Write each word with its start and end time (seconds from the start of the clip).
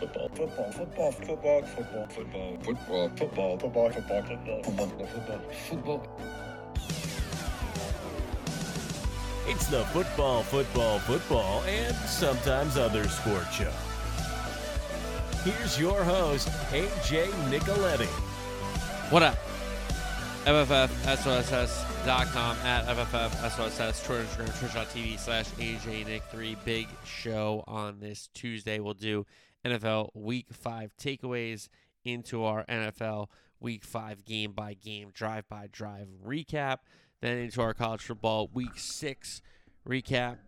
football, 0.00 0.28
football, 0.30 0.72
football, 0.72 1.12
football, 1.12 1.62
football, 1.62 2.08
football, 2.08 2.08
football, 2.08 2.56
football, 3.16 3.58
football, 3.58 3.58
football, 3.58 3.92
football, 3.92 4.22
football, 4.62 5.06
football, 5.06 5.40
football. 5.68 6.02
It's 9.46 9.66
the 9.66 9.84
football, 9.86 10.42
football, 10.42 10.98
football, 11.00 11.62
and 11.64 11.94
sometimes 12.08 12.78
other 12.78 13.06
sport 13.08 13.52
show. 13.52 13.70
Here's 15.44 15.78
your 15.78 16.02
host, 16.02 16.48
AJ 16.70 17.26
Nicoletti. 17.50 18.08
What 19.10 19.22
up? 19.22 19.36
FFFSOSS.com 20.44 22.56
at 22.64 22.86
FFFSOSS, 22.86 24.04
Twitter, 24.06 24.24
Instagram, 24.24 24.58
Twitch.tv 24.58 25.18
slash 25.18 25.46
AJ 25.58 26.06
Nick 26.06 26.22
3. 26.30 26.56
Big 26.64 26.88
show 27.04 27.62
on 27.66 28.00
this 28.00 28.30
Tuesday. 28.32 28.78
We'll 28.78 28.94
do 28.94 29.26
NFL 29.64 30.10
Week 30.14 30.46
5 30.52 30.96
takeaways 30.96 31.68
into 32.04 32.44
our 32.44 32.64
NFL 32.66 33.28
Week 33.60 33.84
5 33.84 34.24
game 34.24 34.52
by 34.52 34.74
game, 34.74 35.10
drive 35.12 35.48
by 35.48 35.68
drive 35.70 36.08
recap. 36.24 36.78
Then 37.20 37.36
into 37.36 37.60
our 37.60 37.74
college 37.74 38.02
football 38.02 38.48
Week 38.52 38.76
6 38.76 39.42
recap, 39.86 40.38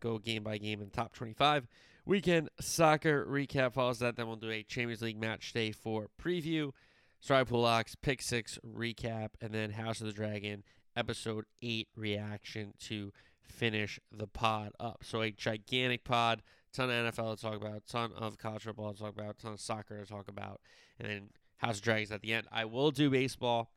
go 0.00 0.18
game 0.18 0.42
by 0.42 0.58
game 0.58 0.80
in 0.80 0.90
top 0.90 1.12
25. 1.12 1.66
Weekend 2.04 2.48
soccer 2.60 3.24
recap 3.26 3.74
follows 3.74 4.00
that. 4.00 4.16
Then 4.16 4.26
we'll 4.26 4.36
do 4.36 4.50
a 4.50 4.62
Champions 4.62 5.02
League 5.02 5.20
match 5.20 5.52
day 5.52 5.70
for 5.70 6.08
preview. 6.20 6.72
Stride 7.20 7.46
Pool 7.46 7.60
Locks, 7.60 7.94
Pick 7.94 8.20
Six 8.20 8.58
recap, 8.66 9.28
and 9.40 9.54
then 9.54 9.70
House 9.70 10.00
of 10.00 10.08
the 10.08 10.12
Dragon 10.12 10.64
episode 10.96 11.44
eight 11.62 11.88
reaction 11.94 12.74
to 12.80 13.12
finish 13.42 14.00
the 14.10 14.26
pod 14.26 14.72
up. 14.80 15.04
So 15.04 15.22
a 15.22 15.30
gigantic 15.30 16.02
pod, 16.02 16.42
ton 16.72 16.90
of 16.90 17.14
NFL 17.14 17.36
to 17.36 17.42
talk 17.42 17.56
about, 17.56 17.86
ton 17.86 18.12
of 18.16 18.38
college 18.38 18.62
football 18.62 18.92
to 18.92 18.98
talk 18.98 19.12
about, 19.16 19.38
ton 19.38 19.52
of 19.52 19.60
soccer 19.60 20.00
to 20.00 20.06
talk 20.06 20.28
about, 20.28 20.60
and 20.98 21.08
then 21.08 21.28
House 21.58 21.76
of 21.76 21.82
Dragons 21.82 22.10
at 22.10 22.22
the 22.22 22.32
end. 22.32 22.46
I 22.50 22.64
will 22.64 22.90
do 22.90 23.10
baseball, 23.10 23.70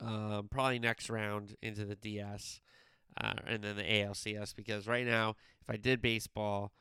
um, 0.00 0.48
probably 0.50 0.78
next 0.78 1.10
round 1.10 1.56
into 1.62 1.84
the 1.84 1.96
DS, 1.96 2.60
uh, 3.20 3.34
and 3.46 3.62
then 3.62 3.76
the 3.76 3.82
ALCS 3.82 4.54
because 4.54 4.86
right 4.86 5.06
now, 5.06 5.36
if 5.60 5.70
I 5.70 5.76
did 5.76 6.02
baseball, 6.02 6.72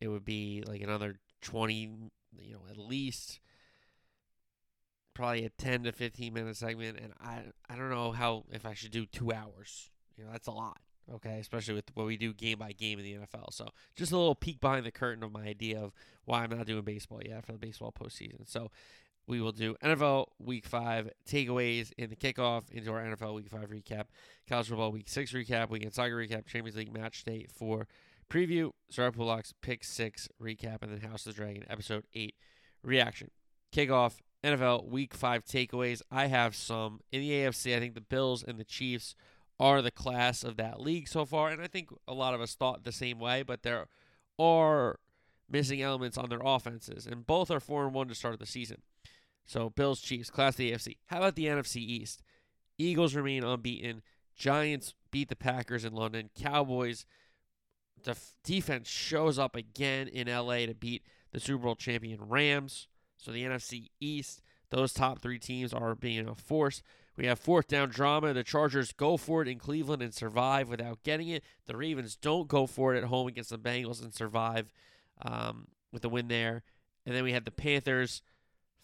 it 0.00 0.08
would 0.08 0.24
be 0.24 0.62
like 0.66 0.82
another 0.82 1.16
twenty, 1.40 1.90
you 2.38 2.52
know, 2.52 2.62
at 2.70 2.78
least 2.78 3.40
probably 5.14 5.44
a 5.44 5.48
10 5.48 5.84
to 5.84 5.92
15 5.92 6.34
minute 6.34 6.56
segment 6.56 6.98
and 7.00 7.12
I 7.22 7.42
I 7.70 7.76
don't 7.76 7.88
know 7.88 8.10
how 8.10 8.44
if 8.50 8.66
I 8.66 8.74
should 8.74 8.90
do 8.90 9.06
2 9.06 9.32
hours. 9.32 9.90
You 10.16 10.24
know, 10.24 10.32
that's 10.32 10.48
a 10.48 10.52
lot. 10.52 10.78
Okay, 11.12 11.38
especially 11.38 11.74
with 11.74 11.84
what 11.94 12.06
we 12.06 12.16
do 12.16 12.32
game 12.32 12.58
by 12.58 12.72
game 12.72 12.98
in 12.98 13.04
the 13.04 13.14
NFL. 13.14 13.52
So, 13.52 13.68
just 13.94 14.12
a 14.12 14.16
little 14.16 14.34
peek 14.34 14.60
behind 14.60 14.86
the 14.86 14.90
curtain 14.90 15.22
of 15.22 15.32
my 15.32 15.42
idea 15.42 15.80
of 15.80 15.92
why 16.24 16.42
I'm 16.42 16.50
not 16.50 16.66
doing 16.66 16.82
baseball 16.82 17.20
yet 17.22 17.44
for 17.44 17.52
the 17.52 17.58
baseball 17.58 17.92
postseason. 17.92 18.48
So, 18.48 18.70
we 19.26 19.40
will 19.40 19.52
do 19.52 19.76
NFL 19.82 20.26
Week 20.38 20.66
5 20.66 21.10
takeaways 21.28 21.92
in 21.96 22.10
the 22.10 22.16
kickoff 22.16 22.70
into 22.70 22.92
our 22.92 23.02
NFL 23.02 23.34
Week 23.34 23.48
5 23.48 23.70
recap, 23.70 24.04
college 24.48 24.68
football 24.68 24.92
Week 24.92 25.08
6 25.08 25.32
recap, 25.32 25.70
weekend 25.70 25.94
soccer 25.94 26.16
recap, 26.16 26.46
Champions 26.46 26.76
League 26.76 26.92
match 26.92 27.24
day 27.24 27.46
for 27.52 27.86
preview, 28.30 28.70
Star 28.90 29.10
Locks 29.16 29.54
Pick 29.62 29.84
6 29.84 30.28
recap, 30.42 30.82
and 30.82 30.92
then 30.92 31.08
House 31.08 31.26
of 31.26 31.34
the 31.34 31.42
Dragon 31.42 31.64
Episode 31.68 32.04
8 32.14 32.34
reaction. 32.82 33.30
Kickoff 33.74 34.16
NFL 34.42 34.88
Week 34.88 35.14
5 35.14 35.44
takeaways. 35.44 36.02
I 36.10 36.26
have 36.26 36.54
some. 36.54 37.00
In 37.10 37.20
the 37.20 37.30
AFC, 37.30 37.74
I 37.74 37.80
think 37.80 37.94
the 37.94 38.00
Bills 38.00 38.42
and 38.42 38.58
the 38.58 38.64
Chiefs 38.64 39.14
are 39.60 39.82
the 39.82 39.90
class 39.90 40.42
of 40.42 40.56
that 40.56 40.80
league 40.80 41.08
so 41.08 41.24
far. 41.24 41.50
And 41.50 41.62
I 41.62 41.66
think 41.66 41.90
a 42.08 42.14
lot 42.14 42.34
of 42.34 42.40
us 42.40 42.54
thought 42.54 42.84
the 42.84 42.92
same 42.92 43.18
way, 43.18 43.42
but 43.42 43.62
there 43.62 43.86
are 44.38 44.98
missing 45.48 45.82
elements 45.82 46.18
on 46.18 46.28
their 46.28 46.40
offenses. 46.42 47.06
And 47.06 47.26
both 47.26 47.50
are 47.50 47.60
4 47.60 47.86
and 47.86 47.94
1 47.94 48.08
to 48.08 48.14
start 48.14 48.38
the 48.38 48.46
season. 48.46 48.82
So 49.44 49.70
Bills, 49.70 50.00
Chiefs, 50.00 50.30
class 50.30 50.54
of 50.54 50.58
the 50.58 50.72
AFC. 50.72 50.96
How 51.06 51.18
about 51.18 51.36
the 51.36 51.46
NFC 51.46 51.76
East? 51.76 52.22
Eagles 52.78 53.14
remain 53.14 53.44
unbeaten. 53.44 54.02
Giants 54.34 54.94
beat 55.10 55.28
the 55.28 55.36
Packers 55.36 55.84
in 55.84 55.94
London. 55.94 56.30
Cowboys 56.34 57.06
def- 58.02 58.32
defense 58.42 58.88
shows 58.88 59.38
up 59.38 59.54
again 59.54 60.08
in 60.08 60.28
LA 60.28 60.66
to 60.66 60.74
beat 60.74 61.04
the 61.32 61.40
Super 61.40 61.64
Bowl 61.64 61.76
champion 61.76 62.18
Rams. 62.22 62.88
So 63.16 63.30
the 63.30 63.44
NFC 63.44 63.90
East, 64.00 64.42
those 64.70 64.92
top 64.92 65.20
three 65.20 65.38
teams 65.38 65.72
are 65.72 65.94
being 65.94 66.28
a 66.28 66.34
force. 66.34 66.82
We 67.16 67.26
have 67.26 67.38
fourth 67.38 67.68
down 67.68 67.90
drama. 67.90 68.32
The 68.32 68.42
Chargers 68.42 68.92
go 68.92 69.16
for 69.16 69.42
it 69.42 69.48
in 69.48 69.58
Cleveland 69.58 70.02
and 70.02 70.12
survive 70.12 70.68
without 70.68 71.02
getting 71.04 71.28
it. 71.28 71.44
The 71.66 71.76
Ravens 71.76 72.16
don't 72.16 72.48
go 72.48 72.66
for 72.66 72.94
it 72.94 72.98
at 72.98 73.04
home 73.04 73.28
against 73.28 73.50
the 73.50 73.58
Bengals 73.58 74.02
and 74.02 74.12
survive 74.12 74.72
um, 75.22 75.68
with 75.92 76.02
the 76.02 76.08
win 76.08 76.28
there. 76.28 76.62
And 77.06 77.14
then 77.14 77.22
we 77.22 77.32
have 77.32 77.44
the 77.44 77.50
Panthers 77.50 78.22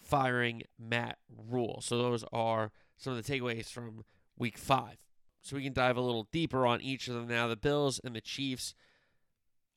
firing 0.00 0.62
Matt 0.78 1.18
Rhule. 1.48 1.80
So 1.82 1.98
those 1.98 2.24
are 2.32 2.70
some 2.96 3.14
of 3.14 3.24
the 3.24 3.32
takeaways 3.32 3.70
from 3.70 4.04
week 4.38 4.58
five. 4.58 4.98
So 5.42 5.56
we 5.56 5.64
can 5.64 5.72
dive 5.72 5.96
a 5.96 6.02
little 6.02 6.28
deeper 6.30 6.66
on 6.66 6.80
each 6.80 7.08
of 7.08 7.14
them 7.14 7.26
now. 7.26 7.48
The 7.48 7.56
Bills 7.56 8.00
and 8.04 8.14
the 8.14 8.20
Chiefs 8.20 8.74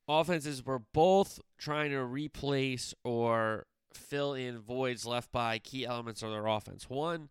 offenses 0.08 0.66
were 0.66 0.80
both 0.80 1.40
trying 1.58 1.92
to 1.92 2.04
replace 2.04 2.94
or 3.04 3.66
fill 3.94 4.34
in 4.34 4.60
voids 4.60 5.06
left 5.06 5.32
by 5.32 5.60
key 5.60 5.86
elements 5.86 6.22
of 6.22 6.32
their 6.32 6.48
offense. 6.48 6.90
One 6.90 7.30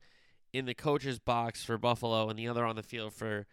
in 0.52 0.66
the 0.66 0.74
coach's 0.74 1.18
box 1.18 1.64
for 1.64 1.78
Buffalo 1.78 2.28
and 2.28 2.38
the 2.38 2.48
other 2.48 2.64
on 2.64 2.76
the 2.76 2.82
field 2.82 3.14
for 3.14 3.46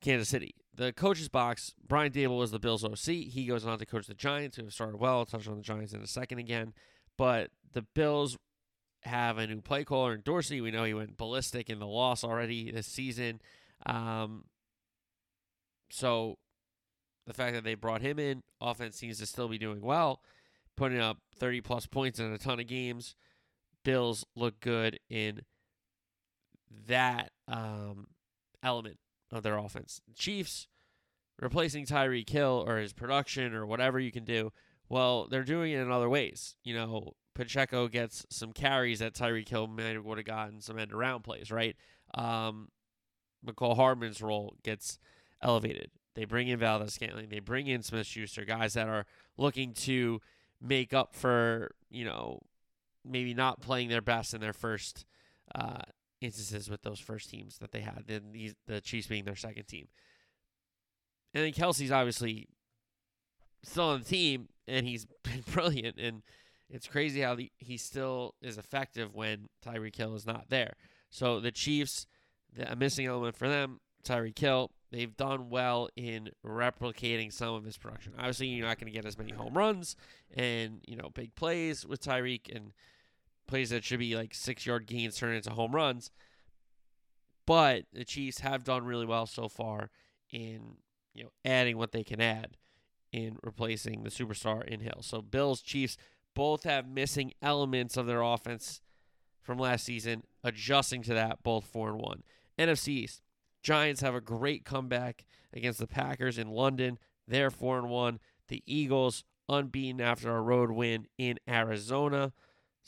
Kansas 0.00 0.28
City. 0.28 0.54
The 0.74 0.92
coach's 0.92 1.28
box, 1.28 1.74
Brian 1.86 2.12
Daboll 2.12 2.38
was 2.38 2.52
the 2.52 2.58
Bills 2.58 2.84
OC. 2.84 3.14
He 3.28 3.46
goes 3.46 3.66
on 3.66 3.78
to 3.78 3.86
coach 3.86 4.06
the 4.06 4.14
Giants, 4.14 4.56
who 4.56 4.64
have 4.64 4.72
started 4.72 4.96
well. 4.96 5.18
I'll 5.18 5.26
touch 5.26 5.46
on 5.46 5.56
the 5.56 5.62
Giants 5.62 5.92
in 5.92 6.00
a 6.00 6.06
second 6.06 6.38
again. 6.38 6.72
But 7.18 7.50
the 7.72 7.82
Bills 7.82 8.38
have 9.02 9.38
a 9.38 9.46
new 9.46 9.60
play 9.60 9.84
caller 9.84 10.14
in 10.14 10.22
Dorsey. 10.22 10.60
We 10.60 10.70
know 10.70 10.84
he 10.84 10.94
went 10.94 11.16
ballistic 11.16 11.68
in 11.68 11.78
the 11.78 11.86
loss 11.86 12.24
already 12.24 12.70
this 12.70 12.86
season. 12.86 13.40
Um, 13.84 14.44
so 15.90 16.38
the 17.26 17.34
fact 17.34 17.54
that 17.54 17.64
they 17.64 17.74
brought 17.74 18.02
him 18.02 18.18
in, 18.18 18.42
offense 18.60 18.96
seems 18.96 19.18
to 19.18 19.26
still 19.26 19.48
be 19.48 19.58
doing 19.58 19.80
well, 19.80 20.22
putting 20.76 21.00
up 21.00 21.18
30 21.38 21.60
plus 21.60 21.86
points 21.86 22.18
in 22.18 22.32
a 22.32 22.38
ton 22.38 22.60
of 22.60 22.66
games. 22.66 23.14
Bills 23.84 24.24
look 24.36 24.60
good 24.60 24.98
in 25.08 25.42
that 26.86 27.32
um, 27.48 28.08
element 28.62 28.98
of 29.32 29.42
their 29.42 29.58
offense. 29.58 30.00
Chiefs 30.14 30.66
replacing 31.40 31.86
Tyreek 31.86 32.28
Hill 32.28 32.64
or 32.66 32.78
his 32.78 32.92
production 32.92 33.54
or 33.54 33.66
whatever 33.66 33.98
you 33.98 34.12
can 34.12 34.24
do. 34.24 34.52
Well, 34.88 35.28
they're 35.28 35.44
doing 35.44 35.72
it 35.72 35.80
in 35.80 35.90
other 35.90 36.08
ways. 36.08 36.56
You 36.64 36.74
know, 36.74 37.14
Pacheco 37.34 37.88
gets 37.88 38.26
some 38.28 38.52
carries 38.52 38.98
that 38.98 39.14
Tyreek 39.14 39.48
Hill 39.48 39.66
might 39.66 40.02
would 40.02 40.18
have 40.18 40.26
gotten 40.26 40.60
some 40.60 40.78
end 40.78 40.92
around 40.92 41.22
plays, 41.22 41.50
right? 41.50 41.76
Um, 42.14 42.68
Mecole 43.46 43.76
Hardman's 43.76 44.20
role 44.20 44.56
gets 44.62 44.98
elevated. 45.40 45.90
They 46.14 46.24
bring 46.24 46.48
in 46.48 46.58
Valdes-Scantling. 46.58 47.28
They 47.28 47.38
bring 47.38 47.68
in 47.68 47.82
Smith 47.82 48.06
Schuster, 48.06 48.44
guys 48.44 48.74
that 48.74 48.88
are 48.88 49.06
looking 49.38 49.72
to 49.74 50.20
make 50.60 50.92
up 50.92 51.14
for, 51.14 51.70
you 51.88 52.04
know, 52.04 52.40
maybe 53.04 53.32
not 53.32 53.62
playing 53.62 53.88
their 53.88 54.02
best 54.02 54.34
in 54.34 54.40
their 54.40 54.52
first 54.52 55.06
uh, 55.54 55.82
instances 56.20 56.68
with 56.68 56.82
those 56.82 57.00
first 57.00 57.30
teams 57.30 57.58
that 57.58 57.72
they 57.72 57.80
had. 57.80 58.04
Then 58.06 58.32
these, 58.32 58.54
the 58.66 58.80
Chiefs 58.80 59.06
being 59.06 59.24
their 59.24 59.36
second 59.36 59.64
team. 59.64 59.88
And 61.34 61.44
then 61.44 61.52
Kelce's 61.52 61.92
obviously 61.92 62.48
still 63.62 63.84
on 63.84 64.00
the 64.00 64.04
team, 64.04 64.48
and 64.66 64.86
he's 64.86 65.06
been 65.22 65.44
brilliant. 65.52 65.98
And 65.98 66.22
it's 66.68 66.86
crazy 66.86 67.20
how 67.20 67.34
the, 67.34 67.50
he 67.58 67.76
still 67.76 68.34
is 68.42 68.58
effective 68.58 69.14
when 69.14 69.48
Tyreek 69.64 69.96
Hill 69.96 70.14
is 70.14 70.26
not 70.26 70.48
there. 70.48 70.74
So 71.10 71.40
the 71.40 71.52
Chiefs, 71.52 72.06
the, 72.52 72.70
a 72.70 72.76
missing 72.76 73.06
element 73.06 73.36
for 73.36 73.48
them, 73.48 73.80
Tyreek 74.04 74.38
Hill, 74.38 74.70
they've 74.90 75.16
done 75.16 75.50
well 75.50 75.88
in 75.96 76.30
replicating 76.44 77.32
some 77.32 77.54
of 77.54 77.64
his 77.64 77.76
production. 77.76 78.14
Obviously, 78.18 78.48
you're 78.48 78.66
not 78.66 78.78
going 78.78 78.92
to 78.92 78.96
get 78.96 79.04
as 79.04 79.18
many 79.18 79.32
home 79.32 79.56
runs 79.56 79.96
and 80.34 80.80
you 80.86 80.96
know 80.96 81.10
big 81.12 81.34
plays 81.34 81.86
with 81.86 82.00
Tyreek 82.00 82.54
and 82.54 82.72
plays 83.50 83.70
that 83.70 83.84
should 83.84 83.98
be 83.98 84.16
like 84.16 84.34
six 84.34 84.64
yard 84.64 84.86
gains 84.86 85.16
turn 85.16 85.34
into 85.34 85.50
home 85.50 85.74
runs. 85.74 86.10
But 87.46 87.84
the 87.92 88.04
Chiefs 88.04 88.40
have 88.40 88.64
done 88.64 88.84
really 88.84 89.06
well 89.06 89.26
so 89.26 89.48
far 89.48 89.90
in 90.30 90.76
you 91.14 91.24
know 91.24 91.30
adding 91.44 91.76
what 91.76 91.92
they 91.92 92.04
can 92.04 92.20
add 92.20 92.56
in 93.12 93.36
replacing 93.42 94.04
the 94.04 94.10
superstar 94.10 94.64
in 94.64 94.80
Hill. 94.80 95.00
So 95.02 95.20
Bills, 95.20 95.60
Chiefs 95.60 95.96
both 96.34 96.62
have 96.62 96.88
missing 96.88 97.32
elements 97.42 97.96
of 97.96 98.06
their 98.06 98.22
offense 98.22 98.80
from 99.42 99.58
last 99.58 99.84
season, 99.84 100.22
adjusting 100.44 101.02
to 101.02 101.14
that 101.14 101.42
both 101.42 101.64
four 101.64 101.88
and 101.88 101.98
one. 101.98 102.22
NFC 102.58 102.88
East. 102.88 103.22
Giants 103.62 104.00
have 104.00 104.14
a 104.14 104.20
great 104.20 104.64
comeback 104.64 105.24
against 105.52 105.78
the 105.78 105.86
Packers 105.86 106.38
in 106.38 106.48
London. 106.48 106.98
They're 107.26 107.50
4 107.50 107.78
and 107.78 107.90
1. 107.90 108.18
The 108.48 108.62
Eagles 108.66 109.24
unbeaten 109.48 110.00
after 110.00 110.34
a 110.34 110.40
road 110.40 110.70
win 110.70 111.06
in 111.18 111.38
Arizona, 111.48 112.32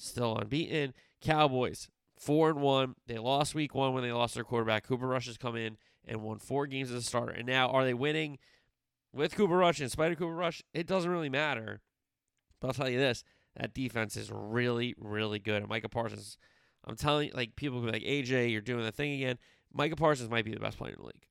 still 0.02 0.36
unbeaten. 0.36 0.94
Cowboys 1.20 1.88
4 2.18 2.50
and 2.50 2.60
1. 2.60 2.94
They 3.06 3.18
lost 3.18 3.54
week 3.54 3.74
1 3.74 3.94
when 3.94 4.02
they 4.02 4.12
lost 4.12 4.34
their 4.34 4.44
quarterback. 4.44 4.86
Cooper 4.86 5.06
Rush 5.06 5.26
has 5.26 5.38
come 5.38 5.56
in 5.56 5.76
and 6.04 6.22
won 6.22 6.38
4 6.38 6.66
games 6.66 6.90
as 6.90 6.96
a 6.96 7.02
starter. 7.02 7.32
And 7.32 7.46
now 7.46 7.68
are 7.68 7.84
they 7.84 7.94
winning 7.94 8.38
with 9.12 9.34
Cooper 9.34 9.56
Rush 9.56 9.80
in 9.80 9.88
spite 9.88 10.12
of 10.12 10.18
Cooper 10.18 10.34
Rush? 10.34 10.62
It 10.72 10.86
doesn't 10.86 11.10
really 11.10 11.28
matter. 11.28 11.80
But 12.60 12.68
I'll 12.68 12.74
tell 12.74 12.88
you 12.88 12.98
this, 12.98 13.24
That 13.56 13.74
defense 13.74 14.16
is 14.16 14.30
really, 14.32 14.94
really 14.98 15.38
good. 15.38 15.60
And 15.60 15.68
Micah 15.68 15.88
Parsons, 15.88 16.38
I'm 16.86 16.96
telling 16.96 17.28
you, 17.28 17.34
like 17.34 17.56
people 17.56 17.80
be 17.80 17.90
like, 17.90 18.02
AJ, 18.02 18.50
you're 18.50 18.60
doing 18.60 18.84
the 18.84 18.92
thing 18.92 19.12
again. 19.14 19.38
Micah 19.72 19.96
Parsons 19.96 20.30
might 20.30 20.44
be 20.44 20.52
the 20.52 20.60
best 20.60 20.78
player 20.78 20.92
in 20.92 21.00
the 21.00 21.06
league. 21.06 21.26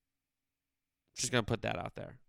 Just 1.16 1.32
gonna 1.32 1.44
put 1.44 1.62
that 1.64 1.78
out 1.78 1.96
there. 1.96 2.20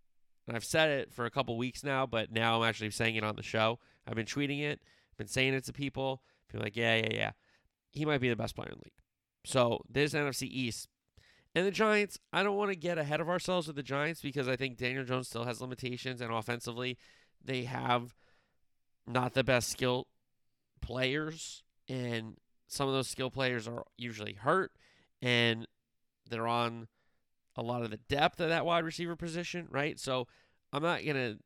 And 0.46 0.56
I've 0.56 0.64
said 0.64 0.90
it 0.90 1.12
for 1.12 1.24
a 1.24 1.30
couple 1.30 1.56
weeks 1.56 1.84
now, 1.84 2.06
but 2.06 2.32
now 2.32 2.60
I'm 2.60 2.68
actually 2.68 2.90
saying 2.90 3.16
it 3.16 3.24
on 3.24 3.36
the 3.36 3.42
show. 3.42 3.78
I've 4.06 4.16
been 4.16 4.26
tweeting 4.26 4.62
it, 4.62 4.82
been 5.16 5.28
saying 5.28 5.54
it 5.54 5.64
to 5.64 5.72
people. 5.72 6.22
People 6.52 6.64
like, 6.64 6.76
yeah, 6.76 6.96
yeah, 6.96 7.12
yeah. 7.12 7.30
He 7.90 8.04
might 8.04 8.20
be 8.20 8.28
the 8.28 8.36
best 8.36 8.54
player 8.54 8.68
in 8.68 8.78
the 8.78 8.84
league. 8.84 8.92
So 9.44 9.80
this 9.88 10.14
NFC 10.14 10.42
East 10.42 10.88
and 11.54 11.66
the 11.66 11.70
Giants, 11.70 12.18
I 12.32 12.42
don't 12.42 12.56
want 12.56 12.70
to 12.70 12.76
get 12.76 12.98
ahead 12.98 13.20
of 13.20 13.28
ourselves 13.28 13.66
with 13.66 13.76
the 13.76 13.82
Giants 13.82 14.22
because 14.22 14.48
I 14.48 14.56
think 14.56 14.78
Daniel 14.78 15.04
Jones 15.04 15.28
still 15.28 15.44
has 15.44 15.60
limitations, 15.60 16.20
and 16.20 16.32
offensively, 16.32 16.96
they 17.44 17.64
have 17.64 18.14
not 19.06 19.34
the 19.34 19.44
best 19.44 19.68
skill 19.70 20.06
players, 20.80 21.62
and 21.88 22.36
some 22.68 22.88
of 22.88 22.94
those 22.94 23.08
skill 23.08 23.30
players 23.30 23.68
are 23.68 23.84
usually 23.98 24.34
hurt, 24.34 24.72
and 25.20 25.66
they're 26.28 26.46
on 26.46 26.88
a 27.56 27.62
lot 27.62 27.82
of 27.82 27.90
the 27.90 27.98
depth 28.08 28.40
of 28.40 28.48
that 28.48 28.64
wide 28.64 28.84
receiver 28.84 29.16
position, 29.16 29.66
right? 29.70 29.98
So 29.98 30.26
I'm 30.72 30.82
not 30.82 31.04
gonna 31.04 31.36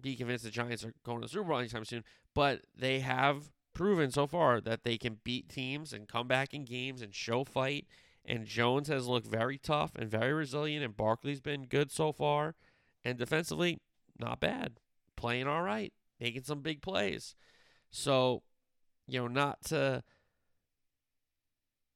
be 0.00 0.16
convinced 0.16 0.44
the 0.44 0.50
Giants 0.50 0.84
are 0.84 0.94
going 1.04 1.20
to 1.20 1.26
the 1.26 1.30
Super 1.30 1.48
Bowl 1.48 1.58
anytime 1.58 1.84
soon, 1.84 2.04
but 2.34 2.62
they 2.74 3.00
have 3.00 3.50
proven 3.74 4.10
so 4.10 4.26
far 4.26 4.60
that 4.60 4.84
they 4.84 4.96
can 4.96 5.18
beat 5.24 5.48
teams 5.48 5.92
and 5.92 6.08
come 6.08 6.28
back 6.28 6.54
in 6.54 6.64
games 6.64 7.02
and 7.02 7.14
show 7.14 7.44
fight. 7.44 7.86
And 8.24 8.46
Jones 8.46 8.88
has 8.88 9.06
looked 9.06 9.26
very 9.26 9.58
tough 9.58 9.92
and 9.96 10.10
very 10.10 10.32
resilient, 10.32 10.84
and 10.84 10.96
Barkley's 10.96 11.42
been 11.42 11.66
good 11.66 11.90
so 11.90 12.12
far. 12.12 12.54
And 13.04 13.18
defensively, 13.18 13.80
not 14.18 14.40
bad, 14.40 14.80
playing 15.16 15.46
all 15.46 15.62
right, 15.62 15.92
making 16.18 16.44
some 16.44 16.60
big 16.60 16.80
plays. 16.80 17.34
So, 17.90 18.42
you 19.06 19.20
know, 19.20 19.28
not 19.28 19.62
to 19.66 20.02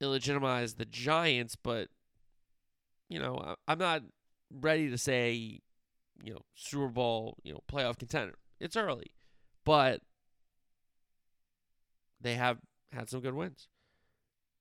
illegitimize 0.03 0.77
the 0.77 0.85
Giants, 0.85 1.57
but 1.57 1.89
you 3.09 3.19
know, 3.19 3.57
I'm 3.67 3.79
not 3.79 4.03
ready 4.51 4.91
to 4.91 4.99
say, 4.99 5.61
you 6.23 6.35
know, 6.35 6.43
Super 6.55 6.89
Bowl, 6.89 7.39
you 7.43 7.53
know, 7.53 7.61
playoff 7.73 7.99
contender. 7.99 8.35
It's 8.61 8.77
early, 8.77 9.13
but 9.65 10.03
they 12.21 12.35
have 12.35 12.59
had 12.93 13.09
some 13.09 13.21
good 13.21 13.35
wins. 13.35 13.69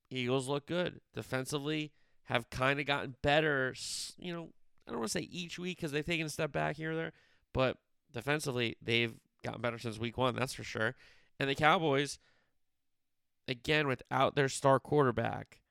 Eagles 0.09 0.47
look 0.47 0.65
good 0.65 1.01
defensively. 1.13 1.91
Have 2.23 2.49
kind 2.49 2.79
of 2.79 2.85
gotten 2.85 3.15
better. 3.21 3.73
You 4.17 4.33
know, 4.33 4.49
I 4.87 4.91
don't 4.91 4.99
want 4.99 5.11
to 5.11 5.19
say 5.19 5.27
each 5.31 5.57
week 5.57 5.77
because 5.77 5.91
they've 5.91 6.05
taken 6.05 6.25
a 6.25 6.29
step 6.29 6.51
back 6.51 6.75
here 6.75 6.91
or 6.91 6.95
there, 6.95 7.13
but 7.53 7.77
defensively 8.13 8.75
they've 8.81 9.13
gotten 9.43 9.61
better 9.61 9.77
since 9.77 9.97
week 9.97 10.17
one. 10.17 10.35
That's 10.35 10.53
for 10.53 10.63
sure. 10.63 10.95
And 11.39 11.49
the 11.49 11.55
Cowboys, 11.55 12.19
again, 13.47 13.87
without 13.87 14.35
their 14.35 14.49
star 14.49 14.79
quarterback, 14.79 15.61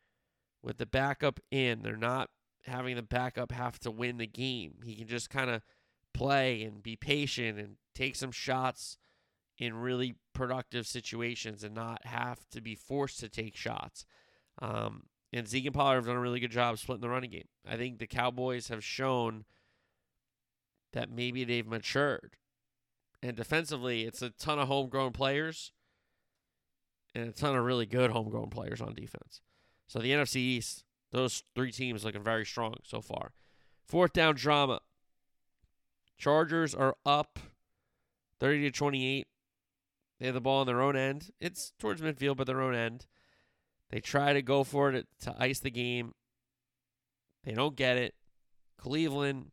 with 0.62 0.78
the 0.78 0.86
backup 0.86 1.40
in, 1.50 1.82
they're 1.82 1.96
not 1.96 2.30
having 2.64 2.96
the 2.96 3.02
backup 3.02 3.52
have 3.52 3.78
to 3.80 3.90
win 3.90 4.16
the 4.18 4.26
game. 4.26 4.76
He 4.84 4.96
can 4.96 5.08
just 5.08 5.30
kind 5.30 5.50
of 5.50 5.62
play 6.12 6.62
and 6.62 6.82
be 6.82 6.96
patient 6.96 7.58
and 7.58 7.76
take 7.94 8.16
some 8.16 8.32
shots 8.32 8.96
in 9.58 9.74
really 9.74 10.16
productive 10.36 10.86
situations 10.86 11.64
and 11.64 11.74
not 11.74 12.04
have 12.04 12.46
to 12.50 12.60
be 12.60 12.74
forced 12.74 13.18
to 13.20 13.28
take 13.28 13.56
shots. 13.56 14.04
Um, 14.60 15.04
and 15.32 15.48
Zeke 15.48 15.66
and 15.66 15.74
Pollard 15.74 15.96
have 15.96 16.06
done 16.06 16.16
a 16.16 16.20
really 16.20 16.40
good 16.40 16.50
job 16.50 16.78
splitting 16.78 17.00
the 17.00 17.08
running 17.08 17.30
game. 17.30 17.48
I 17.66 17.76
think 17.76 17.98
the 17.98 18.06
Cowboys 18.06 18.68
have 18.68 18.84
shown 18.84 19.44
that 20.92 21.10
maybe 21.10 21.44
they've 21.44 21.66
matured. 21.66 22.36
And 23.22 23.34
defensively, 23.34 24.02
it's 24.02 24.20
a 24.20 24.30
ton 24.30 24.58
of 24.58 24.68
homegrown 24.68 25.12
players 25.12 25.72
and 27.14 27.28
a 27.28 27.32
ton 27.32 27.56
of 27.56 27.64
really 27.64 27.86
good 27.86 28.10
homegrown 28.10 28.50
players 28.50 28.80
on 28.82 28.94
defense. 28.94 29.40
So 29.88 30.00
the 30.00 30.10
NFC 30.10 30.36
East, 30.36 30.84
those 31.12 31.42
three 31.54 31.72
teams 31.72 32.04
looking 32.04 32.22
very 32.22 32.44
strong 32.44 32.74
so 32.84 33.00
far. 33.00 33.32
Fourth 33.86 34.12
down 34.12 34.34
drama. 34.34 34.80
Chargers 36.18 36.74
are 36.74 36.94
up 37.06 37.38
30 38.38 38.62
to 38.62 38.70
28. 38.70 39.26
They 40.18 40.26
have 40.26 40.34
the 40.34 40.40
ball 40.40 40.60
on 40.60 40.66
their 40.66 40.80
own 40.80 40.96
end. 40.96 41.30
It's 41.40 41.72
towards 41.78 42.00
midfield, 42.00 42.36
but 42.36 42.46
their 42.46 42.62
own 42.62 42.74
end. 42.74 43.06
They 43.90 44.00
try 44.00 44.32
to 44.32 44.42
go 44.42 44.64
for 44.64 44.90
it 44.92 45.06
to 45.20 45.34
ice 45.38 45.60
the 45.60 45.70
game. 45.70 46.14
They 47.44 47.52
don't 47.52 47.76
get 47.76 47.96
it. 47.96 48.14
Cleveland, 48.78 49.52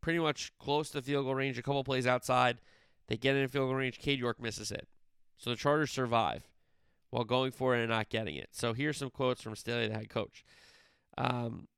pretty 0.00 0.18
much 0.18 0.52
close 0.58 0.90
to 0.90 1.02
field 1.02 1.26
goal 1.26 1.34
range, 1.34 1.58
a 1.58 1.62
couple 1.62 1.84
plays 1.84 2.06
outside. 2.06 2.58
They 3.08 3.16
get 3.16 3.36
in 3.36 3.48
field 3.48 3.68
goal 3.68 3.76
range. 3.76 3.98
Cade 3.98 4.18
York 4.18 4.40
misses 4.40 4.70
it. 4.70 4.88
So 5.36 5.50
the 5.50 5.56
Chargers 5.56 5.90
survive 5.90 6.48
while 7.10 7.24
going 7.24 7.52
for 7.52 7.76
it 7.76 7.80
and 7.80 7.90
not 7.90 8.08
getting 8.08 8.36
it. 8.36 8.48
So 8.52 8.72
here's 8.72 8.96
some 8.96 9.10
quotes 9.10 9.42
from 9.42 9.56
Staley, 9.56 9.88
the 9.88 9.94
head 9.94 10.08
coach. 10.08 10.44
Because 11.16 11.46
um, 11.46 11.68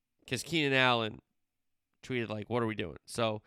Keenan 0.44 0.72
Allen 0.72 1.20
tweeted, 2.02 2.28
like, 2.28 2.48
what 2.48 2.62
are 2.62 2.66
we 2.66 2.74
doing? 2.74 2.96
So 3.06 3.42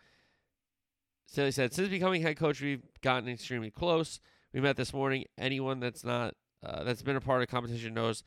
Staley 1.26 1.52
said, 1.52 1.72
since 1.72 1.88
becoming 1.88 2.22
head 2.22 2.36
coach, 2.36 2.60
we've 2.60 2.84
gotten 3.02 3.28
extremely 3.28 3.70
close. 3.70 4.20
We 4.52 4.60
met 4.60 4.76
this 4.76 4.92
morning. 4.92 5.24
Anyone 5.38 5.80
that's 5.80 6.04
not 6.04 6.34
uh, 6.64 6.84
that's 6.84 7.02
been 7.02 7.16
a 7.16 7.20
part 7.20 7.42
of 7.42 7.48
competition 7.48 7.94
knows 7.94 8.22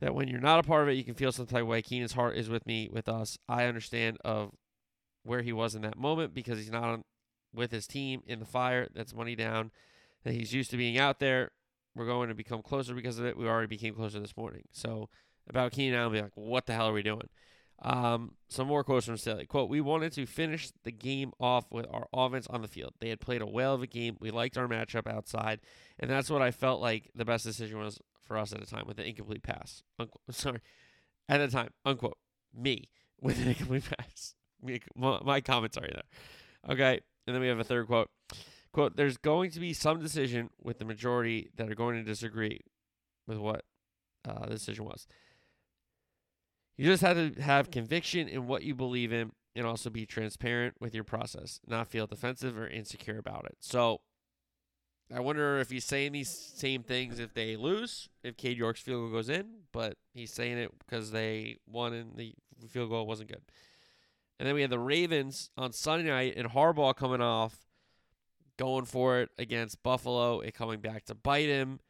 that 0.00 0.14
when 0.14 0.28
you're 0.28 0.40
not 0.40 0.60
a 0.60 0.62
part 0.62 0.82
of 0.82 0.88
it, 0.88 0.96
you 0.96 1.04
can 1.04 1.14
feel 1.14 1.32
some 1.32 1.46
type 1.46 1.62
of 1.62 1.68
way. 1.68 1.82
Keenan's 1.82 2.12
heart 2.12 2.36
is 2.36 2.48
with 2.48 2.66
me, 2.66 2.88
with 2.92 3.08
us. 3.08 3.38
I 3.48 3.64
understand 3.64 4.18
of 4.24 4.52
where 5.24 5.42
he 5.42 5.52
was 5.52 5.74
in 5.74 5.82
that 5.82 5.98
moment 5.98 6.34
because 6.34 6.58
he's 6.58 6.70
not 6.70 6.84
on, 6.84 7.04
with 7.54 7.72
his 7.72 7.86
team 7.86 8.22
in 8.26 8.38
the 8.38 8.46
fire. 8.46 8.88
That's 8.94 9.14
money 9.14 9.34
down. 9.34 9.72
That 10.24 10.34
he's 10.34 10.52
used 10.52 10.70
to 10.70 10.76
being 10.76 10.98
out 10.98 11.18
there. 11.18 11.50
We're 11.94 12.06
going 12.06 12.28
to 12.28 12.34
become 12.34 12.62
closer 12.62 12.94
because 12.94 13.18
of 13.18 13.24
it. 13.24 13.36
We 13.36 13.48
already 13.48 13.68
became 13.68 13.94
closer 13.94 14.20
this 14.20 14.36
morning. 14.36 14.64
So 14.72 15.08
about 15.48 15.72
Keenan, 15.72 15.98
I'll 15.98 16.10
be 16.10 16.20
like, 16.20 16.36
what 16.36 16.66
the 16.66 16.74
hell 16.74 16.88
are 16.88 16.92
we 16.92 17.02
doing? 17.02 17.28
Um, 17.82 18.32
some 18.48 18.66
more 18.68 18.84
quotes 18.84 19.06
from 19.06 19.16
Staley. 19.16 19.46
Quote, 19.46 19.68
we 19.68 19.80
wanted 19.80 20.12
to 20.12 20.26
finish 20.26 20.70
the 20.84 20.92
game 20.92 21.32
off 21.38 21.66
with 21.70 21.86
our 21.90 22.06
offense 22.12 22.46
on 22.48 22.62
the 22.62 22.68
field. 22.68 22.94
They 23.00 23.10
had 23.10 23.20
played 23.20 23.42
a 23.42 23.46
whale 23.46 23.74
of 23.74 23.82
a 23.82 23.86
game. 23.86 24.16
We 24.18 24.30
liked 24.30 24.56
our 24.56 24.66
matchup 24.66 25.06
outside. 25.06 25.60
And 25.98 26.10
that's 26.10 26.30
what 26.30 26.42
I 26.42 26.50
felt 26.50 26.80
like 26.80 27.10
the 27.14 27.24
best 27.24 27.44
decision 27.44 27.78
was 27.78 28.00
for 28.24 28.38
us 28.38 28.52
at 28.52 28.60
the 28.60 28.66
time 28.66 28.84
with 28.86 28.98
an 28.98 29.04
incomplete 29.04 29.42
pass. 29.42 29.82
Unquote. 29.98 30.20
Sorry. 30.30 30.60
At 31.28 31.38
the 31.38 31.48
time, 31.48 31.70
unquote. 31.84 32.18
Me 32.54 32.88
with 33.20 33.40
an 33.40 33.48
incomplete 33.48 33.84
pass. 33.96 34.34
my, 34.94 35.40
commentary 35.40 35.92
there. 35.92 36.72
Okay. 36.72 37.00
And 37.26 37.34
then 37.34 37.40
we 37.42 37.48
have 37.48 37.60
a 37.60 37.64
third 37.64 37.86
quote. 37.86 38.08
Quote, 38.72 38.96
there's 38.96 39.16
going 39.16 39.50
to 39.52 39.60
be 39.60 39.72
some 39.72 40.00
decision 40.00 40.50
with 40.62 40.78
the 40.78 40.84
majority 40.84 41.50
that 41.56 41.70
are 41.70 41.74
going 41.74 41.96
to 41.96 42.02
disagree 42.02 42.60
with 43.26 43.38
what 43.38 43.64
uh, 44.28 44.46
the 44.46 44.54
decision 44.54 44.84
was. 44.84 45.06
You 46.76 46.86
just 46.86 47.02
have 47.02 47.16
to 47.16 47.40
have 47.40 47.70
conviction 47.70 48.28
in 48.28 48.46
what 48.46 48.62
you 48.62 48.74
believe 48.74 49.12
in 49.12 49.32
and 49.54 49.66
also 49.66 49.88
be 49.88 50.04
transparent 50.04 50.74
with 50.80 50.94
your 50.94 51.04
process, 51.04 51.60
not 51.66 51.88
feel 51.88 52.06
defensive 52.06 52.58
or 52.58 52.68
insecure 52.68 53.18
about 53.18 53.46
it. 53.46 53.56
So 53.60 54.00
I 55.14 55.20
wonder 55.20 55.58
if 55.58 55.70
he's 55.70 55.84
saying 55.84 56.12
these 56.12 56.28
same 56.28 56.82
things 56.82 57.18
if 57.18 57.32
they 57.32 57.56
lose, 57.56 58.08
if 58.22 58.36
Cade 58.36 58.58
York's 58.58 58.80
field 58.80 59.04
goal 59.04 59.12
goes 59.12 59.28
in, 59.28 59.46
but 59.72 59.96
he's 60.12 60.32
saying 60.32 60.58
it 60.58 60.72
because 60.78 61.12
they 61.12 61.56
won 61.66 61.94
and 61.94 62.16
the 62.16 62.34
field 62.68 62.90
goal 62.90 63.06
wasn't 63.06 63.30
good. 63.30 63.42
And 64.38 64.46
then 64.46 64.54
we 64.54 64.60
had 64.60 64.70
the 64.70 64.78
Ravens 64.78 65.50
on 65.56 65.72
Sunday 65.72 66.10
night 66.10 66.34
and 66.36 66.50
Harbaugh 66.50 66.94
coming 66.94 67.22
off, 67.22 67.66
going 68.58 68.84
for 68.84 69.20
it 69.20 69.30
against 69.38 69.82
Buffalo, 69.82 70.40
it 70.40 70.54
coming 70.54 70.80
back 70.80 71.04
to 71.06 71.14
bite 71.14 71.48
him. 71.48 71.80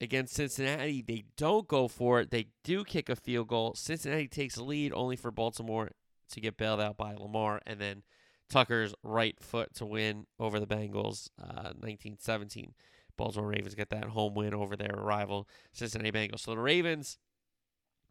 Against 0.00 0.34
Cincinnati, 0.34 1.02
they 1.02 1.24
don't 1.36 1.66
go 1.66 1.88
for 1.88 2.20
it. 2.20 2.30
They 2.30 2.48
do 2.62 2.84
kick 2.84 3.08
a 3.08 3.16
field 3.16 3.48
goal. 3.48 3.74
Cincinnati 3.74 4.28
takes 4.28 4.56
a 4.56 4.64
lead 4.64 4.92
only 4.92 5.16
for 5.16 5.30
Baltimore 5.30 5.90
to 6.30 6.40
get 6.40 6.58
bailed 6.58 6.80
out 6.80 6.98
by 6.98 7.14
Lamar. 7.14 7.62
And 7.66 7.80
then 7.80 8.02
Tucker's 8.50 8.94
right 9.02 9.40
foot 9.40 9.74
to 9.76 9.86
win 9.86 10.26
over 10.38 10.60
the 10.60 10.66
Bengals, 10.66 11.30
uh, 11.40 11.72
1917. 11.72 12.74
Baltimore 13.16 13.48
Ravens 13.48 13.74
get 13.74 13.88
that 13.90 14.04
home 14.04 14.34
win 14.34 14.52
over 14.52 14.76
their 14.76 14.96
rival 14.96 15.48
Cincinnati 15.72 16.12
Bengals. 16.12 16.40
So 16.40 16.50
the 16.50 16.58
Ravens 16.58 17.16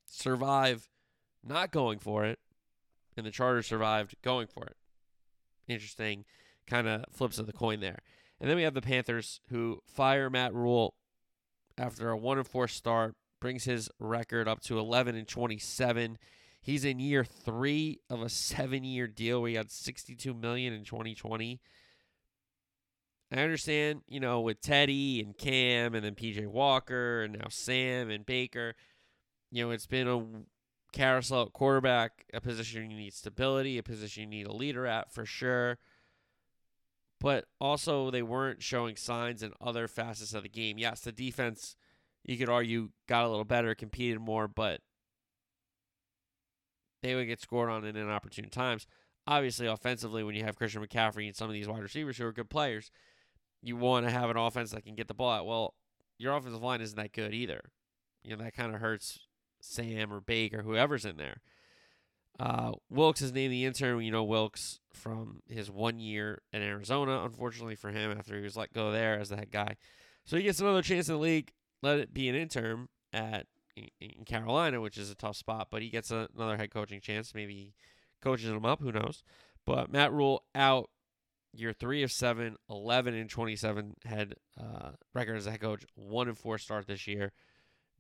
survive 0.08 0.90
not 1.44 1.72
going 1.72 2.00
for 2.00 2.26
it, 2.26 2.40
and 3.16 3.26
the 3.26 3.32
Chargers 3.32 3.68
survived 3.68 4.16
going 4.24 4.48
for 4.48 4.66
it. 4.66 4.76
Interesting 5.68 6.26
kind 6.68 6.88
of 6.88 7.06
flips 7.12 7.38
of 7.38 7.46
the 7.46 7.54
coin 7.54 7.80
there. 7.80 8.00
And 8.40 8.50
then 8.50 8.58
we 8.58 8.64
have 8.64 8.74
the 8.74 8.82
Panthers 8.82 9.40
who 9.50 9.82
fire 9.86 10.30
Matt 10.30 10.54
Rhule 10.54 10.96
after 11.78 12.10
a 12.10 12.18
1 12.18 12.38
and 12.38 12.48
4 12.48 12.68
start, 12.68 13.16
brings 13.42 13.66
his 13.66 13.90
record 14.00 14.48
up 14.48 14.62
to 14.62 14.80
11 14.80 15.16
and 15.16 15.28
27. 15.28 16.18
He's 16.62 16.84
in 16.84 17.00
year 17.00 17.24
three 17.24 18.00
of 18.10 18.22
a 18.22 18.30
seven-year 18.30 19.08
deal. 19.08 19.42
We 19.42 19.54
got 19.54 19.70
62 19.70 20.34
million 20.34 20.74
in 20.74 20.84
2020. 20.84 21.60
I 23.32 23.36
understand, 23.42 24.02
you 24.08 24.20
know, 24.20 24.42
with 24.42 24.62
Teddy 24.62 25.22
and 25.22 25.38
Cam 25.38 25.94
and 25.94 26.06
then 26.06 26.16
PJ 26.16 26.48
Walker 26.48 27.24
and 27.24 27.34
now 27.34 27.48
Sam 27.50 28.10
and 28.10 28.26
Baker, 28.26 28.76
you 29.52 29.64
know, 29.64 29.72
it's 29.72 29.88
been 29.88 30.08
a 30.08 30.24
carousel 30.92 31.50
quarterback, 31.50 32.26
a 32.34 32.42
position 32.42 32.90
you 32.90 32.98
need 32.98 33.14
stability, 33.14 33.78
a 33.78 33.84
position 33.84 34.24
you 34.24 34.30
need 34.30 34.48
a 34.48 34.54
leader 34.54 34.86
at 34.88 35.12
for 35.12 35.26
sure. 35.26 35.78
But 37.26 37.46
also 37.60 38.12
they 38.12 38.22
weren't 38.22 38.62
showing 38.62 38.96
signs 38.96 39.42
in 39.42 39.52
other 39.60 39.88
facets 39.88 40.36
of 40.36 40.44
the 40.44 40.50
game. 40.50 40.78
Yes, 40.78 41.00
the 41.00 41.12
defense, 41.12 41.76
you 42.24 42.38
could 42.38 42.50
argue, 42.50 42.90
got 43.10 43.26
a 43.26 43.30
little 43.30 43.44
better, 43.44 43.74
competed 43.74 44.20
more, 44.20 44.48
but 44.48 44.82
they 47.02 47.16
would 47.16 47.26
get 47.26 47.42
scored 47.42 47.72
on 47.72 47.84
in 47.84 47.96
inopportune 47.96 48.52
times. 48.52 48.86
Obviously, 49.26 49.66
offensively, 49.66 50.24
when 50.24 50.36
you 50.36 50.44
have 50.44 50.56
Christian 50.56 50.86
McCaffrey 50.86 51.26
and 51.26 51.36
some 51.36 51.48
of 51.48 51.56
these 51.56 51.68
wide 51.68 51.82
receivers 51.82 52.16
who 52.16 52.28
are 52.28 52.32
good 52.32 52.52
players, 52.52 52.92
you 53.64 53.76
want 53.76 54.06
to 54.06 54.12
have 54.12 54.30
an 54.30 54.38
offense 54.38 54.70
that 54.70 54.86
can 54.86 54.94
get 54.94 55.08
the 55.08 55.16
ball 55.16 55.32
out. 55.32 55.48
Well, 55.48 55.74
your 56.20 56.38
offensive 56.38 56.62
line 56.62 56.82
isn't 56.82 56.96
that 56.96 57.12
good 57.12 57.34
either. 57.34 57.72
You 58.24 58.38
know, 58.38 58.44
that 58.44 58.54
kind 58.54 58.76
of 58.76 58.82
hurts 58.82 59.18
Sam 59.60 60.14
or 60.14 60.22
Baker, 60.22 60.60
or 60.60 60.62
whoever's 60.62 61.06
in 61.06 61.18
there. 61.18 61.38
Uh, 62.40 62.74
Wilks 62.90 63.22
is 63.22 63.32
named 63.32 63.54
the 63.54 63.66
intern. 63.66 64.02
You 64.02 64.12
know 64.12 64.24
Wilks 64.24 64.80
from 64.94 65.42
his 65.48 65.72
one 65.72 66.00
year 66.00 66.42
in 66.52 66.62
Arizona. 66.62 67.24
Unfortunately 67.24 67.76
for 67.76 67.92
him, 67.92 68.12
after 68.12 68.36
he 68.36 68.44
was 68.44 68.58
let 68.58 68.74
go 68.74 68.92
there 68.92 69.20
as 69.20 69.30
the 69.30 69.38
head 69.38 69.52
guy, 69.52 69.78
so 70.26 70.38
he 70.38 70.44
gets 70.44 70.60
another 70.60 70.82
chance 70.82 71.08
in 71.08 71.16
the 71.16 71.22
league. 71.22 71.54
Let 71.82 72.00
it 72.00 72.14
be 72.14 72.28
an 72.30 72.36
intern 72.36 72.88
at 73.14 73.48
in 74.00 74.26
Carolina, 74.26 74.82
which 74.82 74.98
is 74.98 75.10
a 75.10 75.16
tough 75.16 75.36
spot, 75.36 75.68
but 75.70 75.82
he 75.82 75.90
gets 75.90 76.12
a, 76.12 76.28
another 76.36 76.58
head 76.58 76.72
coaching 76.72 77.02
chance. 77.02 77.34
Maybe 77.36 77.74
coaches 78.22 78.50
him 78.50 78.66
up. 78.66 78.82
Who 78.82 78.92
knows? 78.92 79.24
But 79.66 79.92
Matt 79.92 80.14
Rhule 80.14 80.44
out 80.54 80.90
year 81.54 81.74
three 81.74 82.04
of 82.04 82.12
seven, 82.12 82.58
11 82.70 83.14
and 83.14 83.30
27 83.30 83.96
head 84.06 84.36
uh, 84.60 84.92
record 85.14 85.38
as 85.38 85.48
a 85.48 85.52
head 85.52 85.62
coach, 85.62 85.86
one 85.96 86.28
and 86.28 86.38
four 86.38 86.58
start 86.58 86.88
this 86.88 87.08
year. 87.08 87.32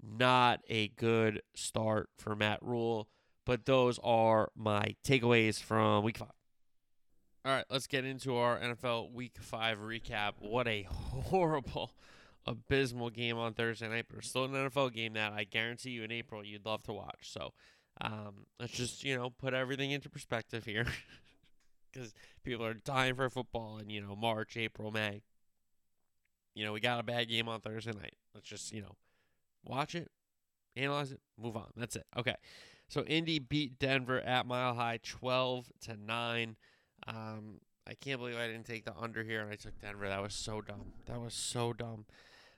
Not 0.02 0.62
a 0.70 0.90
good 0.90 1.42
start 1.56 2.10
for 2.18 2.36
Matt 2.36 2.60
Rhule, 2.62 3.08
but 3.46 3.66
those 3.66 4.00
are 4.04 4.50
my 4.56 4.96
takeaways 5.04 5.62
from 5.62 6.04
week 6.04 6.18
five. 6.18 6.30
All 7.46 7.52
right, 7.52 7.66
let's 7.70 7.88
get 7.88 8.06
into 8.06 8.38
our 8.38 8.60
NFL 8.60 9.12
week 9.14 9.38
five 9.40 9.80
recap. 9.80 10.34
What 10.40 10.68
a 10.68 10.84
horrible, 10.90 11.92
abysmal 12.46 13.12
game 13.12 13.38
on 13.38 13.54
Thursday 13.54 13.88
night, 13.88 14.06
but 14.12 14.24
still 14.24 14.46
an 14.46 14.52
NFL 14.52 14.94
game 14.94 15.14
that 15.14 15.34
I 15.34 15.44
guarantee 15.44 15.92
you 15.92 16.04
in 16.04 16.12
April 16.12 16.44
you'd 16.44 16.66
love 16.66 16.84
to 16.84 16.94
watch. 16.94 17.32
So 17.32 17.54
um, 18.02 18.48
let's 18.60 18.74
just, 18.74 19.04
you 19.04 19.16
know, 19.16 19.30
put 19.30 19.54
everything 19.54 19.92
into 19.92 20.10
perspective 20.10 20.66
here. 20.66 20.88
because 21.96 22.14
people 22.44 22.66
are 22.66 22.74
dying 22.74 23.16
for 23.16 23.30
football 23.30 23.78
in 23.78 23.90
you 23.90 24.02
know 24.02 24.16
March, 24.16 24.58
April, 24.58 24.92
May. 24.92 25.22
You 26.54 26.66
know, 26.66 26.74
we 26.74 26.80
got 26.80 27.00
a 27.00 27.04
bad 27.04 27.28
game 27.28 27.48
on 27.48 27.62
Thursday 27.62 27.92
night. 27.92 28.16
Let's 28.34 28.48
just 28.48 28.72
you 28.74 28.82
know 28.82 28.96
watch 29.64 29.96
it, 29.96 30.10
analyze 30.76 31.12
it, 31.12 31.22
move 31.42 31.56
on. 31.56 31.72
That's 31.76 31.96
it. 31.96 32.06
Okay. 32.18 32.36
So 32.88 33.02
Indy 33.04 33.40
beat 33.40 33.80
Denver 33.80 34.22
at 34.22 34.46
Mile 34.46 34.76
High, 34.76 35.00
twelve 35.04 35.72
to 35.82 35.96
nine. 35.96 36.56
Um, 37.08 37.60
I 37.88 37.94
can't 37.94 38.20
believe 38.20 38.38
I 38.38 38.48
didn't 38.48 38.66
take 38.66 38.86
the 38.86 38.96
under 38.96 39.24
here 39.24 39.42
and 39.42 39.52
I 39.52 39.56
took 39.56 39.80
Denver. 39.80 40.08
That 40.08 40.22
was 40.22 40.34
so 40.34 40.62
dumb. 40.62 40.94
That 41.06 41.22
was 41.22 41.34
so 41.34 41.74
dumb. 41.74 42.06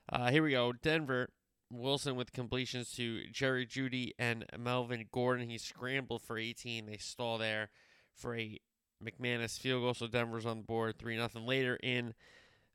Uh, 0.09 0.31
here 0.31 0.43
we 0.43 0.51
go. 0.51 0.71
Denver 0.71 1.29
Wilson 1.69 2.15
with 2.15 2.31
completions 2.31 2.91
to 2.93 3.23
Jerry 3.31 3.65
Jeudy 3.65 4.11
and 4.17 4.45
Melvin 4.57 5.05
Gordon. 5.11 5.49
He 5.49 5.57
scrambled 5.57 6.21
for 6.21 6.37
18. 6.37 6.85
They 6.85 6.97
stall 6.97 7.37
there 7.37 7.69
for 8.15 8.35
a 8.37 8.59
McManus 9.03 9.59
field 9.59 9.83
goal, 9.83 9.93
so 9.93 10.07
Denver's 10.07 10.45
on 10.45 10.57
the 10.57 10.63
board, 10.63 10.97
three 10.97 11.17
nothing. 11.17 11.45
Later 11.45 11.77
in 11.83 12.13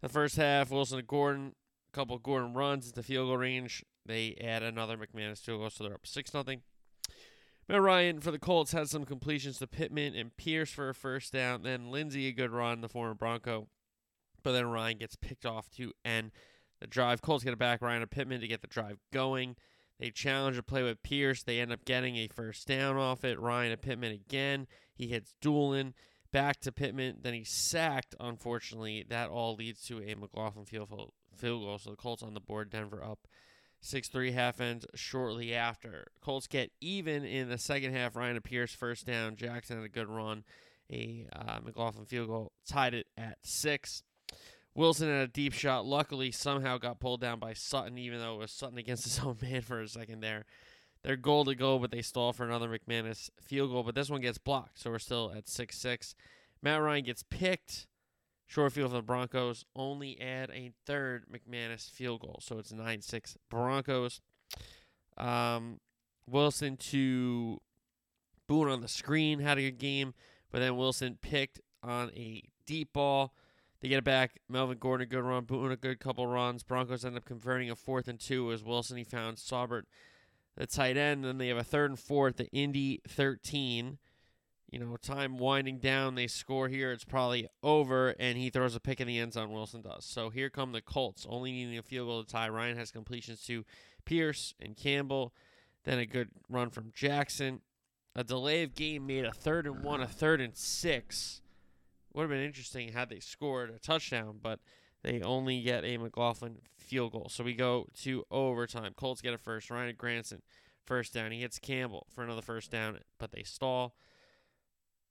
the 0.02 0.08
first 0.08 0.36
half, 0.36 0.70
Wilson 0.70 0.98
and 0.98 1.08
Gordon, 1.08 1.54
a 1.92 1.96
couple 1.96 2.18
Gordon 2.18 2.52
runs 2.54 2.92
the 2.92 3.02
field 3.02 3.28
goal 3.28 3.38
range. 3.38 3.84
They 4.04 4.36
add 4.40 4.62
another 4.62 4.96
McManus 4.96 5.38
field 5.38 5.60
goal, 5.60 5.70
so 5.70 5.84
they're 5.84 5.94
up 5.94 6.06
six 6.06 6.34
nothing. 6.34 6.62
Matt 7.72 7.80
Ryan 7.80 8.20
for 8.20 8.30
the 8.30 8.38
Colts 8.38 8.72
had 8.72 8.90
some 8.90 9.06
completions 9.06 9.58
to 9.58 9.66
Pittman 9.66 10.14
and 10.14 10.36
Pierce 10.36 10.70
for 10.70 10.90
a 10.90 10.94
first 10.94 11.32
down. 11.32 11.62
Then 11.62 11.90
Lindsey, 11.90 12.28
a 12.28 12.32
good 12.32 12.50
run, 12.50 12.82
the 12.82 12.88
former 12.88 13.14
Bronco, 13.14 13.68
but 14.42 14.52
then 14.52 14.66
Ryan 14.66 14.98
gets 14.98 15.16
picked 15.16 15.46
off 15.46 15.70
to 15.76 15.94
end 16.04 16.32
the 16.80 16.86
drive. 16.86 17.22
Colts 17.22 17.44
get 17.44 17.54
it 17.54 17.58
back 17.58 17.80
Ryan 17.80 18.02
and 18.02 18.10
Pittman 18.10 18.42
to 18.42 18.46
get 18.46 18.60
the 18.60 18.66
drive 18.66 18.98
going. 19.10 19.56
They 19.98 20.10
challenge 20.10 20.58
a 20.58 20.62
play 20.62 20.82
with 20.82 21.02
Pierce. 21.02 21.42
They 21.42 21.60
end 21.60 21.72
up 21.72 21.86
getting 21.86 22.16
a 22.16 22.28
first 22.28 22.68
down 22.68 22.98
off 22.98 23.24
it. 23.24 23.40
Ryan 23.40 23.72
and 23.72 23.80
Pittman 23.80 24.12
again. 24.12 24.66
He 24.94 25.06
hits 25.06 25.32
Dulin 25.40 25.94
back 26.30 26.60
to 26.60 26.72
Pittman. 26.72 27.20
Then 27.22 27.32
he's 27.32 27.48
sacked, 27.48 28.14
unfortunately. 28.20 29.06
That 29.08 29.30
all 29.30 29.54
leads 29.54 29.80
to 29.86 30.02
a 30.02 30.14
McLaughlin 30.14 30.66
field, 30.66 30.90
field 31.34 31.62
goal. 31.62 31.78
So 31.78 31.88
the 31.88 31.96
Colts 31.96 32.22
on 32.22 32.34
the 32.34 32.40
board, 32.40 32.68
Denver 32.68 33.02
up 33.02 33.26
6 33.82 34.08
3 34.08 34.32
half 34.32 34.60
ends 34.60 34.86
shortly 34.94 35.54
after. 35.54 36.06
Colts 36.20 36.46
get 36.46 36.70
even 36.80 37.24
in 37.24 37.48
the 37.48 37.58
second 37.58 37.92
half. 37.92 38.16
Ryan 38.16 38.40
Pierce 38.40 38.72
first 38.72 39.06
down. 39.06 39.36
Jackson 39.36 39.76
had 39.76 39.84
a 39.84 39.88
good 39.88 40.08
run. 40.08 40.44
A 40.90 41.26
uh, 41.34 41.58
McLaughlin 41.64 42.06
field 42.06 42.28
goal 42.28 42.52
tied 42.66 42.94
it 42.94 43.06
at 43.16 43.38
six. 43.42 44.02
Wilson 44.74 45.08
had 45.08 45.22
a 45.22 45.26
deep 45.26 45.52
shot. 45.52 45.84
Luckily, 45.84 46.30
somehow 46.30 46.78
got 46.78 47.00
pulled 47.00 47.20
down 47.20 47.38
by 47.38 47.52
Sutton, 47.52 47.98
even 47.98 48.20
though 48.20 48.36
it 48.36 48.38
was 48.38 48.52
Sutton 48.52 48.78
against 48.78 49.04
his 49.04 49.18
own 49.24 49.36
man 49.42 49.62
for 49.62 49.80
a 49.80 49.88
second 49.88 50.20
there. 50.20 50.44
They're 51.02 51.16
goal 51.16 51.44
to 51.46 51.54
go, 51.54 51.78
but 51.78 51.90
they 51.90 52.02
stall 52.02 52.32
for 52.32 52.46
another 52.46 52.68
McManus 52.68 53.30
field 53.40 53.72
goal. 53.72 53.82
But 53.82 53.96
this 53.96 54.08
one 54.08 54.20
gets 54.20 54.38
blocked, 54.38 54.78
so 54.78 54.90
we're 54.90 55.00
still 55.00 55.32
at 55.36 55.48
6 55.48 55.76
6. 55.76 56.14
Matt 56.62 56.80
Ryan 56.80 57.04
gets 57.04 57.24
picked. 57.24 57.88
Short 58.52 58.70
field 58.74 58.90
for 58.90 58.96
the 58.96 59.02
Broncos. 59.02 59.64
Only 59.74 60.20
add 60.20 60.50
a 60.50 60.72
third 60.84 61.24
McManus 61.32 61.90
field 61.90 62.20
goal, 62.20 62.38
so 62.42 62.58
it's 62.58 62.70
9 62.70 63.00
6 63.00 63.38
Broncos. 63.48 64.20
Um, 65.16 65.80
Wilson 66.26 66.76
to 66.76 67.62
Boone 68.46 68.68
on 68.68 68.82
the 68.82 68.88
screen 68.88 69.38
had 69.38 69.56
a 69.56 69.62
good 69.62 69.78
game, 69.78 70.12
but 70.50 70.58
then 70.58 70.76
Wilson 70.76 71.16
picked 71.22 71.62
on 71.82 72.10
a 72.14 72.42
deep 72.66 72.92
ball. 72.92 73.32
They 73.80 73.88
get 73.88 73.96
it 73.96 74.04
back. 74.04 74.38
Melvin 74.50 74.76
Gordon, 74.76 75.04
a 75.04 75.08
good 75.08 75.24
run. 75.24 75.44
Boone, 75.44 75.72
a 75.72 75.76
good 75.76 75.98
couple 75.98 76.26
runs. 76.26 76.62
Broncos 76.62 77.06
end 77.06 77.16
up 77.16 77.24
converting 77.24 77.70
a 77.70 77.74
fourth 77.74 78.06
and 78.06 78.20
two 78.20 78.52
as 78.52 78.62
Wilson. 78.62 78.98
He 78.98 79.04
found 79.04 79.38
Saubert 79.38 79.84
the 80.56 80.66
tight 80.66 80.98
end. 80.98 81.24
Then 81.24 81.38
they 81.38 81.48
have 81.48 81.56
a 81.56 81.64
third 81.64 81.88
and 81.88 81.98
fourth, 81.98 82.36
the 82.36 82.50
Indy 82.50 83.00
13. 83.08 83.96
You 84.72 84.78
know, 84.78 84.96
time 84.96 85.36
winding 85.36 85.80
down. 85.80 86.14
They 86.14 86.26
score 86.26 86.66
here. 86.66 86.92
It's 86.92 87.04
probably 87.04 87.46
over, 87.62 88.14
and 88.18 88.38
he 88.38 88.48
throws 88.48 88.74
a 88.74 88.80
pick 88.80 89.02
in 89.02 89.06
the 89.06 89.18
end 89.18 89.34
zone. 89.34 89.52
Wilson 89.52 89.82
does. 89.82 90.06
So 90.06 90.30
here 90.30 90.48
come 90.48 90.72
the 90.72 90.80
Colts, 90.80 91.26
only 91.28 91.52
needing 91.52 91.76
a 91.76 91.82
field 91.82 92.08
goal 92.08 92.24
to 92.24 92.28
tie. 92.28 92.48
Ryan 92.48 92.78
has 92.78 92.90
completions 92.90 93.44
to 93.44 93.66
Pierce 94.06 94.54
and 94.58 94.74
Campbell. 94.74 95.34
Then 95.84 95.98
a 95.98 96.06
good 96.06 96.30
run 96.48 96.70
from 96.70 96.90
Jackson. 96.94 97.60
A 98.16 98.24
delay 98.24 98.62
of 98.62 98.74
game 98.74 99.06
made 99.06 99.26
a 99.26 99.32
third 99.32 99.66
and 99.66 99.84
one, 99.84 100.00
a 100.00 100.06
third 100.06 100.40
and 100.40 100.56
six. 100.56 101.42
Would 102.14 102.22
have 102.22 102.30
been 102.30 102.42
interesting 102.42 102.92
had 102.92 103.10
they 103.10 103.20
scored 103.20 103.68
a 103.68 103.78
touchdown, 103.78 104.38
but 104.42 104.60
they 105.02 105.20
only 105.20 105.60
get 105.60 105.84
a 105.84 105.98
McLaughlin 105.98 106.58
field 106.78 107.12
goal. 107.12 107.28
So 107.28 107.44
we 107.44 107.52
go 107.52 107.88
to 108.02 108.24
overtime. 108.30 108.94
Colts 108.96 109.20
get 109.20 109.34
a 109.34 109.38
first. 109.38 109.70
Ryan 109.70 109.94
Granson, 109.98 110.40
first 110.86 111.12
down. 111.12 111.30
He 111.30 111.40
hits 111.40 111.58
Campbell 111.58 112.06
for 112.14 112.24
another 112.24 112.42
first 112.42 112.70
down, 112.70 112.98
but 113.18 113.32
they 113.32 113.42
stall 113.42 113.96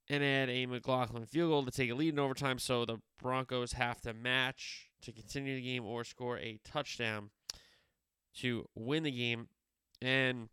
and 0.08 0.22
add 0.22 0.50
a 0.50 0.66
McLaughlin 0.66 1.26
field 1.26 1.50
goal 1.50 1.64
to 1.64 1.70
take 1.70 1.90
a 1.90 1.94
lead 1.94 2.14
in 2.14 2.18
overtime. 2.18 2.58
So 2.58 2.84
the 2.84 2.98
Broncos 3.20 3.72
have 3.72 4.00
to 4.02 4.12
match 4.12 4.90
to 5.02 5.12
continue 5.12 5.56
the 5.56 5.62
game 5.62 5.84
or 5.84 6.04
score 6.04 6.38
a 6.38 6.58
touchdown 6.64 7.30
to 8.38 8.68
win 8.74 9.04
the 9.04 9.10
game. 9.10 9.48
And 10.00 10.48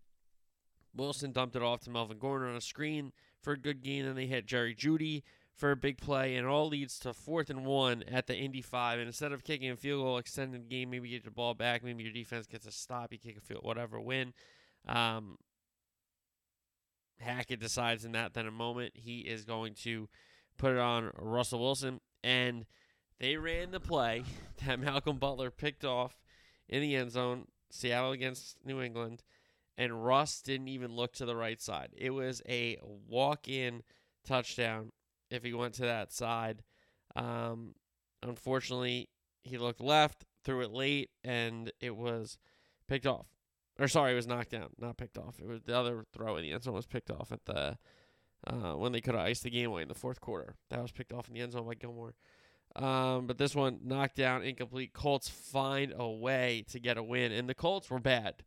Wilson 0.96 1.32
dumped 1.32 1.56
it 1.56 1.64
off 1.64 1.82
to 1.82 1.90
Melvin 1.90 2.20
Gordon 2.20 2.50
on 2.50 2.56
a 2.56 2.62
screen 2.62 3.12
for 3.42 3.54
a 3.54 3.58
good 3.58 3.82
gain. 3.82 4.06
Then 4.06 4.16
they 4.16 4.28
hit 4.28 4.46
Jerry 4.46 4.76
Jeudy 4.76 5.24
for 5.56 5.72
a 5.72 5.76
big 5.76 5.98
play, 5.98 6.36
and 6.36 6.46
it 6.46 6.50
all 6.50 6.70
leads 6.70 6.98
to 7.00 7.14
fourth 7.14 7.50
and 7.50 7.66
one 7.66 8.04
at 8.04 8.28
the 8.28 8.36
Indy 8.36 8.62
five. 8.62 8.98
And 8.98 9.08
instead 9.08 9.34
of 9.34 9.44
kicking 9.44 9.70
a 9.70 9.76
field 9.76 10.04
goal, 10.04 10.18
extending 10.18 10.62
the 10.62 10.68
game, 10.68 10.90
maybe 10.90 11.10
get 11.10 11.26
the 11.26 11.32
ball 11.32 11.54
back, 11.54 11.84
maybe 11.84 12.04
your 12.04 12.14
defense 12.14 12.48
gets 12.48 12.66
a 12.66 12.72
stop, 12.72 13.12
you 13.12 13.20
kick 13.20 13.38
a 13.38 13.42
field, 13.42 13.64
whatever, 13.64 14.00
win. 14.00 14.34
Um, 14.88 15.38
Hackett 17.20 17.60
decides 17.60 18.06
in 18.06 18.14
that 18.14 18.34
then 18.34 18.48
a 18.48 18.52
moment 18.52 18.94
he 18.96 19.20
is 19.20 19.46
going 19.46 19.74
to 19.76 20.08
put 20.58 20.74
it 20.74 20.80
on 20.80 21.12
Russell 21.18 21.60
Wilson, 21.60 22.02
and 22.24 22.66
they 23.20 23.38
ran 23.38 23.72
the 23.72 23.80
play 23.80 24.24
that 24.66 24.80
Malcolm 24.80 25.18
Butler 25.18 25.52
picked 25.52 25.86
off 25.86 26.22
in 26.68 26.82
the 26.82 26.96
end 26.96 27.12
zone, 27.12 27.48
Seattle 27.70 28.12
against 28.12 28.58
New 28.66 28.82
England, 28.82 29.24
and 29.78 30.06
Russ 30.06 30.42
didn't 30.42 30.68
even 30.68 30.96
look 30.96 31.14
to 31.14 31.26
the 31.26 31.36
right 31.36 31.62
side. 31.62 31.90
It 31.98 32.12
was 32.12 32.42
a 32.48 32.78
walk-in 32.84 33.84
touchdown 34.26 34.92
if 35.32 35.44
he 35.44 35.54
went 35.54 35.74
to 35.76 35.84
that 35.84 36.12
side. 36.12 36.64
Um, 37.16 37.76
unfortunately, 38.22 39.10
he 39.44 39.58
looked 39.58 39.82
left, 39.82 40.26
threw 40.44 40.62
it 40.62 40.72
late, 40.72 41.10
and 41.24 41.72
it 41.80 41.96
was 41.96 42.38
picked 42.88 43.06
off. 43.06 43.28
Or 43.80 43.88
sorry, 43.88 44.12
it 44.12 44.16
was 44.16 44.28
knocked 44.28 44.52
down, 44.52 44.70
not 44.78 44.98
picked 44.98 45.18
off. 45.18 45.40
It 45.40 45.48
was 45.48 45.62
the 45.62 45.78
other 45.78 46.06
throw 46.12 46.36
in 46.36 46.44
the 46.44 46.52
end 46.52 46.64
zone 46.64 46.74
was 46.74 46.86
picked 46.86 47.10
off 47.10 47.32
at 47.32 47.46
the 47.46 47.78
uh, 48.46 48.74
when 48.74 48.92
they 48.92 49.02
could 49.02 49.16
have 49.16 49.24
iced 49.24 49.44
the 49.44 49.50
game 49.50 49.70
away 49.70 49.82
in 49.82 49.88
the 49.88 49.94
fourth 49.94 50.20
quarter. 50.20 50.56
That 50.70 50.82
was 50.82 50.92
picked 50.92 51.14
off 51.14 51.28
in 51.28 51.34
the 51.34 51.42
end 51.42 51.54
zone 51.54 51.66
by 51.66 51.76
Gilmore. 51.76 52.16
Um, 52.76 53.26
but 53.26 53.38
this 53.38 53.56
one 53.56 53.80
knocked 53.84 54.16
down, 54.16 54.44
incomplete. 54.44 54.94
Colts 54.94 55.30
find 55.30 55.94
a 55.98 56.08
way 56.08 56.66
to 56.70 56.80
get 56.80 56.98
a 56.98 57.04
win, 57.04 57.32
and 57.32 57.50
the 57.50 57.56
Colts 57.56 57.90
were 57.90 58.00
bad, 58.00 58.44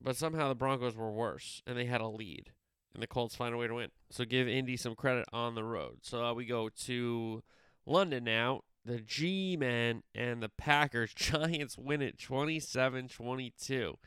but 0.00 0.16
somehow 0.16 0.48
the 0.48 0.54
Broncos 0.54 0.96
were 0.96 1.12
worse, 1.12 1.62
and 1.66 1.78
they 1.78 1.84
had 1.84 2.00
a 2.00 2.08
lead 2.08 2.52
and 2.98 3.02
the 3.02 3.06
Colts 3.06 3.36
find 3.36 3.54
a 3.54 3.56
way 3.56 3.66
to 3.66 3.74
win. 3.74 3.90
So 4.10 4.24
give 4.24 4.48
Indy 4.48 4.76
some 4.76 4.94
credit 4.94 5.26
on 5.32 5.54
the 5.54 5.64
road. 5.64 5.98
So 6.02 6.24
uh, 6.24 6.34
we 6.34 6.44
go 6.44 6.68
to 6.68 7.42
London 7.86 8.24
now. 8.24 8.62
The 8.88 9.00
G 9.00 9.54
Men 9.58 10.02
and 10.14 10.42
the 10.42 10.48
Packers. 10.48 11.12
Giants 11.16 11.76
win 11.76 12.00
it 12.00 12.18
27 12.18 13.08
22. 13.08 13.98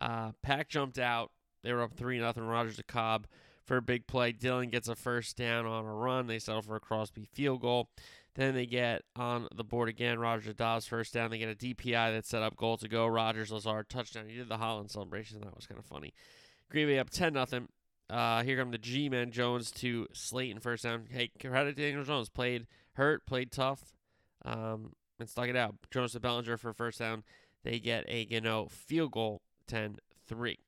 Uh, 0.00 0.32
Pack 0.42 0.68
jumped 0.68 0.98
out. 0.98 1.30
They 1.62 1.72
were 1.72 1.82
up 1.82 1.94
3 1.94 2.18
0. 2.18 2.32
Rodgers 2.36 2.76
to 2.76 2.82
Cobb 2.82 3.28
for 3.64 3.76
a 3.76 3.82
big 3.82 4.08
play. 4.08 4.32
Dillon 4.32 4.70
gets 4.70 4.88
a 4.88 4.96
first 4.96 5.36
down 5.36 5.64
on 5.64 5.84
a 5.84 5.94
run. 5.94 6.26
They 6.26 6.40
settle 6.40 6.62
for 6.62 6.74
a 6.74 6.80
Crosby 6.80 7.24
field 7.24 7.60
goal. 7.60 7.88
Then 8.34 8.54
they 8.54 8.66
get 8.66 9.02
on 9.14 9.46
the 9.54 9.64
board 9.64 9.88
again. 9.88 10.18
Rodgers 10.18 10.54
Doubs 10.54 10.86
first 10.86 11.14
down. 11.14 11.30
They 11.30 11.38
get 11.38 11.48
a 11.48 11.54
DPI 11.54 12.12
that 12.12 12.26
set 12.26 12.42
up 12.42 12.56
goal 12.56 12.76
to 12.78 12.88
go. 12.88 13.06
Rodgers 13.06 13.52
Lazard 13.52 13.88
touchdown. 13.88 14.28
He 14.28 14.36
did 14.36 14.48
the 14.48 14.58
Haaland 14.58 14.90
celebration. 14.90 15.40
That 15.40 15.54
was 15.54 15.66
kind 15.66 15.78
of 15.78 15.86
funny. 15.86 16.12
Green 16.68 16.88
Bay 16.88 16.98
up 16.98 17.10
10 17.10 17.32
nothing. 17.32 17.68
Uh, 18.10 18.42
here 18.42 18.58
come 18.58 18.72
the 18.72 18.78
G 18.78 19.08
men. 19.08 19.30
Jones 19.30 19.70
to 19.72 20.06
Slayton 20.12 20.60
first 20.60 20.82
down. 20.82 21.06
Hey, 21.10 21.30
credit 21.40 21.76
Daniel 21.76 22.04
Jones. 22.04 22.28
Played 22.28 22.66
hurt, 22.94 23.24
played 23.26 23.52
tough, 23.52 23.92
um, 24.46 24.92
and 25.20 25.28
stuck 25.28 25.48
it 25.48 25.56
out. 25.56 25.74
Jones 25.90 26.12
to 26.12 26.20
Bellinger 26.20 26.56
for 26.56 26.72
first 26.72 27.00
down. 27.00 27.24
They 27.62 27.78
get 27.78 28.04
a 28.08 28.24
Gano 28.24 28.68
field 28.70 29.12
goal 29.12 29.42
10 29.66 29.96
3. 30.26 30.58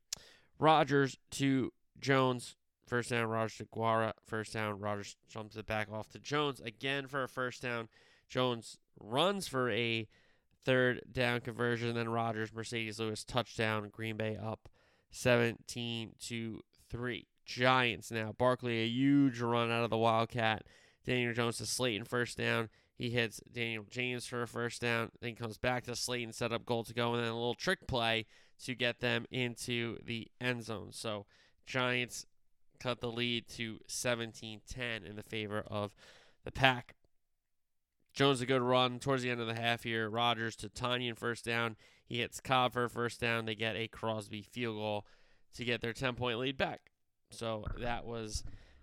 Rodgers 0.59 1.17
to 1.31 1.73
Jones 1.99 2.57
First 2.89 3.11
down, 3.11 3.27
Rodgers 3.29 3.59
to 3.59 3.65
Guara. 3.67 4.15
First 4.27 4.55
down, 4.55 4.81
Rodgers 4.81 5.17
jumps 5.29 5.57
it 5.57 5.67
back 5.67 5.93
off 5.93 6.09
to 6.11 6.19
Jones 6.19 6.59
again 6.59 7.07
for 7.07 7.23
a 7.23 7.29
first 7.29 7.61
down. 7.61 7.89
Jones 8.31 8.79
runs 8.99 9.47
for 9.47 9.71
a 9.71 10.09
third 10.65 11.03
down 11.13 11.43
conversion. 11.43 11.95
Then 11.95 12.09
Rodgers, 12.09 12.51
Marcedes 12.51 12.99
Lewis 12.99 13.25
touchdown. 13.25 13.91
Green 13.93 14.17
Bay 14.17 14.39
up 14.43 14.71
17 15.11 16.13
to 16.29 16.61
3. 16.89 17.27
Giants 17.45 18.11
now. 18.11 18.33
Barkley, 18.37 18.83
a 18.83 18.87
huge 18.87 19.41
run 19.41 19.71
out 19.71 19.85
of 19.85 19.91
the 19.91 19.99
Wildcat. 19.99 20.63
Daniel 21.05 21.35
Jones 21.35 21.59
to 21.59 21.67
Slayton, 21.67 22.07
first 22.07 22.39
down. 22.39 22.71
He 22.99 23.11
hits 23.11 23.41
Daniel 23.53 23.85
James 23.89 24.27
for 24.27 24.43
a 24.43 24.49
first 24.49 24.83
down, 24.83 25.13
then 25.21 25.37
comes 25.37 25.57
back 25.57 25.85
to 25.85 25.95
Slayton, 25.95 26.33
set 26.33 26.53
up 26.53 26.67
goal 26.67 26.83
to 26.83 26.93
go, 26.93 27.15
and 27.15 27.23
then 27.23 27.31
a 27.31 27.37
little 27.37 27.55
trick 27.55 27.87
play 27.87 28.27
to 28.65 28.75
get 28.75 28.99
them 28.99 29.25
into 29.31 29.99
the 30.05 30.29
end 30.41 30.65
zone. 30.65 30.89
So 30.91 31.25
Giants 31.65 32.27
cut 32.81 33.01
the 33.01 33.11
lead 33.11 33.47
to 33.51 33.79
17 33.87 34.63
10 34.69 35.05
in 35.05 35.15
the 35.15 35.23
favor 35.23 35.63
of 35.69 35.95
the 36.45 36.51
Pack. 36.51 36.97
Jones 38.15 38.41
a 38.41 38.47
good 38.47 38.63
run 38.63 38.99
towards 38.99 39.23
the 39.23 39.31
end 39.31 39.41
of 39.41 39.47
the 39.47 39.55
half 39.55 39.85
here. 39.85 40.11
Rodgers 40.11 40.57
to 40.57 40.69
Tonyan 40.69 41.17
first 41.17 41.45
down. 41.45 41.77
He 42.05 42.19
hits 42.19 42.41
Cobb 42.41 42.73
for 42.73 42.89
first 42.89 43.21
down. 43.21 43.45
They 43.45 43.55
get 43.55 43.77
a 43.77 43.87
Crosby 43.87 44.43
field 44.43 44.77
goal 44.77 45.07
to 45.55 45.65
get 45.65 45.81
their 45.81 45.93
10 45.93 46.15
point 46.15 46.39
lead 46.39 46.57
back. 46.57 46.81
So 47.31 47.65
that 47.79 48.07
was 48.07 48.43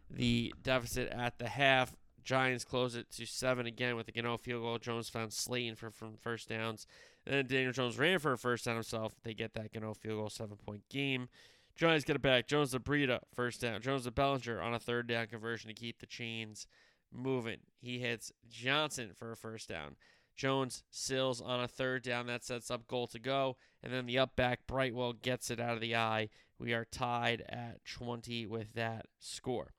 the 0.10 0.54
deficit 0.64 1.10
at 1.12 1.38
the 1.38 1.50
half. 1.50 1.94
Giants 2.26 2.66
close 2.66 2.96
it 2.96 3.12
to 3.12 3.26
seven 3.26 3.68
again 3.68 3.96
with 3.96 4.08
a 4.08 4.12
Gano 4.12 4.38
field 4.38 4.64
goal. 4.64 4.80
Jones 4.80 5.10
found 5.10 5.32
Slayton 5.32 5.76
for 5.76 5.92
from 5.92 6.18
first 6.18 6.50
downs. 6.50 6.88
And 7.26 7.36
then 7.36 7.48
Daniel 7.48 7.72
Jones 7.72 7.98
ran 7.98 8.20
for 8.20 8.34
a 8.34 8.38
first 8.38 8.66
down 8.66 8.76
himself. 8.76 9.14
They 9.24 9.36
get 9.36 9.54
that 9.54 9.72
Gano 9.72 9.94
field 9.94 10.18
goal, 10.18 10.30
seven 10.30 10.58
point 10.58 10.90
game. 10.90 11.30
Giants 11.76 12.04
get 12.04 12.16
it 12.16 12.22
back. 12.22 12.48
Jones 12.48 12.72
to 12.72 12.80
Breida, 12.80 13.20
first 13.34 13.62
down. 13.62 13.82
Jones 13.82 14.06
to 14.06 14.12
Bellinger 14.12 14.60
on 14.60 14.74
a 14.74 14.80
third 14.80 15.08
down 15.08 15.28
conversion 15.28 15.68
to 15.68 15.74
keep 15.74 16.00
the 16.00 16.06
chains 16.08 16.68
moving. 17.12 17.60
He 17.80 18.00
hits 18.00 18.32
Johnson 18.50 19.12
for 19.14 19.32
a 19.32 19.38
first 19.38 19.70
down. 19.70 19.96
Jones 20.36 20.84
Sills 20.90 21.42
on 21.42 21.64
a 21.64 21.68
third 21.68 22.04
down. 22.04 22.28
That 22.28 22.44
sets 22.44 22.72
up 22.72 22.88
goal 22.88 23.08
to 23.08 23.20
go. 23.20 23.58
And 23.84 23.94
then 23.94 24.06
the 24.06 24.18
up 24.18 24.36
back, 24.36 24.68
Brightwell 24.68 25.14
gets 25.14 25.52
it 25.52 25.60
out 25.60 25.76
of 25.76 25.82
the 25.82 25.96
eye. 25.96 26.30
We 26.58 26.74
are 26.74 26.86
tied 26.86 27.44
at 27.48 27.86
20 27.86 28.48
with 28.48 28.74
that 28.74 29.06
score. 29.20 29.74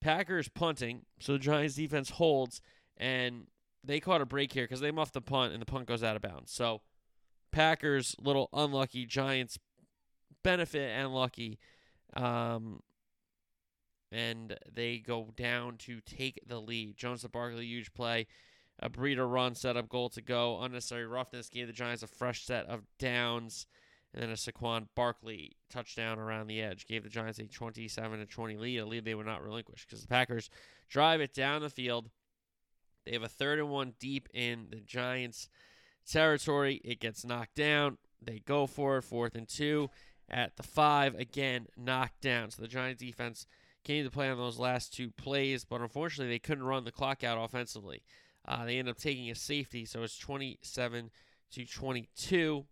Packers 0.00 0.48
punting. 0.48 1.02
So 1.18 1.32
the 1.32 1.38
Giants 1.38 1.74
defense 1.74 2.10
holds. 2.10 2.60
And 2.96 3.46
they 3.82 4.00
caught 4.00 4.20
a 4.20 4.26
break 4.26 4.52
here 4.52 4.64
because 4.64 4.80
they 4.80 4.90
muffed 4.90 5.14
the 5.14 5.20
punt 5.20 5.52
and 5.52 5.62
the 5.62 5.66
punt 5.66 5.86
goes 5.86 6.02
out 6.02 6.16
of 6.16 6.22
bounds. 6.22 6.52
So 6.52 6.82
Packers, 7.50 8.14
little 8.20 8.48
unlucky. 8.52 9.06
Giants 9.06 9.58
benefit 10.42 10.90
and 10.90 11.14
lucky. 11.14 11.58
Um, 12.14 12.80
and 14.12 14.56
they 14.72 14.98
go 14.98 15.28
down 15.36 15.76
to 15.78 16.00
take 16.00 16.40
the 16.46 16.60
lead. 16.60 16.96
Jones 16.96 17.22
to 17.22 17.28
Barkley, 17.28 17.66
huge 17.66 17.92
play. 17.92 18.26
A 18.82 18.88
Breida 18.88 19.30
run, 19.30 19.54
set 19.54 19.76
up 19.76 19.88
goal 19.88 20.08
to 20.10 20.22
go. 20.22 20.60
Unnecessary 20.60 21.06
roughness 21.06 21.48
gave 21.48 21.66
the 21.66 21.72
Giants 21.72 22.02
a 22.02 22.06
fresh 22.06 22.44
set 22.44 22.66
of 22.66 22.82
downs. 22.98 23.66
And 24.12 24.22
then 24.22 24.30
a 24.30 24.34
Saquon 24.34 24.88
Barkley 24.96 25.52
touchdown 25.70 26.18
around 26.18 26.48
the 26.48 26.60
edge 26.60 26.86
gave 26.86 27.04
the 27.04 27.08
Giants 27.08 27.38
a 27.38 27.44
27 27.44 28.18
to 28.18 28.26
20 28.26 28.56
lead, 28.56 28.78
a 28.78 28.86
lead 28.86 29.04
they 29.04 29.14
would 29.14 29.26
not 29.26 29.42
relinquish 29.42 29.86
because 29.86 30.02
the 30.02 30.08
Packers 30.08 30.50
drive 30.88 31.20
it 31.20 31.32
down 31.32 31.62
the 31.62 31.70
field. 31.70 32.10
They 33.06 33.12
have 33.12 33.22
a 33.22 33.28
third 33.28 33.60
and 33.60 33.70
one 33.70 33.94
deep 34.00 34.28
in 34.34 34.66
the 34.70 34.80
Giants' 34.80 35.48
territory. 36.10 36.80
It 36.84 37.00
gets 37.00 37.24
knocked 37.24 37.54
down. 37.54 37.98
They 38.20 38.40
go 38.40 38.66
for 38.66 38.98
it, 38.98 39.02
fourth 39.02 39.34
and 39.34 39.48
two 39.48 39.90
at 40.28 40.56
the 40.56 40.62
five. 40.62 41.14
Again, 41.14 41.66
knocked 41.76 42.20
down. 42.20 42.50
So 42.50 42.62
the 42.62 42.68
Giants 42.68 43.02
defense 43.02 43.46
came 43.84 44.04
to 44.04 44.10
play 44.10 44.28
on 44.28 44.38
those 44.38 44.58
last 44.58 44.92
two 44.92 45.10
plays, 45.10 45.64
but 45.64 45.80
unfortunately 45.80 46.32
they 46.34 46.38
couldn't 46.38 46.64
run 46.64 46.84
the 46.84 46.92
clock 46.92 47.24
out 47.24 47.42
offensively. 47.42 48.02
Uh, 48.46 48.64
they 48.64 48.78
end 48.78 48.88
up 48.88 48.98
taking 48.98 49.30
a 49.30 49.34
safety, 49.34 49.84
so 49.84 50.02
it's 50.02 50.18
27 50.18 51.10
to 51.52 51.66
22 51.66 52.66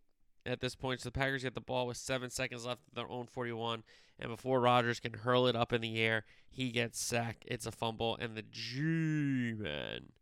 at 0.49 0.61
this 0.61 0.75
point. 0.75 1.01
So 1.01 1.09
the 1.09 1.13
Packers 1.13 1.43
get 1.43 1.55
the 1.55 1.61
ball 1.61 1.87
with 1.87 1.97
seven 1.97 2.31
seconds 2.31 2.65
left 2.65 2.83
at 2.89 2.95
their 2.95 3.11
own 3.11 3.27
41, 3.27 3.83
and 4.19 4.31
before 4.31 4.61
Rodgers 4.61 5.01
can 5.01 5.13
hurl 5.13 5.47
it 5.47 5.57
up 5.57 5.73
in 5.73 5.81
the 5.81 5.99
air, 5.99 6.25
he 6.49 6.71
gets 6.71 7.01
sacked. 7.01 7.45
It's 7.47 7.67
a 7.67 7.73
fumble, 7.73 8.17
and 8.21 8.35
the 8.35 8.43
G-men, 8.43 10.13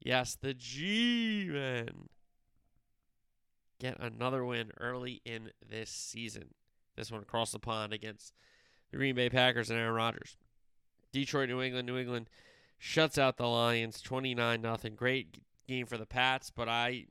yes, 0.00 0.36
the 0.40 0.54
G-men 0.54 2.08
get 3.80 3.98
another 3.98 4.44
win 4.44 4.70
early 4.80 5.20
in 5.24 5.50
this 5.68 5.90
season. 5.90 6.54
This 6.96 7.10
one 7.10 7.22
across 7.22 7.50
the 7.50 7.58
pond 7.58 7.92
against 7.92 8.32
the 8.90 8.96
Green 8.96 9.16
Bay 9.16 9.28
Packers 9.28 9.70
and 9.70 9.78
Aaron 9.78 9.94
Rodgers. 9.94 10.36
Detroit, 11.12 11.48
New 11.48 11.60
England, 11.60 11.86
New 11.86 11.98
England 11.98 12.28
shuts 12.78 13.18
out 13.18 13.36
the 13.36 13.46
Lions 13.46 14.00
29 14.00 14.60
nothing. 14.60 14.94
Great 14.94 15.38
game 15.66 15.86
for 15.86 15.96
the 15.96 16.06
Pats, 16.06 16.50
but 16.50 16.68
I 16.68 17.06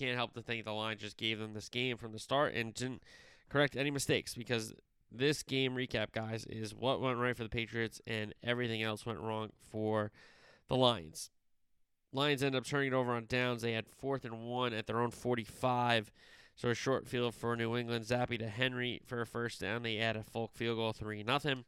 can't 0.00 0.16
help 0.16 0.32
to 0.34 0.42
think 0.42 0.64
the 0.64 0.72
Lions 0.72 1.02
just 1.02 1.18
gave 1.18 1.38
them 1.38 1.52
this 1.52 1.68
game 1.68 1.96
from 1.98 2.12
the 2.12 2.18
start 2.18 2.54
and 2.54 2.72
didn't 2.72 3.02
correct 3.50 3.76
any 3.76 3.90
mistakes 3.90 4.34
because 4.34 4.72
this 5.12 5.42
game 5.42 5.74
recap, 5.74 6.12
guys, 6.12 6.46
is 6.46 6.74
what 6.74 7.00
went 7.00 7.18
right 7.18 7.36
for 7.36 7.42
the 7.42 7.50
Patriots 7.50 8.00
and 8.06 8.34
everything 8.42 8.82
else 8.82 9.04
went 9.04 9.20
wrong 9.20 9.50
for 9.70 10.10
the 10.68 10.76
Lions. 10.76 11.30
Lions 12.12 12.42
end 12.42 12.56
up 12.56 12.64
turning 12.64 12.92
it 12.92 12.94
over 12.94 13.12
on 13.12 13.26
downs. 13.26 13.62
They 13.62 13.72
had 13.72 13.86
fourth 13.86 14.24
and 14.24 14.46
one 14.48 14.72
at 14.72 14.86
their 14.86 15.00
own 15.00 15.10
45. 15.10 16.10
So 16.56 16.70
a 16.70 16.74
short 16.74 17.06
field 17.06 17.34
for 17.34 17.54
New 17.54 17.76
England. 17.76 18.06
Zappe 18.06 18.38
to 18.38 18.48
Henry 18.48 19.00
for 19.04 19.20
a 19.20 19.26
first 19.26 19.60
down. 19.60 19.82
They 19.82 19.98
add 19.98 20.16
a 20.16 20.22
Folk 20.22 20.54
field 20.54 20.78
goal, 20.78 20.92
3 20.92 21.22
nothing. 21.22 21.64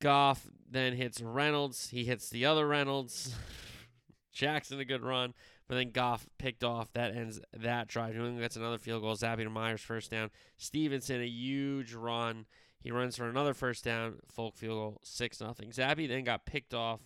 Goff 0.00 0.46
then 0.70 0.94
hits 0.94 1.20
Reynolds. 1.20 1.90
He 1.90 2.04
hits 2.04 2.28
the 2.28 2.46
other 2.46 2.66
Reynolds. 2.66 3.34
Jackson 4.32 4.80
a 4.80 4.84
good 4.84 5.02
run, 5.02 5.32
but 5.66 5.76
then 5.76 5.90
Goff 5.90 6.26
picked 6.38 6.62
off. 6.62 6.92
That 6.92 7.14
ends 7.14 7.40
that 7.56 7.88
drive. 7.88 8.14
New 8.14 8.20
England 8.20 8.40
gets 8.40 8.56
another 8.56 8.78
field 8.78 9.02
goal. 9.02 9.16
Zappe 9.16 9.42
to 9.42 9.50
Meyers 9.50 9.80
first 9.80 10.10
down. 10.10 10.30
Stevenson 10.56 11.20
a 11.20 11.26
huge 11.26 11.94
run. 11.94 12.46
He 12.80 12.90
runs 12.90 13.16
for 13.16 13.28
another 13.28 13.54
first 13.54 13.84
down. 13.84 14.16
Folk 14.30 14.56
field 14.56 14.74
goal, 14.74 15.00
six 15.02 15.40
nothing. 15.40 15.70
Zappe 15.70 16.06
then 16.06 16.24
got 16.24 16.44
picked 16.44 16.74
off 16.74 17.00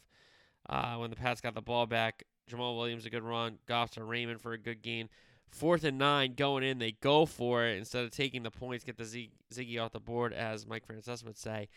uh, 0.69 0.97
when 0.97 1.11
the 1.11 1.17
Pats 1.17 1.41
got 1.41 1.55
the 1.55 1.63
ball 1.63 1.87
back. 1.87 2.25
Jamal 2.49 2.77
Williams 2.77 3.07
a 3.07 3.11
good 3.11 3.23
run. 3.23 3.59
Goff 3.67 3.93
to 3.93 4.03
Raymond 4.03 4.41
for 4.41 4.53
a 4.53 4.59
good 4.59 4.83
gain. 4.83 5.09
Fourth 5.51 5.85
and 5.85 5.97
nine 5.97 6.35
going 6.35 6.63
in, 6.63 6.79
they 6.79 6.93
go 6.93 7.25
for 7.25 7.65
it 7.65 7.79
instead 7.79 8.05
of 8.05 8.11
taking 8.11 8.43
the 8.43 8.51
points, 8.51 8.85
get 8.85 8.99
the 8.99 9.05
Z- 9.05 9.33
Ziggy 9.53 9.81
off 9.81 9.93
the 9.93 10.01
board, 10.01 10.35
as 10.35 10.67
Mike 10.67 10.87
Francesa 10.87 11.25
would 11.25 11.39
say. 11.39 11.69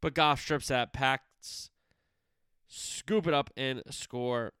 But 0.00 0.14
Goff 0.14 0.40
strips 0.40 0.68
that, 0.68 0.92
Pats 0.92 1.70
scoop 2.68 3.26
it 3.26 3.34
up 3.34 3.50
and 3.56 3.82
score 3.90 4.52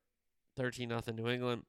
13 0.58 0.88
nothing 0.88 1.16
New 1.16 1.28
England. 1.28 1.62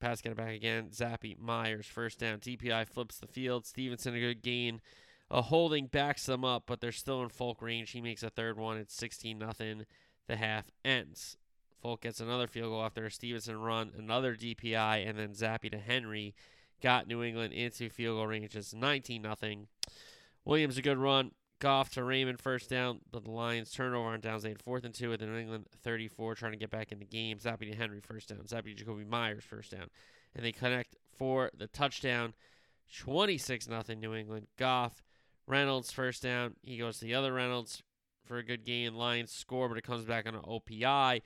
Pats 0.00 0.22
get 0.22 0.32
it 0.32 0.38
back 0.38 0.54
again. 0.54 0.88
Zappe 0.90 1.38
Meyers, 1.38 1.86
first 1.86 2.18
down. 2.18 2.38
DPI 2.38 2.88
flips 2.88 3.18
the 3.18 3.26
field. 3.26 3.66
Stevenson, 3.66 4.14
a 4.14 4.20
good 4.20 4.42
gain. 4.42 4.80
A 5.30 5.42
holding 5.42 5.86
backs 5.86 6.24
them 6.24 6.44
up, 6.44 6.64
but 6.66 6.80
they're 6.80 6.92
still 6.92 7.22
in 7.22 7.28
Folk 7.28 7.60
range. 7.60 7.90
He 7.90 8.00
makes 8.00 8.22
a 8.22 8.30
third 8.30 8.58
one. 8.58 8.78
It's 8.78 8.94
16 8.94 9.38
nothing 9.38 9.84
the 10.26 10.36
half 10.36 10.70
ends. 10.84 11.36
Folk 11.82 12.02
gets 12.02 12.20
another 12.20 12.46
field 12.46 12.70
goal 12.70 12.82
after 12.82 13.04
a 13.06 13.10
Stevenson 13.10 13.60
run, 13.60 13.92
another 13.96 14.34
DPI, 14.34 15.08
and 15.08 15.18
then 15.18 15.30
Zappe 15.30 15.70
to 15.70 15.78
Henry 15.78 16.34
got 16.80 17.06
New 17.06 17.22
England 17.22 17.52
into 17.52 17.90
field 17.90 18.16
goal 18.16 18.26
range. 18.26 18.56
It's 18.56 18.74
19 18.74 19.20
nothing. 19.22 19.68
Williams 20.44 20.78
a 20.78 20.82
good 20.82 20.98
run. 20.98 21.32
Goff 21.60 21.90
to 21.90 22.04
Raymond 22.04 22.40
first 22.40 22.70
down, 22.70 23.00
but 23.10 23.24
the 23.24 23.30
Lions 23.30 23.72
turnover 23.72 24.08
on 24.08 24.20
downs. 24.20 24.44
They 24.44 24.50
had 24.50 24.62
fourth 24.62 24.84
and 24.84 24.94
two 24.94 25.10
with 25.10 25.20
New 25.20 25.36
England 25.36 25.66
34 25.82 26.36
trying 26.36 26.52
to 26.52 26.58
get 26.58 26.70
back 26.70 26.92
in 26.92 26.98
the 26.98 27.04
game. 27.04 27.38
Zappe 27.38 27.68
to 27.70 27.76
Henry 27.76 28.00
first 28.00 28.28
down. 28.28 28.40
Zappe 28.46 28.76
to 28.76 28.84
Jakobi 28.84 29.06
Meyers 29.06 29.44
first 29.44 29.72
down. 29.72 29.88
And 30.34 30.44
they 30.44 30.52
connect 30.52 30.96
for 31.16 31.50
the 31.56 31.66
touchdown. 31.66 32.34
26 32.96 33.68
nothing 33.68 34.00
New 34.00 34.14
England. 34.14 34.46
Goff, 34.56 35.02
Reynolds 35.46 35.90
first 35.90 36.22
down. 36.22 36.54
He 36.62 36.78
goes 36.78 36.98
to 36.98 37.04
the 37.04 37.14
other 37.14 37.32
Reynolds 37.32 37.82
for 38.24 38.38
a 38.38 38.44
good 38.44 38.64
gain. 38.64 38.94
Lions 38.94 39.32
score, 39.32 39.68
but 39.68 39.78
it 39.78 39.84
comes 39.84 40.04
back 40.04 40.26
on 40.28 40.34
an 40.34 40.42
OPI. 40.42 41.22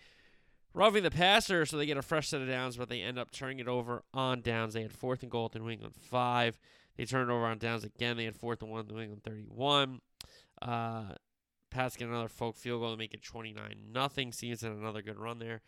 Roughing 0.75 1.03
the 1.03 1.11
passer, 1.11 1.66
so 1.66 1.77
they 1.77 1.85
get 1.85 1.99
a 1.99 2.03
fresh 2.03 2.29
set 2.29 2.40
of 2.40 2.49
downs, 2.49 2.79
but 2.79 2.88
they 2.88 3.03
end 3.03 3.18
up 3.18 3.31
turning 3.31 3.59
it 3.59 3.68
over 3.68 4.03
on 4.14 4.40
downs. 4.40 4.73
They 4.73 4.81
had 4.81 4.92
fourth 4.92 5.23
and 5.23 5.31
goal 5.31 5.51
at 5.55 5.61
New 5.61 5.68
England 5.68 5.95
five. 5.95 6.59
They 6.97 7.05
turned 7.05 7.31
it 7.31 7.33
over 7.33 7.45
on 7.45 7.59
downs 7.59 7.85
again. 7.85 8.16
They 8.16 8.25
had 8.25 8.37
fourth 8.37 8.62
and 8.62 8.71
one 8.71 8.87
New 8.87 9.01
England 9.01 9.23
31. 9.23 10.01
Uh, 10.62 11.14
Pats 11.70 11.96
get 11.96 12.09
another 12.09 12.29
Folk 12.29 12.57
field 12.57 12.81
goal 12.81 12.90
to 12.90 12.96
make 12.96 13.14
it 13.14 13.22
29 13.22 13.75
nothing. 13.92 14.33
Seems 14.33 14.62
in 14.62 14.72
another 14.72 15.03
good 15.03 15.18
run 15.18 15.38
there. 15.38 15.62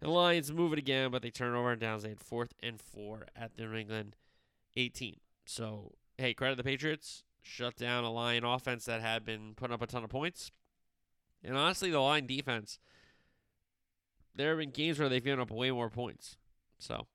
And 0.00 0.08
the 0.08 0.14
Lions 0.14 0.52
move 0.52 0.72
it 0.72 0.78
again, 0.78 1.10
but 1.10 1.22
they 1.22 1.30
turn 1.30 1.54
over 1.54 1.70
on 1.70 1.78
downs. 1.78 2.02
They 2.02 2.10
had 2.10 2.20
fourth 2.20 2.54
and 2.62 2.80
four 2.80 3.26
at 3.36 3.54
the 3.54 3.64
New 3.64 3.74
England 3.74 4.16
18. 4.76 5.16
So, 5.44 5.92
hey, 6.16 6.32
credit 6.32 6.56
to 6.56 6.62
the 6.62 6.68
Patriots. 6.68 7.22
Shut 7.42 7.76
down 7.76 8.04
a 8.04 8.10
Lion 8.10 8.44
offense 8.44 8.86
that 8.86 9.00
had 9.00 9.24
been 9.24 9.54
putting 9.54 9.74
up 9.74 9.82
a 9.82 9.86
ton 9.86 10.04
of 10.04 10.10
points. 10.10 10.50
And 11.44 11.56
honestly, 11.56 11.90
the 11.90 12.00
Lion 12.00 12.26
defense– 12.26 12.78
there 14.34 14.50
have 14.50 14.58
been 14.58 14.70
games 14.70 14.98
where 14.98 15.08
they've 15.08 15.22
given 15.22 15.40
up 15.40 15.50
way 15.50 15.70
more 15.70 15.90
points. 15.90 16.36
So, 16.78 17.06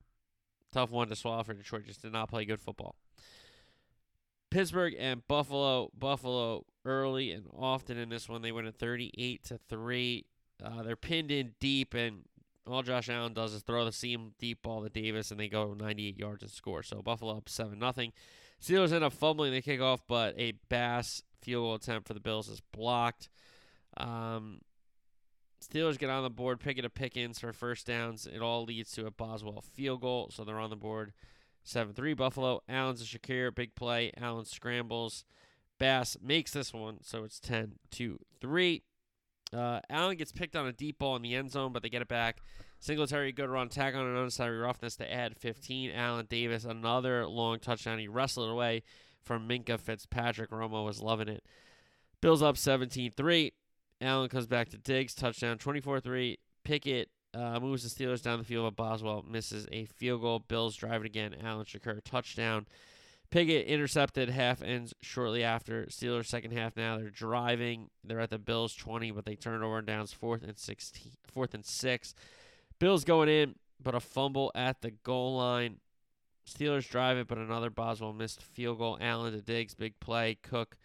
tough 0.71 0.91
one 0.91 1.07
to 1.09 1.15
swallow 1.15 1.43
for 1.43 1.53
Detroit. 1.53 1.85
Just 1.85 2.01
did 2.01 2.13
not 2.13 2.29
play 2.29 2.45
good 2.45 2.59
football. 2.59 2.95
Pittsburgh 4.55 4.95
and 4.97 5.27
Buffalo. 5.27 5.91
Buffalo 5.99 6.65
early 6.85 7.31
and 7.31 7.45
often 7.53 7.97
in 7.97 8.07
this 8.07 8.29
one 8.29 8.41
they 8.41 8.53
win 8.53 8.65
at 8.65 8.75
38 8.75 9.43
to 9.43 9.57
three. 9.57 10.27
Uh, 10.63 10.81
they're 10.81 10.95
pinned 10.95 11.29
in 11.29 11.55
deep, 11.59 11.93
and 11.93 12.21
all 12.65 12.81
Josh 12.81 13.09
Allen 13.09 13.33
does 13.33 13.53
is 13.53 13.63
throw 13.63 13.83
the 13.83 13.91
seam 13.91 14.31
deep 14.39 14.61
ball 14.61 14.81
to 14.81 14.89
Davis, 14.89 15.29
and 15.29 15.37
they 15.37 15.49
go 15.49 15.73
98 15.73 16.17
yards 16.17 16.41
and 16.41 16.49
score. 16.49 16.83
So 16.83 17.01
Buffalo 17.01 17.35
up 17.35 17.49
seven 17.49 17.79
nothing. 17.79 18.13
Steelers 18.63 18.93
end 18.93 19.03
up 19.03 19.11
fumbling 19.11 19.51
the 19.51 19.61
kickoff, 19.61 19.99
but 20.07 20.33
a 20.39 20.53
Bass 20.69 21.21
field 21.41 21.63
goal 21.65 21.75
attempt 21.75 22.07
for 22.07 22.13
the 22.13 22.21
Bills 22.21 22.47
is 22.47 22.61
blocked. 22.71 23.27
Um, 23.97 24.61
Steelers 25.61 25.99
get 25.99 26.09
on 26.09 26.23
the 26.23 26.29
board, 26.29 26.61
picking 26.61 26.85
a 26.85 26.89
Pickens 26.89 27.39
for 27.39 27.51
first 27.51 27.87
downs. 27.87 28.25
It 28.25 28.41
all 28.41 28.63
leads 28.63 28.93
to 28.93 29.05
a 29.05 29.11
Boswell 29.11 29.65
field 29.73 29.99
goal, 29.99 30.29
so 30.31 30.45
they're 30.45 30.59
on 30.59 30.69
the 30.69 30.77
board. 30.77 31.11
7 31.65 31.93
3 31.93 32.13
Buffalo. 32.13 32.61
Allen's 32.69 33.01
a 33.01 33.05
Shakir, 33.05 33.53
big 33.53 33.75
play. 33.75 34.11
Allen 34.17 34.45
scrambles. 34.45 35.25
Bass 35.77 36.15
makes 36.21 36.51
this 36.51 36.73
one, 36.73 36.99
so 37.01 37.25
it's 37.25 37.39
10 37.39 37.73
2 37.91 38.19
3. 38.39 38.83
Uh, 39.53 39.79
Allen 39.89 40.15
gets 40.15 40.31
picked 40.31 40.55
on 40.55 40.67
a 40.67 40.71
deep 40.71 40.99
ball 40.99 41.15
in 41.15 41.21
the 41.21 41.35
end 41.35 41.51
zone, 41.51 41.73
but 41.73 41.83
they 41.83 41.89
get 41.89 42.01
it 42.01 42.07
back. 42.07 42.37
Singletary, 42.79 43.31
good 43.31 43.49
run, 43.49 43.67
tag 43.67 43.95
on 43.95 44.05
an 44.05 44.15
unnecessary 44.15 44.57
roughness 44.57 44.95
to 44.97 45.11
add 45.11 45.35
15. 45.35 45.91
Allen 45.91 46.27
Davis, 46.29 46.65
another 46.65 47.25
long 47.25 47.59
touchdown. 47.59 47.99
He 47.99 48.07
wrestled 48.07 48.49
away 48.49 48.83
from 49.23 49.49
Minkah 49.49 49.79
Fitzpatrick. 49.79 50.51
Romo 50.51 50.85
was 50.85 51.01
loving 51.01 51.27
it. 51.27 51.43
Bills 52.21 52.41
up 52.41 52.57
17 52.57 53.11
3. 53.11 53.53
Allen 54.01 54.29
comes 54.29 54.45
back 54.45 54.69
to 54.69 54.77
Diggs, 54.77 55.15
touchdown, 55.15 55.57
24-3. 55.57 56.37
Pickett 56.63 57.09
uh, 57.35 57.59
moves 57.59 57.83
the 57.83 57.89
Steelers 57.89 58.21
down 58.21 58.39
the 58.39 58.45
field, 58.45 58.65
but 58.65 58.81
Boswell 58.81 59.25
misses 59.29 59.67
a 59.71 59.85
field 59.85 60.21
goal. 60.21 60.39
Bills 60.39 60.75
drive 60.75 61.01
it 61.01 61.05
again. 61.05 61.35
Allen 61.43 61.65
Shakir, 61.65 62.01
touchdown. 62.03 62.65
Pickett 63.29 63.67
intercepted 63.67 64.29
half 64.29 64.61
ends 64.61 64.93
shortly 65.01 65.43
after. 65.43 65.85
Steelers 65.87 66.27
second 66.27 66.51
half 66.51 66.77
now. 66.77 66.97
They're 66.97 67.09
driving. 67.09 67.89
They're 68.03 68.19
at 68.19 68.29
the 68.29 68.39
Bills 68.39 68.73
20, 68.75 69.11
but 69.11 69.25
they 69.25 69.35
turn 69.35 69.61
it 69.61 69.65
over 69.65 69.79
and 69.79 69.87
downs 69.87 70.13
fourth 70.13 70.43
and 70.43 70.57
16, 70.57 71.13
fourth 71.23 71.53
and 71.53 71.65
six. 71.65 72.13
Bills 72.79 73.03
going 73.03 73.29
in, 73.29 73.55
but 73.81 73.95
a 73.95 73.99
fumble 73.99 74.51
at 74.55 74.81
the 74.81 74.91
goal 74.91 75.37
line. 75.37 75.77
Steelers 76.47 76.87
drive 76.87 77.17
it, 77.17 77.27
but 77.27 77.37
another 77.39 77.69
Boswell 77.69 78.13
missed 78.13 78.41
field 78.41 78.77
goal. 78.77 78.97
Allen 79.01 79.33
to 79.33 79.41
Diggs, 79.41 79.73
big 79.73 79.99
play. 79.99 80.37
Cook 80.41 80.77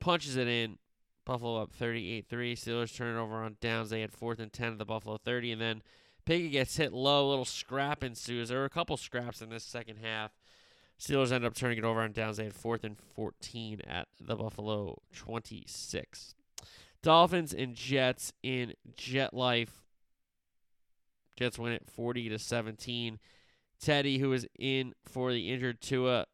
punches 0.00 0.36
it 0.36 0.46
in. 0.46 0.78
Buffalo 1.24 1.62
up 1.62 1.72
38 1.72 2.26
3. 2.28 2.56
Steelers 2.56 2.94
turn 2.94 3.16
it 3.16 3.20
over 3.20 3.36
on 3.36 3.56
downs. 3.60 3.90
They 3.90 4.00
had 4.00 4.12
fourth 4.12 4.38
and 4.38 4.52
10 4.52 4.72
at 4.72 4.78
the 4.78 4.84
Buffalo 4.84 5.18
30. 5.18 5.52
And 5.52 5.60
then 5.60 5.82
Piggy 6.24 6.50
gets 6.50 6.76
hit 6.76 6.92
low. 6.92 7.26
A 7.26 7.30
little 7.30 7.44
scrap 7.44 8.04
ensues. 8.04 8.48
There 8.48 8.58
were 8.58 8.64
a 8.64 8.70
couple 8.70 8.96
scraps 8.96 9.42
in 9.42 9.50
this 9.50 9.64
second 9.64 9.98
half. 10.02 10.32
Steelers 10.98 11.32
end 11.32 11.44
up 11.44 11.54
turning 11.54 11.78
it 11.78 11.84
over 11.84 12.00
on 12.00 12.12
downs. 12.12 12.36
They 12.36 12.44
had 12.44 12.54
fourth 12.54 12.84
and 12.84 12.96
14 12.98 13.80
at 13.86 14.08
the 14.20 14.36
Buffalo 14.36 15.02
26. 15.14 16.34
Dolphins 17.02 17.52
and 17.52 17.74
Jets 17.74 18.32
in 18.42 18.74
Jet 18.96 19.34
Life. 19.34 19.82
Jets 21.36 21.58
win 21.58 21.72
it 21.72 21.82
40 21.90 22.28
to 22.30 22.38
17. 22.38 23.18
Teddy, 23.80 24.18
who 24.18 24.32
is 24.32 24.46
in 24.58 24.94
for 25.04 25.32
the 25.32 25.52
injured 25.52 25.80
Tua, 25.80 26.26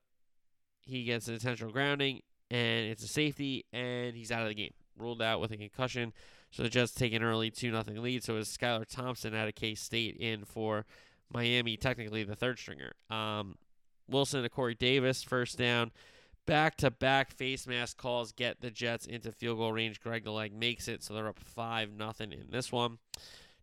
he 0.82 1.04
gets 1.04 1.26
an 1.26 1.34
intentional 1.34 1.72
grounding, 1.72 2.20
and 2.50 2.86
it's 2.86 3.02
a 3.02 3.08
safety, 3.08 3.64
and 3.72 4.14
he's 4.14 4.30
out 4.30 4.42
of 4.42 4.48
the 4.48 4.54
game 4.54 4.72
ruled 5.00 5.22
out 5.22 5.40
with 5.40 5.50
a 5.52 5.56
concussion. 5.56 6.12
So 6.50 6.62
the 6.62 6.68
Jets 6.68 6.92
take 6.92 7.12
an 7.12 7.22
early 7.22 7.50
2 7.50 7.70
0 7.70 7.84
lead. 8.00 8.24
So 8.24 8.34
it 8.34 8.38
was 8.38 8.48
Skylar 8.48 8.86
Thompson 8.86 9.34
out 9.34 9.48
of 9.48 9.54
K 9.54 9.74
State 9.74 10.16
in 10.16 10.44
for 10.44 10.84
Miami, 11.32 11.76
technically 11.76 12.24
the 12.24 12.36
third 12.36 12.58
stringer. 12.58 12.92
Um, 13.08 13.56
Wilson 14.08 14.42
to 14.42 14.48
Corey 14.48 14.74
Davis, 14.74 15.22
first 15.22 15.58
down. 15.58 15.92
Back 16.46 16.76
to 16.78 16.90
back 16.90 17.30
face 17.30 17.66
mask 17.66 17.96
calls 17.96 18.32
get 18.32 18.60
the 18.60 18.70
Jets 18.70 19.06
into 19.06 19.30
field 19.30 19.58
goal 19.58 19.72
range. 19.72 20.00
Greg 20.00 20.24
the 20.24 20.32
leg 20.32 20.52
makes 20.52 20.88
it, 20.88 21.02
so 21.02 21.14
they're 21.14 21.28
up 21.28 21.38
5 21.38 21.92
nothing 21.92 22.32
in 22.32 22.46
this 22.50 22.72
one. 22.72 22.98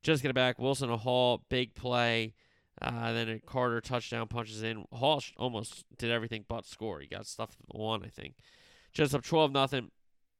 Just 0.03 0.21
get 0.21 0.29
it 0.29 0.35
back. 0.35 0.57
Wilson 0.57 0.89
to 0.89 0.97
Hall, 0.97 1.43
big 1.49 1.75
play. 1.75 2.33
Uh, 2.81 3.11
then 3.11 3.27
a 3.27 3.39
Carter 3.39 3.81
touchdown 3.81 4.27
punches 4.27 4.61
in. 4.61 4.85
Hall 4.93 5.21
almost 5.35 5.83
did 5.97 6.11
everything 6.11 6.45
but 6.47 6.65
score. 6.65 6.99
He 6.99 7.07
got 7.07 7.25
stuffed 7.25 7.57
the 7.59 7.77
one, 7.77 8.03
I 8.05 8.09
think. 8.09 8.35
Just 8.93 9.15
up 9.15 9.23
12 9.23 9.51
nothing. 9.51 9.91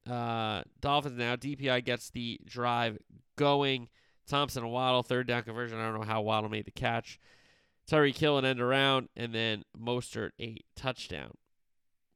Uh, 0.10 0.64
Dolphins 0.82 1.18
now. 1.18 1.36
DPI 1.36 1.84
gets 1.84 2.10
the 2.10 2.40
drive 2.46 2.98
going. 3.36 3.90
Thompson 4.28 4.64
and 4.64 4.72
Waddle, 4.72 5.04
third 5.04 5.28
down 5.28 5.44
conversion. 5.44 5.80
I 5.80 5.86
don't 5.86 6.00
know 6.00 6.06
how 6.06 6.22
Waddle 6.22 6.50
made 6.50 6.66
the 6.66 6.72
catch. 6.72 7.20
Tyreek 7.90 8.18
Hill 8.18 8.38
an 8.38 8.46
end 8.46 8.60
around, 8.60 9.08
and 9.16 9.34
then 9.34 9.64
Mostert 9.78 10.32
a 10.42 10.60
touchdown 10.76 11.36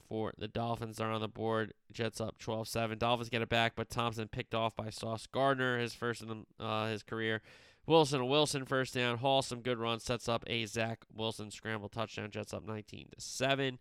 for 0.10 0.34
the 0.38 0.49
Dolphins. 0.49 0.99
Are 0.99 1.10
on 1.10 1.21
the 1.21 1.30
board. 1.30 1.73
Jets 1.91 2.19
up 2.19 2.38
12-7. 2.38 2.99
Dolphins 2.99 3.30
get 3.30 3.41
it 3.41 3.47
back, 3.49 3.73
but 3.75 3.89
Thompson 3.89 4.27
picked 4.27 4.54
off 4.54 4.75
by 4.75 4.89
Sauce 4.89 5.25
Gardner, 5.27 5.80
his 5.80 5.93
first 5.93 6.21
in 6.21 6.27
the, 6.27 6.63
uh, 6.63 6.88
his 6.88 7.04
career. 7.04 7.41
Wilson 7.88 8.27
Wilson 8.27 8.65
first 8.65 8.93
down. 8.93 9.17
Hall 9.17 9.41
some 9.41 9.62
good 9.62 9.80
runs 9.80 10.04
sets 10.04 10.30
up 10.30 10.43
a 10.47 10.65
Zach 10.65 10.99
Wilson 11.13 11.49
scramble 11.49 11.89
touchdown. 11.89 12.30
Jets 12.30 12.54
up 12.54 12.65
19 12.65 13.08
to 13.15 13.21
seven. 13.21 13.80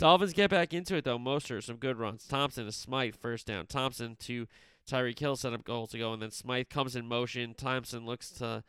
Dolphins 0.00 0.32
get 0.32 0.48
back 0.48 0.72
into 0.72 0.96
it 0.96 1.04
though. 1.04 1.18
Mostert 1.18 1.62
some 1.62 1.76
good 1.76 1.98
runs. 1.98 2.26
Thompson 2.26 2.64
to 2.64 2.72
Smythe 2.72 3.16
first 3.16 3.46
down. 3.46 3.66
Thompson 3.66 4.16
to 4.20 4.46
Tyreek 4.88 5.18
Hill 5.18 5.36
set 5.36 5.52
up 5.52 5.62
goal 5.62 5.86
to 5.88 5.98
go, 5.98 6.14
and 6.14 6.22
then 6.22 6.30
Smythe 6.30 6.70
comes 6.70 6.96
in 6.96 7.06
motion. 7.06 7.52
Thompson 7.52 8.06
looks 8.06 8.30
to 8.30 8.64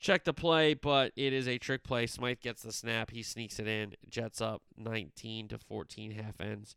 check 0.00 0.24
the 0.24 0.32
play, 0.32 0.72
but 0.72 1.12
it 1.14 1.34
is 1.34 1.46
a 1.46 1.58
trick 1.58 1.84
play. 1.84 2.06
Smythe 2.06 2.40
gets 2.40 2.62
the 2.62 2.72
snap. 2.72 3.10
He 3.10 3.22
sneaks 3.22 3.58
it 3.58 3.68
in. 3.68 3.96
Jets 4.08 4.40
up 4.40 4.62
19 4.78 5.48
to 5.48 5.58
14 5.58 6.12
half 6.12 6.40
ends. 6.40 6.74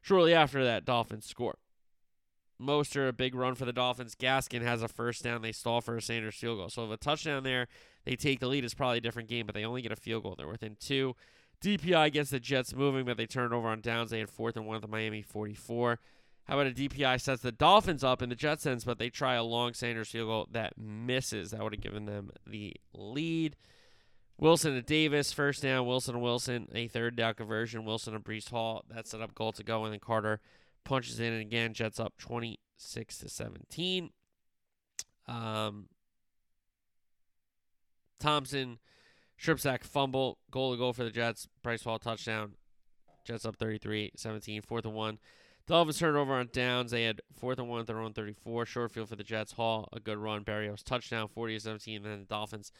Shortly 0.00 0.34
after 0.34 0.62
that, 0.62 0.84
Dolphins 0.84 1.26
score. 1.26 1.58
Mostert, 2.60 3.08
a 3.08 3.12
big 3.12 3.34
run 3.34 3.56
for 3.56 3.64
the 3.64 3.72
Dolphins. 3.72 4.14
Gaskin 4.14 4.62
has 4.62 4.84
a 4.84 4.88
first 4.88 5.24
down. 5.24 5.42
They 5.42 5.50
stall 5.50 5.80
for 5.80 5.96
a 5.96 6.02
Sanders 6.02 6.36
field 6.36 6.58
goal. 6.58 6.70
So 6.70 6.84
if 6.84 6.92
a 6.92 6.96
touchdown 6.96 7.42
there, 7.42 7.66
they 8.04 8.14
take 8.14 8.38
the 8.38 8.46
lead. 8.46 8.64
It's 8.64 8.72
probably 8.72 8.98
a 8.98 9.00
different 9.00 9.28
game, 9.28 9.46
but 9.46 9.56
they 9.56 9.64
only 9.64 9.82
get 9.82 9.90
a 9.90 9.96
field 9.96 10.22
goal. 10.22 10.36
They're 10.36 10.46
within 10.46 10.76
two. 10.78 11.16
DPI 11.62 12.12
gets 12.12 12.30
the 12.30 12.40
Jets 12.40 12.74
moving, 12.74 13.04
but 13.04 13.16
they 13.16 13.26
turn 13.26 13.52
it 13.52 13.56
over 13.56 13.68
on 13.68 13.80
downs. 13.80 14.10
They 14.10 14.18
had 14.18 14.30
fourth 14.30 14.56
and 14.56 14.66
one 14.66 14.76
at 14.76 14.82
the 14.82 14.88
Miami 14.88 15.22
44. 15.22 15.98
How 16.44 16.58
about 16.58 16.72
a 16.72 16.74
DPI 16.74 17.20
sets 17.20 17.42
the 17.42 17.52
Dolphins 17.52 18.02
up 18.02 18.20
in 18.20 18.28
the 18.28 18.34
Jets 18.34 18.66
ends, 18.66 18.84
but 18.84 18.98
they 18.98 19.10
try 19.10 19.34
a 19.34 19.44
long 19.44 19.74
Sanders 19.74 20.10
field 20.10 20.28
goal 20.28 20.48
that 20.50 20.76
misses. 20.76 21.52
That 21.52 21.62
would 21.62 21.72
have 21.72 21.80
given 21.80 22.04
them 22.04 22.30
the 22.46 22.74
lead. 22.92 23.56
Wilson 24.38 24.74
to 24.74 24.82
Davis, 24.82 25.32
first 25.32 25.62
down. 25.62 25.86
Wilson 25.86 26.14
to 26.14 26.20
Wilson, 26.20 26.68
a 26.74 26.88
third 26.88 27.14
down 27.14 27.34
conversion. 27.34 27.84
Wilson 27.84 28.12
to 28.14 28.18
Breece 28.18 28.50
Hall. 28.50 28.84
That 28.92 29.06
set 29.06 29.20
up 29.20 29.36
goal 29.36 29.52
to 29.52 29.62
go, 29.62 29.84
and 29.84 29.92
then 29.92 30.00
Carter 30.00 30.40
punches 30.84 31.20
in, 31.20 31.32
and 31.32 31.42
again, 31.42 31.74
Jets 31.74 32.00
up 32.00 32.14
26 32.18 33.18
to 33.18 33.28
17. 33.28 34.10
Um, 35.28 35.86
Thompson 38.18 38.78
Strip 39.42 39.58
sack, 39.58 39.82
fumble, 39.82 40.38
goal 40.52 40.70
to 40.70 40.78
go 40.78 40.92
for 40.92 41.02
the 41.02 41.10
Jets. 41.10 41.48
Breece 41.64 41.82
Hall 41.82 41.98
touchdown. 41.98 42.52
Jets 43.24 43.44
up 43.44 43.56
33 43.56 44.12
17, 44.14 44.62
fourth 44.62 44.84
and 44.84 44.94
one. 44.94 45.18
Dolphins 45.66 45.98
turned 45.98 46.16
over 46.16 46.32
on 46.34 46.48
downs. 46.52 46.92
They 46.92 47.02
had 47.02 47.20
fourth 47.36 47.58
and 47.58 47.68
one 47.68 47.80
at 47.80 47.88
their 47.88 47.98
own 47.98 48.12
34. 48.12 48.66
Short 48.66 48.92
field 48.92 49.08
for 49.08 49.16
the 49.16 49.24
Jets. 49.24 49.54
Hall, 49.54 49.88
a 49.92 49.98
good 49.98 50.18
run. 50.18 50.44
Barrios 50.44 50.84
touchdown, 50.84 51.26
40 51.26 51.58
17. 51.58 52.04
Then 52.04 52.20
the 52.20 52.24
Dolphins 52.26 52.70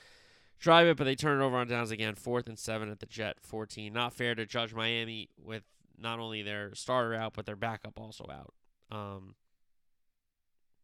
drive 0.61 0.87
it, 0.87 0.96
but 0.96 1.03
they 1.03 1.16
turn 1.16 1.40
it 1.40 1.44
over 1.44 1.57
on 1.57 1.66
downs 1.66 1.90
again. 1.90 2.14
Fourth 2.14 2.46
and 2.46 2.57
seven 2.57 2.92
at 2.92 3.01
the 3.01 3.07
Jet 3.07 3.38
14. 3.40 3.92
Not 3.92 4.14
fair 4.14 4.37
to 4.37 4.46
judge 4.46 4.72
Miami 4.72 5.31
with 5.37 5.64
not 5.98 6.20
only 6.20 6.42
their 6.42 6.77
starter 6.77 7.12
out, 7.12 7.33
but 7.35 7.44
their 7.44 7.57
backup 7.57 7.98
also 7.98 8.25
out. 8.31 8.55
Um, 8.96 9.35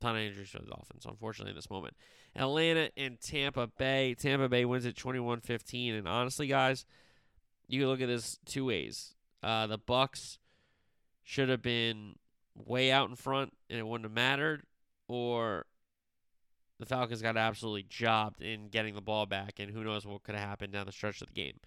ton 0.00 0.16
of 0.16 0.22
injuries 0.22 0.50
for 0.50 0.58
the 0.58 0.66
Dolphins, 0.66 1.06
unfortunately, 1.06 1.50
in 1.50 1.56
this 1.56 1.70
moment. 1.70 1.94
Atlanta 2.36 2.90
and 2.96 3.20
Tampa 3.20 3.66
Bay. 3.66 4.14
Tampa 4.14 4.48
Bay 4.48 4.64
wins 4.64 4.86
at 4.86 4.96
21 4.96 5.40
15. 5.40 5.94
And 5.94 6.08
honestly, 6.08 6.46
guys, 6.46 6.84
you 7.66 7.80
can 7.80 7.88
look 7.88 8.00
at 8.00 8.08
this 8.08 8.38
two 8.44 8.66
ways. 8.66 9.14
Uh, 9.42 9.66
the 9.66 9.78
Bucks 9.78 10.38
should 11.24 11.48
have 11.48 11.62
been 11.62 12.16
way 12.54 12.90
out 12.90 13.08
in 13.08 13.14
front 13.16 13.52
and 13.70 13.78
it 13.78 13.86
wouldn't 13.86 14.06
have 14.06 14.14
mattered. 14.14 14.64
or 15.06 15.66
the 16.78 16.86
Falcons 16.86 17.22
got 17.22 17.36
absolutely 17.36 17.84
jobbed 17.88 18.40
in 18.40 18.68
getting 18.68 18.94
the 18.94 19.00
ball 19.00 19.26
back, 19.26 19.58
and 19.58 19.70
who 19.72 19.82
knows 19.82 20.06
what 20.06 20.22
could 20.22 20.36
have 20.36 20.48
happened 20.48 20.72
down 20.72 20.86
the 20.86 20.92
stretch 20.92 21.20
of 21.20 21.26
the 21.26 21.34
game. 21.34 21.58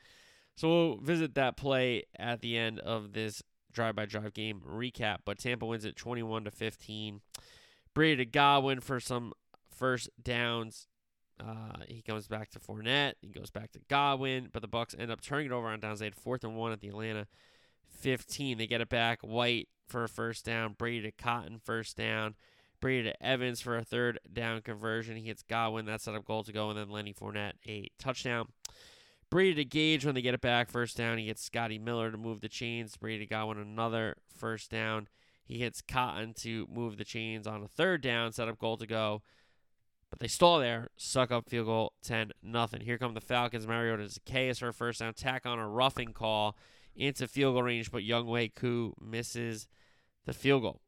So 0.55 0.67
we'll 0.69 0.97
visit 0.97 1.35
that 1.35 1.57
play 1.57 2.03
at 2.17 2.41
the 2.41 2.57
end 2.57 2.79
of 2.79 3.13
this 3.13 3.43
drive-by-drive 3.71 4.33
game 4.33 4.61
recap. 4.65 5.19
But 5.25 5.39
Tampa 5.39 5.65
wins 5.65 5.85
it 5.85 5.95
21 5.95 6.45
to 6.45 6.51
15. 6.51 7.21
Brady 7.93 8.17
to 8.17 8.25
Godwin 8.25 8.79
for 8.79 8.99
some 8.99 9.33
first 9.75 10.09
downs. 10.21 10.87
Uh, 11.39 11.83
he 11.87 12.01
comes 12.01 12.27
back 12.27 12.49
to 12.51 12.59
Fournette. 12.59 13.13
He 13.21 13.29
goes 13.29 13.49
back 13.49 13.71
to 13.71 13.79
Godwin, 13.89 14.49
but 14.51 14.61
the 14.61 14.67
Bucks 14.67 14.95
end 14.97 15.11
up 15.11 15.21
turning 15.21 15.47
it 15.47 15.51
over 15.51 15.67
on 15.67 15.79
downs. 15.79 15.99
They 15.99 16.05
had 16.05 16.15
fourth 16.15 16.43
and 16.43 16.55
one 16.55 16.71
at 16.71 16.81
the 16.81 16.89
Atlanta 16.89 17.27
15. 17.99 18.57
They 18.57 18.67
get 18.67 18.81
it 18.81 18.89
back. 18.89 19.21
White 19.21 19.69
for 19.87 20.03
a 20.03 20.09
first 20.09 20.45
down. 20.45 20.73
Brady 20.77 21.01
to 21.01 21.11
Cotton 21.11 21.59
first 21.63 21.97
down. 21.97 22.35
Brady 22.79 23.09
to 23.09 23.23
Evans 23.23 23.61
for 23.61 23.77
a 23.77 23.83
third 23.83 24.19
down 24.31 24.61
conversion. 24.61 25.15
He 25.15 25.27
hits 25.27 25.43
Godwin. 25.43 25.85
That 25.85 26.01
set 26.01 26.15
up 26.15 26.25
goal 26.25 26.43
to 26.43 26.51
go, 26.51 26.69
and 26.69 26.77
then 26.77 26.89
Lenny 26.89 27.13
Fournette 27.13 27.53
a 27.67 27.89
touchdown. 27.99 28.47
Brady 29.29 29.55
to 29.55 29.65
Gage 29.65 30.05
when 30.05 30.15
they 30.15 30.21
get 30.21 30.33
it 30.33 30.41
back. 30.41 30.69
First 30.69 30.97
down. 30.97 31.17
He 31.17 31.25
gets 31.25 31.43
Scotty 31.43 31.77
Miller 31.79 32.11
to 32.11 32.17
move 32.17 32.41
the 32.41 32.49
chains. 32.49 32.97
Brady 32.97 33.25
to 33.25 33.29
Godwin 33.29 33.59
another 33.59 34.17
first 34.35 34.71
down. 34.71 35.07
He 35.51 35.57
hits 35.57 35.81
Cotton 35.81 36.33
to 36.35 36.65
move 36.71 36.97
the 36.97 37.03
chains 37.03 37.45
on 37.45 37.61
a 37.61 37.67
third 37.67 38.01
down. 38.01 38.31
Set 38.31 38.47
up 38.47 38.57
goal 38.57 38.77
to 38.77 38.87
go. 38.87 39.21
But 40.09 40.19
they 40.19 40.29
stall 40.29 40.59
there. 40.59 40.87
Succop 40.97 41.49
field 41.49 41.65
goal 41.65 41.91
10 42.03 42.31
nothing. 42.41 42.79
Here 42.79 42.97
come 42.97 43.13
the 43.13 43.19
Falcons. 43.19 43.67
Mariota 43.67 44.03
Zaccheaus 44.03 44.59
for 44.59 44.69
a 44.69 44.73
first 44.73 45.01
down. 45.01 45.13
Tack 45.13 45.45
on 45.45 45.59
a 45.59 45.67
roughing 45.67 46.13
call 46.13 46.55
into 46.95 47.27
field 47.27 47.55
goal 47.55 47.63
range, 47.63 47.91
but 47.91 48.03
Younghoe 48.03 48.55
Koo 48.55 48.93
misses 49.01 49.67
the 50.25 50.31
field 50.31 50.61
goal. 50.61 50.79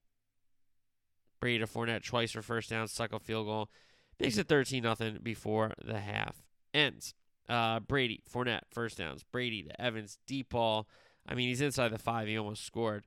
Brady 1.41 1.59
to 1.59 1.67
Fournette 1.67 2.05
twice 2.05 2.31
for 2.31 2.41
first 2.41 2.69
down. 2.69 2.87
Succop 2.87 3.21
field 3.21 3.47
goal. 3.47 3.69
Makes 4.17 4.37
it 4.37 4.47
13 4.47 4.81
nothing 4.81 5.19
before 5.21 5.73
the 5.83 5.99
half 5.99 6.41
ends. 6.73 7.13
Uh, 7.49 7.81
Brady, 7.81 8.21
Fournette, 8.33 8.61
first 8.71 8.97
downs. 8.97 9.25
Brady 9.29 9.63
to 9.63 9.81
Evans, 9.81 10.19
deep 10.25 10.51
ball. 10.51 10.87
I 11.27 11.35
mean, 11.35 11.49
he's 11.49 11.59
inside 11.59 11.89
the 11.89 11.97
five. 11.97 12.29
He 12.29 12.37
almost 12.37 12.65
scored. 12.65 13.03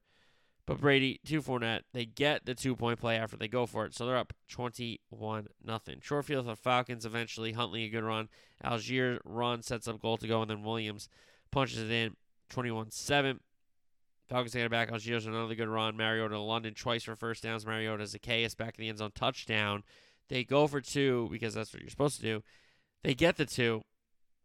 But 0.66 0.80
Brady 0.80 1.20
to 1.26 1.40
Fournette, 1.40 1.82
they 1.92 2.04
get 2.04 2.44
the 2.44 2.54
two 2.54 2.74
point 2.74 2.98
play 2.98 3.16
after 3.16 3.36
they 3.36 3.46
go 3.46 3.66
for 3.66 3.86
it, 3.86 3.94
so 3.94 4.04
they're 4.04 4.16
up 4.16 4.32
twenty 4.48 5.00
one 5.10 5.46
nothing. 5.64 6.00
Short 6.02 6.24
field 6.24 6.44
for 6.44 6.50
the 6.50 6.56
Falcons. 6.56 7.06
Eventually, 7.06 7.52
Huntley 7.52 7.84
a 7.84 7.88
good 7.88 8.02
run. 8.02 8.28
Allgeier 8.64 9.20
run 9.24 9.62
sets 9.62 9.86
up 9.86 10.02
goal 10.02 10.16
to 10.16 10.26
go, 10.26 10.42
and 10.42 10.50
then 10.50 10.64
Williams 10.64 11.08
punches 11.52 11.78
it 11.78 11.90
in. 11.90 12.16
21-7. 12.50 13.38
Falcons 14.28 14.52
take 14.52 14.64
it 14.64 14.70
back. 14.70 14.90
Allgeier's 14.90 15.26
another 15.26 15.54
good 15.54 15.68
run. 15.68 15.96
Mariota 15.96 16.34
to 16.34 16.40
London 16.40 16.74
twice 16.74 17.04
for 17.04 17.14
first 17.14 17.42
downs. 17.42 17.64
Mariota 17.64 18.04
Zaccheaus 18.04 18.56
back 18.56 18.76
in 18.78 18.82
the 18.82 18.88
end 18.88 18.98
zone 18.98 19.12
touchdown. 19.14 19.84
They 20.28 20.42
go 20.42 20.66
for 20.66 20.80
two 20.80 21.28
because 21.30 21.54
that's 21.54 21.72
what 21.72 21.80
you're 21.80 21.90
supposed 21.90 22.16
to 22.16 22.22
do. 22.22 22.42
They 23.04 23.14
get 23.14 23.36
the 23.36 23.46
two, 23.46 23.82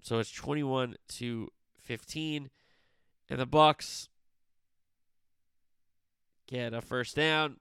so 0.03 0.19
it's 0.19 0.31
21 0.31 0.95
to 1.17 1.47
15. 1.79 2.51
And 3.29 3.39
the 3.39 3.45
Bucks 3.47 4.09
get 6.51 6.73
a 6.73 6.81
first 6.81 7.15
down. 7.15 7.57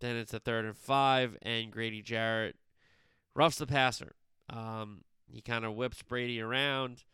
Then 0.00 0.16
it's 0.16 0.34
a 0.34 0.40
third 0.40 0.64
and 0.64 0.76
five, 0.76 1.36
and 1.42 1.70
Grady 1.70 2.02
Jarrett 2.02 2.56
roughs 3.34 3.56
the 3.56 3.66
passer. 3.66 4.16
Um, 4.50 5.02
he 5.32 5.40
kind 5.40 5.64
of 5.64 5.74
whips 5.74 6.02
Brady 6.02 6.40
around. 6.40 7.04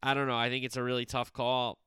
I 0.00 0.14
don't 0.14 0.28
know. 0.28 0.36
I 0.36 0.48
think 0.48 0.64
it's 0.64 0.76
a 0.76 0.82
really 0.82 1.04
tough 1.04 1.32
call. 1.32 1.78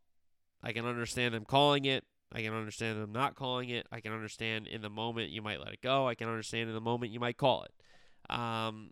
I 0.61 0.73
can 0.73 0.85
understand 0.85 1.33
them 1.33 1.45
calling 1.45 1.85
it. 1.85 2.03
I 2.33 2.41
can 2.41 2.53
understand 2.53 3.01
them 3.01 3.11
not 3.13 3.35
calling 3.35 3.69
it. 3.69 3.87
I 3.91 4.01
can 4.01 4.13
understand 4.13 4.67
in 4.67 4.81
the 4.81 4.89
moment 4.89 5.31
you 5.31 5.41
might 5.41 5.59
let 5.59 5.73
it 5.73 5.81
go. 5.81 6.07
I 6.07 6.15
can 6.15 6.27
understand 6.27 6.69
in 6.69 6.75
the 6.75 6.81
moment 6.81 7.11
you 7.11 7.19
might 7.19 7.37
call 7.37 7.63
it. 7.63 8.33
Um, 8.33 8.91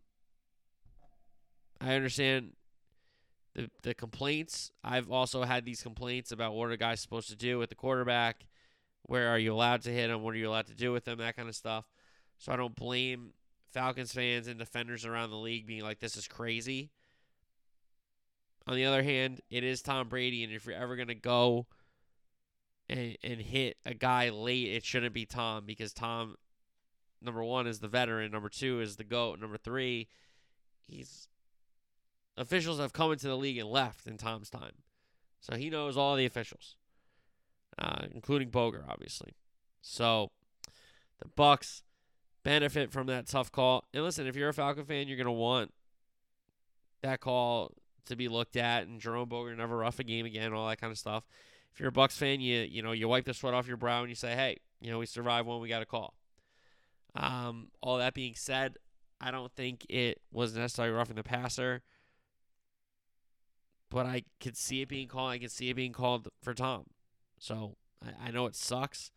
I 1.82 1.96
understand 1.96 2.54
the 3.56 3.70
the 3.84 3.94
complaints. 3.94 4.72
I've 4.84 5.12
also 5.12 5.44
had 5.44 5.65
these 5.65 5.82
complaints 5.82 6.32
about 6.32 6.54
what 6.54 6.72
a 6.72 6.78
guys 6.78 7.02
supposed 7.02 7.30
to 7.30 7.36
do 7.36 7.60
with 7.60 7.70
the 7.70 7.76
quarterback. 7.76 8.46
Where 9.10 9.30
are 9.30 9.39
you 9.39 9.56
allowed 9.56 9.82
to 9.82 9.89
hit 9.91 10.12
him? 10.12 10.22
What 10.22 10.36
are 10.36 10.38
you 10.38 10.48
allowed 10.48 10.67
to 10.67 10.76
do 10.76 10.91
with 10.91 11.08
him? 11.08 11.17
That 11.17 11.36
kind 11.36 11.50
of 11.50 11.56
stuff. 11.56 11.86
So 12.38 12.52
I 12.52 12.56
don't 12.58 12.76
blame 12.76 13.34
Falcons 13.72 14.13
fans 14.13 14.45
and 14.45 14.60
defenders 14.60 15.04
around 15.04 15.32
the 15.32 15.36
league 15.36 15.65
being 15.65 15.82
like, 15.82 15.98
this 15.98 16.15
is 16.15 16.28
crazy. 16.28 16.91
On 18.67 18.76
the 18.76 18.86
other 18.86 19.02
hand, 19.02 19.41
it 19.50 19.63
is 19.63 19.82
Tom 19.82 20.10
Brady, 20.10 20.43
and 20.43 20.54
if 20.54 20.67
you're 20.67 20.76
ever 20.76 20.95
going 20.95 21.08
to 21.08 21.15
go 21.15 21.65
and, 22.88 23.17
and 23.24 23.41
hit 23.41 23.78
a 23.84 23.95
guy 23.95 24.30
late, 24.30 24.67
it 24.67 24.86
shouldn't 24.86 25.15
be 25.15 25.26
Tom 25.26 25.65
because 25.65 25.91
Tom, 25.91 26.36
number 27.19 27.43
one, 27.43 27.65
is 27.65 27.80
the 27.80 27.88
veteran. 27.88 28.32
Number 28.32 28.50
two 28.50 28.80
is 28.80 28.98
the 28.98 29.04
GOAT. 29.04 29.39
Number 29.39 29.58
three, 29.58 30.08
he's. 30.86 31.28
Officials 32.38 32.78
have 32.78 32.93
come 32.93 33.12
into 33.12 33.28
the 33.28 33.36
league 33.36 33.58
and 33.58 33.69
left 33.69 34.06
in 34.06 34.17
Tom's 34.17 34.52
time. 34.52 34.84
So 35.41 35.56
he 35.56 35.72
knows 35.72 35.98
all 35.98 36.15
the 36.15 36.28
officials 36.28 36.76
uh, 37.80 38.06
including 38.13 38.50
Boger, 38.50 38.84
obviously. 38.88 39.36
So 39.82 40.32
the 41.20 41.30
Bucks 41.36 41.84
benefit 42.44 42.92
from 42.92 43.08
that 43.08 43.28
tough 43.28 43.52
call. 43.52 43.86
And 43.94 44.04
listen, 44.04 44.28
if 44.28 44.36
you're 44.36 44.50
a 44.50 44.54
Falcon 44.54 44.86
fan, 44.86 45.08
you're 45.08 45.18
gonna 45.18 45.32
want 45.32 45.74
that 47.02 47.22
call 47.22 47.72
to 48.06 48.15
be 48.15 48.28
looked 48.28 48.58
at, 48.58 48.88
and 48.88 49.00
Jerome 49.00 49.30
Boger 49.30 49.56
never 49.56 49.78
rough 49.78 50.00
a 50.00 50.04
game 50.04 50.26
again, 50.26 50.54
all 50.54 50.68
that 50.68 50.82
kind 50.82 50.92
of 50.92 50.98
stuff. 50.98 51.24
If 51.74 51.80
you're 51.80 51.89
a 51.89 51.94
Bucks 51.94 52.18
fan, 52.18 52.42
you 52.42 52.60
you 52.62 52.82
know 52.82 52.92
you 52.92 53.08
wipe 53.08 53.26
the 53.26 53.34
sweat 53.34 53.54
off 53.54 53.68
your 53.68 53.78
brow 53.78 54.02
and 54.02 54.10
you 54.10 54.15
say, 54.15 54.36
hey, 54.36 54.58
you 54.82 54.92
know 54.92 55.00
we 55.00 55.06
survived 55.06 55.48
one, 55.48 55.62
we 55.62 55.70
got 55.70 55.82
a 55.82 55.86
call. 55.86 56.15
Um, 57.15 57.70
all 57.82 57.98
that 57.98 58.13
being 58.13 58.36
said, 58.36 58.78
I 59.22 59.32
don't 59.32 59.52
think 59.54 59.86
it 59.89 60.22
was 60.32 60.56
necessarily 60.56 60.94
roughing 60.94 61.15
the 61.15 61.24
passer, 61.24 61.82
but 63.89 64.06
I 64.06 64.24
could 64.39 64.58
see 64.58 64.82
it 64.82 64.89
being 64.89 65.08
called. 65.08 65.32
I 65.32 65.39
could 65.39 65.52
see 65.52 65.70
it 65.70 65.76
being 65.76 65.94
called 65.94 66.28
for 66.42 66.54
Tom. 66.54 66.86
So 67.39 67.75
I, 68.04 68.28
I 68.28 68.32
know 68.32 68.45
it 68.45 68.56
sucks. 68.56 69.12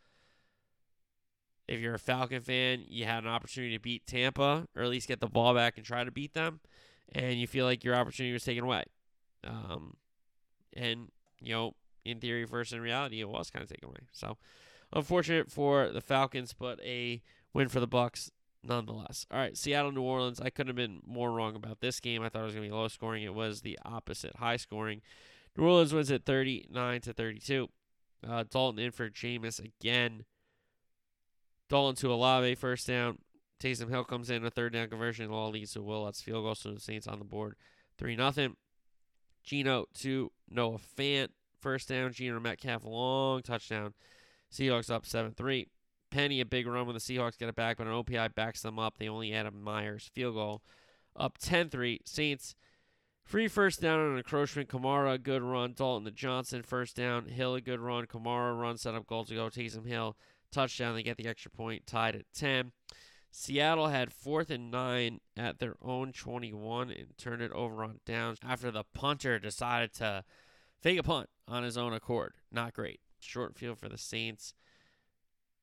If 1.68 1.80
you're 1.80 1.94
a 1.94 1.98
Falcon 1.98 2.42
fan, 2.42 2.84
you 2.88 3.04
had 3.04 3.22
an 3.22 3.30
opportunity 3.30 3.74
to 3.76 3.80
beat 3.80 4.06
Tampa 4.06 4.66
or 4.76 4.82
at 4.82 4.88
least 4.88 5.08
get 5.08 5.20
the 5.20 5.26
ball 5.26 5.54
back 5.54 5.76
and 5.76 5.86
try 5.86 6.04
to 6.04 6.10
beat 6.10 6.34
them, 6.34 6.60
and 7.12 7.38
you 7.38 7.46
feel 7.46 7.64
like 7.64 7.84
your 7.84 7.94
opportunity 7.94 8.32
was 8.32 8.44
taken 8.44 8.64
away. 8.64 8.84
Um, 9.44 9.96
and 10.74 11.08
you 11.40 11.52
know, 11.54 11.74
in 12.04 12.18
theory, 12.20 12.44
versus 12.44 12.72
in 12.72 12.80
reality, 12.80 13.20
it 13.20 13.28
was 13.28 13.50
kind 13.50 13.62
of 13.62 13.68
taken 13.68 13.88
away. 13.88 14.08
So, 14.12 14.36
unfortunate 14.92 15.50
for 15.50 15.88
the 15.88 16.00
Falcons, 16.00 16.52
but 16.52 16.80
a 16.80 17.22
win 17.52 17.68
for 17.68 17.80
the 17.80 17.86
Bucks 17.86 18.30
nonetheless. 18.64 19.26
All 19.30 19.38
right, 19.38 19.56
Seattle, 19.56 19.92
New 19.92 20.02
Orleans. 20.02 20.40
I 20.40 20.50
couldn't 20.50 20.68
have 20.68 20.76
been 20.76 21.00
more 21.06 21.32
wrong 21.32 21.56
about 21.56 21.80
this 21.80 22.00
game. 22.00 22.22
I 22.22 22.28
thought 22.28 22.42
it 22.42 22.46
was 22.46 22.54
going 22.54 22.68
to 22.68 22.70
be 22.70 22.76
low 22.76 22.88
scoring. 22.88 23.22
It 23.22 23.34
was 23.34 23.60
the 23.60 23.78
opposite, 23.84 24.36
high 24.36 24.56
scoring. 24.56 25.00
New 25.56 25.64
Orleans 25.64 25.92
wins 25.92 26.10
at 26.10 26.24
39 26.24 27.00
to 27.02 27.12
32. 27.12 27.68
Uh, 28.26 28.44
Dalton 28.48 28.78
in 28.78 28.92
for 28.92 29.10
Jameis 29.10 29.58
again. 29.58 30.24
Dalton 31.68 31.96
to 31.96 32.12
Olave, 32.12 32.54
first 32.56 32.86
down. 32.86 33.18
Taysom 33.62 33.88
Hill 33.88 34.04
comes 34.04 34.28
in, 34.28 34.44
a 34.44 34.50
third 34.50 34.72
down 34.72 34.88
conversion. 34.88 35.30
All 35.30 35.50
leads 35.50 35.72
to 35.72 35.82
Will. 35.82 36.04
That's 36.04 36.20
field 36.20 36.44
goal. 36.44 36.54
So 36.54 36.72
the 36.72 36.80
Saints 36.80 37.06
on 37.06 37.18
the 37.18 37.24
board. 37.24 37.56
3 37.98 38.16
nothing. 38.16 38.56
Geno 39.44 39.86
to 40.00 40.30
Noah 40.50 40.78
Fant, 40.96 41.28
first 41.60 41.88
down. 41.88 42.12
Geno 42.12 42.40
Metcalf, 42.40 42.84
long 42.84 43.42
touchdown. 43.42 43.94
Seahawks 44.52 44.90
up 44.90 45.06
7 45.06 45.32
3. 45.32 45.68
Penny, 46.10 46.40
a 46.40 46.44
big 46.44 46.66
run 46.66 46.86
when 46.86 46.94
the 46.94 47.00
Seahawks 47.00 47.38
get 47.38 47.48
it 47.48 47.54
back, 47.54 47.78
but 47.78 47.86
an 47.86 47.92
OPI 47.92 48.34
backs 48.34 48.60
them 48.62 48.78
up. 48.78 48.98
They 48.98 49.08
only 49.08 49.32
add 49.32 49.46
a 49.46 49.50
Myers 49.50 50.10
field 50.12 50.34
goal. 50.34 50.62
Up 51.16 51.38
10 51.38 51.70
3. 51.70 52.00
Saints 52.04 52.54
Free 53.24 53.48
first 53.48 53.80
down 53.80 54.00
on 54.00 54.16
encroachment. 54.16 54.68
Kamara, 54.68 55.22
good 55.22 55.42
run. 55.42 55.74
Dalton 55.76 56.04
to 56.04 56.10
Johnson, 56.10 56.62
first 56.62 56.96
down. 56.96 57.26
Hill, 57.26 57.54
a 57.54 57.60
good 57.60 57.80
run. 57.80 58.06
Kamara, 58.06 58.58
run, 58.58 58.76
set 58.76 58.94
up 58.94 59.06
goal 59.06 59.24
to 59.24 59.34
go. 59.34 59.48
Taysom 59.48 59.86
Hill, 59.86 60.16
touchdown. 60.50 60.94
They 60.94 61.02
get 61.02 61.16
the 61.16 61.28
extra 61.28 61.50
point, 61.50 61.86
tied 61.86 62.16
at 62.16 62.26
10. 62.34 62.72
Seattle 63.30 63.88
had 63.88 64.12
fourth 64.12 64.50
and 64.50 64.70
nine 64.70 65.20
at 65.36 65.58
their 65.58 65.76
own 65.80 66.12
21 66.12 66.90
and 66.90 67.16
turned 67.16 67.40
it 67.40 67.52
over 67.52 67.82
on 67.82 68.00
downs 68.04 68.38
after 68.46 68.70
the 68.70 68.84
punter 68.92 69.38
decided 69.38 69.94
to 69.94 70.22
fake 70.82 70.98
a 70.98 71.02
punt 71.02 71.30
on 71.48 71.62
his 71.62 71.78
own 71.78 71.94
accord. 71.94 72.34
Not 72.50 72.74
great. 72.74 73.00
Short 73.20 73.56
field 73.56 73.78
for 73.78 73.88
the 73.88 73.96
Saints. 73.96 74.52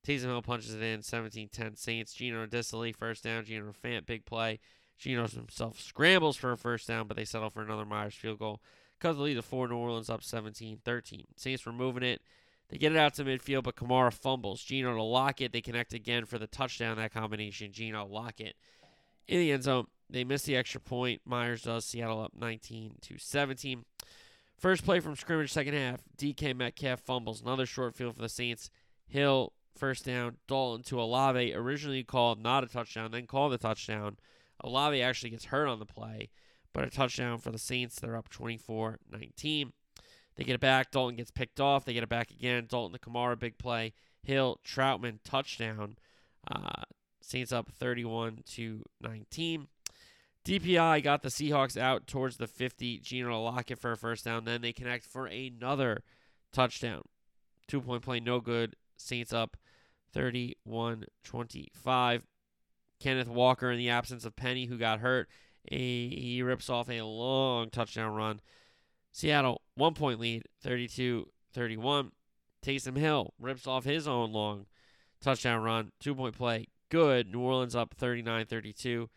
Taysom 0.06 0.24
Hill 0.24 0.42
punches 0.42 0.74
it 0.74 0.82
in 0.82 1.04
17 1.04 1.50
10 1.50 1.76
Saints. 1.76 2.14
Geno 2.14 2.48
Dissly, 2.48 2.96
first 2.96 3.24
down. 3.24 3.46
Geno 3.46 3.72
Fant, 3.84 4.08
big 4.08 4.26
play. 4.26 4.60
Geno 5.00 5.28
himself 5.28 5.80
scrambles 5.80 6.36
for 6.36 6.52
a 6.52 6.58
first 6.58 6.88
down, 6.88 7.08
but 7.08 7.18
they 7.18 7.26
settle 7.26 7.50
for 7.50 7.62
another 7.62 7.86
Myers 7.86 8.14
field 8.14 8.40
goal. 8.40 8.62
Cut 9.00 9.16
the 9.16 9.22
lead 9.22 9.36
to 9.36 9.42
four. 9.42 9.68
New 9.68 9.78
Orleans 9.78 10.10
up 10.10 10.22
17-13. 10.22 11.26
Saints 11.38 11.66
were 11.66 11.72
moving 11.72 12.04
it. 12.04 12.22
They 12.68 12.78
get 12.78 12.92
it 12.92 12.98
out 12.98 13.14
to 13.16 13.24
midfield, 13.24 13.64
but 13.64 13.76
Kamara 13.78 14.14
fumbles. 14.14 14.62
Geno 14.62 14.94
to 14.94 15.02
Lockett. 15.02 15.54
They 15.54 15.62
connect 15.62 15.94
again 15.94 16.26
for 16.26 16.38
the 16.38 16.48
touchdown. 16.48 16.98
That 16.98 17.14
combination, 17.14 17.72
Geno 17.72 18.06
Lockett 18.06 18.56
in 19.28 19.40
the 19.40 19.52
end 19.52 19.64
zone. 19.64 19.88
They 20.10 20.24
miss 20.24 20.44
the 20.44 20.58
extra 20.58 20.82
point. 20.82 21.22
Myers 21.26 21.64
does. 21.64 21.86
Seattle 21.86 22.22
up 22.22 22.34
19 22.38 22.96
to 23.02 23.18
17. 23.18 23.86
First 24.58 24.84
play 24.84 25.00
from 25.00 25.16
scrimmage, 25.16 25.54
second 25.54 25.76
half. 25.76 26.02
DK 26.18 26.56
Metcalf 26.56 27.00
fumbles. 27.00 27.42
Another 27.42 27.66
short 27.66 27.96
field 27.96 28.16
for 28.16 28.22
the 28.22 28.30
Saints. 28.30 28.70
Hill 29.08 29.54
first 29.78 30.06
down. 30.06 30.38
Dalton 30.48 30.84
to 30.84 31.02
Olave, 31.02 31.54
originally 31.54 32.04
called 32.04 32.42
not 32.42 32.64
a 32.64 32.68
touchdown, 32.68 33.12
then 33.12 33.28
called 33.28 33.54
a 33.54 33.58
touchdown. 33.58 34.18
Olave 34.62 35.02
actually 35.02 35.30
gets 35.30 35.46
hurt 35.46 35.68
on 35.68 35.80
the 35.80 35.86
play, 35.86 36.30
but 36.74 36.84
a 36.84 36.90
touchdown 36.90 37.38
for 37.38 37.52
the 37.52 37.58
Saints. 37.58 38.00
They're 38.00 38.16
up 38.16 38.30
24 38.30 39.00
19. 39.12 39.74
They 40.36 40.44
get 40.44 40.56
it 40.56 40.62
back. 40.62 40.92
Dalton 40.92 41.18
gets 41.18 41.32
picked 41.32 41.60
off. 41.60 41.86
They 41.86 41.94
get 41.94 42.04
it 42.04 42.10
back 42.10 42.32
again. 42.32 42.68
Dalton 42.70 42.98
to 42.98 43.00
Kamara, 43.00 43.38
big 43.38 43.58
play. 43.58 43.94
Hill, 44.24 44.60
Trautman 44.66 45.20
touchdown. 45.24 45.98
Uh, 46.50 46.84
Saints 47.22 47.52
up 47.52 47.70
31 47.72 48.40
to 48.52 48.84
19. 49.02 49.68
DPI 50.46 51.04
got 51.04 51.22
the 51.22 51.30
Seahawks 51.30 51.78
out 51.78 52.08
towards 52.08 52.38
the 52.38 52.48
50. 52.48 53.00
Geno 53.00 53.44
Lockett 53.44 53.80
for 53.80 53.92
a 53.92 53.98
first 53.98 54.26
down. 54.26 54.46
Then 54.46 54.62
they 54.62 54.74
connect 54.74 55.06
for 55.06 55.28
another 55.28 56.04
touchdown. 56.54 57.02
Two 57.68 57.82
point 57.82 58.02
play, 58.02 58.20
no 58.20 58.40
good. 58.40 58.76
Saints 58.98 59.34
up 59.34 59.58
31 60.14 61.06
25. 61.24 62.26
Kenneth 63.00 63.28
Walker, 63.28 63.72
in 63.72 63.78
the 63.78 63.90
absence 63.90 64.26
of 64.26 64.36
Penny, 64.36 64.66
who 64.66 64.78
got 64.78 65.00
hurt, 65.00 65.30
a, 65.72 65.78
he 65.78 66.42
rips 66.42 66.70
off 66.70 66.90
a 66.90 67.02
long 67.02 67.70
touchdown 67.70 68.14
run. 68.14 68.42
Seattle, 69.12 69.62
one 69.76 69.94
point 69.94 70.20
lead, 70.20 70.44
32 70.62 71.28
31. 71.54 72.12
Taysom 72.64 72.98
Hill 72.98 73.34
rips 73.40 73.66
off 73.66 73.86
his 73.86 74.08
own 74.08 74.32
long 74.32 74.66
touchdown 75.22 75.64
run, 75.64 75.92
two 76.00 76.14
point 76.14 76.38
play, 76.38 76.68
good. 76.90 77.32
New 77.32 77.40
Orleans 77.40 77.76
up 77.76 77.94
39 77.98 78.46
32. 78.46 79.10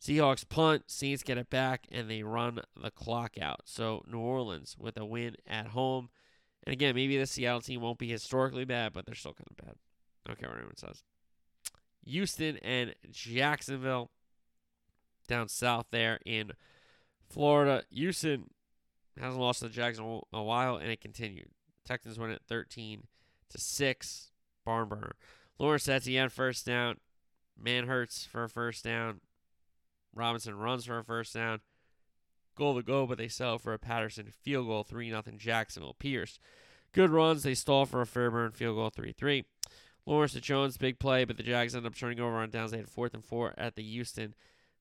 Seahawks 0.00 0.46
punt, 0.48 0.84
Saints 0.86 1.22
get 1.22 1.38
it 1.38 1.48
back, 1.48 1.86
and 1.90 2.10
they 2.10 2.22
run 2.22 2.60
the 2.80 2.90
clock 2.90 3.38
out. 3.40 3.62
So 3.64 4.02
New 4.06 4.18
Orleans 4.18 4.76
with 4.78 4.96
a 4.98 5.04
win 5.04 5.36
at 5.46 5.68
home. 5.68 6.10
And 6.64 6.72
again, 6.72 6.94
maybe 6.94 7.16
the 7.16 7.26
Seattle 7.26 7.60
team 7.60 7.80
won't 7.80 7.98
be 7.98 8.08
historically 8.08 8.64
bad, 8.64 8.92
but 8.92 9.06
they're 9.06 9.14
still 9.14 9.32
kind 9.32 9.48
of 9.50 9.56
bad. 9.56 9.74
I 10.24 10.28
don't 10.28 10.38
care 10.38 10.48
what 10.48 10.58
anyone 10.58 10.76
says. 10.76 11.02
Houston 12.06 12.56
and 12.58 12.94
Jacksonville 13.10 14.10
down 15.26 15.48
south 15.48 15.86
there 15.90 16.20
in 16.24 16.52
Florida. 17.28 17.82
Houston 17.90 18.50
hasn't 19.18 19.40
lost 19.40 19.60
to 19.60 19.68
in 19.68 20.22
a 20.32 20.42
while, 20.42 20.76
and 20.76 20.90
it 20.90 21.00
continued. 21.00 21.48
Texans 21.84 22.18
win 22.18 22.30
at 22.30 22.42
13 22.48 23.04
to 23.50 23.58
6. 23.58 24.30
Barn 24.64 24.88
burner. 24.88 25.16
Lawrence 25.58 25.88
Etienne 25.88 26.28
first 26.28 26.66
down. 26.66 26.96
Manhertz 27.62 28.26
for 28.26 28.44
a 28.44 28.48
first 28.48 28.84
down. 28.84 29.20
Robinson 30.14 30.58
runs 30.58 30.86
for 30.86 30.98
a 30.98 31.04
first 31.04 31.34
down. 31.34 31.60
Goal 32.56 32.74
to 32.76 32.82
go, 32.82 33.06
but 33.06 33.18
they 33.18 33.28
sell 33.28 33.58
for 33.58 33.72
a 33.72 33.78
Patterson 33.78 34.32
field 34.42 34.66
goal, 34.66 34.82
3 34.82 35.10
0 35.10 35.22
Jacksonville. 35.36 35.94
Pierce. 35.98 36.38
Good 36.92 37.10
runs. 37.10 37.42
They 37.42 37.54
stall 37.54 37.84
for 37.84 38.00
a 38.00 38.06
Fairbairn 38.06 38.52
field 38.52 38.76
goal, 38.76 38.90
3 38.90 39.12
3. 39.12 39.44
Lawrence 40.06 40.32
to 40.32 40.40
Jones, 40.40 40.78
big 40.78 40.98
play, 40.98 41.24
but 41.24 41.36
the 41.36 41.42
Jags 41.42 41.74
end 41.74 41.86
up 41.86 41.96
turning 41.96 42.20
over 42.20 42.36
on 42.36 42.50
downs. 42.50 42.70
They 42.70 42.78
had 42.78 42.88
fourth 42.88 43.12
and 43.12 43.24
four 43.24 43.54
at 43.58 43.74
the 43.74 43.82
Houston 43.82 44.34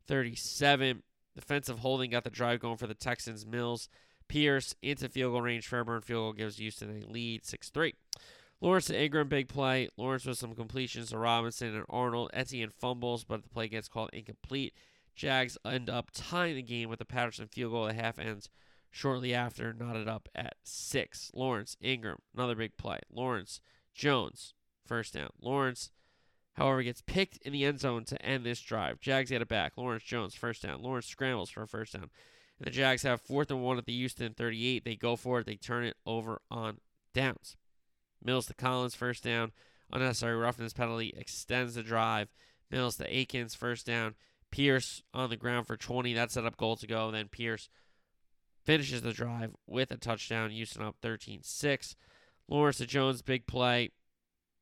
37. 0.07 1.01
Defensive 1.35 1.79
holding 1.79 2.11
got 2.11 2.23
the 2.23 2.29
drive 2.29 2.59
going 2.59 2.77
for 2.77 2.87
the 2.87 2.93
Texans. 2.93 3.45
Mills, 3.45 3.89
Pierce 4.27 4.75
into 4.81 5.09
field 5.09 5.33
goal 5.33 5.41
range. 5.41 5.67
Fairbairn 5.67 6.01
field 6.01 6.23
goal 6.23 6.33
gives 6.33 6.57
Houston 6.57 7.03
a 7.03 7.11
lead 7.11 7.45
6 7.45 7.69
3. 7.69 7.93
Lawrence 8.61 8.85
to 8.85 8.99
Ingram, 8.99 9.27
big 9.27 9.49
play. 9.49 9.89
Lawrence 9.97 10.25
with 10.25 10.37
some 10.37 10.55
completions 10.55 11.09
to 11.09 11.17
Robinson 11.17 11.75
and 11.75 11.85
Arnold. 11.89 12.29
Etienne 12.33 12.69
fumbles, 12.69 13.23
but 13.23 13.43
the 13.43 13.49
play 13.49 13.67
gets 13.67 13.87
called 13.87 14.09
incomplete. 14.13 14.73
Jags 15.15 15.57
end 15.65 15.89
up 15.89 16.09
tying 16.13 16.55
the 16.55 16.61
game 16.61 16.89
with 16.89 16.99
the 16.99 17.05
Patterson 17.05 17.47
field 17.47 17.71
goal 17.71 17.87
at 17.87 17.95
half 17.95 18.19
ends 18.19 18.49
shortly 18.91 19.33
after, 19.33 19.73
knotted 19.73 20.07
up 20.07 20.29
at 20.33 20.55
six. 20.63 21.31
Lawrence, 21.33 21.75
Ingram, 21.81 22.17
another 22.35 22.55
big 22.55 22.77
play. 22.77 22.99
Lawrence, 23.11 23.59
Jones, 23.93 24.53
first 24.85 25.13
down. 25.13 25.29
Lawrence, 25.41 25.91
however, 26.53 26.83
gets 26.83 27.01
picked 27.01 27.37
in 27.37 27.53
the 27.53 27.65
end 27.65 27.79
zone 27.79 28.05
to 28.05 28.21
end 28.21 28.45
this 28.45 28.61
drive. 28.61 28.99
Jags 28.99 29.29
get 29.29 29.41
it 29.41 29.47
back. 29.47 29.73
Lawrence 29.77 30.03
Jones, 30.03 30.35
first 30.35 30.63
down. 30.63 30.81
Lawrence 30.81 31.07
scrambles 31.07 31.49
for 31.49 31.63
a 31.63 31.67
first 31.67 31.93
down. 31.93 32.09
And 32.59 32.67
the 32.67 32.71
Jags 32.71 33.03
have 33.03 33.21
fourth 33.21 33.51
and 33.51 33.61
one 33.61 33.77
at 33.77 33.85
the 33.85 33.93
Houston 33.93 34.33
38. 34.33 34.85
They 34.85 34.95
go 34.95 35.15
for 35.15 35.39
it. 35.39 35.45
They 35.45 35.55
turn 35.55 35.83
it 35.83 35.97
over 36.05 36.41
on 36.49 36.77
downs. 37.13 37.57
Mills 38.23 38.47
to 38.47 38.53
Collins, 38.53 38.95
first 38.95 39.23
down. 39.23 39.51
Unnecessary 39.91 40.35
roughness 40.35 40.73
penalty 40.73 41.13
extends 41.15 41.75
the 41.75 41.83
drive. 41.83 42.29
Mills 42.71 42.97
to 42.97 43.15
Akins, 43.15 43.55
first 43.55 43.85
down. 43.85 44.15
Pierce 44.51 45.03
on 45.13 45.29
the 45.29 45.37
ground 45.37 45.67
for 45.67 45.77
20. 45.77 46.13
That 46.13 46.31
set 46.31 46.45
up 46.45 46.57
goal 46.57 46.75
to 46.77 46.87
go. 46.87 47.11
Then 47.11 47.27
Pierce 47.27 47.69
finishes 48.63 49.01
the 49.01 49.13
drive 49.13 49.55
with 49.67 49.91
a 49.91 49.97
touchdown. 49.97 50.49
Houston 50.49 50.81
up 50.81 50.95
13 51.01 51.41
6. 51.43 51.95
Lawrence 52.47 52.77
to 52.77 52.85
Jones, 52.85 53.21
big 53.21 53.47
play. 53.47 53.91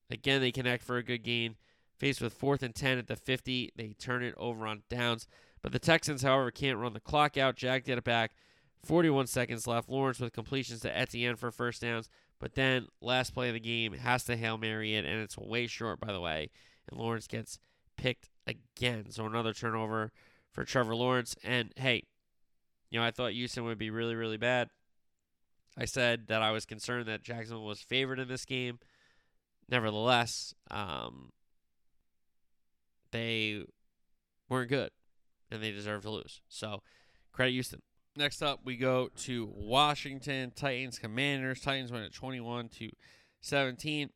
Again, 0.10 0.42
they 0.42 0.52
connect 0.52 0.84
for 0.84 0.98
a 0.98 1.04
good 1.04 1.24
gain. 1.24 1.56
Faced 1.98 2.22
with 2.22 2.34
fourth 2.34 2.64
and 2.64 2.76
10 2.76 2.98
at 2.98 3.08
the 3.08 3.16
50, 3.16 3.72
they 3.76 3.94
turn 3.94 4.24
it 4.24 4.34
over 4.38 4.68
on 4.68 4.84
downs. 4.90 5.28
But 5.62 5.72
the 5.72 5.80
Texans, 5.80 6.24
however, 6.24 6.52
can't 6.52 6.78
run 6.78 6.94
the 6.94 7.00
clock 7.00 7.38
out. 7.38 7.56
Jack 7.56 7.86
get 7.86 7.98
it 7.98 8.04
back. 8.04 8.32
41 8.84 9.28
seconds 9.28 9.68
left. 9.68 9.90
Lawrence 9.90 10.20
with 10.20 10.34
completions 10.34 10.82
to 10.82 10.98
Etienne 10.98 11.38
for 11.38 11.52
first 11.52 11.82
downs. 11.82 12.10
But 12.40 12.56
then, 12.56 12.88
last 13.00 13.34
play 13.34 13.48
of 13.48 13.54
the 13.54 13.60
game 13.62 13.94
has 13.94 14.26
to 14.26 14.36
Hail 14.36 14.58
Mary 14.58 14.96
it, 14.96 15.06
and 15.06 15.22
it's 15.22 15.38
way 15.38 15.68
short, 15.68 16.02
by 16.02 16.12
the 16.12 16.20
way. 16.20 16.50
And 16.90 17.00
Lawrence 17.00 17.28
gets 17.28 17.60
picked 17.96 18.30
again. 18.46 19.10
So 19.10 19.26
another 19.26 19.54
turnover 19.54 20.12
for 20.52 20.66
Trevor 20.66 20.96
Lawrence. 20.96 21.36
And 21.44 21.72
hey, 21.78 22.04
you 22.90 23.00
know, 23.00 23.06
I 23.06 23.12
thought 23.12 23.32
Houston 23.32 23.64
would 23.64 23.78
be 23.78 23.90
really, 23.90 24.16
really 24.16 24.38
bad. 24.38 24.70
I 25.78 25.86
said 25.86 26.28
that 26.28 26.42
I 26.42 26.52
was 26.52 26.66
concerned 26.66 27.08
that 27.08 27.24
Jacksonville 27.24 27.66
was 27.66 27.82
favored 27.82 28.20
in 28.20 28.28
this 28.28 28.46
game. 28.46 28.80
Nevertheless, 29.70 30.54
um, 30.70 31.32
they 33.12 33.64
weren't 34.50 34.70
good 34.70 34.92
and 35.50 35.62
they 35.62 35.72
deserve 35.72 36.02
to 36.04 36.10
lose. 36.10 36.42
So 36.50 36.82
credit 37.32 37.52
Houston. 37.52 37.82
Next 38.16 38.44
up, 38.44 38.60
we 38.64 38.76
go 38.76 39.10
to 39.24 39.52
Washington 39.56 40.52
Titans 40.56 41.00
Commanders. 41.00 41.62
Titans 41.62 41.92
win 41.92 42.04
at 42.04 42.14
21 42.14 42.70
to 42.70 42.90
17. 43.42 44.10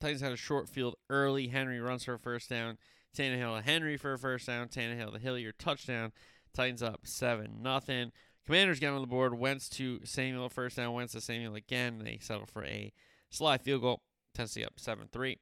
Titans 0.00 0.20
had 0.20 0.32
a 0.32 0.36
short 0.36 0.68
field 0.68 0.96
early. 1.08 1.48
Henry 1.48 1.80
runs 1.80 2.04
for 2.04 2.14
a 2.14 2.18
first 2.18 2.50
down. 2.50 2.76
Tannehill 3.16 3.56
to 3.56 3.62
Henry 3.64 3.96
for 3.96 4.14
a 4.14 4.18
first 4.18 4.46
down. 4.46 4.68
Tannehill 4.68 5.12
to 5.12 5.18
Hilliard 5.18 5.58
touchdown. 5.58 6.12
Titans 6.52 6.82
up 6.82 7.00
seven 7.04 7.62
nothing. 7.62 8.12
Commanders 8.44 8.80
get 8.80 8.92
on 8.92 9.00
the 9.00 9.06
board. 9.06 9.38
Wentz 9.38 9.68
to 9.70 10.00
Samuel 10.04 10.48
first 10.48 10.76
down. 10.76 10.92
Wentz 10.92 11.12
to 11.12 11.20
Samuel 11.20 11.54
again. 11.54 12.00
They 12.02 12.18
settle 12.20 12.46
for 12.46 12.64
a 12.64 12.92
Slye 13.32 13.60
field 13.60 13.82
goal. 13.82 14.02
Tennessee 14.34 14.64
up 14.64 14.74
seven 14.76 15.08
three. 15.12 15.38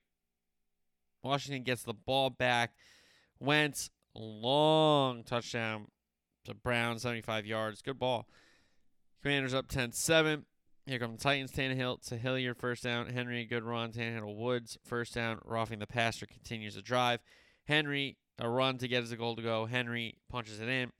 Washington 1.22 1.62
gets 1.62 1.82
the 1.82 1.94
ball 1.94 2.30
back. 2.30 2.74
Wentz 3.38 3.90
long 4.14 5.22
touchdown 5.24 5.86
to 6.44 6.54
Brown, 6.54 6.98
75 6.98 7.46
yards. 7.46 7.82
Good 7.82 7.98
ball. 7.98 8.26
Commanders 9.22 9.54
up 9.54 9.68
10 9.68 9.92
7. 9.92 10.46
Here 10.86 10.98
come 10.98 11.12
the 11.12 11.18
Titans. 11.18 11.52
Tannehill 11.52 12.06
to 12.08 12.16
Hilliard, 12.16 12.56
first 12.56 12.82
down. 12.82 13.06
Henry, 13.08 13.44
good 13.44 13.64
run. 13.64 13.92
Tannehill 13.92 14.36
Woods, 14.36 14.78
first 14.84 15.14
down. 15.14 15.38
Roughing 15.44 15.78
the 15.78 15.86
passer 15.86 16.26
continues 16.26 16.74
the 16.74 16.82
drive. 16.82 17.20
Henry, 17.64 18.16
a 18.38 18.48
run 18.48 18.78
to 18.78 18.88
get 18.88 19.02
his 19.02 19.14
goal 19.14 19.36
to 19.36 19.42
go. 19.42 19.66
Henry 19.66 20.16
punches 20.30 20.60
it 20.60 20.68
in. 20.68 20.90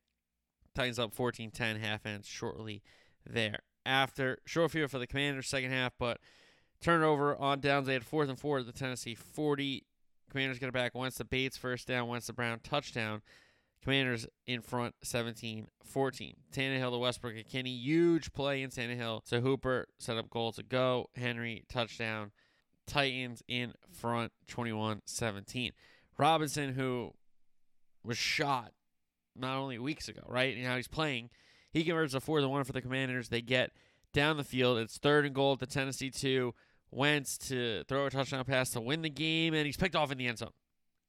Titans 0.75 0.99
up 0.99 1.15
14 1.15 1.51
10, 1.51 1.77
half 1.81 2.07
ends 2.07 2.29
shortly 2.29 2.83
thereafter. 3.27 4.39
Short 4.45 4.71
field 4.71 4.91
for 4.91 4.99
the 4.99 5.07
Commanders, 5.07 5.49
second 5.49 5.73
half, 5.73 5.93
but 5.99 6.19
turnover 6.81 7.37
on 7.37 7.61
downs. 7.61 7.87
They 7.87 7.93
had 7.93 8.05
fourth 8.05 8.29
and 8.29 8.39
four 8.39 8.59
at 8.59 8.67
the 8.67 8.73
Tennessee 8.73 9.15
40. 9.15 9.85
Commanders 10.31 10.59
get 10.59 10.69
it 10.69 10.73
back. 10.73 10.95
Wentz 10.95 11.19
the 11.19 11.25
Bates, 11.25 11.57
first 11.57 11.89
down. 11.89 12.09
Wentz 12.09 12.27
the 12.27 12.33
Brown, 12.33 12.61
touchdown. 12.63 13.23
Commanders 13.83 14.27
in 14.47 14.61
front 14.61 14.95
17 15.03 15.69
14. 15.85 16.35
Tannehill 16.53 16.93
to 16.93 16.99
Westbrook-Ikhine. 16.99 17.67
Huge 17.67 18.33
play 18.33 18.63
in 18.63 18.71
Tannehill 18.71 19.25
to 19.27 19.41
Hooper. 19.41 19.89
Set 19.99 20.19
up 20.19 20.31
goal 20.31 20.53
to 20.53 20.63
go. 20.63 21.09
Henry, 21.17 21.65
touchdown. 21.69 22.31
Titans 22.87 23.43
in 23.49 23.73
front 23.91 24.33
21 24.49 25.03
17. 25.07 25.73
Robinson, 26.19 26.75
who 26.75 27.13
was 28.05 28.19
shot 28.19 28.73
not 29.35 29.57
only 29.57 29.79
weeks 29.79 30.09
ago, 30.09 30.23
right? 30.27 30.55
And 30.55 30.65
now 30.65 30.77
he's 30.77 30.89
playing. 30.89 31.31
He 31.73 31.85
converts 31.85 32.15
a 32.15 32.21
4 32.21 32.41
to 32.41 32.49
1 32.49 32.65
for 32.65 32.73
the 32.73 32.83
Commanders. 32.83 33.29
They 33.29 33.41
get 33.41 33.71
down 34.13 34.37
the 34.37 34.45
field. 34.45 34.79
It's 34.79 34.99
third 34.99 35.25
and 35.25 35.35
goal 35.35 35.53
at 35.55 35.61
the 35.61 35.67
Tennessee 35.67 36.11
2. 36.11 36.53
Wentz 36.91 37.39
to 37.49 37.85
throw 37.85 38.07
a 38.07 38.11
touchdown 38.11 38.45
pass 38.45 38.71
to 38.71 38.81
win 38.81 39.03
the 39.03 39.11
game, 39.11 39.55
and 39.55 39.67
he's 39.67 39.77
picked 39.77 39.97
off 39.97 40.11
in 40.11 40.19
the 40.19 40.27
end 40.27 40.39
zone. 40.39 40.51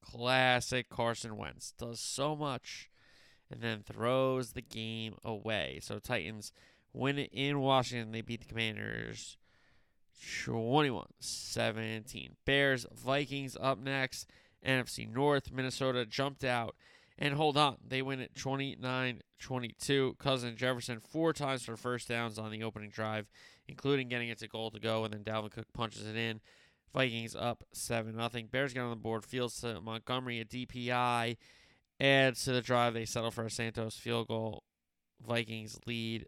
Classic 0.02 0.88
Carson 0.88 1.36
Wentz. 1.36 1.72
Does 1.78 2.00
so 2.00 2.36
much 2.36 2.90
and 3.50 3.60
then 3.60 3.82
throws 3.82 4.52
the 4.52 4.62
game 4.62 5.14
away. 5.24 5.78
So 5.82 5.98
Titans 5.98 6.52
win 6.92 7.18
it 7.18 7.30
in 7.32 7.60
Washington. 7.60 8.12
They 8.12 8.22
beat 8.22 8.40
the 8.40 8.46
Commanders 8.46 9.36
21 10.44 11.06
17. 11.20 12.36
Bears, 12.44 12.86
Vikings 12.92 13.56
up 13.60 13.78
next. 13.78 14.28
NFC 14.64 15.12
North, 15.12 15.52
Minnesota 15.52 16.06
jumped 16.06 16.44
out. 16.44 16.76
And 17.18 17.34
hold 17.34 17.56
on, 17.56 17.76
they 17.86 18.02
win 18.02 18.20
it 18.20 18.34
29 18.34 19.20
22. 19.38 20.16
Cousin 20.18 20.56
Jefferson 20.56 21.00
four 21.00 21.32
times 21.32 21.64
for 21.64 21.76
first 21.76 22.08
downs 22.08 22.38
on 22.38 22.50
the 22.50 22.62
opening 22.62 22.90
drive, 22.90 23.28
including 23.68 24.08
getting 24.08 24.28
it 24.28 24.38
to 24.38 24.48
goal 24.48 24.70
to 24.70 24.80
go, 24.80 25.04
and 25.04 25.12
then 25.12 25.24
Dalvin 25.24 25.50
Cook 25.50 25.66
punches 25.74 26.06
it 26.06 26.16
in 26.16 26.40
Vikings 26.92 27.34
up 27.34 27.64
7 27.72 28.14
nothing. 28.14 28.46
Bears 28.46 28.72
get 28.72 28.82
on 28.82 28.90
the 28.90 28.96
board. 28.96 29.24
Fields 29.24 29.60
to 29.60 29.80
Montgomery, 29.80 30.40
a 30.40 30.44
DPI. 30.44 31.36
Adds 32.00 32.44
to 32.44 32.52
the 32.52 32.60
drive. 32.60 32.94
They 32.94 33.04
settle 33.04 33.30
for 33.30 33.44
a 33.44 33.50
Santos 33.50 33.96
field 33.96 34.28
goal. 34.28 34.64
Vikings 35.26 35.78
lead 35.86 36.26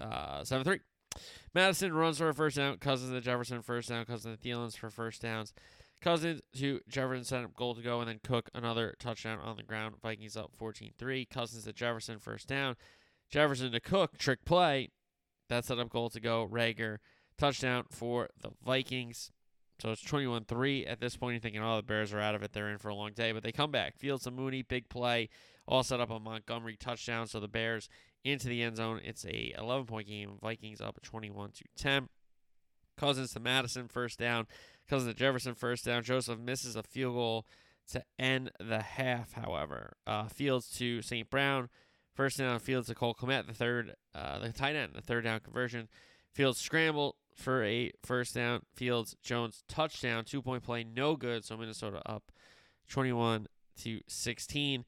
uh, 0.00 0.44
7 0.44 0.64
3. 0.64 0.80
Madison 1.54 1.92
runs 1.92 2.18
for 2.18 2.30
a 2.30 2.34
first 2.34 2.56
down. 2.56 2.78
Cousins 2.78 3.12
to 3.12 3.20
Jefferson, 3.20 3.62
first 3.62 3.90
down. 3.90 4.04
Cousins 4.04 4.38
to 4.38 4.48
Thielens 4.48 4.76
for 4.76 4.90
first 4.90 5.22
downs. 5.22 5.52
Cousins 6.02 6.42
to 6.58 6.80
Jefferson 6.88 7.24
set 7.24 7.44
up 7.44 7.54
goal 7.54 7.74
to 7.74 7.80
go, 7.80 8.00
and 8.00 8.08
then 8.08 8.20
Cook 8.22 8.50
another 8.54 8.94
touchdown 8.98 9.38
on 9.38 9.56
the 9.56 9.62
ground. 9.62 9.94
Vikings 10.02 10.36
up 10.36 10.50
14 10.56 10.92
3. 10.98 11.24
Cousins 11.26 11.64
to 11.64 11.72
Jefferson, 11.72 12.18
first 12.18 12.48
down. 12.48 12.76
Jefferson 13.30 13.70
to 13.72 13.80
Cook, 13.80 14.18
trick 14.18 14.44
play. 14.44 14.90
That 15.48 15.64
set 15.64 15.78
up 15.78 15.90
goal 15.90 16.10
to 16.10 16.20
go. 16.20 16.48
Rager, 16.50 16.98
touchdown 17.38 17.84
for 17.90 18.28
the 18.40 18.50
Vikings. 18.64 19.30
So 19.80 19.90
it's 19.90 20.02
21 20.02 20.44
3 20.44 20.86
at 20.86 21.00
this 21.00 21.16
point. 21.16 21.34
You're 21.34 21.40
thinking, 21.40 21.62
oh, 21.62 21.76
the 21.76 21.82
Bears 21.82 22.12
are 22.12 22.20
out 22.20 22.34
of 22.34 22.42
it. 22.42 22.52
They're 22.52 22.70
in 22.70 22.78
for 22.78 22.88
a 22.88 22.94
long 22.94 23.12
day. 23.12 23.32
But 23.32 23.42
they 23.42 23.52
come 23.52 23.70
back. 23.70 23.96
Fields 23.96 24.24
to 24.24 24.30
Mooney, 24.30 24.62
big 24.62 24.88
play. 24.88 25.28
All 25.66 25.84
set 25.84 26.00
up 26.00 26.10
on 26.10 26.22
Montgomery, 26.22 26.76
touchdown. 26.76 27.28
So 27.28 27.38
the 27.38 27.48
Bears 27.48 27.88
into 28.24 28.48
the 28.48 28.62
end 28.62 28.76
zone. 28.76 29.00
It's 29.04 29.24
a 29.24 29.54
11 29.56 29.86
point 29.86 30.08
game. 30.08 30.38
Vikings 30.42 30.80
up 30.80 31.00
21 31.02 31.52
to 31.52 31.64
10. 31.76 32.08
Cousins 32.96 33.32
to 33.32 33.40
Madison, 33.40 33.88
first 33.88 34.18
down. 34.18 34.46
Cousins 34.92 35.14
to 35.14 35.18
Jefferson, 35.18 35.54
first 35.54 35.86
down. 35.86 36.02
Joseph 36.02 36.38
misses 36.38 36.76
a 36.76 36.82
field 36.82 37.14
goal 37.14 37.46
to 37.92 38.04
end 38.18 38.50
the 38.60 38.82
half, 38.82 39.32
however. 39.32 39.94
Uh, 40.06 40.28
Fields 40.28 40.68
to 40.76 41.00
St. 41.00 41.30
Brown, 41.30 41.70
first 42.14 42.36
down. 42.36 42.58
Fields 42.58 42.88
to 42.88 42.94
Cole 42.94 43.14
Kmet, 43.14 43.46
the 43.46 43.54
third, 43.54 43.94
uh, 44.14 44.38
the 44.38 44.52
tight 44.52 44.76
end, 44.76 44.92
the 44.94 45.00
third 45.00 45.24
down 45.24 45.40
conversion. 45.40 45.88
Fields 46.34 46.60
scramble 46.60 47.16
for 47.34 47.64
a 47.64 47.90
first 48.04 48.34
down. 48.34 48.64
Fields 48.74 49.16
Jones 49.22 49.64
touchdown, 49.66 50.26
two 50.26 50.42
point 50.42 50.62
play, 50.62 50.84
no 50.84 51.16
good. 51.16 51.46
So 51.46 51.56
Minnesota 51.56 52.02
up 52.04 52.30
21 52.90 53.46
to 53.84 54.00
16. 54.06 54.84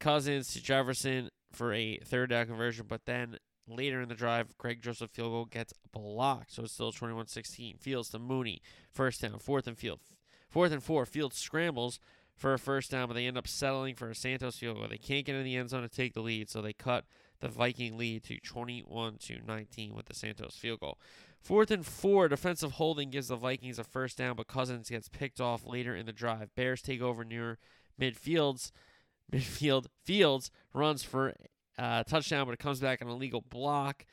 Cousins 0.00 0.54
to 0.54 0.62
Jefferson 0.62 1.28
for 1.52 1.74
a 1.74 1.98
third 1.98 2.30
down 2.30 2.46
conversion, 2.46 2.86
but 2.88 3.04
then 3.04 3.36
later 3.66 4.00
in 4.00 4.08
the 4.08 4.14
drive, 4.14 4.56
Greg 4.58 4.82
Joseph 4.82 5.10
field 5.10 5.32
goal 5.32 5.44
gets 5.46 5.72
blocked, 5.92 6.52
so 6.52 6.64
it's 6.64 6.72
still 6.72 6.92
21-16. 6.92 7.78
Fields 7.78 8.10
to 8.10 8.18
Mooney, 8.18 8.60
first 8.92 9.22
down, 9.22 9.38
fourth 9.38 9.66
and 9.66 9.78
field, 9.78 10.00
fourth 10.48 10.72
and 10.72 10.82
four. 10.82 11.06
Fields 11.06 11.36
scrambles 11.36 11.98
for 12.36 12.52
a 12.52 12.58
first 12.58 12.90
down, 12.90 13.08
but 13.08 13.14
they 13.14 13.26
end 13.26 13.38
up 13.38 13.48
settling 13.48 13.94
for 13.94 14.10
a 14.10 14.14
Santos 14.14 14.58
field 14.58 14.78
goal. 14.78 14.88
They 14.88 14.98
can't 14.98 15.24
get 15.24 15.36
in 15.36 15.44
the 15.44 15.56
end 15.56 15.70
zone 15.70 15.82
to 15.82 15.88
take 15.88 16.14
the 16.14 16.20
lead, 16.20 16.50
so 16.50 16.60
they 16.60 16.72
cut 16.72 17.04
the 17.40 17.48
Viking 17.48 17.96
lead 17.96 18.24
to 18.24 18.38
21 18.40 19.18
to 19.18 19.38
19 19.46 19.94
with 19.94 20.06
the 20.06 20.14
Santos 20.14 20.56
field 20.56 20.80
goal. 20.80 20.98
Fourth 21.40 21.70
and 21.70 21.84
four, 21.84 22.28
defensive 22.28 22.72
holding 22.72 23.10
gives 23.10 23.28
the 23.28 23.36
Vikings 23.36 23.78
a 23.78 23.84
first 23.84 24.16
down, 24.18 24.36
but 24.36 24.46
Cousins 24.46 24.90
gets 24.90 25.08
picked 25.08 25.40
off 25.40 25.66
later 25.66 25.94
in 25.94 26.06
the 26.06 26.12
drive. 26.12 26.54
Bears 26.54 26.80
take 26.80 27.02
over 27.02 27.24
near 27.24 27.58
midfields 28.00 28.70
midfield. 29.32 29.86
Fields 30.04 30.50
runs 30.72 31.02
for 31.02 31.34
uh, 31.78 32.04
touchdown, 32.04 32.46
but 32.46 32.52
it 32.52 32.58
comes 32.58 32.80
back 32.80 33.02
on 33.02 33.08
an 33.08 33.14
illegal 33.14 33.40
block. 33.40 34.06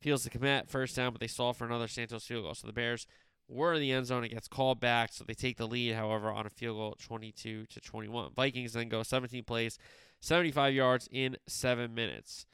Fields 0.00 0.22
to 0.24 0.30
Kmet 0.30 0.68
first 0.68 0.94
down, 0.94 1.12
but 1.12 1.20
they 1.20 1.26
stall 1.26 1.52
for 1.52 1.64
another 1.64 1.88
Santos 1.88 2.24
field 2.24 2.44
goal. 2.44 2.54
So 2.54 2.66
the 2.66 2.72
Bears 2.72 3.06
were 3.48 3.74
in 3.74 3.80
the 3.80 3.92
end 3.92 4.06
zone. 4.06 4.24
It 4.24 4.28
gets 4.28 4.46
called 4.46 4.78
back, 4.78 5.12
so 5.12 5.24
they 5.24 5.34
take 5.34 5.56
the 5.56 5.66
lead. 5.66 5.94
However, 5.94 6.30
on 6.30 6.46
a 6.46 6.50
field 6.50 6.76
goal, 6.76 6.96
22 7.00 7.66
to 7.66 7.80
21. 7.80 8.32
Vikings 8.36 8.74
then 8.74 8.88
go 8.88 9.02
17 9.02 9.42
plays, 9.44 9.78
75 10.20 10.74
yards 10.74 11.08
in 11.10 11.36
seven 11.48 11.94
minutes. 11.94 12.46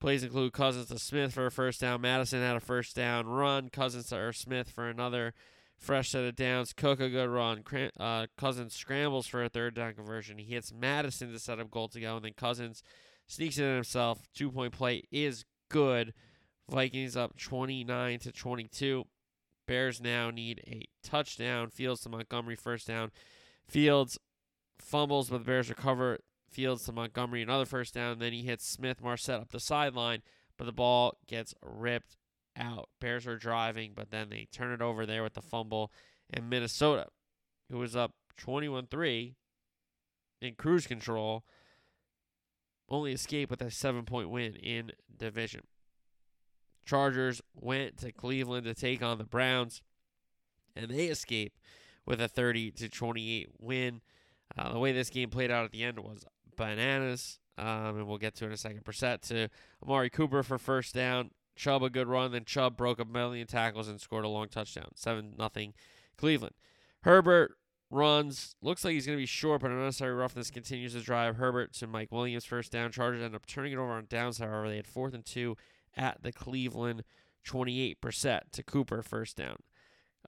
Plays 0.00 0.24
include 0.24 0.54
Cousins 0.54 0.86
to 0.86 0.98
Smith 0.98 1.34
for 1.34 1.46
a 1.46 1.50
first 1.50 1.82
down. 1.82 2.00
Madison 2.00 2.40
had 2.40 2.56
a 2.56 2.60
first 2.60 2.96
down 2.96 3.26
run. 3.26 3.68
Cousins 3.68 4.08
to 4.08 4.32
Smith 4.32 4.70
for 4.70 4.88
another 4.88 5.34
fresh 5.76 6.10
set 6.10 6.24
of 6.24 6.36
downs. 6.36 6.72
Cook 6.72 7.00
a 7.00 7.10
good 7.10 7.28
run. 7.28 7.62
Uh, 7.98 8.26
Cousins 8.38 8.74
scrambles 8.74 9.26
for 9.26 9.44
a 9.44 9.50
third 9.50 9.74
down 9.74 9.94
conversion. 9.94 10.38
He 10.38 10.54
hits 10.54 10.72
Madison 10.72 11.30
to 11.32 11.38
set 11.38 11.60
up 11.60 11.70
goal 11.70 11.88
to 11.88 12.00
go, 12.00 12.16
and 12.16 12.24
then 12.24 12.32
Cousins 12.34 12.82
sneaks 13.30 13.58
in 13.58 13.74
himself. 13.74 14.28
Two 14.34 14.50
point 14.50 14.72
play 14.72 15.04
is 15.10 15.44
good. 15.68 16.12
Vikings 16.68 17.16
up 17.16 17.36
29 17.38 18.18
to 18.20 18.32
22. 18.32 19.04
Bears 19.66 20.00
now 20.00 20.30
need 20.30 20.62
a 20.66 20.86
touchdown. 21.06 21.70
Fields 21.70 22.00
to 22.02 22.08
Montgomery 22.08 22.56
first 22.56 22.88
down. 22.88 23.10
Fields 23.68 24.18
fumbles, 24.80 25.30
but 25.30 25.38
the 25.38 25.44
Bears 25.44 25.68
recover. 25.68 26.18
Fields 26.50 26.84
to 26.84 26.92
Montgomery 26.92 27.42
another 27.42 27.64
first 27.64 27.94
down. 27.94 28.18
Then 28.18 28.32
he 28.32 28.42
hits 28.42 28.66
Smith 28.66 29.00
Marsette 29.00 29.40
up 29.40 29.52
the 29.52 29.60
sideline, 29.60 30.22
but 30.58 30.64
the 30.64 30.72
ball 30.72 31.16
gets 31.28 31.54
ripped 31.62 32.16
out. 32.56 32.88
Bears 33.00 33.26
are 33.28 33.38
driving, 33.38 33.92
but 33.94 34.10
then 34.10 34.28
they 34.30 34.48
turn 34.50 34.72
it 34.72 34.82
over 34.82 35.06
there 35.06 35.22
with 35.22 35.34
the 35.34 35.42
fumble. 35.42 35.92
And 36.28 36.50
Minnesota, 36.50 37.06
who 37.70 37.78
was 37.78 37.94
up 37.94 38.12
21 38.36 38.88
3 38.88 39.36
in 40.42 40.54
cruise 40.54 40.88
control, 40.88 41.44
only 42.90 43.12
escape 43.12 43.50
with 43.50 43.62
a 43.62 43.70
seven 43.70 44.04
point 44.04 44.30
win 44.30 44.54
in 44.56 44.92
division. 45.16 45.62
Chargers 46.84 47.40
went 47.54 47.98
to 47.98 48.10
Cleveland 48.12 48.64
to 48.64 48.74
take 48.74 49.02
on 49.02 49.18
the 49.18 49.24
Browns, 49.24 49.82
and 50.74 50.90
they 50.90 51.06
escape 51.06 51.52
with 52.06 52.20
a 52.20 52.28
30 52.28 52.72
to 52.72 52.88
28 52.88 53.48
win. 53.58 54.00
Uh, 54.58 54.72
the 54.72 54.78
way 54.78 54.92
this 54.92 55.10
game 55.10 55.30
played 55.30 55.50
out 55.50 55.64
at 55.64 55.70
the 55.70 55.84
end 55.84 56.00
was 56.00 56.24
bananas, 56.56 57.38
um, 57.58 57.98
and 57.98 58.06
we'll 58.08 58.18
get 58.18 58.34
to 58.36 58.46
in 58.46 58.52
a 58.52 58.56
second. 58.56 58.84
Brissett 58.84 59.20
to 59.28 59.48
Amari 59.82 60.10
Cooper 60.10 60.42
for 60.42 60.58
first 60.58 60.94
down. 60.94 61.30
Chubb 61.54 61.82
a 61.82 61.90
good 61.90 62.08
run, 62.08 62.32
then 62.32 62.44
Chubb 62.44 62.76
broke 62.76 62.98
a 62.98 63.04
million 63.04 63.46
tackles 63.46 63.86
and 63.86 64.00
scored 64.00 64.24
a 64.24 64.28
long 64.28 64.48
touchdown. 64.48 64.88
Seven 64.94 65.34
nothing, 65.38 65.74
Cleveland. 66.16 66.54
Herbert 67.02 67.56
runs, 67.90 68.54
looks 68.62 68.84
like 68.84 68.94
he's 68.94 69.06
going 69.06 69.18
to 69.18 69.22
be 69.22 69.26
short, 69.26 69.60
but 69.60 69.70
unnecessary 69.70 70.14
roughness 70.14 70.50
continues 70.50 70.94
to 70.94 71.00
drive 71.00 71.36
Herbert 71.36 71.72
to 71.74 71.86
Mike 71.86 72.12
Williams 72.12 72.44
first 72.44 72.72
down. 72.72 72.92
Chargers 72.92 73.22
end 73.22 73.34
up 73.34 73.46
turning 73.46 73.72
it 73.72 73.78
over 73.78 73.92
on 73.92 74.06
downs. 74.08 74.38
However, 74.38 74.68
they 74.68 74.76
had 74.76 74.86
fourth 74.86 75.14
and 75.14 75.24
two 75.24 75.56
at 75.96 76.22
the 76.22 76.32
Cleveland 76.32 77.04
28 77.44 78.00
Brissett 78.00 78.40
to 78.52 78.62
Cooper 78.62 79.02
first 79.02 79.36
down. 79.36 79.56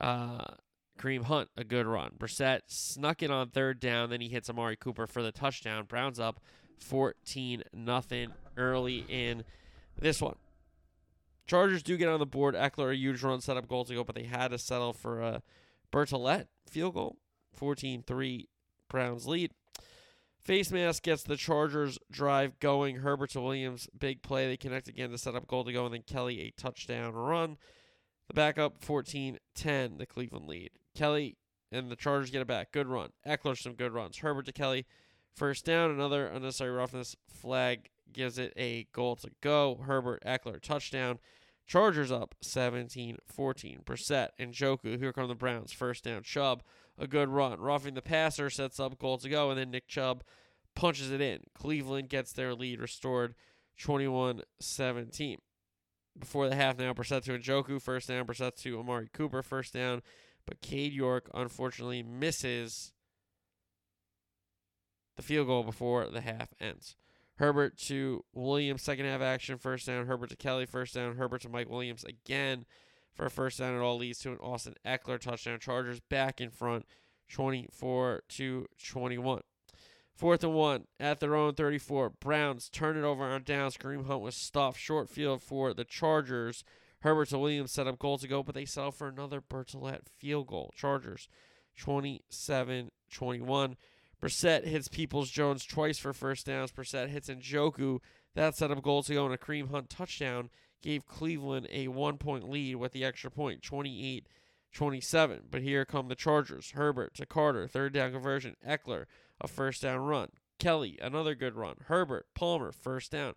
Uh, 0.01 0.55
Kareem 0.99 1.25
Hunt 1.25 1.49
a 1.57 1.65
good 1.65 1.87
run. 1.87 2.13
Brissett 2.19 2.61
snuck 2.67 3.23
in 3.23 3.31
on 3.31 3.51
third 3.51 3.81
down, 3.81 4.11
then 4.11 4.21
he 4.21 4.29
hits 4.29 4.51
Amari 4.51 4.77
Cooper 4.77 5.07
for 5.07 5.23
the 5.23 5.33
touchdown. 5.33 5.85
Browns 5.85 6.19
up 6.19 6.41
14 6.79 7.63
nothing 7.73 8.33
early 8.57 9.05
in 9.09 9.45
this 9.99 10.21
one. 10.21 10.37
Chargers 11.47 11.83
do 11.83 11.97
get 11.97 12.09
on 12.09 12.21
the 12.21 12.27
board. 12.27 12.55
Ekeler, 12.55 12.93
a 12.93 12.97
huge 12.97 13.23
run, 13.23 13.41
set 13.41 13.57
up 13.57 13.69
goal 13.69 13.85
to 13.85 13.95
go, 13.95 14.05
but 14.05 14.15
they 14.15 14.25
had 14.25 14.49
to 14.49 14.59
settle 14.59 14.93
for 14.93 15.21
a 15.21 15.43
Bertolet 15.93 16.47
field 16.69 16.95
goal. 16.95 17.17
14 17.55 18.03
3 18.07 18.49
Browns 18.89 19.27
lead. 19.27 19.53
Face 20.39 20.73
mask 20.73 21.05
gets 21.05 21.23
the 21.23 21.37
Chargers 21.37 21.99
drive 22.11 22.59
going. 22.59 22.97
Herbert 22.97 23.31
to 23.31 23.41
Williams, 23.41 23.89
big 23.97 24.23
play. 24.23 24.49
They 24.49 24.57
connect 24.57 24.89
again 24.89 25.11
to 25.11 25.19
set 25.19 25.37
up 25.37 25.47
goal 25.47 25.65
to 25.65 25.73
go, 25.73 25.85
and 25.85 25.95
then 25.95 26.03
Kelley 26.03 26.41
a 26.41 26.61
touchdown 26.61 27.15
run. 27.15 27.59
The 28.27 28.35
backup 28.35 28.83
14 28.83 29.39
10, 29.55 29.99
the 29.99 30.07
Cleveland 30.07 30.49
lead. 30.49 30.71
Kelley 30.97 31.37
and 31.71 31.91
the 31.91 31.97
Chargers 31.97 32.31
get 32.31 32.43
it 32.43 32.49
back. 32.49 32.73
Good 32.73 32.89
run. 32.89 33.11
Ekeler, 33.27 33.57
some 33.57 33.75
good 33.75 33.93
runs. 33.93 34.19
Herbert 34.19 34.47
to 34.47 34.53
Kelley, 34.53 34.85
first 35.35 35.65
down. 35.65 35.91
Another 35.91 36.27
unnecessary 36.27 36.71
roughness 36.71 37.17
flag 37.29 37.91
gives 38.13 38.37
it 38.39 38.53
a 38.57 38.89
goal 38.93 39.17
to 39.17 39.31
go. 39.41 39.81
Herbert, 39.87 40.23
Ekeler, 40.25 40.61
touchdown. 40.61 41.19
Chargers 41.67 42.11
up 42.11 42.35
17 42.43 43.19
14. 43.27 43.83
Brissett 43.85 44.29
and 44.39 44.53
Njoku. 44.53 44.99
Here 44.99 45.13
come 45.13 45.29
the 45.29 45.35
Browns. 45.35 45.73
First 45.73 46.05
down. 46.05 46.23
Chubb, 46.23 46.63
a 46.99 47.07
good 47.07 47.29
run. 47.29 47.61
Roughing 47.61 47.95
the 47.95 48.03
passer 48.03 48.51
sets 48.51 48.81
up 48.81 48.99
goal 48.99 49.19
to 49.19 49.29
go, 49.29 49.51
and 49.51 49.59
then 49.59 49.71
Nick 49.71 49.89
Chubb 49.89 50.23
punches 50.75 51.11
it 51.11 51.21
in. 51.21 51.41
Cleveland 51.55 52.09
gets 52.09 52.33
their 52.33 52.55
lead 52.55 52.81
restored 52.81 53.35
21 53.79 54.43
17. 54.61 55.39
Before 56.19 56.49
the 56.49 56.57
half 56.57 56.79
now, 56.79 56.93
Brissett 56.93 57.23
to 57.25 57.39
Njoku. 57.39 57.81
First 57.81 58.09
down. 58.09 58.27
Brissett 58.27 58.57
to 58.57 58.79
Amari 58.79 59.09
Cooper. 59.13 59.43
First 59.43 59.73
down. 59.73 60.03
But 60.47 60.61
Cade 60.61 60.93
York 60.93 61.31
unfortunately 61.33 62.03
misses 62.03 62.93
the 65.17 65.23
field 65.23 65.47
goal 65.47 65.63
before 65.63 66.09
the 66.09 66.21
half 66.21 66.49
ends. 66.61 66.97
Herbert 67.37 67.79
to 67.79 68.25
Williams, 68.35 68.83
second 68.83 69.07
half 69.07 69.21
action, 69.21 69.57
first 69.57 69.87
down. 69.87 70.07
Herbert 70.07 70.31
to 70.31 70.37
Kelley, 70.37 70.67
first 70.67 70.95
down. 70.95 71.17
Herbert 71.17 71.43
to 71.43 71.49
Mike 71.49 71.71
Williams 71.71 72.05
again 72.05 72.67
for 73.13 73.27
a 73.27 73.31
first 73.31 73.59
down. 73.59 73.75
It 73.75 73.81
all 73.81 73.99
leads 73.99 74.19
to 74.21 74.33
an 74.33 74.39
Austin 74.39 74.75
Ekeler 74.87 75.21
touchdown. 75.21 75.59
Chargers 75.61 76.01
back 76.01 76.41
in 76.41 76.51
front, 76.51 76.87
24 77.31 78.23
to 78.29 78.67
21. 78.89 79.43
Fourth 80.15 80.45
and 80.45 80.55
one 80.55 80.85
at 81.01 81.21
their 81.21 81.35
own 81.35 81.55
34. 81.55 82.11
Browns 82.11 82.69
turn 82.69 82.97
it 82.97 83.05
over 83.05 83.25
on 83.25 83.43
downs. 83.43 83.77
Kareem 83.77 84.07
Hunt 84.07 84.21
was 84.21 84.37
stuffed. 84.37 84.79
Short 84.79 85.09
field 85.09 85.43
for 85.43 85.75
the 85.75 85.85
Chargers. 85.85 86.65
Herbert 87.01 87.31
to 87.31 87.39
Williams 87.39 87.73
set 87.73 87.89
up 87.89 87.99
goal 87.99 88.19
to 88.19 88.29
go, 88.29 88.43
but 88.43 88.55
they 88.55 88.65
settle 88.65 88.93
for 88.93 89.09
another 89.09 89.41
Bertolet 89.41 90.07
field 90.07 90.47
goal. 90.47 90.73
Chargers 90.77 91.29
27 91.77 92.91
21. 93.11 93.77
Brissett 94.23 94.65
hits 94.65 94.87
Peoples 94.87 95.31
Jones 95.31 95.65
twice 95.65 95.99
for 95.99 96.13
first 96.13 96.47
downs. 96.47 96.71
Brissett 96.71 97.09
hits 97.09 97.29
Njoku. 97.29 97.99
That 98.35 98.57
set 98.57 98.71
up 98.71 98.83
goal 98.83 99.03
to 99.03 99.15
go 99.15 99.25
and 99.25 99.35
a 99.35 99.39
Kareem 99.39 99.71
Hunt 99.71 99.91
touchdown 99.91 100.51
gave 100.83 101.07
Cleveland 101.07 101.69
a 101.71 101.89
one 101.89 102.19
point 102.19 102.49
lead 102.49 102.77
with 102.77 102.93
the 102.93 103.05
extra 103.05 103.31
point, 103.31 103.63
28 103.63 104.27
27. 104.73 105.43
But 105.51 105.63
here 105.63 105.85
come 105.85 106.09
the 106.09 106.15
Chargers. 106.15 106.73
Herbert 106.73 107.15
to 107.15 107.27
Carter, 107.27 107.69
third 107.69 107.93
down 107.93 108.13
conversion. 108.13 108.57
Ekeler, 108.67 109.05
a 109.41 109.47
first 109.47 109.83
down 109.83 110.01
run. 110.01 110.31
Kelley, 110.59 110.99
another 111.01 111.35
good 111.35 111.55
run. 111.55 111.77
Herbert, 111.87 112.27
Palmer, 112.35 112.73
first 112.73 113.13
down. 113.13 113.35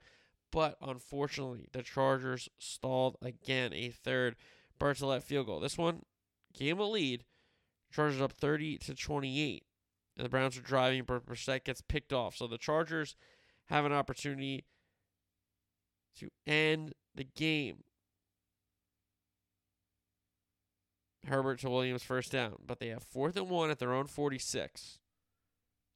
But 0.52 0.78
unfortunately, 0.82 1.68
the 1.72 1.84
Chargers 1.84 2.48
stalled 2.58 3.18
again 3.22 3.74
a 3.74 3.90
third 3.90 4.36
Bertolet 4.80 5.24
field 5.24 5.48
goal. 5.48 5.60
This 5.60 5.78
one 5.78 6.04
gave 6.54 6.80
a 6.80 6.86
lead. 6.86 7.26
Chargers 7.92 8.22
up 8.22 8.32
30 8.32 8.78
to 8.80 8.96
28. 8.96 9.64
And 10.18 10.26
the 10.26 10.30
Browns 10.30 10.58
are 10.58 10.62
driving, 10.62 11.04
but 11.04 11.26
Brissett 11.26 11.66
gets 11.66 11.82
picked 11.82 12.14
off. 12.14 12.38
So 12.38 12.48
the 12.48 12.58
Chargers 12.58 13.16
have 13.66 13.86
an 13.86 13.92
opportunity 13.92 14.64
to 16.20 16.30
end 16.48 16.94
the 17.16 17.24
game. 17.24 17.84
Herbert 21.28 21.60
to 21.60 21.70
Williams 21.70 22.04
first 22.04 22.32
down, 22.32 22.54
but 22.66 22.80
they 22.80 22.88
have 22.90 23.04
fourth 23.04 23.36
and 23.36 23.50
one 23.50 23.72
at 23.72 23.80
their 23.80 23.94
own 23.94 24.06
46. 24.06 25.00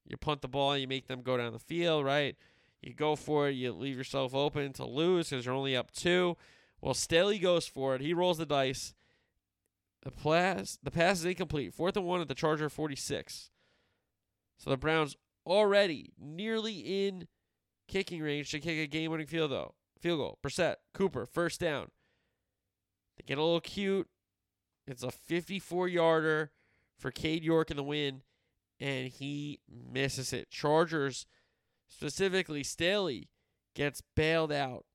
You 0.08 0.18
punt 0.18 0.42
the 0.42 0.48
ball, 0.48 0.76
you 0.76 0.88
make 0.88 1.08
them 1.08 1.22
go 1.22 1.38
down 1.38 1.54
the 1.54 1.60
field, 1.60 2.04
right? 2.04 2.36
You 2.82 2.94
go 2.94 3.16
for 3.16 3.50
it, 3.50 3.54
you 3.54 3.72
leave 3.72 3.98
yourself 3.98 4.34
open 4.34 4.74
to 4.74 4.86
lose 4.86 5.30
because 5.30 5.46
you're 5.46 5.54
only 5.54 5.76
up 5.76 5.92
two. 5.92 6.36
Well, 6.82 6.94
Staley 6.94 7.38
goes 7.38 7.68
for 7.68 7.96
it. 7.96 8.02
He 8.02 8.14
rolls 8.14 8.38
the 8.38 8.46
dice. 8.46 8.94
The 10.04 10.12
pass, 10.12 10.80
the 10.82 10.92
pass 10.92 11.20
is 11.20 11.26
incomplete. 11.26 11.74
Fourth 11.74 11.98
and 11.98 12.06
one 12.06 12.22
at 12.22 12.28
the 12.28 12.36
Charger 12.36 12.70
46. 12.70 13.52
So 14.58 14.70
the 14.70 14.78
Browns 14.78 15.16
already 15.46 16.14
nearly 16.18 17.08
in 17.08 17.28
kicking 17.88 18.22
range 18.22 18.52
to 18.52 18.60
kick 18.60 18.78
a 18.78 18.88
game-winning 18.88 19.28
field 19.28 19.52
though. 19.52 19.74
Field 20.00 20.20
goal. 20.20 20.40
Brissett, 20.44 20.76
Cooper, 20.94 21.26
first 21.26 21.60
down. 21.60 21.92
They 23.18 23.24
get 23.26 23.38
a 23.38 23.44
little 23.44 23.60
cute. 23.60 24.08
It's 24.88 25.04
a 25.04 25.08
54-yarder 25.08 26.52
for 26.98 27.12
Cade 27.12 27.44
York 27.44 27.70
in 27.70 27.78
the 27.78 27.84
win, 27.84 28.22
and 28.80 29.10
he 29.10 29.60
misses 29.70 30.34
it. 30.34 30.50
Chargers, 30.50 31.26
specifically 31.88 32.64
Staley, 32.64 33.30
gets 33.76 34.02
bailed 34.16 34.52
out 34.52 34.86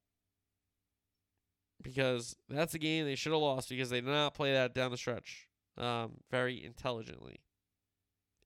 because 1.83 2.35
that's 2.49 2.75
a 2.75 2.79
game 2.79 3.05
they 3.05 3.15
should 3.15 3.33
have 3.33 3.41
lost 3.41 3.69
because 3.69 3.91
they 3.91 4.01
did 4.01 4.11
not 4.11 4.35
play 4.35 4.53
that 4.53 4.75
down 4.75 4.91
the 4.91 4.97
stretch 4.97 5.47
um, 5.79 6.13
very 6.31 6.65
intelligently. 6.65 7.41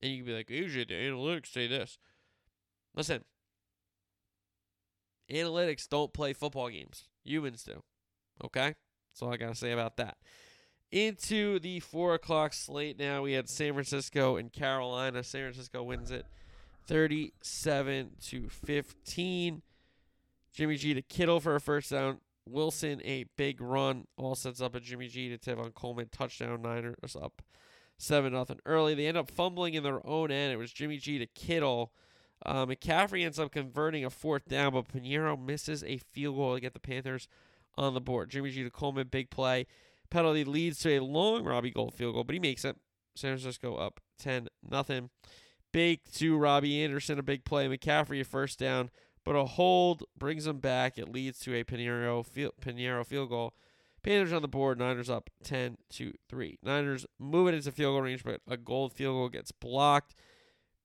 And 0.03 0.13
you 0.13 0.19
can 0.19 0.27
be 0.27 0.35
like, 0.35 0.51
usually 0.51 0.85
the 0.85 0.95
analytics 0.95 1.53
say 1.53 1.67
this. 1.67 1.99
Listen, 2.95 3.25
analytics 5.31 5.89
don't 5.89 6.13
play 6.13 6.33
football 6.33 6.69
games. 6.69 7.09
Humans 7.25 7.63
do. 7.63 7.83
Okay? 8.45 8.75
That's 9.11 9.23
all 9.23 9.33
I 9.33 9.37
got 9.37 9.49
to 9.49 9.55
say 9.55 9.73
about 9.73 9.97
that. 9.97 10.17
Into 10.91 11.59
the 11.59 11.81
4 11.81 12.15
o'clock 12.15 12.55
slate 12.55 12.99
now. 12.99 13.23
We 13.23 13.33
had 13.33 13.49
San 13.49 13.75
Francisco 13.75 14.37
and 14.37 14.53
Carolina. 14.53 15.23
San 15.23 15.43
Francisco 15.43 15.83
wins 15.83 16.11
it 16.11 16.27
37 16.87 18.11
to 18.29 18.49
15. 18.49 19.63
Jimmy 20.53 20.77
G 20.77 20.95
to 20.95 21.03
Kittle 21.03 21.41
for 21.41 21.55
a 21.55 21.61
first 21.61 21.91
down. 21.91 22.21
Wilson 22.47 23.03
a 23.05 23.25
big 23.37 23.61
run. 23.61 24.07
All 24.17 24.35
sets 24.35 24.61
up 24.63 24.75
a 24.75 24.81
Jimmy 24.81 25.09
G 25.09 25.29
to 25.29 25.39
Tevin 25.39 25.75
Coleman 25.75 26.09
touchdown. 26.11 26.63
Niners 26.63 27.17
up 27.21 27.43
seven 27.99 28.33
nothing 28.33 28.61
early. 28.65 28.95
They 28.95 29.07
end 29.07 29.19
up 29.19 29.31
fumbling 29.31 29.75
in 29.75 29.83
their 29.83 30.05
own 30.07 30.31
end. 30.31 30.53
It 30.53 30.57
was 30.57 30.73
Jimmy 30.73 30.97
G 30.97 31.19
to 31.19 31.27
Kittle. 31.27 31.93
Uh, 32.45 32.67
McCaffrey 32.67 33.25
ends 33.25 33.39
up 33.39 33.51
converting 33.51 34.05
a 34.05 34.11
fourth 34.11 34.47
down, 34.49 34.73
but 34.73 34.89
Piñeiro 34.89 35.41
misses 35.41 35.83
a 35.85 35.99
field 35.99 36.37
goal 36.37 36.55
to 36.55 36.61
get 36.61 36.73
the 36.73 36.81
Panthers 36.81 37.29
on 37.77 37.95
the 37.95 38.01
board. 38.01 38.31
Jimmy 38.31 38.51
G 38.51 38.63
to 38.63 38.71
Coleman, 38.71 39.09
big 39.09 39.31
play. 39.31 39.67
Penalty 40.11 40.45
leads 40.45 40.79
to 40.81 40.97
a 40.97 41.01
long 41.01 41.45
Robbie 41.45 41.71
Gould 41.71 41.95
field 41.95 42.15
goal, 42.15 42.25
but 42.25 42.35
he 42.35 42.41
makes 42.41 42.65
it. 42.65 42.77
San 43.15 43.33
Francisco 43.33 43.75
up 43.75 44.01
10 44.21 44.49
nothing. 44.69 45.11
Big 45.73 46.01
to 46.15 46.37
Robbie 46.37 46.83
Anderson, 46.83 47.19
a 47.19 47.23
big 47.23 47.45
play. 47.45 47.69
McCaffrey 47.69 48.21
a 48.21 48.25
first 48.25 48.59
down, 48.59 48.91
but 49.25 49.33
a 49.33 49.45
hold 49.45 50.05
brings 50.17 50.47
him 50.47 50.59
back. 50.59 50.99
It 50.99 51.11
leads 51.11 51.39
to 51.41 51.55
a 51.55 51.65
Piñeiro 51.65 52.25
field, 52.25 52.55
field 53.07 53.29
goal. 53.29 53.55
Panthers 54.03 54.33
on 54.33 54.43
the 54.43 54.49
board. 54.49 54.79
Niners 54.79 55.11
up 55.11 55.29
10 55.45 55.77
to 55.91 56.13
3. 56.29 56.59
Niners 56.63 57.05
move 57.19 57.49
it 57.49 57.55
into 57.55 57.73
field 57.73 57.95
goal 57.95 58.03
range, 58.03 58.25
but 58.25 58.41
a 58.49 58.57
Gould 58.57 58.93
field 58.93 59.17
goal 59.17 59.29
gets 59.29 59.53
blocked. 59.53 60.15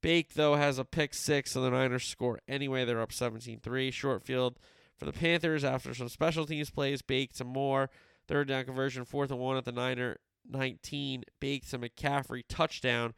Bake, 0.04 0.34
though, 0.34 0.56
has 0.56 0.78
a 0.78 0.84
pick 0.84 1.14
six, 1.14 1.52
so 1.52 1.62
the 1.62 1.72
Niners 1.72 2.04
score 2.04 2.42
anyway. 2.46 2.84
They're 2.84 3.02
up 3.02 3.14
17 3.14 3.62
3. 3.62 3.90
Short 3.90 4.22
field 4.22 4.60
for 4.98 5.06
the 5.06 5.14
Panthers 5.14 5.64
after 5.64 5.94
some 5.94 6.10
special 6.10 6.46
teams 6.46 6.70
plays. 6.70 7.02
Bake 7.02 7.32
to 7.36 7.46
Moore. 7.46 7.90
Third 8.28 8.50
down 8.50 8.66
conversion, 8.66 9.06
fourth 9.06 9.32
and 9.32 9.40
one 9.40 9.56
at 9.56 9.64
the 9.64 9.72
Niner 9.72 10.18
19. 10.48 11.24
Bake 11.40 11.70
to 11.70 11.80
McCaffrey. 11.80 12.44
Touchdown. 12.50 13.14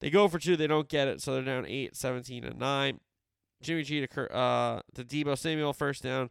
They 0.00 0.10
go 0.10 0.26
for 0.26 0.40
two. 0.40 0.56
They 0.56 0.66
don't 0.66 0.88
get 0.88 1.06
it, 1.06 1.22
so 1.22 1.32
they're 1.32 1.42
down 1.42 1.64
8, 1.64 1.94
17, 1.96 2.44
and 2.44 2.58
9. 2.58 3.00
Jimmy 3.62 3.84
G 3.84 4.04
to, 4.04 4.36
uh, 4.36 4.82
to 4.94 5.04
Deebo 5.04 5.38
Samuel, 5.38 5.72
first 5.72 6.02
down. 6.02 6.30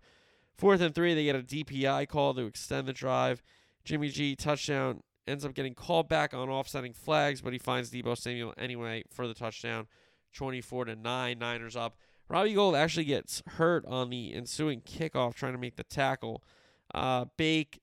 Fourth 0.58 0.82
and 0.82 0.94
three, 0.94 1.14
they 1.14 1.24
get 1.24 1.38
a 1.38 1.42
DPI 1.42 2.10
call 2.10 2.34
to 2.34 2.46
extend 2.46 2.88
the 2.88 2.94
drive. 2.94 3.42
Jimmy 3.86 4.10
G, 4.10 4.36
touchdown, 4.36 5.04
ends 5.28 5.46
up 5.46 5.54
getting 5.54 5.74
called 5.74 6.08
back 6.08 6.34
on 6.34 6.50
offsetting 6.50 6.94
flags, 6.94 7.42
but 7.42 7.54
he 7.54 7.60
finds 7.60 7.90
Deebo 7.90 8.18
Samuel 8.18 8.54
anyway 8.58 9.04
for 9.10 9.28
the 9.28 9.34
touchdown. 9.34 9.88
24 10.34 10.86
to 10.86 10.96
9, 10.96 11.40
Niners 11.40 11.76
up. 11.76 11.98
Robbie 12.28 12.54
Gould 12.54 12.76
actually 12.76 13.06
gets 13.06 13.42
hurt 13.48 13.86
on 13.86 14.10
the 14.10 14.34
ensuing 14.34 14.82
kickoff 14.82 15.36
trying 15.36 15.54
to 15.54 15.60
make 15.60 15.76
the 15.76 15.84
tackle. 15.84 16.44
Uh, 16.94 17.26
Bake, 17.38 17.82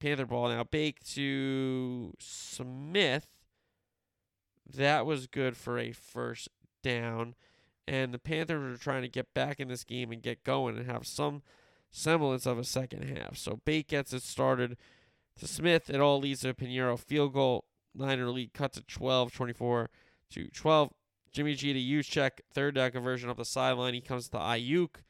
Panther 0.00 0.26
ball 0.26 0.48
now. 0.48 0.64
Bake 0.64 1.02
to 1.12 2.12
Smith. 2.18 3.28
That 4.68 5.06
was 5.06 5.26
good 5.26 5.56
for 5.56 5.78
a 5.78 5.92
first 5.92 6.48
down. 6.82 7.34
And 7.86 8.12
the 8.12 8.18
Panthers 8.18 8.74
are 8.74 8.82
trying 8.82 9.02
to 9.02 9.08
get 9.08 9.32
back 9.32 9.60
in 9.60 9.68
this 9.68 9.84
game 9.84 10.10
and 10.10 10.22
get 10.22 10.42
going 10.42 10.76
and 10.76 10.90
have 10.90 11.06
some 11.06 11.42
semblance 11.90 12.46
of 12.46 12.58
a 12.58 12.64
second 12.64 13.04
half. 13.16 13.36
So 13.36 13.60
Bake 13.64 13.88
gets 13.88 14.12
it 14.12 14.22
started 14.22 14.76
to 15.38 15.46
Smith. 15.46 15.90
It 15.90 16.00
all 16.00 16.18
leads 16.18 16.40
to 16.40 16.50
a 16.50 16.54
Piñeiro 16.54 16.98
field 16.98 17.32
goal. 17.32 17.64
Niner 17.94 18.28
lead 18.28 18.52
cut 18.52 18.72
to 18.74 18.82
12, 18.82 19.32
24 19.32 19.90
to 20.30 20.50
12. 20.50 20.90
Jimmy 21.32 21.54
G 21.54 21.72
to 21.72 21.78
Juszczyk, 21.78 22.40
third 22.52 22.74
down 22.74 22.90
conversion 22.92 23.28
up 23.28 23.36
the 23.36 23.44
sideline. 23.44 23.94
He 23.94 24.00
comes 24.00 24.28
to 24.30 24.38
Aiyuk 24.38 25.02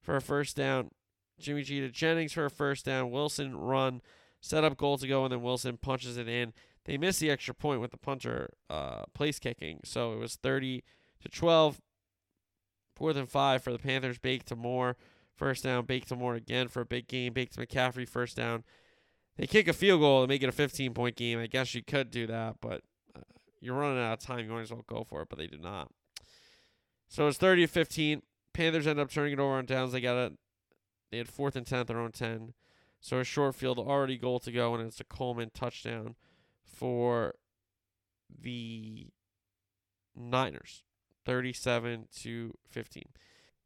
for 0.00 0.16
a 0.16 0.20
first 0.20 0.56
down. 0.56 0.90
Jimmy 1.38 1.62
G 1.62 1.80
to 1.80 1.88
Jennings 1.88 2.32
for 2.32 2.44
a 2.44 2.50
first 2.50 2.84
down. 2.84 3.10
Wilson 3.10 3.56
run, 3.56 4.02
set 4.40 4.64
up 4.64 4.76
goal 4.76 4.98
to 4.98 5.06
go, 5.06 5.24
and 5.24 5.32
then 5.32 5.42
Wilson 5.42 5.76
punches 5.76 6.16
it 6.16 6.28
in. 6.28 6.52
They 6.84 6.98
miss 6.98 7.18
the 7.18 7.30
extra 7.30 7.54
point 7.54 7.80
with 7.80 7.90
the 7.92 7.96
punter 7.96 8.50
uh, 8.68 9.04
place 9.14 9.38
kicking, 9.38 9.80
so 9.84 10.12
it 10.12 10.18
was 10.18 10.36
30 10.36 10.82
to 11.20 11.28
12. 11.28 11.80
Fourth 12.96 13.16
and 13.16 13.30
five 13.30 13.62
for 13.62 13.70
the 13.70 13.78
Panthers. 13.78 14.18
Bake 14.18 14.44
to 14.46 14.56
Moore. 14.56 14.96
First 15.32 15.62
down. 15.62 15.84
Bake 15.84 16.06
to 16.06 16.16
Moore 16.16 16.34
again 16.34 16.66
for 16.66 16.80
a 16.80 16.86
big 16.86 17.06
game. 17.06 17.32
Bake 17.32 17.50
to 17.50 17.64
McCaffrey. 17.64 18.08
First 18.08 18.36
down. 18.36 18.64
They 19.38 19.46
kick 19.46 19.68
a 19.68 19.72
field 19.72 20.00
goal 20.00 20.22
and 20.22 20.28
make 20.28 20.42
it 20.42 20.48
a 20.48 20.52
15 20.52 20.92
point 20.94 21.16
game. 21.16 21.38
I 21.38 21.46
guess 21.46 21.74
you 21.74 21.82
could 21.82 22.10
do 22.10 22.26
that, 22.26 22.56
but 22.60 22.82
uh, 23.16 23.20
you're 23.60 23.76
running 23.76 24.02
out 24.02 24.14
of 24.14 24.18
time. 24.18 24.44
You 24.44 24.50
might 24.50 24.62
as 24.62 24.72
well 24.72 24.84
go 24.86 25.04
for 25.04 25.22
it, 25.22 25.28
but 25.28 25.38
they 25.38 25.46
did 25.46 25.62
not. 25.62 25.90
So 27.08 27.28
it's 27.28 27.38
30 27.38 27.62
to 27.62 27.72
15. 27.72 28.22
Panthers 28.52 28.86
end 28.86 28.98
up 28.98 29.10
turning 29.10 29.34
it 29.34 29.38
over 29.38 29.54
on 29.54 29.64
downs. 29.64 29.92
They 29.92 30.00
got 30.00 30.16
it. 30.16 30.32
They 31.10 31.18
had 31.18 31.28
fourth 31.28 31.54
and 31.54 31.66
10 31.66 31.86
their 31.86 32.00
own 32.00 32.12
10. 32.12 32.52
So 33.00 33.20
a 33.20 33.24
short 33.24 33.54
field, 33.54 33.78
already 33.78 34.18
goal 34.18 34.40
to 34.40 34.50
go, 34.50 34.74
and 34.74 34.84
it's 34.84 35.00
a 35.00 35.04
Coleman 35.04 35.50
touchdown 35.54 36.16
for 36.64 37.34
the 38.28 39.06
Niners. 40.16 40.82
37 41.24 42.08
to 42.22 42.54
15. 42.68 43.04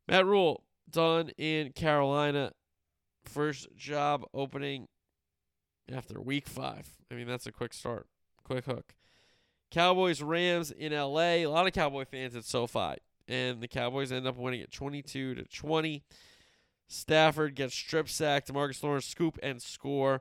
Matt 0.07 0.27
Rhule 0.27 0.65
done 0.91 1.31
in 1.39 1.73
Carolina. 1.73 2.53
First 3.25 3.69
job 3.77 4.25
opening 4.35 4.89
after 5.93 6.21
week 6.21 6.49
five. 6.49 6.89
I 7.11 7.15
mean, 7.15 7.27
that's 7.27 7.47
a 7.47 7.53
quick 7.53 7.73
start, 7.73 8.07
quick 8.45 8.65
hook. 8.65 8.95
Cowboys 9.71 10.23
Rams 10.23 10.71
in 10.71 10.93
LA. 10.93 11.41
A 11.41 11.47
lot 11.47 11.67
of 11.67 11.73
Cowboy 11.73 12.05
fans 12.05 12.37
at 12.37 12.45
SoFi, 12.45 12.97
and 13.27 13.61
the 13.61 13.69
Cowboys 13.69 14.13
end 14.13 14.27
up 14.27 14.37
winning 14.37 14.61
at 14.61 14.71
22 14.71 15.35
to 15.35 15.45
20. 15.45 16.05
Stafford 16.89 17.55
gets 17.55 17.75
strip 17.75 18.09
sacked. 18.09 18.53
Marcus 18.53 18.83
Lawrence 18.83 19.07
scoop 19.07 19.39
and 19.43 19.63
score. 19.63 20.21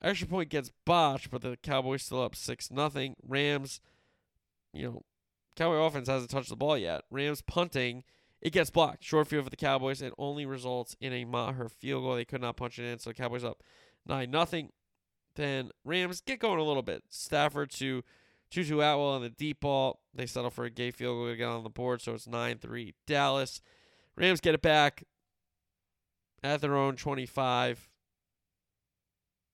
Extra 0.00 0.28
point 0.28 0.48
gets 0.48 0.70
botched, 0.84 1.30
but 1.30 1.42
the 1.42 1.56
Cowboys 1.56 2.02
still 2.02 2.22
up 2.22 2.36
six 2.36 2.70
nothing. 2.70 3.16
Rams, 3.26 3.80
you 4.72 4.84
know, 4.84 5.02
Cowboy 5.56 5.76
offense 5.76 6.08
hasn't 6.08 6.30
touched 6.30 6.50
the 6.50 6.56
ball 6.56 6.78
yet. 6.78 7.02
Rams 7.10 7.42
punting, 7.42 8.04
it 8.40 8.52
gets 8.52 8.70
blocked. 8.70 9.02
Short 9.02 9.26
field 9.26 9.44
for 9.44 9.50
the 9.50 9.56
Cowboys. 9.56 10.02
It 10.02 10.12
only 10.18 10.46
results 10.46 10.94
in 11.00 11.12
a 11.12 11.24
Maher 11.24 11.68
field 11.68 12.04
goal. 12.04 12.14
They 12.14 12.24
could 12.24 12.42
not 12.42 12.56
punch 12.56 12.78
it 12.78 12.84
in, 12.84 12.98
so 12.98 13.10
the 13.10 13.14
Cowboys 13.14 13.44
up 13.44 13.62
nine 14.06 14.30
nothing. 14.30 14.70
Then 15.36 15.70
Rams 15.84 16.20
get 16.20 16.38
going 16.40 16.60
a 16.60 16.64
little 16.64 16.82
bit. 16.82 17.02
Stafford 17.08 17.70
to 17.72 18.02
Tutu 18.50 18.76
Atwell 18.76 19.08
on 19.08 19.22
the 19.22 19.30
deep 19.30 19.60
ball. 19.60 20.00
They 20.14 20.26
settle 20.26 20.50
for 20.50 20.64
a 20.64 20.70
Gay 20.70 20.90
field 20.90 21.16
goal 21.16 21.28
to 21.28 21.36
get 21.36 21.48
on 21.48 21.64
the 21.64 21.70
board, 21.70 22.00
so 22.00 22.14
it's 22.14 22.26
9 22.26 22.58
3 22.58 22.94
Dallas. 23.06 23.60
Rams 24.16 24.40
get 24.40 24.54
it 24.54 24.62
back 24.62 25.04
at 26.42 26.60
their 26.60 26.76
own 26.76 26.96
25. 26.96 27.88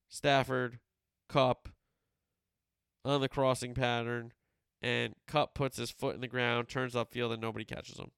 Stafford, 0.08 0.80
Kupp 1.28 1.68
on 3.04 3.20
the 3.20 3.28
crossing 3.28 3.74
pattern, 3.74 4.32
and 4.82 5.14
Kupp 5.26 5.54
puts 5.54 5.78
his 5.78 5.90
foot 5.90 6.16
in 6.16 6.20
the 6.20 6.28
ground, 6.28 6.68
turns 6.68 6.94
upfield, 6.94 7.32
and 7.32 7.40
nobody 7.40 7.64
catches 7.64 7.98
him. 7.98 8.10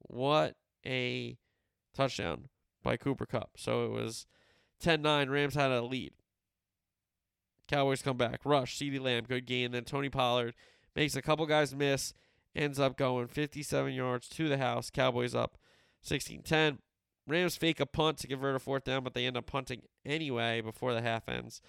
What 0.00 0.56
a 0.84 1.36
touchdown 1.94 2.48
by 2.82 2.96
Cooper 2.96 3.26
Kupp. 3.26 3.50
So 3.56 3.84
it 3.84 3.90
was 3.90 4.26
10 4.80 5.02
9. 5.02 5.28
Rams 5.28 5.54
had 5.54 5.70
a 5.70 5.82
lead. 5.82 6.12
Cowboys 7.68 8.02
come 8.02 8.16
back. 8.16 8.40
Rush, 8.44 8.78
CeeDee 8.78 9.00
Lamb, 9.00 9.24
good 9.28 9.46
game. 9.46 9.72
Then 9.72 9.84
Tony 9.84 10.08
Pollard 10.08 10.54
makes 10.94 11.16
a 11.16 11.22
couple 11.22 11.46
guys 11.46 11.74
miss, 11.74 12.14
ends 12.54 12.78
up 12.78 12.96
going 12.96 13.26
57 13.26 13.92
yards 13.92 14.28
to 14.30 14.48
the 14.48 14.58
house. 14.58 14.90
Cowboys 14.90 15.34
up 15.34 15.58
16 16.02 16.42
10. 16.42 16.78
Rams 17.28 17.56
fake 17.56 17.80
a 17.80 17.86
punt 17.86 18.18
to 18.18 18.28
convert 18.28 18.54
a 18.54 18.60
fourth 18.60 18.84
down, 18.84 19.02
but 19.02 19.14
they 19.14 19.26
end 19.26 19.36
up 19.36 19.46
punting 19.46 19.82
anyway 20.04 20.60
before 20.60 20.94
the 20.94 21.02
half 21.02 21.28
ends. 21.28 21.60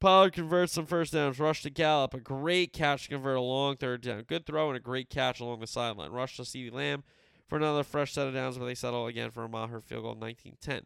Pollard 0.00 0.32
converts 0.32 0.72
some 0.72 0.86
first 0.86 1.12
downs. 1.12 1.38
Rush 1.38 1.62
to 1.62 1.70
Gallup. 1.70 2.14
A 2.14 2.20
great 2.20 2.72
catch 2.72 3.04
to 3.04 3.08
convert 3.10 3.36
a 3.36 3.40
long 3.40 3.76
third 3.76 4.02
down. 4.02 4.22
Good 4.22 4.46
throw 4.46 4.68
and 4.68 4.76
a 4.76 4.80
great 4.80 5.10
catch 5.10 5.40
along 5.40 5.60
the 5.60 5.66
sideline. 5.66 6.10
Rush 6.10 6.36
to 6.36 6.42
CeeDee 6.42 6.72
Lamb 6.72 7.02
for 7.48 7.56
another 7.56 7.82
fresh 7.82 8.12
set 8.12 8.28
of 8.28 8.34
downs, 8.34 8.58
but 8.58 8.66
they 8.66 8.74
settle 8.74 9.06
again 9.06 9.30
for 9.30 9.44
a 9.44 9.48
Maher 9.48 9.80
field 9.80 10.02
goal 10.02 10.14
19 10.14 10.56
10. 10.60 10.82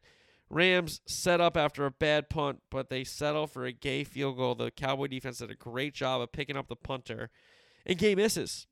Rams 0.52 1.00
set 1.06 1.40
up 1.40 1.56
after 1.56 1.86
a 1.86 1.90
bad 1.90 2.28
punt, 2.28 2.60
but 2.70 2.90
they 2.90 3.04
settle 3.04 3.46
for 3.46 3.64
a 3.64 3.72
Gay 3.72 4.04
field 4.04 4.36
goal. 4.36 4.54
The 4.54 4.70
Cowboy 4.70 5.06
defense 5.06 5.38
did 5.38 5.50
a 5.50 5.54
great 5.54 5.94
job 5.94 6.20
of 6.20 6.30
picking 6.30 6.58
up 6.58 6.68
the 6.68 6.76
punter, 6.76 7.30
and 7.86 7.96
Gay 7.96 8.14
misses. 8.14 8.66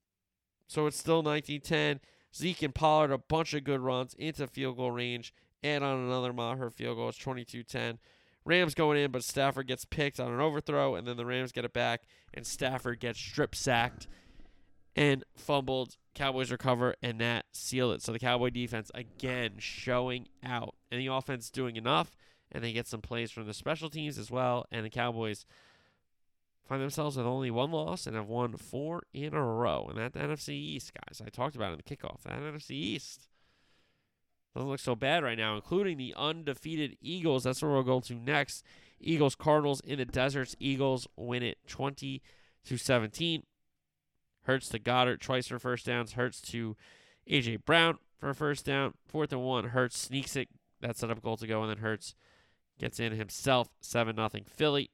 So 0.66 0.86
it's 0.86 0.98
still 0.98 1.22
19 1.22 1.62
10. 1.62 2.00
Zeke 2.36 2.62
and 2.62 2.74
Pollard, 2.74 3.10
a 3.10 3.18
bunch 3.18 3.54
of 3.54 3.64
good 3.64 3.80
runs 3.80 4.14
into 4.14 4.46
field 4.46 4.76
goal 4.76 4.92
range. 4.92 5.34
and 5.62 5.82
on 5.82 5.98
another 5.98 6.32
Maher 6.32 6.70
field 6.70 6.96
goal. 6.96 7.08
It's 7.08 7.18
22 7.18 7.62
10. 7.62 7.98
Rams 8.44 8.74
going 8.74 8.98
in, 8.98 9.10
but 9.10 9.24
Stafford 9.24 9.66
gets 9.66 9.84
picked 9.86 10.20
on 10.20 10.32
an 10.32 10.40
overthrow, 10.40 10.94
and 10.94 11.06
then 11.06 11.16
the 11.16 11.26
Rams 11.26 11.50
get 11.50 11.64
it 11.64 11.72
back, 11.72 12.02
and 12.32 12.46
Stafford 12.46 13.00
gets 13.00 13.18
strip 13.18 13.54
sacked 13.54 14.06
and 15.00 15.24
fumbled. 15.34 15.96
Cowboys 16.14 16.50
recover, 16.50 16.94
and 17.02 17.20
that 17.22 17.46
sealed 17.52 17.94
it. 17.94 18.02
So 18.02 18.12
the 18.12 18.18
Cowboy 18.18 18.50
defense 18.50 18.90
again 18.94 19.54
showing 19.58 20.28
out, 20.44 20.74
and 20.92 21.00
the 21.00 21.06
offense 21.06 21.48
doing 21.48 21.76
enough, 21.76 22.14
and 22.52 22.62
they 22.62 22.72
get 22.72 22.86
some 22.86 23.00
plays 23.00 23.30
from 23.30 23.46
the 23.46 23.54
special 23.54 23.88
teams 23.88 24.18
as 24.18 24.30
well, 24.30 24.66
and 24.70 24.84
the 24.84 24.90
Cowboys 24.90 25.46
find 26.68 26.82
themselves 26.82 27.16
with 27.16 27.26
only 27.26 27.50
one 27.50 27.72
loss 27.72 28.06
and 28.06 28.14
have 28.14 28.28
won 28.28 28.56
four 28.56 29.04
in 29.14 29.32
a 29.32 29.42
row. 29.42 29.86
And 29.88 29.98
that 29.98 30.12
the 30.12 30.20
NFC 30.20 30.50
East, 30.50 30.92
guys, 30.92 31.22
I 31.24 31.30
talked 31.30 31.56
about 31.56 31.72
in 31.72 31.78
the 31.78 31.96
kickoff. 31.96 32.22
That 32.24 32.38
NFC 32.38 32.72
East 32.72 33.28
doesn't 34.54 34.68
look 34.68 34.80
so 34.80 34.94
bad 34.94 35.24
right 35.24 35.38
now, 35.38 35.54
including 35.54 35.96
the 35.96 36.14
undefeated 36.16 36.98
Eagles. 37.00 37.44
That's 37.44 37.62
where 37.62 37.70
we'll 37.70 37.84
go 37.84 38.00
to 38.00 38.14
next. 38.14 38.64
Eagles 39.00 39.34
Cardinals 39.34 39.80
in 39.80 39.96
the 39.96 40.04
deserts. 40.04 40.54
Eagles 40.60 41.08
win 41.16 41.42
it 41.42 41.56
20 41.66 42.20
to 42.66 42.76
17. 42.76 43.44
Hurts 44.50 44.68
to 44.70 44.80
Goedert 44.80 45.20
twice 45.20 45.46
for 45.46 45.60
first 45.60 45.86
downs. 45.86 46.14
Hurts 46.14 46.40
to 46.40 46.76
AJ 47.28 47.64
Brown 47.64 47.98
for 48.18 48.30
a 48.30 48.34
first 48.34 48.66
down. 48.66 48.94
Fourth 49.06 49.30
and 49.30 49.42
one. 49.42 49.66
Hurts 49.66 49.96
sneaks 49.96 50.34
it. 50.34 50.48
That 50.80 50.96
set 50.96 51.08
up 51.08 51.22
goal 51.22 51.36
to 51.36 51.46
go, 51.46 51.62
and 51.62 51.70
then 51.70 51.78
Hurts 51.78 52.16
gets 52.76 52.98
in 52.98 53.12
himself. 53.12 53.68
Seven 53.80 54.16
nothing 54.16 54.44
Philly. 54.52 54.90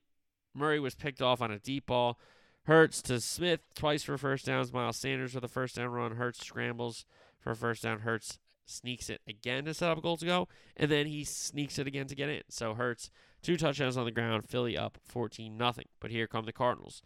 Murray 0.53 0.79
was 0.79 0.95
picked 0.95 1.23
off 1.23 1.41
on 1.41 1.51
a 1.51 1.59
deep 1.59 1.87
ball. 1.87 2.19
Hurts 2.65 3.01
to 3.03 3.19
Smith 3.19 3.61
twice 3.75 4.03
for 4.03 4.19
first 4.19 4.45
downs. 4.45 4.75
Miles 4.75 4.99
Sanders 4.99 5.35
with 5.35 5.45
a 5.45 5.49
first 5.49 5.77
down 5.77 5.89
run. 5.89 6.17
Hurts 6.17 6.45
scrambles 6.45 7.07
for 7.41 7.53
a 7.53 7.57
first 7.57 7.83
down. 7.83 8.01
Hurts 8.01 8.39
sneaks 8.67 9.09
it 9.09 9.23
again 9.27 9.65
to 9.65 9.73
set 9.73 9.89
up 9.91 9.97
a 9.97 10.03
goal 10.03 10.19
to 10.19 10.27
go, 10.27 10.49
and 10.77 10.91
then 10.91 11.07
he 11.07 11.25
sneaks 11.25 11.79
it 11.79 11.87
again 11.87 12.09
to 12.09 12.15
get 12.15 12.29
in. 12.29 12.43
So 12.51 12.75
Hurts 12.75 13.11
two 13.41 13.57
touchdowns 13.57 13.97
on 13.97 14.05
the 14.05 14.11
ground. 14.11 14.47
Philly 14.47 14.77
up 14.77 14.99
14 15.07 15.57
nothing. 15.57 15.87
But 15.99 16.11
here 16.11 16.27
come 16.27 16.45
the 16.45 16.53
Cardinals. 16.53 17.01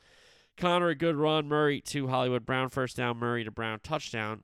Conner 0.60 0.88
a 0.90 0.94
good 0.94 1.16
run. 1.16 1.48
Murray 1.48 1.80
to 1.80 2.08
Hollywood 2.08 2.44
Brown 2.44 2.68
first 2.68 2.98
down. 2.98 3.16
Murray 3.16 3.44
to 3.44 3.50
Brown 3.50 3.80
touchdown. 3.82 4.42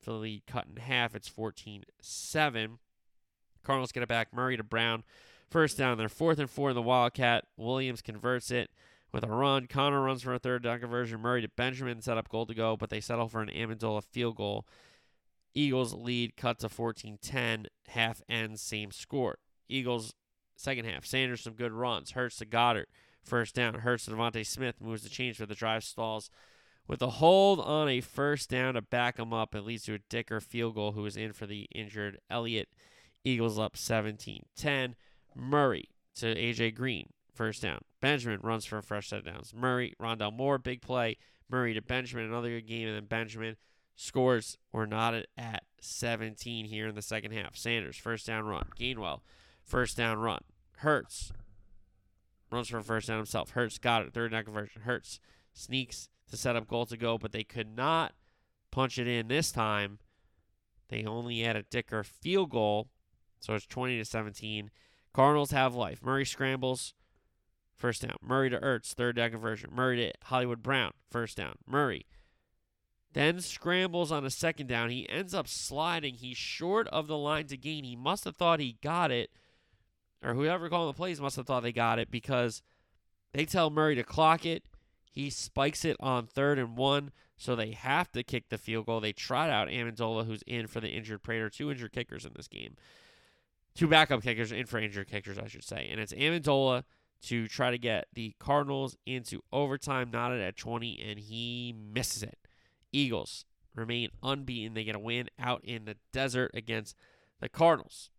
Philly 0.00 0.42
cut 0.46 0.66
in 0.66 0.80
half. 0.80 1.14
It's 1.14 1.28
14-7. 1.28 2.78
Cardinals 3.62 3.92
get 3.92 4.02
it 4.02 4.08
back. 4.08 4.32
Murray 4.32 4.56
to 4.56 4.64
Brown 4.64 5.04
first 5.50 5.76
down. 5.76 5.98
They're 5.98 6.08
fourth 6.08 6.38
and 6.38 6.48
four 6.48 6.70
in 6.70 6.76
the 6.76 6.80
Wildcat. 6.80 7.44
Williams 7.58 8.00
converts 8.00 8.50
it 8.50 8.70
with 9.12 9.22
a 9.22 9.28
run. 9.28 9.66
Conner 9.66 10.00
runs 10.00 10.22
for 10.22 10.32
a 10.32 10.38
third 10.38 10.62
down 10.62 10.80
conversion. 10.80 11.20
Murray 11.20 11.42
to 11.42 11.48
Benjamin 11.48 12.00
set 12.00 12.16
up 12.16 12.30
goal 12.30 12.46
to 12.46 12.54
go, 12.54 12.74
but 12.78 12.88
they 12.88 13.00
settle 13.00 13.28
for 13.28 13.42
an 13.42 13.50
Ammendola 13.50 14.02
field 14.02 14.36
goal. 14.36 14.66
Eagles 15.52 15.92
lead 15.92 16.38
cut 16.38 16.58
to 16.60 16.70
14-10. 16.70 17.66
Half 17.88 18.22
ends 18.30 18.62
same 18.62 18.92
score. 18.92 19.36
Eagles 19.68 20.14
second 20.56 20.86
half. 20.86 21.04
Sanders 21.04 21.42
some 21.42 21.52
good 21.52 21.72
runs. 21.72 22.12
Hurts 22.12 22.36
to 22.36 22.46
Goedert 22.46 22.86
first 23.22 23.54
down. 23.54 23.74
Hurts 23.74 24.04
to 24.04 24.12
DeVonta 24.12 24.46
Smith 24.46 24.80
moves 24.80 25.02
the 25.02 25.08
change 25.08 25.36
for 25.36 25.46
the 25.46 25.54
drive 25.54 25.84
stalls. 25.84 26.30
With 26.86 27.02
a 27.02 27.10
hold 27.10 27.60
on 27.60 27.88
a 27.88 28.00
first 28.00 28.50
down 28.50 28.74
to 28.74 28.82
back 28.82 29.18
him 29.18 29.32
up, 29.32 29.54
it 29.54 29.62
leads 29.62 29.84
to 29.84 29.94
a 29.94 29.98
Dicker 30.08 30.40
field 30.40 30.74
goal 30.74 30.92
who 30.92 31.06
is 31.06 31.16
in 31.16 31.32
for 31.32 31.46
the 31.46 31.68
injured 31.72 32.18
Elliott. 32.28 32.68
Eagles 33.24 33.58
up 33.58 33.76
17 33.76 34.44
10. 34.56 34.96
Murray 35.36 35.90
to 36.16 36.26
A.J. 36.26 36.72
Green, 36.72 37.10
first 37.32 37.62
down. 37.62 37.82
Benjamin 38.00 38.40
runs 38.42 38.64
for 38.64 38.78
a 38.78 38.82
fresh 38.82 39.08
set 39.08 39.24
downs. 39.24 39.52
Murray, 39.54 39.94
Rondale 40.00 40.32
Moore, 40.32 40.58
big 40.58 40.82
play. 40.82 41.16
Murray 41.48 41.74
to 41.74 41.82
Benjamin, 41.82 42.26
another 42.26 42.50
good 42.50 42.66
game, 42.66 42.88
and 42.88 42.96
then 42.96 43.04
Benjamin 43.04 43.56
scores. 43.94 44.58
We're 44.72 44.86
not 44.86 45.14
at 45.36 45.64
17 45.80 46.64
here 46.66 46.88
in 46.88 46.94
the 46.94 47.02
second 47.02 47.32
half. 47.32 47.56
Sanders, 47.56 47.96
first 47.96 48.26
down 48.26 48.44
run. 48.46 48.66
Gainwell, 48.78 49.20
first 49.64 49.96
down 49.96 50.18
run. 50.18 50.42
Hurts 50.78 51.32
runs 52.50 52.68
for 52.68 52.78
a 52.78 52.82
first 52.82 53.08
down 53.08 53.16
himself. 53.16 53.50
Hurts 53.50 53.78
got 53.78 54.02
it. 54.02 54.12
Third 54.12 54.32
down 54.32 54.44
conversion. 54.44 54.82
Hurts 54.82 55.20
sneaks 55.52 56.08
to 56.30 56.36
set 56.36 56.56
up 56.56 56.68
goal 56.68 56.86
to 56.86 56.96
go, 56.96 57.18
but 57.18 57.32
they 57.32 57.44
could 57.44 57.76
not 57.76 58.12
punch 58.70 58.98
it 58.98 59.06
in 59.06 59.28
this 59.28 59.52
time. 59.52 59.98
They 60.88 61.04
only 61.04 61.40
had 61.40 61.56
a 61.56 61.62
Dicker 61.62 62.02
field 62.02 62.50
goal, 62.50 62.88
so 63.38 63.54
it's 63.54 63.66
20 63.66 63.98
to 63.98 64.04
17. 64.04 64.70
Cardinals 65.12 65.50
have 65.50 65.74
life. 65.74 66.02
Murray 66.02 66.24
scrambles, 66.24 66.94
first 67.76 68.02
down. 68.02 68.16
Murray 68.22 68.50
to 68.50 68.58
Ertz, 68.58 68.92
third 68.92 69.16
down 69.16 69.30
conversion. 69.30 69.70
Murray 69.72 69.96
to 69.96 70.12
Hollywood 70.24 70.62
Brown, 70.62 70.92
first 71.10 71.36
down. 71.36 71.56
Murray 71.66 72.06
then 73.12 73.40
scrambles 73.40 74.12
on 74.12 74.24
a 74.24 74.30
second 74.30 74.68
down. 74.68 74.90
He 74.90 75.08
ends 75.08 75.34
up 75.34 75.48
sliding. 75.48 76.14
He's 76.14 76.36
short 76.36 76.86
of 76.88 77.06
the 77.08 77.16
line 77.16 77.46
to 77.48 77.56
gain. 77.56 77.84
He 77.84 77.96
must 77.96 78.24
have 78.24 78.36
thought 78.36 78.60
he 78.60 78.78
got 78.82 79.10
it, 79.10 79.30
or 80.22 80.34
whoever 80.34 80.68
calling 80.68 80.88
the 80.88 80.96
plays 80.96 81.20
must 81.20 81.36
have 81.36 81.46
thought 81.46 81.62
they 81.62 81.72
got 81.72 81.98
it 81.98 82.10
because 82.10 82.62
they 83.32 83.44
tell 83.44 83.70
Murray 83.70 83.94
to 83.94 84.04
clock 84.04 84.44
it. 84.44 84.64
He 85.12 85.30
spikes 85.30 85.84
it 85.84 85.96
on 85.98 86.26
third 86.26 86.58
and 86.58 86.76
one, 86.76 87.10
so 87.36 87.56
they 87.56 87.72
have 87.72 88.12
to 88.12 88.22
kick 88.22 88.48
the 88.48 88.58
field 88.58 88.86
goal. 88.86 89.00
They 89.00 89.12
trot 89.12 89.50
out 89.50 89.68
Ammendola, 89.68 90.26
who's 90.26 90.42
in 90.46 90.66
for 90.66 90.80
the 90.80 90.88
injured 90.88 91.22
Prater. 91.22 91.50
Two 91.50 91.70
injured 91.70 91.92
kickers 91.92 92.24
in 92.24 92.32
this 92.36 92.48
game. 92.48 92.76
Two 93.74 93.88
backup 93.88 94.22
kickers 94.22 94.52
in 94.52 94.66
for 94.66 94.78
injured 94.78 95.08
kickers, 95.08 95.38
I 95.38 95.46
should 95.46 95.64
say. 95.64 95.88
And 95.90 96.00
it's 96.00 96.12
Ammendola 96.12 96.84
to 97.22 97.48
try 97.48 97.70
to 97.70 97.78
get 97.78 98.06
the 98.14 98.34
Cardinals 98.38 98.96
into 99.04 99.42
overtime, 99.52 100.10
knotted 100.10 100.40
at 100.40 100.56
20, 100.56 101.00
and 101.00 101.18
he 101.18 101.74
misses 101.92 102.22
it. 102.22 102.38
Eagles 102.92 103.44
remain 103.74 104.10
unbeaten. 104.22 104.74
They 104.74 104.84
get 104.84 104.94
a 104.94 105.00
win 105.00 105.28
out 105.38 105.64
in 105.64 105.84
the 105.84 105.96
desert 106.12 106.50
against 106.54 106.96
the 107.40 107.48
Cardinals. 107.48 108.10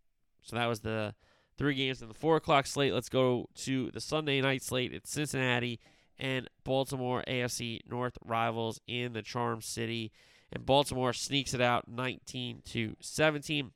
So 0.41 0.55
that 0.55 0.67
was 0.67 0.81
the 0.81 1.15
three 1.61 1.75
games 1.75 2.01
in 2.01 2.07
the 2.07 2.13
four 2.15 2.37
o'clock 2.37 2.65
slate. 2.65 2.91
Let's 2.91 3.07
go 3.07 3.47
to 3.57 3.91
the 3.91 4.01
Sunday 4.01 4.41
night 4.41 4.63
slate. 4.63 4.91
It's 4.91 5.11
Cincinnati 5.11 5.79
and 6.17 6.49
Baltimore 6.63 7.23
AFC 7.27 7.81
North 7.87 8.17
rivals 8.25 8.81
in 8.87 9.13
the 9.13 9.21
Charm 9.21 9.61
City. 9.61 10.11
And 10.51 10.65
Baltimore 10.65 11.13
sneaks 11.13 11.53
it 11.53 11.61
out 11.61 11.87
19 11.87 12.63
to 12.71 12.95
17. 12.99 13.69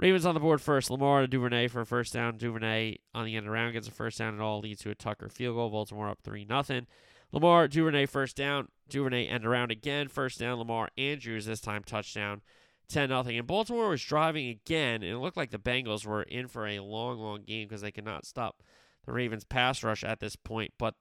Ravens 0.00 0.26
on 0.26 0.34
the 0.34 0.40
board 0.40 0.60
first. 0.60 0.90
Lamar 0.90 1.20
to 1.20 1.28
Duvernay 1.28 1.68
for 1.68 1.82
a 1.82 1.86
first 1.86 2.12
down. 2.12 2.36
Duvernay 2.36 2.96
on 3.14 3.26
the 3.26 3.36
end 3.36 3.46
around 3.46 3.74
gets 3.74 3.86
a 3.86 3.92
first 3.92 4.18
down. 4.18 4.34
It 4.34 4.40
all 4.40 4.58
leads 4.58 4.82
to 4.82 4.90
a 4.90 4.96
Tucker 4.96 5.28
field 5.28 5.54
goal. 5.54 5.70
Baltimore 5.70 6.08
up 6.08 6.18
3 6.24 6.44
0. 6.44 6.80
Lamar, 7.30 7.68
Duvernay 7.68 8.06
first 8.06 8.36
down. 8.36 8.66
Duvernay 8.88 9.26
end 9.26 9.46
around 9.46 9.70
again. 9.70 10.08
First 10.08 10.40
down. 10.40 10.58
Lamar 10.58 10.88
Andrews 10.98 11.46
this 11.46 11.60
time 11.60 11.84
touchdown. 11.84 12.40
10 12.90 13.08
0. 13.08 13.22
And 13.26 13.46
Baltimore 13.46 13.88
was 13.88 14.02
driving 14.02 14.48
again, 14.48 15.02
and 15.02 15.12
it 15.12 15.18
looked 15.18 15.36
like 15.36 15.50
the 15.50 15.58
Bengals 15.58 16.04
were 16.04 16.22
in 16.22 16.48
for 16.48 16.66
a 16.66 16.80
long, 16.80 17.18
long 17.18 17.42
game 17.42 17.68
because 17.68 17.82
they 17.82 17.92
could 17.92 18.04
not 18.04 18.26
stop 18.26 18.62
the 19.06 19.12
Ravens' 19.12 19.44
pass 19.44 19.82
rush 19.82 20.04
at 20.04 20.20
this 20.20 20.36
point. 20.36 20.72
But 20.78 20.94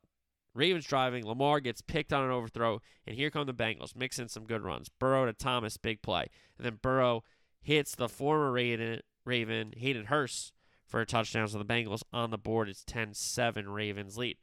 Ravens 0.54 0.86
driving, 0.86 1.26
Lamar 1.26 1.60
gets 1.60 1.82
picked 1.82 2.14
on 2.14 2.24
an 2.24 2.32
overthrow, 2.32 2.82
and 3.06 3.16
here 3.16 3.30
come 3.30 3.46
the 3.46 3.54
Bengals, 3.54 3.96
mixing 3.96 4.28
some 4.28 4.46
good 4.46 4.64
runs. 4.64 4.90
Burrow 4.90 5.26
to 5.26 5.34
Thomas, 5.34 5.78
big 5.78 6.02
play. 6.02 6.28
And 6.58 6.66
then 6.66 6.80
Burrow 6.82 7.24
hits 7.62 7.96
the 7.96 8.10
former 8.10 8.52
Raven, 8.52 9.02
Raven 9.26 9.74
Hayden 9.78 10.06
Hurst 10.06 10.54
for 10.86 11.02
a 11.02 11.06
touchdown. 11.06 11.48
So 11.48 11.58
the 11.58 11.66
Bengals 11.66 12.04
on 12.12 12.32
the 12.32 12.38
board. 12.38 12.70
It's 12.70 12.84
10 12.84 13.14
7 13.14 13.70
Ravens 13.70 14.18
lead. 14.18 14.38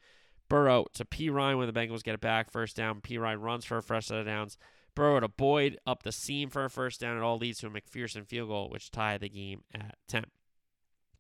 Burrow 0.49 0.87
to 0.95 1.05
Perine 1.05 1.59
when 1.59 1.67
the 1.67 1.79
Bengals 1.79 2.05
get 2.05 2.15
it 2.15 2.21
back. 2.21 2.51
First 2.51 2.77
down. 2.77 3.01
Perine 3.01 3.43
runs 3.43 3.65
for 3.65 3.79
a 3.79 3.83
fresh 3.83 4.07
set 4.07 4.19
of 4.19 4.27
downs. 4.27 4.57
Burrow 4.97 5.21
to 5.21 5.29
Boyd 5.29 5.79
up 5.87 6.03
the 6.03 6.11
seam 6.11 6.51
for 6.51 6.65
a 6.65 6.71
first 6.71 7.01
down. 7.01 7.17
It 7.17 7.23
all 7.23 7.39
leads 7.39 7.61
to 7.61 7.69
a 7.69 7.71
McPherson 7.71 8.27
field 8.27 8.49
goal, 8.49 8.69
which 8.69 8.91
tied 8.91 9.21
the 9.21 9.29
game 9.29 9.63
at 9.73 9.95
10. 10.09 10.25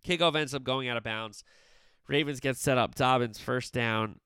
Kickoff 0.04 0.34
ends 0.34 0.54
up 0.54 0.64
going 0.64 0.88
out 0.88 0.96
of 0.96 1.04
bounds. 1.04 1.44
Ravens 2.08 2.40
get 2.40 2.56
set 2.56 2.78
up. 2.78 2.94
Dobbins 2.94 3.38
first 3.38 3.72
down 3.72 4.18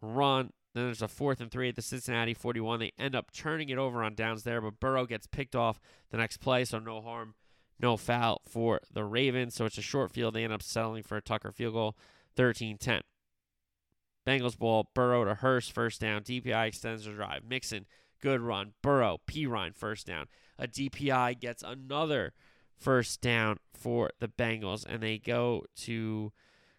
run. 0.00 0.50
Then 0.74 0.86
there's 0.86 1.02
a 1.02 1.08
fourth 1.08 1.40
and 1.40 1.50
three 1.50 1.68
at 1.68 1.76
the 1.76 1.82
Cincinnati 1.82 2.34
41. 2.34 2.80
They 2.80 2.92
end 2.98 3.14
up 3.14 3.30
turning 3.30 3.68
it 3.68 3.78
over 3.78 4.02
on 4.02 4.14
downs 4.14 4.42
there, 4.42 4.60
but 4.60 4.80
Burrow 4.80 5.06
gets 5.06 5.26
picked 5.26 5.54
off 5.54 5.80
the 6.10 6.16
next 6.16 6.38
play, 6.38 6.64
so 6.64 6.80
no 6.80 7.00
harm, 7.00 7.34
no 7.78 7.96
foul 7.96 8.42
for 8.48 8.80
the 8.92 9.04
Ravens. 9.04 9.54
So 9.54 9.66
it's 9.66 9.78
a 9.78 9.82
short 9.82 10.10
field. 10.10 10.34
They 10.34 10.42
end 10.42 10.52
up 10.52 10.62
settling 10.62 11.04
for 11.04 11.16
a 11.16 11.22
Tucker 11.22 11.52
field 11.52 11.74
goal, 11.74 11.96
13 12.36 12.78
10. 12.78 13.02
Bengals 14.26 14.58
ball, 14.58 14.90
Burrow 14.94 15.24
to 15.24 15.34
Hurst, 15.34 15.72
first 15.72 16.00
down. 16.00 16.22
DPI 16.22 16.68
extends 16.68 17.04
the 17.04 17.12
drive. 17.12 17.42
Mixon, 17.46 17.86
good 18.24 18.40
run. 18.40 18.72
Burrow, 18.80 19.20
Perine, 19.26 19.76
first 19.76 20.06
down. 20.06 20.26
A 20.58 20.66
DPI 20.66 21.38
gets 21.38 21.62
another 21.62 22.32
first 22.74 23.20
down 23.20 23.58
for 23.74 24.10
the 24.18 24.28
Bengals, 24.28 24.86
and 24.88 25.02
they 25.02 25.18
go 25.18 25.64
to 25.82 26.32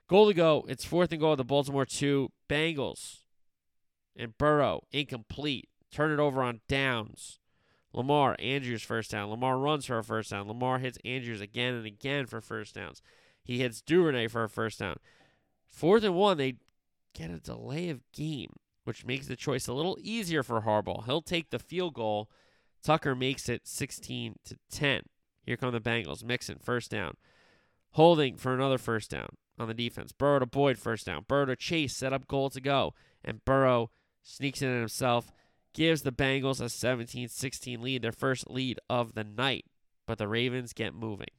goal 0.09 0.27
to 0.27 0.33
go. 0.33 0.65
It's 0.67 0.83
fourth 0.83 1.11
and 1.11 1.21
goal 1.21 1.33
at 1.33 1.37
the 1.37 1.43
Baltimore 1.43 1.85
two. 1.85 2.31
Bengals 2.49 3.19
and 4.15 4.35
Burrow 4.39 4.81
incomplete. 4.91 5.69
Turn 5.91 6.11
it 6.11 6.19
over 6.19 6.41
on 6.41 6.61
downs. 6.67 7.39
Lamar, 7.93 8.35
Andrews 8.39 8.81
first 8.81 9.11
down. 9.11 9.29
Lamar 9.29 9.59
runs 9.59 9.85
for 9.85 9.99
a 9.99 10.03
first 10.03 10.31
down. 10.31 10.47
Lamar 10.47 10.79
hits 10.79 10.97
Andrews 11.05 11.41
again 11.41 11.75
and 11.75 11.85
again 11.85 12.25
for 12.25 12.41
first 12.41 12.73
downs. 12.73 13.03
He 13.43 13.59
hits 13.59 13.81
Duvernay 13.81 14.27
for 14.29 14.43
a 14.43 14.49
first 14.49 14.79
down. 14.79 14.97
Fourth 15.69 16.03
and 16.03 16.15
one, 16.15 16.37
they 16.37 16.55
get 17.13 17.29
a 17.29 17.39
delay 17.39 17.89
of 17.89 18.01
game, 18.11 18.53
which 18.86 19.05
makes 19.05 19.27
the 19.27 19.36
choice 19.36 19.67
a 19.67 19.73
little 19.73 19.97
easier 19.99 20.43
for 20.43 20.61
Harbaugh. 20.61 21.05
He'll 21.05 21.21
take 21.21 21.49
the 21.49 21.59
field 21.59 21.95
goal. 21.95 22.29
Tucker 22.83 23.15
makes 23.15 23.49
it 23.49 23.67
16 23.67 24.36
to 24.45 24.57
10. 24.71 25.01
Here 25.43 25.57
come 25.57 25.73
the 25.73 25.81
Bengals. 25.81 26.23
Mixon, 26.23 26.59
first 26.59 26.91
down. 26.91 27.17
Holding 27.91 28.38
for 28.38 28.53
another 28.53 28.77
first 28.77 29.09
down 29.09 29.29
on 29.57 29.67
the 29.67 29.73
defense. 29.73 30.11
Burrow 30.11 30.39
to 30.39 30.45
Boyd, 30.45 30.77
first 30.77 31.07
down. 31.07 31.25
Burrow 31.27 31.45
to 31.45 31.55
Chase, 31.55 31.95
set 31.95 32.13
up 32.13 32.27
goal 32.27 32.49
to 32.51 32.61
go. 32.61 32.93
And 33.23 33.43
Burrow 33.43 33.89
sneaks 34.21 34.61
in 34.61 34.69
himself, 34.69 35.31
gives 35.73 36.03
the 36.03 36.11
Bengals 36.11 36.61
a 36.61 36.69
17 36.69 37.27
16 37.27 37.81
lead, 37.81 38.03
their 38.03 38.11
first 38.11 38.49
lead 38.49 38.79
of 38.89 39.15
the 39.15 39.23
night. 39.23 39.65
But 40.05 40.19
the 40.19 40.27
Ravens 40.27 40.73
get 40.73 40.93
moving. 40.93 41.29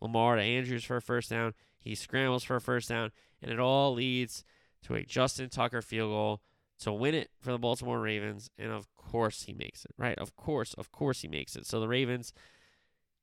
Lamar 0.00 0.36
to 0.36 0.42
Andrews 0.42 0.84
for 0.84 0.96
a 0.96 1.02
first 1.02 1.30
down. 1.30 1.54
He 1.78 1.94
scrambles 1.94 2.42
for 2.42 2.56
a 2.56 2.60
first 2.60 2.88
down, 2.88 3.12
and 3.40 3.52
it 3.52 3.60
all 3.60 3.94
leads 3.94 4.44
to 4.82 4.94
a 4.94 5.04
Justin 5.04 5.48
Tucker 5.48 5.82
field 5.82 6.10
goal 6.10 6.40
to 6.80 6.92
win 6.92 7.14
it 7.14 7.30
for 7.40 7.52
the 7.52 7.58
Baltimore 7.58 8.00
Ravens. 8.00 8.50
And 8.58 8.70
of 8.70 8.86
course, 8.96 9.42
he 9.42 9.52
makes 9.52 9.84
it, 9.84 9.92
right? 9.96 10.18
Of 10.18 10.36
course, 10.36 10.74
of 10.74 10.92
course, 10.92 11.22
he 11.22 11.28
makes 11.28 11.56
it. 11.56 11.66
So 11.66 11.80
the 11.80 11.88
Ravens 11.88 12.32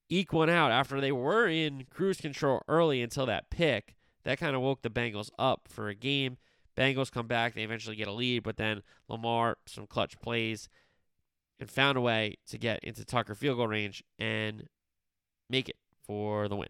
eke 0.09 0.33
one 0.33 0.49
out 0.49 0.71
after 0.71 1.01
they 1.01 1.11
were 1.11 1.47
in 1.47 1.85
cruise 1.89 2.21
control 2.21 2.61
early 2.67 3.01
until 3.01 3.25
that 3.25 3.49
pick. 3.49 3.95
That 4.23 4.39
kind 4.39 4.55
of 4.55 4.61
woke 4.61 4.81
the 4.81 4.89
Bengals 4.89 5.29
up 5.37 5.67
for 5.67 5.87
a 5.87 5.95
game. 5.95 6.37
Bengals 6.75 7.11
come 7.11 7.27
back. 7.27 7.53
They 7.53 7.63
eventually 7.63 7.95
get 7.95 8.07
a 8.07 8.11
lead, 8.11 8.43
but 8.43 8.57
then 8.57 8.81
Lamar, 9.07 9.57
some 9.65 9.87
clutch 9.87 10.19
plays, 10.19 10.67
and 11.59 11.69
found 11.69 11.97
a 11.97 12.01
way 12.01 12.35
to 12.47 12.57
get 12.57 12.83
into 12.83 13.05
Tucker 13.05 13.35
field 13.35 13.57
goal 13.57 13.67
range 13.67 14.03
and 14.19 14.67
make 15.49 15.69
it 15.69 15.77
for 16.05 16.47
the 16.47 16.55
win. 16.55 16.69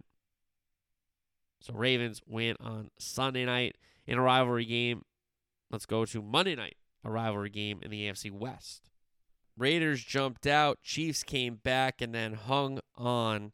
So 1.61 1.73
Ravens 1.73 2.21
win 2.27 2.55
on 2.59 2.91
Sunday 2.99 3.45
night 3.45 3.77
in 4.05 4.19
a 4.19 4.21
rivalry 4.21 4.65
game. 4.65 5.03
Let's 5.71 5.85
go 5.85 6.05
to 6.05 6.21
Monday 6.21 6.55
night, 6.55 6.77
a 7.03 7.11
rivalry 7.11 7.49
game 7.49 7.79
in 7.81 7.91
the 7.91 8.07
AFC 8.07 8.31
West. 8.31 8.89
Raiders 9.57 10.03
jumped 10.03 10.45
out, 10.45 10.81
Chiefs 10.83 11.23
came 11.23 11.55
back 11.55 12.01
and 12.01 12.13
then 12.13 12.33
hung 12.33 12.79
on. 12.95 13.51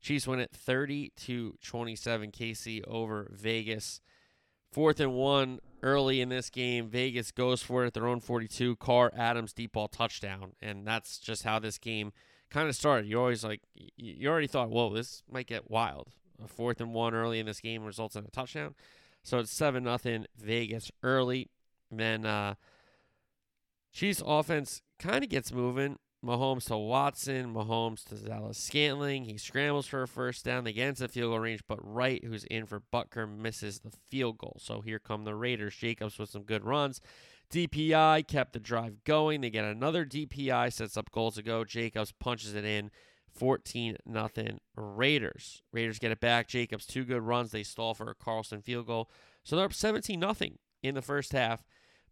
Chiefs 0.00 0.26
win 0.26 0.40
it 0.40 0.50
30 0.52 1.12
to 1.16 1.56
27 1.62 2.30
KC 2.30 2.86
over 2.86 3.30
Vegas. 3.32 4.00
Fourth 4.70 4.98
and 4.98 5.14
one 5.14 5.60
early 5.82 6.20
in 6.20 6.28
this 6.28 6.50
game. 6.50 6.88
Vegas 6.88 7.30
goes 7.30 7.62
for 7.62 7.84
it 7.84 7.86
at 7.86 7.94
their 7.94 8.08
own 8.08 8.18
42. 8.20 8.76
Carr 8.76 9.12
Adams 9.16 9.52
deep 9.52 9.72
ball 9.72 9.86
touchdown. 9.88 10.52
And 10.60 10.84
that's 10.86 11.18
just 11.18 11.44
how 11.44 11.60
this 11.60 11.78
game 11.78 12.12
kind 12.50 12.68
of 12.68 12.74
started. 12.74 13.06
You 13.08 13.20
always 13.20 13.44
like, 13.44 13.62
you 13.96 14.28
already 14.28 14.48
thought, 14.48 14.70
whoa, 14.70 14.92
this 14.92 15.22
might 15.30 15.46
get 15.46 15.70
wild. 15.70 16.08
A 16.42 16.48
fourth 16.48 16.80
and 16.80 16.92
one 16.92 17.14
early 17.14 17.38
in 17.38 17.46
this 17.46 17.60
game 17.60 17.84
results 17.84 18.16
in 18.16 18.24
a 18.24 18.30
touchdown. 18.30 18.74
So 19.22 19.38
it's 19.38 19.52
7 19.52 19.82
nothing 19.84 20.26
Vegas 20.36 20.90
early. 21.02 21.48
Then 21.98 22.26
uh, 22.26 22.54
Chiefs 23.92 24.22
offense 24.24 24.82
kind 24.98 25.24
of 25.24 25.30
gets 25.30 25.52
moving. 25.52 25.98
Mahomes 26.24 26.66
to 26.68 26.78
Watson, 26.78 27.52
Mahomes 27.52 28.02
to 28.04 28.14
Valdes-Scantling. 28.14 29.24
He 29.24 29.36
scrambles 29.36 29.86
for 29.86 30.02
a 30.02 30.08
first 30.08 30.44
down. 30.44 30.64
They 30.64 30.72
get 30.72 30.88
into 30.88 31.02
the 31.02 31.08
field 31.08 31.32
goal 31.32 31.38
range, 31.38 31.60
but 31.68 31.78
Wright, 31.82 32.24
who's 32.24 32.44
in 32.44 32.64
for 32.64 32.80
Butker, 32.80 33.28
misses 33.28 33.80
the 33.80 33.92
field 34.08 34.38
goal. 34.38 34.56
So 34.58 34.80
here 34.80 34.98
come 34.98 35.24
the 35.24 35.34
Raiders. 35.34 35.76
Jacobs 35.76 36.18
with 36.18 36.30
some 36.30 36.44
good 36.44 36.64
runs. 36.64 37.00
DPI 37.52 38.26
kept 38.26 38.54
the 38.54 38.58
drive 38.58 39.04
going. 39.04 39.42
They 39.42 39.50
get 39.50 39.66
another 39.66 40.06
DPI, 40.06 40.72
sets 40.72 40.96
up 40.96 41.10
goals 41.10 41.34
to 41.34 41.42
go. 41.42 41.62
Jacobs 41.62 42.12
punches 42.12 42.54
it 42.54 42.64
in. 42.64 42.90
14 43.34 43.96
nothing 44.06 44.60
Raiders. 44.76 45.62
Raiders 45.72 45.98
get 45.98 46.12
it 46.12 46.20
back. 46.20 46.48
Jacobs 46.48 46.86
two 46.86 47.04
good 47.04 47.22
runs. 47.22 47.50
They 47.50 47.64
stall 47.64 47.92
for 47.94 48.08
a 48.08 48.14
Carlson 48.14 48.62
field 48.62 48.86
goal. 48.86 49.10
So 49.42 49.56
they're 49.56 49.64
up 49.66 49.74
17 49.74 50.18
nothing 50.18 50.58
in 50.82 50.94
the 50.94 51.02
first 51.02 51.32
half. 51.32 51.64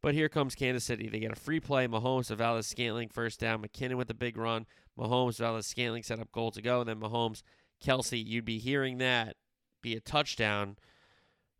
But 0.02 0.14
here 0.14 0.28
comes 0.28 0.56
Kansas 0.56 0.84
City. 0.84 1.08
They 1.08 1.20
get 1.20 1.32
a 1.32 1.36
free 1.36 1.60
play. 1.60 1.86
Mahomes 1.86 2.26
to 2.26 2.36
Valdes-Scantling 2.36 3.10
first 3.10 3.38
down. 3.38 3.62
McKinnon 3.62 3.94
with 3.94 4.10
a 4.10 4.14
big 4.14 4.36
run. 4.36 4.66
Mahomes, 4.98 5.38
Valdes-Scantling 5.38 6.02
set 6.02 6.18
up 6.18 6.32
goal 6.32 6.50
to 6.50 6.60
go. 6.60 6.80
And 6.80 6.88
then 6.88 7.00
Mahomes, 7.00 7.42
Kelce, 7.82 8.24
you'd 8.24 8.44
be 8.44 8.58
hearing 8.58 8.98
that 8.98 9.36
be 9.82 9.94
a 9.94 10.00
touchdown 10.00 10.76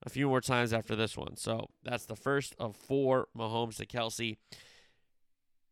a 0.05 0.09
few 0.09 0.28
more 0.28 0.40
times 0.40 0.72
after 0.72 0.97
this 0.97 1.16
one. 1.16 1.36
So 1.36 1.68
that's 1.82 2.07
the 2.07 2.16
first 2.16 2.55
of 2.59 2.76
four 2.76 3.28
Mahomes 3.36 3.76
to 3.76 3.86
Kelce. 3.86 4.36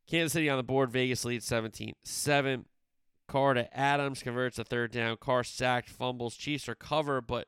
Kansas 0.08 0.32
City 0.32 0.50
on 0.50 0.56
the 0.56 0.62
board. 0.62 0.90
Vegas 0.90 1.24
leads 1.24 1.46
17 1.46 1.94
7. 2.02 2.66
Carr 3.28 3.54
to 3.54 3.76
Adams 3.76 4.22
converts 4.22 4.58
a 4.58 4.64
third 4.64 4.90
down. 4.90 5.16
Carr 5.16 5.44
sacked, 5.44 5.88
fumbles. 5.88 6.36
Chiefs 6.36 6.66
recover, 6.66 7.20
but 7.20 7.46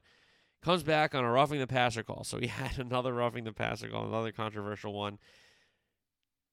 comes 0.62 0.82
back 0.82 1.14
on 1.14 1.24
a 1.24 1.30
roughing 1.30 1.58
the 1.58 1.66
passer 1.66 2.02
call. 2.02 2.24
So 2.24 2.38
he 2.38 2.46
had 2.48 2.78
another 2.78 3.12
roughing 3.12 3.44
the 3.44 3.52
passer 3.52 3.88
call, 3.88 4.06
another 4.06 4.32
controversial 4.32 4.92
one. 4.92 5.18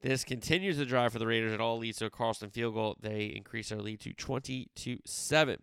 This 0.01 0.24
continues 0.24 0.78
the 0.78 0.86
drive 0.86 1.12
for 1.12 1.20
the 1.20 1.28
Raiders. 1.28 1.51
It 1.51 1.60
all 1.60 1.78
leads 1.78 1.97
to 1.97 2.05
a 2.05 2.10
Carlson 2.10 2.49
field 2.49 2.74
goal. 2.74 2.95
They 3.01 3.26
increase 3.26 3.70
their 3.70 3.82
lead 3.82 3.99
to 4.01 4.14
20 4.14 4.70
to 4.76 4.99
7. 5.05 5.57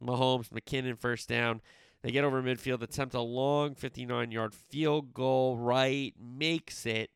Mahomes, 0.00 0.50
McKinnon, 0.50 0.98
first 0.98 1.28
down. 1.28 1.60
They 2.02 2.10
get 2.10 2.24
over 2.24 2.42
midfield, 2.42 2.82
attempt 2.82 3.14
a 3.14 3.20
long 3.20 3.74
59 3.74 4.30
yard 4.30 4.54
field 4.54 5.12
goal. 5.12 5.56
Wright 5.56 6.14
makes 6.20 6.86
it. 6.86 7.10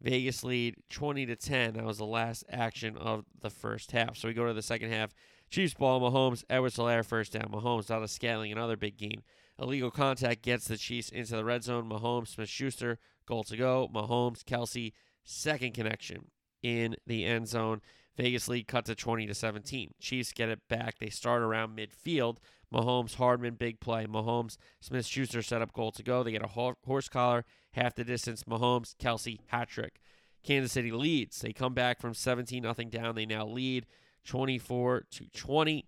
Vegas 0.00 0.44
lead 0.44 0.76
20 0.90 1.26
to 1.26 1.36
10. 1.36 1.74
That 1.74 1.84
was 1.84 1.98
the 1.98 2.04
last 2.04 2.44
action 2.50 2.96
of 2.96 3.24
the 3.40 3.50
first 3.50 3.92
half. 3.92 4.16
So 4.16 4.28
we 4.28 4.34
go 4.34 4.46
to 4.46 4.52
the 4.52 4.62
second 4.62 4.90
half. 4.90 5.14
Chiefs 5.48 5.74
ball, 5.74 6.00
Mahomes, 6.00 6.44
Edwards 6.50 6.76
Helaire 6.76 7.04
first 7.04 7.32
down. 7.32 7.50
Mahomes 7.50 7.90
out 7.90 8.02
of 8.02 8.10
Scantling, 8.10 8.52
another 8.52 8.76
big 8.76 8.96
game. 8.96 9.22
Illegal 9.58 9.90
contact 9.90 10.42
gets 10.42 10.66
the 10.66 10.76
Chiefs 10.76 11.10
into 11.10 11.36
the 11.36 11.44
red 11.44 11.62
zone. 11.62 11.88
Mahomes, 11.88 12.28
Smith 12.28 12.48
Schuster, 12.48 12.98
goal 13.26 13.44
to 13.44 13.56
go. 13.56 13.88
Mahomes, 13.94 14.42
Kelce, 14.42 14.92
second 15.22 15.74
connection 15.74 16.26
in 16.62 16.96
the 17.06 17.24
end 17.24 17.48
zone. 17.48 17.80
Vegas 18.16 18.48
lead 18.48 18.66
cut 18.66 18.84
to 18.86 18.94
20 18.94 19.26
to 19.26 19.34
17. 19.34 19.94
Chiefs 20.00 20.32
get 20.32 20.48
it 20.48 20.60
back. 20.68 20.98
They 20.98 21.10
start 21.10 21.42
around 21.42 21.76
midfield. 21.76 22.38
Mahomes, 22.72 23.16
Hardman, 23.16 23.54
big 23.54 23.80
play. 23.80 24.06
Mahomes, 24.06 24.56
Smith 24.80 25.06
Schuster 25.06 25.42
set 25.42 25.62
up 25.62 25.72
goal 25.72 25.92
to 25.92 26.02
go. 26.02 26.22
They 26.22 26.32
get 26.32 26.44
a 26.44 26.74
horse 26.84 27.08
collar, 27.08 27.44
half 27.72 27.94
the 27.94 28.04
distance. 28.04 28.44
Mahomes, 28.44 28.94
Kelce, 28.96 29.40
hat 29.48 29.68
trick. 29.68 30.00
Kansas 30.42 30.72
City 30.72 30.92
leads. 30.92 31.40
They 31.40 31.52
come 31.52 31.74
back 31.74 32.00
from 32.00 32.14
17 32.14 32.62
nothing 32.62 32.90
down. 32.90 33.14
They 33.14 33.26
now 33.26 33.46
lead 33.46 33.86
24 34.24 35.06
to 35.10 35.26
20. 35.32 35.86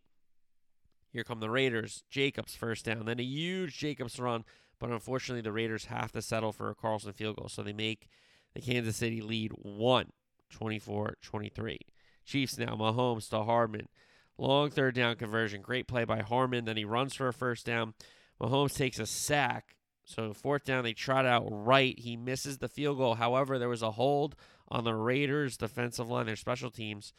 Here 1.17 1.25
come 1.25 1.41
the 1.41 1.49
Raiders. 1.49 2.05
Jacobs 2.11 2.55
first 2.55 2.85
down. 2.85 3.07
Then 3.07 3.19
a 3.19 3.23
huge 3.23 3.79
Jacobs 3.79 4.21
run, 4.21 4.45
but 4.79 4.91
unfortunately 4.91 5.41
the 5.41 5.51
Raiders 5.51 5.87
have 5.87 6.13
to 6.13 6.21
settle 6.21 6.53
for 6.53 6.69
a 6.69 6.75
Carlson 6.75 7.15
field 7.15 7.37
goal. 7.37 7.49
So 7.49 7.63
they 7.63 7.73
make 7.73 8.11
the 8.53 8.61
Kansas 8.61 8.97
City 8.97 9.23
lead 9.23 9.53
1 9.53 10.13
24 10.51 11.17
23. 11.23 11.79
Chiefs 12.27 12.59
now. 12.59 12.77
Mahomes 12.77 13.31
to 13.31 13.45
Hardman. 13.45 13.89
Long 14.37 14.69
third 14.69 14.95
down 14.95 15.17
conversion. 15.17 15.63
Great 15.63 15.89
play 15.89 16.05
by 16.05 16.21
Hardman. 16.21 16.67
Then 16.67 16.77
he 16.77 16.85
runs 16.85 17.15
for 17.15 17.29
a 17.29 17.33
first 17.33 17.65
down. 17.65 17.95
Mahomes 18.39 18.77
takes 18.77 18.99
a 18.99 19.07
sack. 19.07 19.75
So 20.05 20.35
fourth 20.35 20.65
down, 20.65 20.85
they 20.85 20.93
trot 20.93 21.25
out 21.25 21.49
Wright. 21.51 21.99
He 21.99 22.19
misses 22.19 22.59
the 22.59 22.69
field 22.69 22.99
goal. 22.99 23.15
However, 23.15 23.59
there 23.59 23.71
was 23.71 23.81
a 23.81 23.93
hold 23.93 24.37
on 24.69 24.85
the 24.85 24.95
Raiders' 24.95 25.57
defensive 25.57 26.11
line, 26.11 26.27
their 26.27 26.37
special 26.37 26.71
teams. 26.71 27.15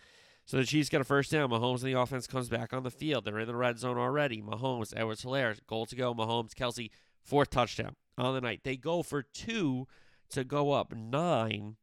So 0.48 0.56
the 0.56 0.64
Chiefs 0.64 0.88
get 0.88 1.02
a 1.02 1.04
first 1.04 1.30
down. 1.30 1.50
Mahomes 1.50 1.84
and 1.84 1.94
the 1.94 2.00
offense 2.00 2.26
comes 2.26 2.48
back 2.48 2.72
on 2.72 2.84
the 2.84 2.90
field. 2.90 3.26
They're 3.26 3.38
in 3.38 3.48
the 3.48 3.56
red 3.56 3.78
zone 3.78 3.98
already. 3.98 4.42
Mahomes, 4.42 4.94
Edwards 4.96 5.24
Helaire, 5.24 5.60
goal 5.68 5.86
to 5.86 5.96
go. 5.96 6.16
Mahomes, 6.16 6.54
Kelce, 6.54 6.90
fourth 7.22 7.50
touchdown 7.50 7.98
on 8.18 8.34
the 8.34 8.40
night. 8.40 8.62
They 8.64 8.78
go 8.78 9.04
for 9.04 9.22
two 9.22 9.88
to 10.30 10.46
go 10.46 10.72
up 10.72 10.96
nine, 10.96 11.76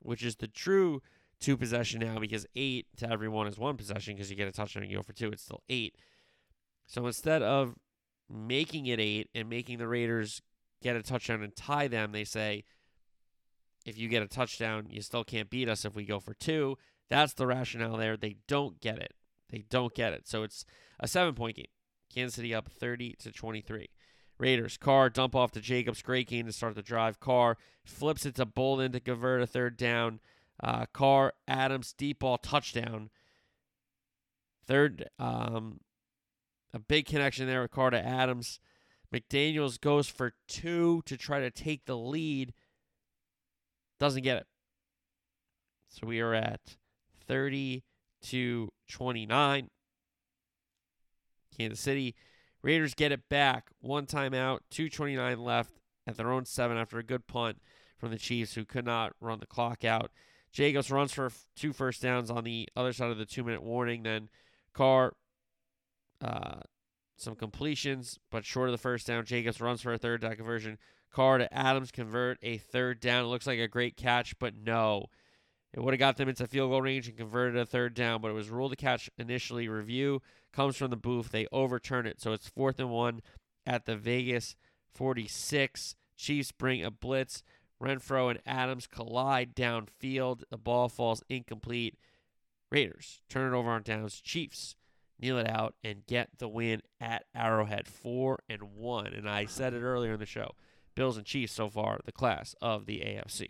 which 0.00 0.22
is 0.22 0.36
the 0.36 0.48
true 0.48 1.00
two 1.40 1.56
possession 1.56 2.00
now 2.00 2.18
because 2.18 2.44
eight 2.54 2.88
to 2.98 3.10
everyone 3.10 3.46
is 3.46 3.58
one 3.58 3.78
possession 3.78 4.14
because 4.14 4.30
you 4.30 4.36
get 4.36 4.46
a 4.46 4.52
touchdown 4.52 4.82
and 4.82 4.92
you 4.92 4.98
go 4.98 5.02
for 5.02 5.14
two. 5.14 5.30
It's 5.30 5.42
still 5.42 5.62
eight. 5.70 5.96
So 6.86 7.06
instead 7.06 7.40
of 7.42 7.74
making 8.28 8.84
it 8.84 9.00
eight 9.00 9.30
and 9.34 9.48
making 9.48 9.78
the 9.78 9.88
Raiders 9.88 10.42
get 10.82 10.94
a 10.94 11.02
touchdown 11.02 11.42
and 11.42 11.56
tie 11.56 11.88
them, 11.88 12.12
they 12.12 12.24
say 12.24 12.64
if 13.86 13.96
you 13.96 14.08
get 14.08 14.22
a 14.22 14.28
touchdown, 14.28 14.88
you 14.90 15.00
still 15.00 15.24
can't 15.24 15.48
beat 15.48 15.70
us 15.70 15.86
if 15.86 15.96
we 15.96 16.04
go 16.04 16.20
for 16.20 16.34
two. 16.34 16.76
That's 17.10 17.34
the 17.34 17.46
rationale 17.46 17.96
there. 17.96 18.16
They 18.16 18.36
don't 18.46 18.80
get 18.80 18.98
it. 18.98 19.14
They 19.50 19.64
don't 19.68 19.94
get 19.94 20.12
it. 20.12 20.28
So 20.28 20.44
it's 20.44 20.64
a 21.00 21.08
seven 21.08 21.34
point 21.34 21.56
game. 21.56 21.66
Kansas 22.12 22.36
City 22.36 22.54
up 22.54 22.68
30 22.70 23.16
to 23.20 23.32
23. 23.32 23.88
Raiders, 24.38 24.78
Carr, 24.78 25.10
dump 25.10 25.36
off 25.36 25.52
to 25.52 25.60
Jacobs. 25.60 26.02
Great 26.02 26.28
game 26.28 26.46
to 26.46 26.52
start 26.52 26.74
the 26.74 26.82
drive. 26.82 27.20
Carr 27.20 27.58
flips 27.84 28.24
it 28.24 28.36
to 28.36 28.46
Bolden 28.46 28.92
to 28.92 29.00
convert 29.00 29.42
a 29.42 29.46
third 29.46 29.76
down. 29.76 30.20
Uh, 30.62 30.86
Carr, 30.92 31.34
Adams, 31.46 31.92
deep 31.92 32.20
ball, 32.20 32.38
touchdown. 32.38 33.10
Third, 34.66 35.08
um, 35.18 35.80
a 36.72 36.78
big 36.78 37.06
connection 37.06 37.46
there 37.46 37.62
with 37.62 37.70
Carr 37.70 37.90
to 37.90 38.04
Adams. 38.04 38.60
McDaniels 39.12 39.80
goes 39.80 40.08
for 40.08 40.34
two 40.48 41.02
to 41.06 41.16
try 41.16 41.40
to 41.40 41.50
take 41.50 41.84
the 41.84 41.96
lead. 41.96 42.54
Doesn't 43.98 44.22
get 44.22 44.38
it. 44.38 44.46
So 45.88 46.06
we 46.06 46.20
are 46.20 46.34
at 46.34 46.76
30 47.30 47.84
to 48.22 48.72
29. 48.88 49.70
Kansas 51.56 51.78
City. 51.78 52.16
Raiders 52.60 52.94
get 52.94 53.12
it 53.12 53.28
back. 53.28 53.70
One 53.80 54.04
timeout, 54.06 54.60
229 54.70 55.38
left 55.38 55.74
at 56.08 56.16
their 56.16 56.32
own 56.32 56.44
seven 56.44 56.76
after 56.76 56.98
a 56.98 57.04
good 57.04 57.28
punt 57.28 57.58
from 57.96 58.10
the 58.10 58.18
Chiefs, 58.18 58.54
who 58.54 58.64
could 58.64 58.84
not 58.84 59.12
run 59.20 59.38
the 59.38 59.46
clock 59.46 59.84
out. 59.84 60.10
Jacobs 60.50 60.90
runs 60.90 61.12
for 61.12 61.30
two 61.54 61.72
first 61.72 62.02
downs 62.02 62.32
on 62.32 62.42
the 62.42 62.68
other 62.74 62.92
side 62.92 63.12
of 63.12 63.18
the 63.18 63.24
two 63.24 63.44
minute 63.44 63.62
warning. 63.62 64.02
Then 64.02 64.28
Carr, 64.74 65.14
uh, 66.20 66.62
some 67.16 67.36
completions, 67.36 68.18
but 68.32 68.44
short 68.44 68.68
of 68.68 68.72
the 68.72 68.78
first 68.78 69.06
down. 69.06 69.24
Jacobs 69.24 69.60
runs 69.60 69.82
for 69.82 69.92
a 69.92 69.98
third 69.98 70.22
down 70.22 70.34
conversion. 70.34 70.78
Carr 71.12 71.38
to 71.38 71.54
Adams 71.54 71.92
convert 71.92 72.38
a 72.42 72.58
third 72.58 72.98
down. 72.98 73.24
It 73.24 73.28
looks 73.28 73.46
like 73.46 73.60
a 73.60 73.68
great 73.68 73.96
catch, 73.96 74.36
but 74.40 74.54
no. 74.56 75.06
It 75.72 75.80
would 75.80 75.94
have 75.94 76.00
got 76.00 76.16
them 76.16 76.28
into 76.28 76.46
field 76.46 76.70
goal 76.70 76.82
range 76.82 77.06
and 77.06 77.16
converted 77.16 77.56
a 77.56 77.64
third 77.64 77.94
down, 77.94 78.20
but 78.20 78.30
it 78.30 78.34
was 78.34 78.50
ruled 78.50 78.72
a 78.72 78.76
catch 78.76 79.08
initially. 79.18 79.68
Review 79.68 80.20
comes 80.52 80.76
from 80.76 80.90
the 80.90 80.96
booth. 80.96 81.30
They 81.30 81.46
overturn 81.52 82.06
it. 82.06 82.20
So 82.20 82.32
it's 82.32 82.48
fourth 82.48 82.80
and 82.80 82.90
one 82.90 83.20
at 83.66 83.86
the 83.86 83.96
Vegas 83.96 84.56
46. 84.94 85.94
Chiefs 86.16 86.52
bring 86.52 86.84
a 86.84 86.90
blitz. 86.90 87.42
Renfrow 87.80 88.30
and 88.30 88.40
Adams 88.44 88.86
collide 88.86 89.54
downfield. 89.54 90.42
The 90.50 90.58
ball 90.58 90.88
falls 90.88 91.22
incomplete. 91.28 91.96
Raiders 92.70 93.20
turn 93.28 93.52
it 93.52 93.56
over 93.56 93.70
on 93.70 93.82
downs. 93.82 94.20
Chiefs 94.20 94.74
kneel 95.18 95.38
it 95.38 95.48
out 95.48 95.74
and 95.82 96.06
get 96.06 96.30
the 96.38 96.48
win 96.48 96.82
at 97.00 97.24
Arrowhead, 97.34 97.86
four 97.86 98.40
and 98.48 98.74
one. 98.74 99.08
And 99.08 99.28
I 99.28 99.46
said 99.46 99.72
it 99.72 99.82
earlier 99.82 100.14
in 100.14 100.20
the 100.20 100.26
show: 100.26 100.52
Bills 100.94 101.16
and 101.16 101.26
Chiefs 101.26 101.52
so 101.52 101.68
far 101.68 102.00
the 102.04 102.12
class 102.12 102.54
of 102.60 102.86
the 102.86 103.00
AFC. 103.00 103.48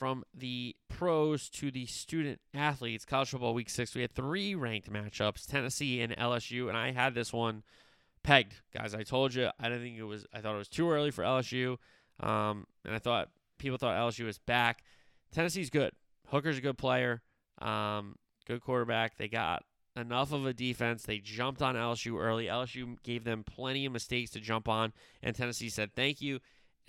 From 0.00 0.24
the 0.32 0.74
pros 0.88 1.50
to 1.50 1.70
the 1.70 1.84
student 1.84 2.40
athletes, 2.54 3.04
college 3.04 3.28
football 3.28 3.52
week 3.52 3.68
six, 3.68 3.94
we 3.94 4.00
had 4.00 4.14
three 4.14 4.54
ranked 4.54 4.90
matchups: 4.90 5.44
Tennessee 5.44 6.00
and 6.00 6.16
LSU, 6.16 6.68
and 6.68 6.76
I 6.76 6.92
had 6.92 7.12
this 7.12 7.34
one 7.34 7.64
pegged, 8.22 8.62
guys. 8.72 8.94
I 8.94 9.02
told 9.02 9.34
you 9.34 9.50
I 9.60 9.68
didn't 9.68 9.82
think 9.82 9.98
it 9.98 10.04
was. 10.04 10.24
I 10.32 10.40
thought 10.40 10.54
it 10.54 10.58
was 10.58 10.70
too 10.70 10.90
early 10.90 11.10
for 11.10 11.22
LSU. 11.22 11.76
Um, 12.18 12.66
and 12.86 12.94
I 12.94 12.98
thought 12.98 13.28
people 13.58 13.76
thought 13.76 13.94
LSU 13.94 14.24
was 14.24 14.38
back. 14.38 14.84
Tennessee's 15.32 15.68
good. 15.68 15.92
Hooker's 16.28 16.56
a 16.56 16.62
good 16.62 16.78
player. 16.78 17.20
Um, 17.60 18.16
good 18.46 18.62
quarterback. 18.62 19.18
They 19.18 19.28
got 19.28 19.64
enough 19.96 20.32
of 20.32 20.46
a 20.46 20.54
defense. 20.54 21.02
They 21.02 21.18
jumped 21.18 21.60
on 21.60 21.74
LSU 21.74 22.18
early. 22.18 22.46
LSU 22.46 22.96
gave 23.02 23.24
them 23.24 23.44
plenty 23.44 23.84
of 23.84 23.92
mistakes 23.92 24.30
to 24.30 24.40
jump 24.40 24.66
on, 24.66 24.94
and 25.22 25.36
Tennessee 25.36 25.68
said 25.68 25.92
thank 25.94 26.22
you, 26.22 26.40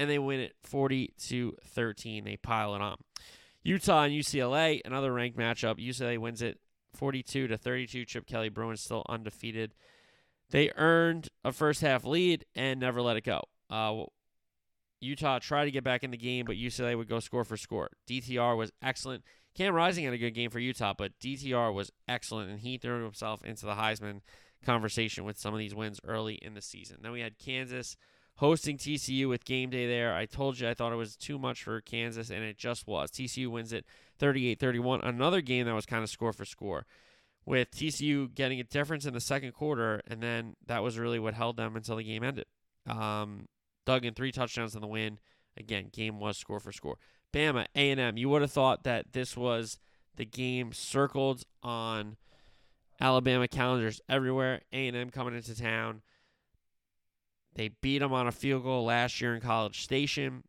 and 0.01 0.09
they 0.09 0.17
win 0.17 0.39
it 0.39 0.55
40 0.63 1.13
to 1.27 1.55
13. 1.63 2.23
They 2.23 2.35
pile 2.35 2.73
it 2.73 2.81
on. 2.81 2.97
Utah 3.61 4.05
and 4.05 4.13
UCLA, 4.13 4.81
another 4.83 5.13
ranked 5.13 5.37
matchup. 5.37 5.77
UCLA 5.77 6.17
wins 6.17 6.41
it 6.41 6.59
42 6.95 7.47
to 7.47 7.55
32. 7.55 8.05
Chip 8.05 8.25
Kelly 8.25 8.49
Bruins 8.49 8.81
still 8.81 9.05
undefeated. 9.07 9.75
They 10.49 10.71
earned 10.75 11.29
a 11.45 11.51
first 11.51 11.81
half 11.81 12.03
lead 12.03 12.45
and 12.55 12.79
never 12.79 12.99
let 12.99 13.15
it 13.15 13.23
go. 13.23 13.41
Uh, 13.69 14.05
Utah 14.99 15.37
tried 15.37 15.65
to 15.65 15.71
get 15.71 15.83
back 15.83 16.03
in 16.03 16.09
the 16.09 16.17
game, 16.17 16.45
but 16.47 16.55
UCLA 16.55 16.97
would 16.97 17.07
go 17.07 17.19
score 17.19 17.43
for 17.43 17.55
score. 17.55 17.91
DTR 18.09 18.57
was 18.57 18.71
excellent. 18.81 19.23
Cam 19.55 19.75
Rising 19.75 20.05
had 20.05 20.15
a 20.15 20.17
good 20.17 20.33
game 20.33 20.49
for 20.49 20.59
Utah, 20.59 20.95
but 20.97 21.19
DTR 21.19 21.71
was 21.71 21.91
excellent, 22.07 22.49
and 22.49 22.59
he 22.61 22.79
threw 22.79 23.03
himself 23.03 23.43
into 23.45 23.67
the 23.67 23.75
Heisman 23.75 24.21
conversation 24.65 25.25
with 25.25 25.37
some 25.37 25.53
of 25.53 25.59
these 25.59 25.75
wins 25.75 25.99
early 26.03 26.35
in 26.35 26.55
the 26.55 26.61
season. 26.61 26.97
Then 27.01 27.11
we 27.11 27.21
had 27.21 27.37
Kansas 27.37 27.97
hosting 28.35 28.77
TCU 28.77 29.29
with 29.29 29.45
game 29.45 29.69
day 29.69 29.87
there. 29.87 30.13
I 30.13 30.25
told 30.25 30.59
you 30.59 30.67
I 30.67 30.73
thought 30.73 30.93
it 30.93 30.97
was 30.97 31.15
too 31.15 31.37
much 31.37 31.63
for 31.63 31.81
Kansas, 31.81 32.29
and 32.29 32.43
it 32.43 32.57
just 32.57 32.87
was. 32.87 33.11
TCU 33.11 33.47
wins 33.47 33.73
it 33.73 33.85
38 34.19 34.59
31. 34.59 35.01
Another 35.01 35.41
game 35.41 35.65
that 35.65 35.75
was 35.75 35.85
kind 35.85 36.03
of 36.03 36.09
score 36.09 36.33
for 36.33 36.45
score, 36.45 36.85
with 37.45 37.71
TCU 37.71 38.33
getting 38.33 38.59
a 38.59 38.63
difference 38.63 39.05
in 39.05 39.13
the 39.13 39.19
second 39.19 39.53
quarter, 39.53 40.01
and 40.07 40.21
then 40.21 40.55
that 40.65 40.83
was 40.83 40.97
really 40.97 41.19
what 41.19 41.33
held 41.33 41.57
them 41.57 41.75
until 41.75 41.97
the 41.97 42.03
game 42.03 42.23
ended. 42.23 42.45
Um, 42.87 43.47
Duggan 43.85 44.13
three 44.13 44.31
touchdowns 44.31 44.75
in 44.75 44.81
the 44.81 44.87
win. 44.87 45.19
Again, 45.57 45.89
game 45.91 46.19
was 46.19 46.37
score 46.37 46.59
for 46.59 46.71
score. 46.71 46.97
Bama, 47.33 47.65
A&M. 47.75 48.17
You 48.17 48.29
would 48.29 48.41
have 48.41 48.51
thought 48.51 48.83
that 48.83 49.13
this 49.13 49.35
was 49.35 49.79
the 50.15 50.25
game 50.25 50.73
circled 50.73 51.43
on 51.63 52.17
Alabama 52.99 53.47
calendars 53.47 54.01
everywhere. 54.09 54.61
A&M 54.71 55.09
coming 55.09 55.35
into 55.35 55.55
town. 55.55 56.01
They 57.55 57.69
beat 57.81 57.99
them 57.99 58.13
on 58.13 58.27
a 58.27 58.31
field 58.31 58.63
goal 58.63 58.85
last 58.85 59.19
year 59.19 59.35
in 59.35 59.41
College 59.41 59.83
Station, 59.83 60.43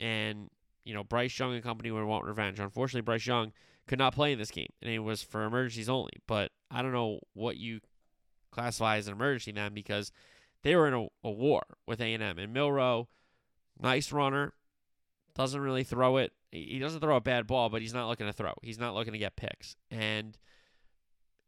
and 0.00 0.48
you 0.84 0.94
know 0.94 1.04
Bryce 1.04 1.38
Young 1.38 1.54
and 1.54 1.62
company 1.62 1.90
would 1.90 2.04
want 2.04 2.24
revenge. 2.24 2.58
Unfortunately, 2.58 3.02
Bryce 3.02 3.26
Young 3.26 3.52
could 3.86 3.98
not 3.98 4.14
play 4.14 4.32
in 4.32 4.38
this 4.38 4.50
game, 4.50 4.70
and 4.82 4.90
it 4.90 5.00
was 5.00 5.22
for 5.22 5.44
emergencies 5.44 5.88
only. 5.88 6.12
But 6.26 6.50
I 6.70 6.82
don't 6.82 6.92
know 6.92 7.20
what 7.34 7.56
you 7.56 7.80
classify 8.50 8.96
as 8.96 9.06
an 9.06 9.14
emergency 9.14 9.52
then 9.52 9.74
because 9.74 10.10
they 10.62 10.74
were 10.74 10.88
in 10.88 10.94
a, 10.94 11.06
a 11.22 11.30
war 11.30 11.62
with 11.86 12.00
A&M. 12.00 12.38
And 12.38 12.52
Milroe, 12.52 13.08
nice 13.80 14.10
runner, 14.10 14.54
doesn't 15.34 15.60
really 15.60 15.84
throw 15.84 16.16
it. 16.16 16.32
He 16.50 16.78
doesn't 16.78 17.00
throw 17.00 17.16
a 17.16 17.20
bad 17.20 17.46
ball, 17.46 17.68
but 17.68 17.82
he's 17.82 17.94
not 17.94 18.08
looking 18.08 18.26
to 18.26 18.32
throw. 18.32 18.52
He's 18.62 18.78
not 18.78 18.94
looking 18.94 19.12
to 19.12 19.18
get 19.18 19.36
picks. 19.36 19.76
And 19.90 20.38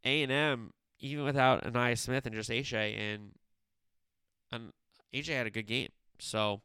A&M, 0.05 0.73
even 1.01 1.25
without 1.25 1.65
Ainias 1.65 1.99
Smith 1.99 2.27
and 2.27 2.35
just 2.35 2.51
AJ, 2.51 2.99
and, 2.99 3.31
and 4.53 4.73
AJ 5.15 5.29
had 5.29 5.47
a 5.47 5.51
good 5.51 5.67
game. 5.67 5.89
So 6.19 6.61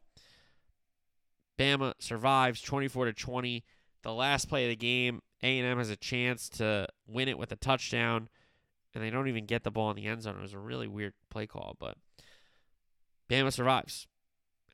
Bama 1.58 1.94
survives 1.98 2.60
24 2.60 3.06
to 3.06 3.12
20. 3.12 3.64
The 4.02 4.12
last 4.12 4.48
play 4.48 4.64
of 4.64 4.70
the 4.70 4.76
game, 4.76 5.20
A&M 5.42 5.78
has 5.78 5.90
a 5.90 5.96
chance 5.96 6.48
to 6.50 6.86
win 7.06 7.28
it 7.28 7.38
with 7.38 7.52
a 7.52 7.56
touchdown, 7.56 8.28
and 8.94 9.02
they 9.02 9.10
don't 9.10 9.28
even 9.28 9.46
get 9.46 9.62
the 9.62 9.70
ball 9.70 9.90
in 9.90 9.96
the 9.96 10.06
end 10.06 10.22
zone. 10.22 10.36
It 10.38 10.42
was 10.42 10.52
a 10.52 10.58
really 10.58 10.88
weird 10.88 11.14
play 11.30 11.46
call, 11.46 11.76
but 11.78 11.96
Bama 13.30 13.52
survives 13.52 14.06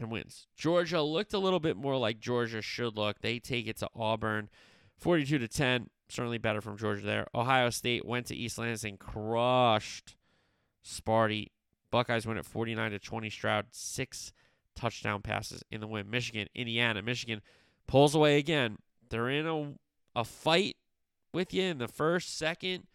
and 0.01 0.11
wins. 0.11 0.49
Georgia 0.57 1.03
looked 1.03 1.33
a 1.33 1.39
little 1.39 1.61
bit 1.61 1.77
more 1.77 1.97
like 1.97 2.19
Georgia 2.19 2.63
should 2.63 2.97
look. 2.97 3.21
They 3.21 3.39
take 3.39 3.69
it 3.69 3.77
to 3.79 3.89
Auburn, 3.95 4.49
42 4.99 5.39
to 5.39 5.49
10. 5.49 5.91
Certainly 6.09 6.39
better 6.39 6.61
from 6.61 6.77
Georgia 6.77 7.07
there. 7.07 7.29
Ohio 7.33 7.71
State 7.71 8.05
went 8.05 8.27
to 8.27 8.35
East 8.35 8.59
Lansing, 8.59 8.97
crushed 8.97 10.17
Sparty. 10.85 11.49
Buckeyes 11.91 12.27
win 12.27 12.39
at 12.39 12.47
49 12.47 12.91
to 12.93 12.99
20. 12.99 13.31
Stroud 13.31 13.67
six 13.71 14.33
touchdown 14.77 15.23
passes 15.23 15.63
in 15.71 15.81
the 15.81 15.87
win. 15.87 16.11
Michigan, 16.11 16.49
Indiana, 16.55 17.03
Michigan 17.03 17.41
pulls 17.87 18.15
away 18.15 18.39
again. 18.39 18.77
They're 19.09 19.29
in 19.29 19.47
a 19.47 19.75
a 20.15 20.25
fight 20.25 20.77
with 21.33 21.55
you 21.55 21.63
in 21.63 21.79
the 21.79 21.89
first, 21.89 22.37
second 22.37 22.87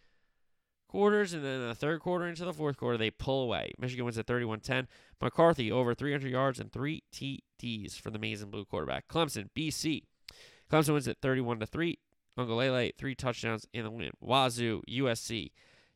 quarters, 0.88 1.32
and 1.32 1.44
then 1.44 1.66
the 1.66 1.74
third 1.74 2.00
quarter 2.00 2.26
into 2.26 2.44
the 2.44 2.52
fourth 2.52 2.76
quarter, 2.76 2.98
they 2.98 3.10
pull 3.10 3.42
away. 3.42 3.72
Michigan 3.78 4.04
wins 4.04 4.18
at 4.18 4.26
31 4.26 4.60
10. 4.60 4.88
McCarthy 5.20 5.72
over 5.72 5.94
300 5.94 6.30
yards 6.30 6.60
and 6.60 6.72
three 6.72 7.02
TDs 7.12 7.98
for 7.98 8.10
the 8.10 8.18
and 8.18 8.50
blue 8.50 8.64
quarterback. 8.64 9.08
Clemson, 9.08 9.48
BC. 9.56 10.02
Clemson 10.70 10.92
wins 10.92 11.08
at 11.08 11.20
31 11.22 11.60
to 11.60 11.66
3. 11.66 11.98
Uiagalelei, 12.38 12.94
three 12.96 13.14
touchdowns 13.14 13.66
in 13.72 13.84
the 13.84 13.90
win. 13.90 14.10
Wazoo, 14.20 14.82
USC. 14.88 15.52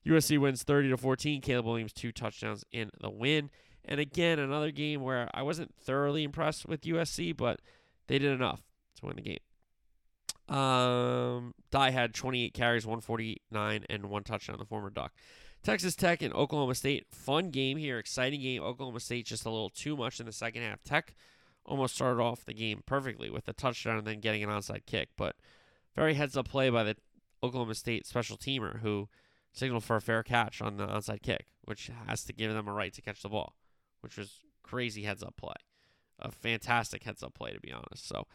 USC 0.06 0.38
wins 0.38 0.62
30 0.62 0.90
to 0.90 0.96
14. 0.96 1.40
Caleb 1.40 1.66
Williams, 1.66 1.92
two 1.92 2.12
touchdowns 2.12 2.64
in 2.72 2.90
the 3.00 3.10
win. 3.10 3.50
And 3.84 4.00
again, 4.00 4.38
another 4.38 4.70
game 4.70 5.02
where 5.02 5.28
I 5.34 5.42
wasn't 5.42 5.74
thoroughly 5.74 6.24
impressed 6.24 6.66
with 6.66 6.82
USC, 6.82 7.36
but 7.36 7.60
they 8.06 8.18
did 8.18 8.32
enough 8.32 8.62
to 8.96 9.06
win 9.06 9.16
the 9.16 9.22
game. 9.22 9.38
Um, 10.56 11.54
Dye 11.70 11.90
had 11.90 12.14
28 12.14 12.52
carries, 12.54 12.84
149, 12.84 13.84
and 13.88 14.06
one 14.06 14.24
touchdown. 14.24 14.58
The 14.58 14.64
former 14.64 14.90
Duck. 14.90 15.12
Texas 15.62 15.94
Tech 15.94 16.22
and 16.22 16.34
Oklahoma 16.34 16.74
State. 16.74 17.06
Fun 17.10 17.50
game 17.50 17.76
here, 17.76 17.98
exciting 17.98 18.40
game. 18.40 18.62
Oklahoma 18.62 19.00
State 19.00 19.26
just 19.26 19.44
a 19.44 19.50
little 19.50 19.70
too 19.70 19.96
much 19.96 20.18
in 20.18 20.26
the 20.26 20.32
second 20.32 20.62
half. 20.62 20.82
Tech 20.82 21.14
almost 21.66 21.94
started 21.94 22.20
off 22.20 22.44
the 22.44 22.54
game 22.54 22.82
perfectly 22.86 23.30
with 23.30 23.46
a 23.46 23.52
touchdown 23.52 23.98
and 23.98 24.06
then 24.06 24.20
getting 24.20 24.42
an 24.42 24.50
onside 24.50 24.86
kick, 24.86 25.10
but 25.16 25.36
very 25.94 26.14
heads 26.14 26.36
up 26.36 26.48
play 26.48 26.70
by 26.70 26.82
the 26.82 26.96
Oklahoma 27.42 27.74
State 27.74 28.06
special 28.06 28.36
teamer 28.36 28.80
who 28.80 29.08
signaled 29.52 29.84
for 29.84 29.96
a 29.96 30.00
fair 30.00 30.22
catch 30.22 30.60
on 30.60 30.76
the 30.76 30.86
onside 30.86 31.22
kick, 31.22 31.46
which 31.64 31.90
has 32.06 32.24
to 32.24 32.32
give 32.32 32.52
them 32.52 32.68
a 32.68 32.72
right 32.72 32.92
to 32.92 33.02
catch 33.02 33.22
the 33.22 33.28
ball, 33.28 33.54
which 34.00 34.16
was 34.16 34.40
crazy 34.62 35.02
heads 35.02 35.22
up 35.22 35.36
play. 35.36 35.54
A 36.18 36.30
fantastic 36.30 37.04
heads 37.04 37.22
up 37.22 37.34
play, 37.34 37.52
to 37.52 37.60
be 37.60 37.72
honest. 37.72 38.06
So 38.06 38.26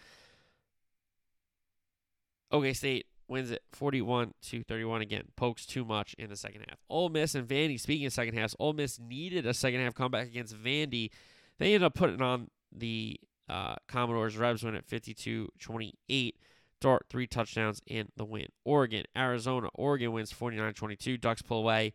OK 2.52 2.74
State 2.74 3.08
wins 3.28 3.52
it 3.52 3.64
41 3.72 4.34
to 4.44 4.64
31 4.64 5.02
again. 5.02 5.24
Pokes 5.36 5.66
too 5.66 5.86
much 5.86 6.16
in 6.18 6.30
the 6.30 6.36
second 6.36 6.62
half. 6.70 6.80
Ole 6.90 7.10
Miss 7.10 7.36
and 7.36 7.48
Vandy. 7.48 7.80
Speaking 7.80 8.06
of 8.06 8.14
second 8.14 8.36
halves, 8.36 8.56
Ole 8.60 8.74
Miss 8.74 9.00
needed 9.00 9.46
a 9.46 9.54
second 9.54 9.82
half 9.82 9.96
comeback 9.96 10.28
against 10.28 10.56
Vandy. 10.56 11.10
They 11.58 11.74
ended 11.74 11.84
up 11.84 11.96
putting 11.96 12.22
on 12.22 12.50
the 12.72 13.20
uh, 13.50 13.76
Commodores. 13.88 14.38
Rebs 14.38 14.64
win 14.64 14.76
at 14.76 14.88
52-28. 14.88 16.34
Dart 16.82 17.06
three 17.10 17.28
touchdowns 17.28 17.82
in 17.88 18.10
the 18.16 18.26
win. 18.26 18.48
Oregon, 18.64 19.06
Arizona. 19.18 19.70
Oregon 19.74 20.12
wins 20.12 20.34
49-22. 20.34 21.20
Ducks 21.20 21.42
pull 21.42 21.60
away 21.60 21.94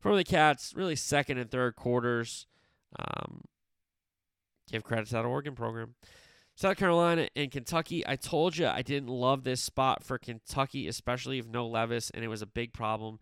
from 0.00 0.16
the 0.16 0.24
Cats. 0.24 0.72
Really 0.74 0.96
second 0.96 1.38
and 1.38 1.50
third 1.50 1.76
quarters. 1.76 2.46
Um, 2.98 3.42
give 4.70 4.84
credit 4.84 5.06
to 5.08 5.12
that 5.14 5.24
Oregon 5.24 5.54
program. 5.54 5.94
South 6.54 6.76
Carolina 6.76 7.28
and 7.34 7.50
Kentucky. 7.50 8.06
I 8.06 8.16
told 8.16 8.56
you 8.56 8.66
I 8.66 8.82
didn't 8.82 9.08
love 9.08 9.44
this 9.44 9.62
spot 9.62 10.04
for 10.04 10.18
Kentucky, 10.18 10.88
especially 10.88 11.38
if 11.38 11.46
no 11.46 11.66
Levis, 11.66 12.10
and 12.10 12.24
it 12.24 12.28
was 12.28 12.42
a 12.42 12.46
big 12.46 12.72
problem 12.72 13.18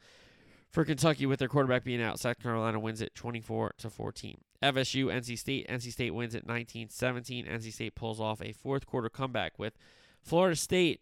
for 0.70 0.84
Kentucky 0.84 1.26
with 1.26 1.38
their 1.38 1.48
quarterback 1.48 1.84
being 1.84 2.02
out. 2.02 2.18
South 2.18 2.42
Carolina 2.42 2.80
wins 2.80 3.00
it 3.00 3.14
24 3.14 3.74
to 3.78 3.90
14. 3.90 4.38
FSU, 4.62 5.06
NC 5.06 5.38
State. 5.38 5.68
NC 5.68 5.92
State 5.92 6.14
wins 6.14 6.34
it 6.34 6.46
19-17. 6.46 7.48
NC 7.48 7.72
State 7.72 7.94
pulls 7.94 8.20
off 8.20 8.42
a 8.42 8.52
fourth 8.52 8.86
quarter 8.86 9.08
comeback 9.08 9.58
with 9.58 9.78
Florida 10.28 10.56
State. 10.56 11.00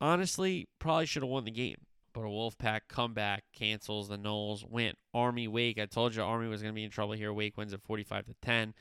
Honestly, 0.00 0.68
probably 0.78 1.06
should 1.06 1.22
have 1.22 1.30
won 1.30 1.44
the 1.44 1.50
game, 1.50 1.78
but 2.12 2.20
a 2.20 2.24
Wolfpack 2.24 2.80
comeback 2.88 3.44
cancels 3.54 4.08
the 4.08 4.18
Noles 4.18 4.68
win. 4.68 4.92
Army 5.14 5.48
Wake. 5.48 5.78
I 5.80 5.86
told 5.86 6.14
you 6.14 6.22
Army 6.22 6.48
was 6.48 6.60
going 6.60 6.74
to 6.74 6.76
be 6.76 6.84
in 6.84 6.90
trouble 6.90 7.14
here. 7.14 7.32
Wake 7.32 7.56
wins 7.56 7.72
at 7.72 7.82
45 7.82 8.26
to 8.26 8.34
10. 8.42 8.74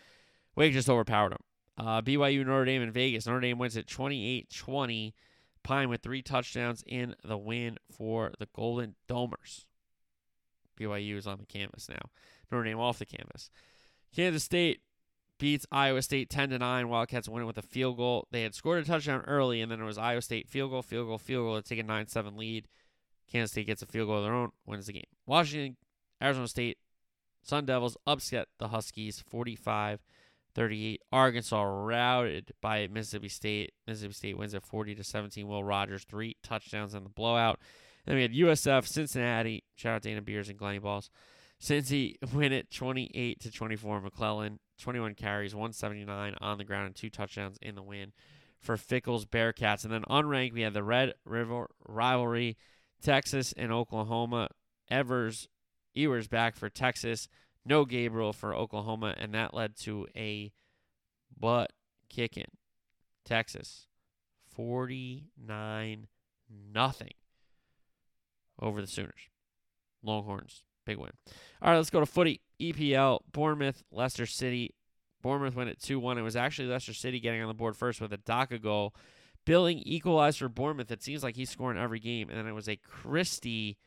Wake 0.55 0.73
just 0.73 0.89
overpowered 0.89 1.31
them. 1.31 1.43
Uh, 1.77 2.01
BYU, 2.01 2.45
Notre 2.45 2.65
Dame, 2.65 2.81
and 2.81 2.93
Vegas. 2.93 3.25
Notre 3.25 3.39
Dame 3.39 3.57
wins 3.57 3.77
at 3.77 3.87
28 3.87 4.49
20. 4.53 5.15
Pyne 5.63 5.87
with 5.87 6.01
three 6.01 6.21
touchdowns 6.21 6.83
in 6.85 7.15
the 7.23 7.37
win 7.37 7.77
for 7.89 8.33
the 8.37 8.49
Golden 8.53 8.95
Domers. 9.07 9.65
BYU 10.77 11.15
is 11.15 11.25
on 11.25 11.37
the 11.37 11.45
canvas 11.45 11.87
now. 11.87 12.09
Notre 12.51 12.65
Dame 12.65 12.79
off 12.79 12.99
the 12.99 13.05
canvas. 13.05 13.49
Kansas 14.13 14.43
State 14.43 14.81
beats 15.43 15.65
Iowa 15.73 16.01
State 16.01 16.29
10 16.29 16.51
to 16.51 16.57
9. 16.57 16.87
Wildcats 16.87 17.27
winning 17.27 17.47
with 17.47 17.57
a 17.57 17.61
field 17.61 17.97
goal. 17.97 18.29
They 18.31 18.43
had 18.43 18.55
scored 18.55 18.81
a 18.81 18.85
touchdown 18.85 19.25
early, 19.27 19.59
and 19.59 19.69
then 19.69 19.81
it 19.81 19.83
was 19.83 19.97
Iowa 19.97 20.21
State 20.21 20.47
field 20.47 20.71
goal, 20.71 20.81
field 20.81 21.07
goal, 21.07 21.17
field 21.17 21.43
goal 21.43 21.61
to 21.61 21.61
take 21.61 21.79
a 21.79 21.83
9 21.83 22.07
7 22.07 22.37
lead. 22.37 22.69
Kansas 23.29 23.51
State 23.51 23.67
gets 23.67 23.81
a 23.81 23.85
field 23.85 24.07
goal 24.07 24.19
of 24.19 24.23
their 24.23 24.33
own, 24.33 24.51
wins 24.65 24.85
the 24.85 24.93
game. 24.93 25.03
Washington, 25.25 25.75
Arizona 26.21 26.47
State, 26.47 26.77
Sun 27.41 27.65
Devils 27.65 27.97
upset 28.07 28.47
the 28.57 28.69
Huskies 28.69 29.21
45 29.27 29.99
38. 30.55 31.01
Arkansas 31.11 31.61
routed 31.61 32.53
by 32.61 32.87
Mississippi 32.87 33.27
State. 33.27 33.73
Mississippi 33.85 34.13
State 34.13 34.37
wins 34.37 34.55
at 34.55 34.63
40 34.63 34.95
to 34.95 35.03
17. 35.03 35.45
Will 35.45 35.61
Rogers 35.61 36.05
three 36.05 36.37
touchdowns 36.41 36.93
in 36.93 37.03
the 37.03 37.09
blowout. 37.09 37.59
Then 38.05 38.15
we 38.15 38.21
had 38.21 38.33
USF, 38.33 38.87
Cincinnati. 38.87 39.65
Shout 39.75 39.95
out 39.95 40.03
to 40.03 40.09
Dana 40.09 40.21
Beers 40.21 40.47
and 40.47 40.57
Glenny 40.57 40.79
Balls. 40.79 41.09
Cincy 41.63 42.15
win 42.33 42.51
it 42.51 42.71
28 42.71 43.39
to 43.39 43.51
24. 43.51 44.01
McClelland 44.01 44.57
21 44.81 45.15
carries, 45.15 45.55
179 45.55 46.35
on 46.41 46.57
the 46.57 46.63
ground, 46.63 46.87
and 46.87 46.95
two 46.95 47.09
touchdowns 47.09 47.57
in 47.61 47.75
the 47.75 47.81
win 47.81 48.11
for 48.59 48.75
Fickell's 48.75 49.25
Bearcats. 49.25 49.83
And 49.83 49.93
then 49.93 50.03
unranked, 50.09 50.53
we 50.53 50.61
had 50.61 50.73
the 50.73 50.83
Red 50.83 51.13
River 51.25 51.69
rivalry, 51.87 52.57
Texas 53.01 53.53
and 53.55 53.71
Oklahoma. 53.71 54.49
Evers, 54.89 55.47
Ewers 55.93 56.27
back 56.27 56.55
for 56.57 56.69
Texas 56.69 57.29
no 57.65 57.85
Gabriel 57.85 58.33
for 58.33 58.53
Oklahoma, 58.53 59.15
and 59.17 59.33
that 59.33 59.53
led 59.53 59.75
to 59.77 60.07
a 60.15 60.51
butt 61.37 61.71
kicking. 62.09 62.51
Texas, 63.25 63.87
49 64.53 66.07
nothing 66.49 67.13
over 68.59 68.81
the 68.81 68.87
Sooners. 68.87 69.29
Longhorns, 70.03 70.63
big 70.85 70.97
win. 70.97 71.11
All 71.61 71.71
right, 71.71 71.77
let's 71.77 71.89
go 71.89 71.99
to 71.99 72.05
footy. 72.05 72.41
EPL, 72.59 73.19
Bournemouth, 73.31 73.83
Leicester 73.91 74.25
City. 74.25 74.73
Bournemouth 75.21 75.55
went 75.55 75.69
at 75.69 75.79
2 75.79 75.99
1. 75.99 76.17
It 76.17 76.21
was 76.21 76.35
actually 76.35 76.67
Leicester 76.67 76.93
City 76.93 77.19
getting 77.19 77.41
on 77.41 77.47
the 77.47 77.53
board 77.53 77.75
first 77.75 78.01
with 78.01 78.13
a 78.13 78.17
Daka 78.17 78.59
goal. 78.59 78.93
Billing 79.45 79.79
equalized 79.79 80.39
for 80.39 80.49
Bournemouth. 80.49 80.91
It 80.91 81.03
seems 81.03 81.23
like 81.23 81.35
he's 81.35 81.49
scoring 81.49 81.77
every 81.77 81.99
game. 81.99 82.29
And 82.29 82.37
then 82.37 82.47
it 82.47 82.53
was 82.53 82.69
a 82.69 82.77
Christie 82.77 83.77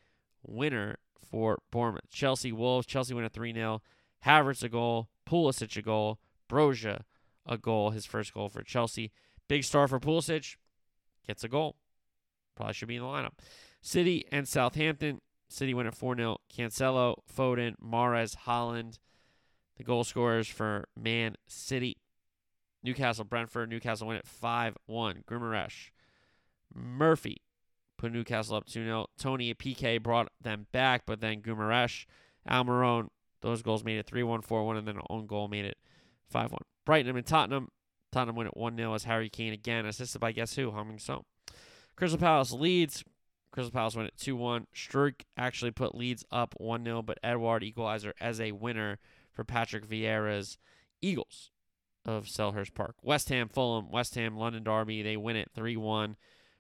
winner 0.42 0.99
for 1.30 1.59
Bournemouth. 1.70 2.11
Chelsea 2.11 2.53
Wolves. 2.53 2.86
Chelsea 2.86 3.14
win 3.14 3.24
a 3.24 3.28
3 3.28 3.53
0. 3.53 3.82
Havertz 4.24 4.62
a 4.62 4.68
goal. 4.68 5.09
Pulisic 5.28 5.76
a 5.76 5.82
goal. 5.82 6.18
Broja 6.51 7.03
a 7.47 7.57
goal. 7.57 7.90
His 7.90 8.07
first 8.07 8.34
goal 8.34 8.49
for 8.49 8.62
Chelsea. 8.62 9.12
Big 9.49 9.64
star 9.64 9.88
for 9.88 10.01
Pulisic. 10.01 10.57
Gets 11.26 11.44
a 11.44 11.49
goal. 11.49 11.76
Probably 12.55 12.74
should 12.74 12.88
be 12.88 12.97
in 12.97 13.03
the 13.03 13.09
lineup. 13.09 13.32
City 13.82 14.26
and 14.32 14.49
Southampton. 14.49 15.20
City 15.49 15.74
win 15.74 15.86
at 15.86 15.94
4 15.94 16.16
0. 16.16 16.38
Cancelo, 16.53 17.16
Foden, 17.32 17.74
Mahrez, 17.82 18.36
Haaland, 18.47 18.99
The 19.76 19.84
goal 19.84 20.05
scorers 20.05 20.49
for 20.49 20.88
Man 20.99 21.36
City. 21.47 21.99
Newcastle, 22.82 23.24
Brentford. 23.24 23.70
Newcastle 23.70 24.09
win 24.09 24.16
at 24.16 24.26
5 24.26 24.76
1. 24.86 25.24
Guimaraes. 25.28 25.90
Murphy, 26.74 27.42
put 27.97 28.12
Newcastle 28.12 28.57
up 28.57 28.66
2 28.66 28.84
0. 28.84 29.07
Toney 29.18 29.51
and 29.51 29.59
PK 29.59 30.03
brought 30.03 30.28
them 30.40 30.66
back, 30.72 31.03
but 31.07 31.20
then 31.20 31.40
Guimaraes, 31.40 32.07
Almiron, 32.49 33.09
those 33.40 33.62
goals 33.62 33.84
made 33.84 33.99
it 33.99 34.07
3 34.07 34.22
1, 34.22 34.42
4 34.42 34.64
1, 34.64 34.76
and 34.76 34.88
then 34.88 34.97
an 34.97 35.03
own 35.09 35.26
goal 35.26 35.49
made 35.49 35.64
it 35.64 35.78
5 36.28 36.53
1. 36.53 36.59
Brighton 36.84 37.16
and 37.16 37.26
Tottenham. 37.26 37.68
Tottenham 38.12 38.36
win 38.36 38.47
at 38.47 38.57
1 38.57 38.76
0 38.76 38.94
as 38.94 39.05
Harry 39.05 39.28
Kane 39.28 39.53
again, 39.53 39.86
assisted 39.86 40.20
by 40.20 40.32
guess 40.32 40.57
who? 40.57 40.70
Heung-min 40.70 40.99
Son. 40.99 41.22
Crystal 41.97 42.18
Palace 42.18 42.53
Leeds. 42.53 43.05
Crystal 43.57 43.72
Palace 43.72 43.96
win 43.96 44.04
at 44.04 44.18
2 44.18 44.36
1. 44.36 44.66
Struijk 44.74 45.22
actually 45.38 45.70
put 45.70 45.94
Leeds 45.94 46.26
up 46.30 46.54
1 46.59 46.84
0, 46.84 47.00
but 47.00 47.18
Edouard 47.24 47.64
equalizer 47.64 48.12
as 48.20 48.38
a 48.38 48.52
winner 48.52 48.98
for 49.32 49.44
Patrick 49.44 49.86
Vieira's 49.86 50.59
Eagles 51.00 51.52
of 52.04 52.26
Selhurst 52.26 52.74
Park. 52.74 52.96
West 53.00 53.30
Ham, 53.30 53.48
Fulham, 53.48 53.90
West 53.90 54.14
Ham, 54.14 54.36
London 54.36 54.62
Derby. 54.62 55.00
They 55.00 55.16
win 55.16 55.36
it 55.36 55.52
3 55.54 55.74
1. 55.74 56.16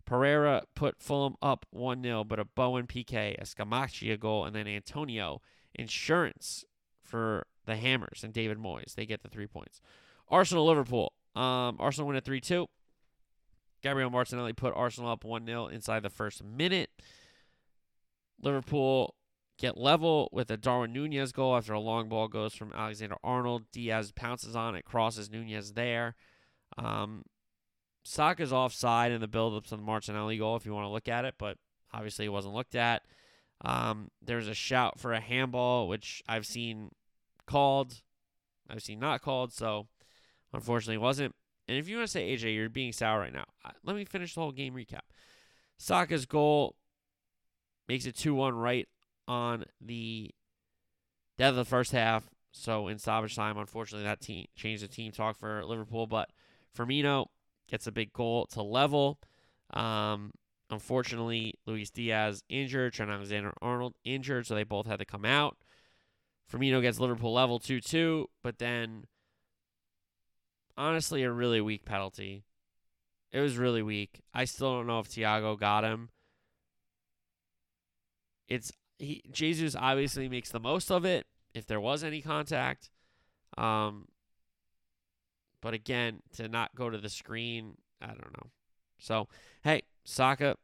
Pereira 0.06 0.62
put 0.74 1.02
Fulham 1.02 1.36
up 1.42 1.66
1 1.68 2.02
0, 2.02 2.24
but 2.24 2.38
a 2.38 2.46
Bowen 2.46 2.86
PK, 2.86 3.36
a 3.36 3.42
Scamacca 3.42 4.18
goal, 4.18 4.46
and 4.46 4.56
then 4.56 4.66
Antonio 4.66 5.42
insurance 5.74 6.64
for 7.02 7.46
the 7.66 7.76
Hammers 7.76 8.24
and 8.24 8.32
David 8.32 8.56
Moyes. 8.56 8.94
They 8.94 9.04
get 9.04 9.22
the 9.22 9.28
three 9.28 9.46
points. 9.46 9.82
Arsenal 10.30 10.64
Liverpool. 10.64 11.12
Um, 11.34 11.76
Arsenal 11.78 12.08
win 12.08 12.16
at 12.16 12.24
3 12.24 12.40
2. 12.40 12.66
Gabriel 13.82 14.10
Martinelli 14.10 14.52
put 14.52 14.74
Arsenal 14.74 15.10
up 15.10 15.24
1 15.24 15.46
0 15.46 15.66
inside 15.66 16.02
the 16.02 16.10
first 16.10 16.42
minute. 16.42 16.90
Liverpool 18.40 19.14
get 19.58 19.78
level 19.78 20.28
with 20.32 20.50
a 20.50 20.56
Darwin 20.56 20.92
Nunez 20.92 21.32
goal 21.32 21.56
after 21.56 21.72
a 21.72 21.80
long 21.80 22.08
ball 22.08 22.28
goes 22.28 22.54
from 22.54 22.72
Alexander 22.72 23.16
Arnold. 23.24 23.64
Diaz 23.72 24.12
pounces 24.12 24.54
on 24.54 24.74
it, 24.74 24.84
crosses 24.84 25.30
Nunez 25.30 25.72
there. 25.72 26.14
Um, 26.76 27.22
Saka's 28.04 28.52
offside 28.52 29.12
in 29.12 29.20
the 29.20 29.28
build-ups 29.28 29.72
on 29.72 29.78
the 29.78 29.84
Martinelli 29.84 30.38
goal 30.38 30.56
if 30.56 30.66
you 30.66 30.74
want 30.74 30.84
to 30.84 30.90
look 30.90 31.08
at 31.08 31.24
it, 31.24 31.34
but 31.38 31.56
obviously 31.92 32.24
it 32.24 32.32
wasn't 32.32 32.54
looked 32.54 32.74
at. 32.74 33.02
Um, 33.64 34.10
there's 34.22 34.48
a 34.48 34.54
shout 34.54 35.00
for 35.00 35.12
a 35.12 35.20
handball, 35.20 35.88
which 35.88 36.22
I've 36.28 36.46
seen 36.46 36.90
called, 37.46 38.02
I've 38.68 38.82
seen 38.82 39.00
not 39.00 39.22
called, 39.22 39.52
so 39.52 39.88
unfortunately 40.52 40.98
wasn't. 40.98 41.34
And 41.68 41.76
if 41.76 41.88
you 41.88 41.96
want 41.96 42.08
to 42.08 42.12
say 42.12 42.34
AJ, 42.34 42.54
you're 42.54 42.68
being 42.68 42.92
sour 42.92 43.20
right 43.20 43.32
now. 43.32 43.44
Let 43.84 43.96
me 43.96 44.04
finish 44.04 44.34
the 44.34 44.40
whole 44.40 44.52
game 44.52 44.74
recap. 44.74 45.00
Saka's 45.78 46.26
goal 46.26 46.76
makes 47.88 48.06
it 48.06 48.14
2-1 48.14 48.60
right 48.60 48.88
on 49.28 49.64
the 49.80 50.30
death 51.38 51.50
of 51.50 51.56
the 51.56 51.64
first 51.64 51.92
half. 51.92 52.24
So 52.52 52.88
in 52.88 52.98
stoppage 52.98 53.36
time, 53.36 53.58
unfortunately, 53.58 54.06
that 54.06 54.20
team 54.20 54.46
changed 54.54 54.82
the 54.82 54.88
team 54.88 55.12
talk 55.12 55.36
for 55.36 55.64
Liverpool. 55.64 56.06
But 56.06 56.30
Firmino 56.76 57.26
gets 57.68 57.86
a 57.86 57.92
big 57.92 58.12
goal 58.12 58.46
to 58.46 58.62
level. 58.62 59.18
Um, 59.74 60.32
unfortunately, 60.70 61.54
Luis 61.66 61.90
Diaz 61.90 62.42
injured, 62.48 62.94
Trent 62.94 63.10
Alexander 63.10 63.52
Arnold 63.60 63.94
injured, 64.04 64.46
so 64.46 64.54
they 64.54 64.64
both 64.64 64.86
had 64.86 65.00
to 65.00 65.04
come 65.04 65.24
out. 65.24 65.56
Firmino 66.50 66.80
gets 66.80 67.00
Liverpool 67.00 67.32
level 67.32 67.58
2 67.58 67.80
2, 67.80 68.28
but 68.42 68.58
then 68.58 69.04
honestly, 70.76 71.22
a 71.22 71.30
really 71.30 71.60
weak 71.60 71.84
penalty. 71.84 72.44
It 73.32 73.40
was 73.40 73.56
really 73.56 73.82
weak. 73.82 74.22
I 74.32 74.44
still 74.44 74.72
don't 74.74 74.86
know 74.86 75.00
if 75.00 75.08
Thiago 75.08 75.58
got 75.58 75.84
him. 75.84 76.10
It's 78.48 78.72
he 78.98 79.22
Jesus 79.30 79.76
obviously 79.76 80.28
makes 80.28 80.50
the 80.50 80.60
most 80.60 80.90
of 80.90 81.04
it 81.04 81.26
if 81.54 81.66
there 81.66 81.80
was 81.80 82.04
any 82.04 82.22
contact. 82.22 82.90
Um, 83.58 84.08
but 85.60 85.74
again, 85.74 86.20
to 86.36 86.48
not 86.48 86.74
go 86.74 86.90
to 86.90 86.98
the 86.98 87.08
screen, 87.08 87.76
I 88.00 88.08
don't 88.08 88.32
know. 88.32 88.50
So, 88.98 89.28
hey, 89.64 89.82
Saka, 90.04 90.56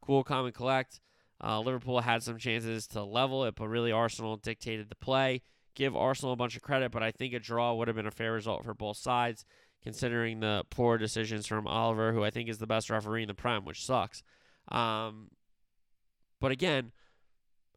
cool, 0.00 0.24
and 0.28 0.54
collect. 0.54 1.00
Uh, 1.42 1.60
Liverpool 1.60 2.00
had 2.00 2.22
some 2.22 2.38
chances 2.38 2.86
to 2.88 3.02
level 3.02 3.44
it, 3.44 3.54
but 3.54 3.68
really 3.68 3.92
Arsenal 3.92 4.36
dictated 4.36 4.88
the 4.88 4.96
play. 4.96 5.42
Give 5.78 5.94
Arsenal 5.96 6.32
a 6.32 6.36
bunch 6.36 6.56
of 6.56 6.62
credit, 6.62 6.90
but 6.90 7.04
I 7.04 7.12
think 7.12 7.32
a 7.32 7.38
draw 7.38 7.72
would 7.72 7.86
have 7.86 7.96
been 7.96 8.04
a 8.04 8.10
fair 8.10 8.32
result 8.32 8.64
for 8.64 8.74
both 8.74 8.96
sides. 8.96 9.44
considering 9.82 10.40
the 10.40 10.64
poor 10.70 10.98
decisions 10.98 11.46
from 11.46 11.66
Oliver, 11.68 12.12
who 12.12 12.24
I 12.24 12.30
think 12.30 12.48
is 12.48 12.58
the 12.58 12.66
best 12.66 12.90
referee 12.90 13.22
in 13.22 13.28
the 13.28 13.34
Prem, 13.34 13.64
which 13.64 13.84
sucks. 13.86 14.24
Um, 14.72 15.30
but 16.40 16.50
again, 16.50 16.90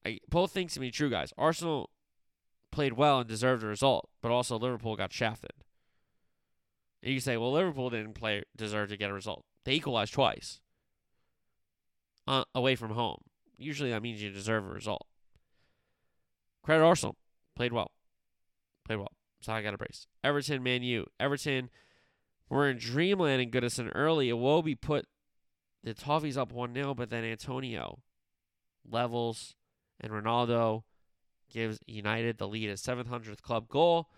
I, 0.03 0.19
both 0.27 0.51
things 0.51 0.73
can 0.73 0.81
be 0.81 0.89
true, 0.91 1.09
guys. 1.09 1.31
Arsenal 1.37 1.91
played 2.71 2.93
well 2.93 3.19
and 3.19 3.29
deserved 3.29 3.63
a 3.63 3.67
result, 3.67 4.09
but 4.19 4.31
also 4.31 4.57
Liverpool 4.57 4.95
got 4.95 5.13
shafted. 5.13 5.51
And 7.03 7.13
you 7.13 7.19
say, 7.19 7.37
well, 7.37 7.51
Liverpool 7.51 7.91
didn't 7.91 8.13
play 8.13 8.43
deserve 8.55 8.89
to 8.89 8.97
get 8.97 9.11
a 9.11 9.13
result. 9.13 9.45
They 9.63 9.73
equalized 9.73 10.13
twice 10.13 10.59
uh, 12.27 12.45
away 12.55 12.75
from 12.75 12.91
home. 12.91 13.21
Usually 13.57 13.91
that 13.91 14.01
means 14.01 14.23
you 14.23 14.31
deserve 14.31 14.65
a 14.65 14.69
result. 14.69 15.05
Credit 16.63 16.83
Arsenal 16.83 17.15
played 17.55 17.73
well, 17.73 17.91
played 18.85 18.97
well. 18.97 19.11
So 19.41 19.53
I 19.53 19.61
got 19.61 19.73
a 19.73 19.77
brace. 19.77 20.07
Everton, 20.23 20.61
Man 20.61 20.83
U. 20.83 21.07
Everton 21.19 21.69
were 22.49 22.69
in 22.69 22.77
dreamland 22.77 23.41
in 23.41 23.49
Goodison 23.49 23.91
early. 23.95 24.29
Iwobi 24.29 24.79
put 24.79 25.07
the 25.83 25.93
Toffees 25.93 26.37
up 26.37 26.51
1 26.51 26.73
0, 26.73 26.93
but 26.93 27.09
then 27.09 27.23
Antonio 27.23 27.99
levels 28.89 29.55
and 29.99 30.11
Ronaldo 30.11 30.83
gives 31.49 31.79
United 31.87 32.37
the 32.37 32.47
lead, 32.47 32.69
a 32.69 32.73
700th 32.73 33.41
club 33.41 33.67
goal. 33.67 34.09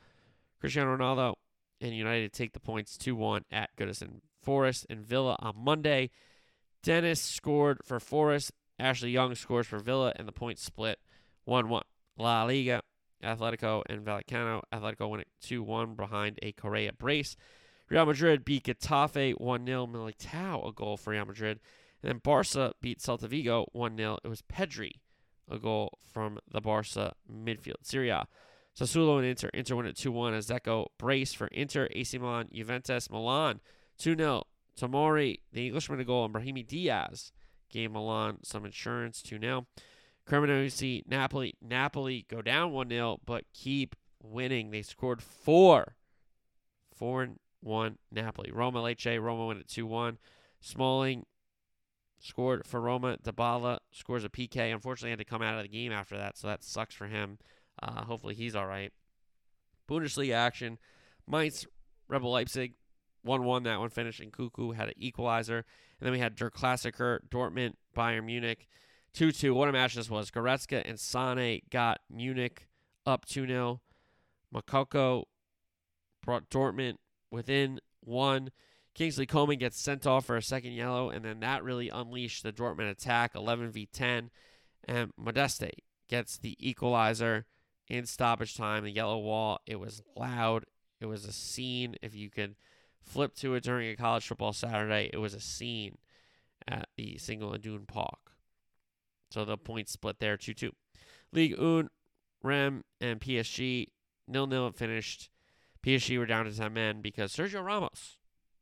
Cristiano 0.59 0.95
Ronaldo 0.95 1.35
and 1.81 1.93
United 1.93 2.31
take 2.31 2.53
the 2.53 2.59
points 2.59 2.97
2 2.97 3.15
1 3.15 3.45
at 3.51 3.75
Goodison 3.77 4.21
Forest 4.41 4.85
and 4.89 4.99
Villa 4.99 5.37
on 5.39 5.55
Monday. 5.57 6.09
Dennis 6.83 7.21
scored 7.21 7.79
for 7.83 7.99
Forest. 7.99 8.51
Ashley 8.79 9.11
Young 9.11 9.35
scores 9.35 9.67
for 9.67 9.79
Villa, 9.79 10.11
and 10.15 10.27
the 10.27 10.31
points 10.31 10.63
split 10.63 10.99
1 11.45 11.69
1. 11.69 11.83
La 12.17 12.43
Liga, 12.43 12.81
Atletico, 13.23 13.83
and 13.89 14.05
Vallecano. 14.05 14.61
Atletico 14.73 15.09
win 15.09 15.21
it 15.21 15.27
2 15.41 15.63
1 15.63 15.95
behind 15.95 16.39
a 16.41 16.51
Correa 16.51 16.93
brace. 16.93 17.35
Real 17.89 18.05
Madrid 18.05 18.45
beat 18.45 18.65
Getafe 18.65 19.39
1 19.39 19.65
0. 19.65 19.87
Militao, 19.87 20.67
a 20.67 20.71
goal 20.71 20.97
for 20.97 21.11
Real 21.11 21.25
Madrid. 21.25 21.59
And 22.01 22.09
then 22.09 22.21
Barca 22.23 22.73
beat 22.81 22.99
Celta 22.99 23.27
Vigo 23.27 23.65
1 23.73 23.97
0. 23.97 24.19
It 24.23 24.27
was 24.27 24.41
Pedri, 24.41 24.91
a 25.49 25.57
goal 25.57 25.97
from 26.11 26.39
the 26.51 26.61
Barca 26.61 27.13
midfield. 27.31 27.83
Serie 27.83 28.09
A. 28.09 28.27
Sassuolo 28.77 29.19
and 29.19 29.27
Inter. 29.27 29.49
Inter 29.53 29.75
win 29.75 29.85
it 29.85 29.95
2 29.95 30.11
1 30.11 30.33
as 30.33 30.47
Dzeko 30.47 30.87
brace 30.97 31.33
for 31.33 31.47
Inter. 31.47 31.87
AC 31.91 32.17
Milan, 32.17 32.49
Juventus, 32.51 33.09
Milan 33.09 33.59
2 33.97 34.15
0. 34.15 34.43
Tomori, 34.79 35.39
the 35.51 35.67
Englishman, 35.67 35.99
a 35.99 36.03
goal, 36.03 36.25
and 36.25 36.33
Brahim 36.33 36.55
Diaz 36.67 37.31
gave 37.69 37.91
Milan 37.91 38.39
some 38.43 38.65
insurance 38.65 39.21
2 39.21 39.39
0. 39.39 39.67
Cremonese, 40.27 41.07
Napoli. 41.07 41.55
Napoli 41.61 42.25
go 42.29 42.41
down 42.41 42.71
1 42.71 42.89
0, 42.89 43.19
but 43.25 43.45
keep 43.53 43.95
winning. 44.21 44.71
They 44.71 44.81
scored 44.81 45.21
four. 45.21 45.95
4 46.95 47.29
1 47.61 47.97
Napoli. 48.11 48.51
Roma 48.51 48.81
Lecce. 48.81 49.21
Roma 49.21 49.47
win 49.47 49.59
at 49.59 49.67
2 49.67 49.85
1. 49.85 50.17
Smalling 50.61 51.25
scored 52.19 52.65
for 52.65 52.79
Roma. 52.79 53.17
Dybala 53.17 53.79
scores 53.91 54.23
a 54.23 54.29
PK. 54.29 54.73
Unfortunately, 54.73 55.09
had 55.09 55.19
to 55.19 55.25
come 55.25 55.41
out 55.41 55.57
of 55.57 55.63
the 55.63 55.69
game 55.69 55.91
after 55.91 56.17
that, 56.17 56.37
so 56.37 56.47
that 56.47 56.63
sucks 56.63 56.95
for 56.95 57.07
him. 57.07 57.37
Uh, 57.81 58.05
hopefully, 58.05 58.35
he's 58.35 58.55
all 58.55 58.67
right. 58.67 58.93
Bundesliga 59.89 60.33
action. 60.33 60.77
Mainz, 61.27 61.65
Rebel 62.07 62.31
Leipzig. 62.31 62.73
1 63.23 63.43
1 63.43 63.63
that 63.63 63.79
one 63.79 63.89
finished, 63.89 64.19
and 64.19 64.33
Cuckoo 64.33 64.71
had 64.71 64.89
an 64.89 64.95
equalizer. 64.97 65.57
And 65.57 66.05
then 66.05 66.11
we 66.11 66.19
had 66.19 66.35
Der 66.35 66.49
Klassiker, 66.49 67.19
Dortmund, 67.29 67.73
Bayern 67.95 68.25
Munich. 68.25 68.67
2 69.13 69.31
2. 69.31 69.53
What 69.53 69.69
a 69.69 69.71
match 69.71 69.95
this 69.95 70.09
was. 70.09 70.31
Goretzka 70.31 70.81
and 70.85 70.99
Sane 70.99 71.61
got 71.69 71.99
Munich 72.09 72.67
up 73.05 73.25
2 73.25 73.47
0. 73.47 73.81
Moukoko 74.53 75.25
brought 76.23 76.49
Dortmund 76.49 76.95
within 77.31 77.79
one. 78.01 78.51
Kingsley 78.93 79.25
Coman 79.25 79.57
gets 79.57 79.79
sent 79.79 80.05
off 80.05 80.25
for 80.25 80.37
a 80.37 80.41
second 80.41 80.73
yellow, 80.73 81.09
and 81.09 81.25
then 81.25 81.39
that 81.39 81.63
really 81.63 81.89
unleashed 81.89 82.43
the 82.43 82.53
Dortmund 82.53 82.91
attack 82.91 83.33
11 83.35 83.71
v 83.71 83.87
10. 83.91 84.29
And 84.87 85.11
Modeste 85.17 85.71
gets 86.07 86.37
the 86.37 86.55
equalizer 86.59 87.45
in 87.87 88.05
stoppage 88.05 88.55
time, 88.55 88.83
the 88.83 88.91
yellow 88.91 89.17
wall. 89.17 89.59
It 89.65 89.79
was 89.79 90.03
loud. 90.15 90.65
It 91.01 91.07
was 91.07 91.25
a 91.25 91.33
scene. 91.33 91.95
If 92.01 92.15
you 92.15 92.29
could 92.29 92.55
flip 93.01 93.33
to 93.35 93.55
it 93.55 93.63
during 93.63 93.89
a 93.89 93.95
college 93.95 94.27
football 94.27 94.53
Saturday, 94.53 95.09
it 95.11 95.17
was 95.17 95.33
a 95.33 95.39
scene 95.39 95.97
at 96.67 96.87
the 96.95 97.17
Signal 97.17 97.53
Iduna 97.53 97.87
Park. 97.87 98.32
So 99.33 99.45
the 99.45 99.57
points 99.57 99.91
split 99.91 100.19
there 100.19 100.37
2 100.37 100.53
2. 100.53 100.71
League 101.31 101.59
Un, 101.59 101.89
Rem, 102.43 102.83
and 103.01 103.19
PSG 103.19 103.87
nil 104.27 104.45
nil 104.45 104.71
finished. 104.71 105.31
PSG 105.83 106.19
were 106.19 106.27
down 106.27 106.45
to 106.45 106.55
10 106.55 106.71
men 106.71 107.01
because 107.01 107.35
Sergio 107.35 107.65
Ramos 107.65 108.17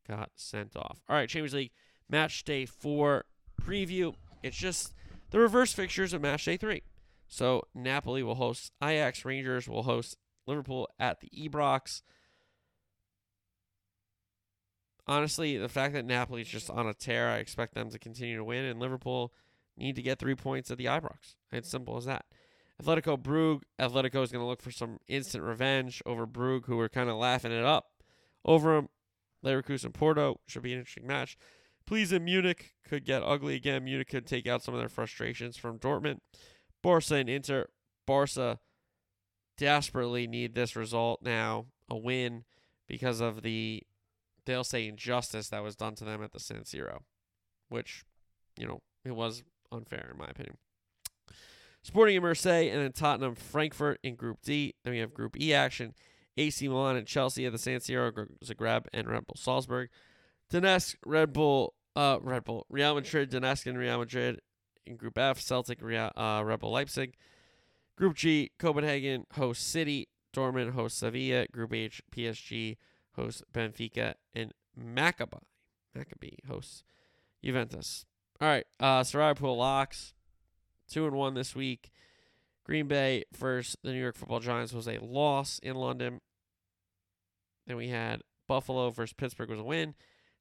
got 0.08 0.30
sent 0.36 0.78
off. 0.78 1.02
All 1.10 1.16
right, 1.18 1.28
Champions 1.28 1.54
League 1.54 1.72
match 2.10 2.46
day 2.46 2.66
four 2.66 3.26
preview. 3.62 4.16
It's 4.44 4.56
just 4.56 4.94
the 5.32 5.40
reverse 5.40 5.74
fixtures 5.74 6.14
of 6.14 6.22
match 6.22 6.46
day 6.46 6.56
three. 6.56 6.84
So 7.28 7.64
Napoli 7.76 8.24
will 8.24 8.36
host 8.36 8.72
Ajax, 8.82 9.26
Rangers 9.26 9.68
will 9.68 9.84
host 9.84 10.18
Liverpool 10.48 10.88
at 10.98 11.20
the 11.20 11.30
Ibrox. 11.38 12.02
Honestly, 15.06 15.58
the 15.58 15.68
fact 15.68 15.94
that 15.96 16.06
Napoli's 16.06 16.48
just 16.48 16.70
on 16.70 16.88
a 16.88 16.94
tear, 16.94 17.28
I 17.28 17.40
expect 17.40 17.74
them 17.74 17.90
to 17.90 18.00
continue 18.00 18.38
to 18.38 18.44
win, 18.46 18.64
and 18.64 18.80
Liverpool 18.80 19.34
need 19.82 19.96
to 19.96 20.02
get 20.02 20.20
three 20.20 20.36
points 20.36 20.72
at 20.72 20.78
the 20.78 20.86
Ibrox. 20.86 21.36
It's 21.52 21.70
simple 21.70 21.98
as 21.98 22.06
that. 22.06 22.26
Atletico 22.82 23.22
Brugge. 23.22 23.64
Atletico 23.80 24.24
is 24.24 24.32
going 24.32 24.44
to 24.44 24.48
look 24.48 24.62
for 24.62 24.72
some 24.72 25.00
instant 25.08 25.44
revenge 25.44 26.02
over 26.06 26.26
Brugge, 26.26 26.66
who 26.66 26.78
were 26.78 26.90
kind 26.90 27.10
of 27.10 27.18
laughing 27.18 27.52
it 27.52 27.66
up 27.66 27.88
over 28.46 28.76
them. 28.76 28.90
Leverkusen 29.44 29.94
Porto 29.94 30.40
should 30.48 30.64
be 30.64 30.74
an 30.74 30.80
interesting 30.80 31.08
match. 31.08 31.38
Plzen 31.90 32.22
Munich 32.22 32.74
could 32.88 33.06
get 33.06 33.24
ugly 33.24 33.56
again. 33.56 33.84
Munich 33.84 34.08
could 34.08 34.28
take 34.28 34.48
out 34.48 34.64
some 34.64 34.74
of 34.74 34.80
their 34.80 34.90
frustrations 34.90 35.58
from 35.58 35.80
Dortmund. 35.80 36.20
Barca 36.82 37.16
and 37.16 37.30
Inter. 37.30 37.68
Barca 38.06 38.60
desperately 39.58 40.28
need 40.28 40.54
this 40.56 40.76
result 40.76 41.22
now, 41.22 41.68
a 41.90 41.98
win, 41.98 42.44
because 42.88 43.20
of 43.20 43.42
the, 43.42 43.84
they'll 44.46 44.64
say, 44.64 44.88
injustice 44.88 45.50
that 45.50 45.64
was 45.64 45.76
done 45.76 45.96
to 45.96 46.04
them 46.04 46.24
at 46.24 46.32
the 46.32 46.40
San 46.40 46.62
Siro, 46.62 47.00
which, 47.70 48.04
you 48.58 48.68
know, 48.68 48.82
it 49.04 49.16
was 49.16 49.44
unfair 49.72 50.10
in 50.12 50.18
my 50.18 50.28
opinion. 50.28 50.58
Sporting 51.84 52.16
in 52.16 52.22
Marseille 52.22 52.70
and 52.70 52.82
then 52.82 52.92
Tottenham 52.92 53.36
Frankfurt 53.36 54.00
in 54.04 54.16
Group 54.16 54.42
D. 54.44 54.76
Then 54.84 54.94
we 54.94 55.00
have 55.00 55.14
Group 55.14 55.40
E 55.40 55.54
action. 55.54 55.94
AC 56.38 56.68
Milan 56.68 56.96
and 56.96 57.08
Chelsea 57.08 57.46
at 57.46 57.52
the 57.52 57.58
San 57.58 57.80
Siro, 57.80 58.12
Zagreb, 58.44 58.86
and 58.94 59.10
Red 59.10 59.26
Bull 59.26 59.36
Salzburg. 59.36 59.90
Donetsk, 60.52 60.96
Red 61.06 61.34
Bull, 61.34 61.74
uh, 61.96 62.20
Red 62.22 62.44
Bull, 62.44 62.66
Real 62.70 62.96
Madrid, 62.96 63.32
Donetsk, 63.32 63.66
and 63.68 63.78
Real 63.78 63.98
Madrid 63.98 64.40
in 64.86 64.96
Group 64.96 65.18
F. 65.18 65.40
Celtic, 65.40 65.82
Real, 65.82 66.12
uh, 66.16 66.42
Red 66.46 66.60
Bull 66.60 66.72
Leipzig. 66.72 67.16
Group 67.98 68.16
G, 68.16 68.52
Copenhagen 68.58 69.26
hosts 69.34 69.66
City, 69.66 70.08
Dortmund 70.34 70.72
hosts 70.72 71.00
Sevilla. 71.00 71.48
Group 71.48 71.74
H, 71.74 72.02
PSG 72.16 72.78
hosts 73.16 73.44
Benfica, 73.54 74.16
and 74.34 74.54
Maccabi, 74.80 75.40
Maccabi 75.98 76.38
hosts 76.48 76.84
Juventus. 77.44 78.06
All 78.42 78.48
right, 78.48 78.66
uh, 78.80 79.04
Sarai 79.04 79.36
Pool 79.36 79.56
locks, 79.56 80.16
two 80.90 81.06
and 81.06 81.16
one 81.16 81.36
this 81.36 81.56
week. 81.56 81.92
Green 82.66 82.88
Bay 82.88 83.24
versus 83.38 83.78
the 83.84 83.92
New 83.92 84.02
York 84.02 84.16
Football 84.16 84.40
Giants 84.40 84.74
was 84.74 84.88
a 84.88 84.98
loss 84.98 85.60
in 85.62 85.76
London. 85.76 86.22
Then 87.68 87.78
we 87.78 87.90
had 87.90 88.22
Buffalo 88.48 88.90
versus 88.90 89.14
Pittsburgh 89.14 89.50
was 89.50 89.60
a 89.60 89.64
win. 89.64 89.94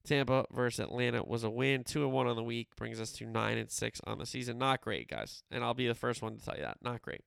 Tampa 0.03 0.47
versus 0.51 0.81
Atlanta 0.81 1.23
was 1.23 1.45
a 1.45 1.51
win. 1.51 1.85
Two 1.85 2.05
and 2.05 2.13
one 2.13 2.27
on 2.27 2.37
the 2.37 2.43
week 2.43 2.69
brings 2.75 3.03
us 3.03 3.13
to 3.13 3.27
nine 3.27 3.59
and 3.59 3.71
six 3.71 4.01
on 4.07 4.17
the 4.17 4.25
season. 4.25 4.57
Not 4.57 4.81
great, 4.81 5.09
guys. 5.09 5.43
And 5.51 5.63
I'll 5.63 5.75
be 5.75 5.87
the 5.87 5.95
first 5.95 6.23
one 6.23 6.37
to 6.37 6.43
tell 6.43 6.57
you 6.57 6.63
that. 6.63 6.79
Not 6.81 7.03
great. 7.03 7.21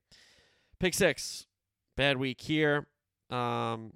Pick 0.80 0.96
six. 0.96 1.46
Bad 1.96 2.18
week 2.18 2.42
here. 2.42 2.88
Um, 3.30 3.94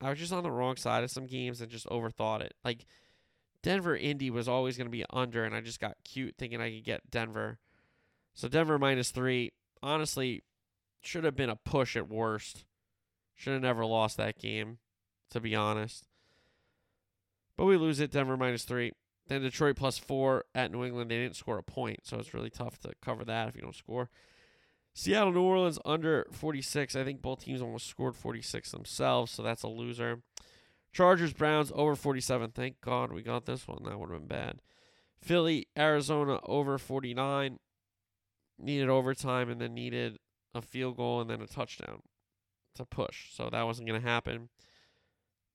I 0.00 0.10
was 0.10 0.18
just 0.20 0.32
on 0.32 0.44
the 0.44 0.50
wrong 0.52 0.76
side 0.76 1.02
of 1.02 1.10
some 1.10 1.26
games 1.26 1.60
and 1.60 1.70
just 1.70 1.88
overthought 1.88 2.40
it. 2.40 2.54
Like 2.64 2.86
Denver 3.62 3.96
Indy 3.96 4.30
was 4.30 4.48
always 4.48 4.76
going 4.76 4.86
to 4.86 4.90
be 4.90 5.04
under, 5.10 5.44
and 5.44 5.54
I 5.54 5.60
just 5.60 5.80
got 5.80 5.96
cute 6.04 6.34
thinking 6.36 6.60
I 6.60 6.70
could 6.70 6.84
get 6.84 7.10
Denver. 7.10 7.58
So 8.34 8.48
Denver 8.48 8.78
minus 8.78 9.10
three. 9.10 9.52
Honestly, 9.82 10.42
should 11.00 11.24
have 11.24 11.36
been 11.36 11.50
a 11.50 11.56
push 11.56 11.96
at 11.96 12.08
worst. 12.08 12.64
Should 13.34 13.54
have 13.54 13.62
never 13.62 13.84
lost 13.84 14.16
that 14.16 14.38
game, 14.38 14.78
to 15.30 15.40
be 15.40 15.54
honest. 15.54 16.06
But 17.56 17.66
we 17.66 17.76
lose 17.76 18.00
it. 18.00 18.10
Denver 18.10 18.36
minus 18.36 18.64
three. 18.64 18.92
Then 19.28 19.42
Detroit 19.42 19.76
plus 19.76 19.98
four 19.98 20.44
at 20.54 20.72
New 20.72 20.84
England. 20.84 21.10
They 21.10 21.18
didn't 21.18 21.36
score 21.36 21.58
a 21.58 21.62
point, 21.62 22.00
so 22.04 22.18
it's 22.18 22.34
really 22.34 22.50
tough 22.50 22.78
to 22.80 22.92
cover 23.00 23.24
that 23.24 23.48
if 23.48 23.54
you 23.54 23.62
don't 23.62 23.74
score. 23.74 24.10
Seattle, 24.94 25.32
New 25.32 25.42
Orleans 25.42 25.78
under 25.84 26.26
46. 26.32 26.94
I 26.96 27.04
think 27.04 27.22
both 27.22 27.44
teams 27.44 27.62
almost 27.62 27.86
scored 27.86 28.14
46 28.14 28.70
themselves, 28.72 29.32
so 29.32 29.42
that's 29.42 29.62
a 29.62 29.68
loser. 29.68 30.22
Chargers, 30.92 31.32
Browns 31.32 31.72
over 31.74 31.96
47. 31.96 32.50
Thank 32.50 32.80
God 32.80 33.12
we 33.12 33.22
got 33.22 33.46
this 33.46 33.66
one. 33.66 33.84
That 33.84 33.98
would 33.98 34.10
have 34.10 34.20
been 34.20 34.28
bad. 34.28 34.60
Philly, 35.20 35.68
Arizona 35.76 36.38
over 36.44 36.78
49. 36.78 37.58
Needed 38.58 38.88
overtime 38.88 39.50
and 39.50 39.60
then 39.60 39.74
needed 39.74 40.18
a 40.54 40.60
field 40.60 40.96
goal 40.96 41.20
and 41.20 41.30
then 41.30 41.40
a 41.40 41.46
touchdown 41.46 42.02
to 42.74 42.84
push. 42.84 43.32
So 43.32 43.48
that 43.50 43.62
wasn't 43.66 43.88
going 43.88 44.00
to 44.00 44.06
happen. 44.06 44.50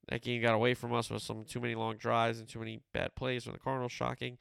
That 0.09 0.21
game 0.21 0.41
got 0.41 0.55
away 0.55 0.73
from 0.73 0.93
us 0.93 1.09
with 1.09 1.21
some 1.21 1.43
too 1.43 1.59
many 1.59 1.75
long 1.75 1.97
drives 1.97 2.39
and 2.39 2.47
too 2.47 2.59
many 2.59 2.81
bad 2.93 3.15
plays 3.15 3.43
from 3.43 3.53
the 3.53 3.59
Cardinals. 3.59 3.91
Shocking. 3.91 4.37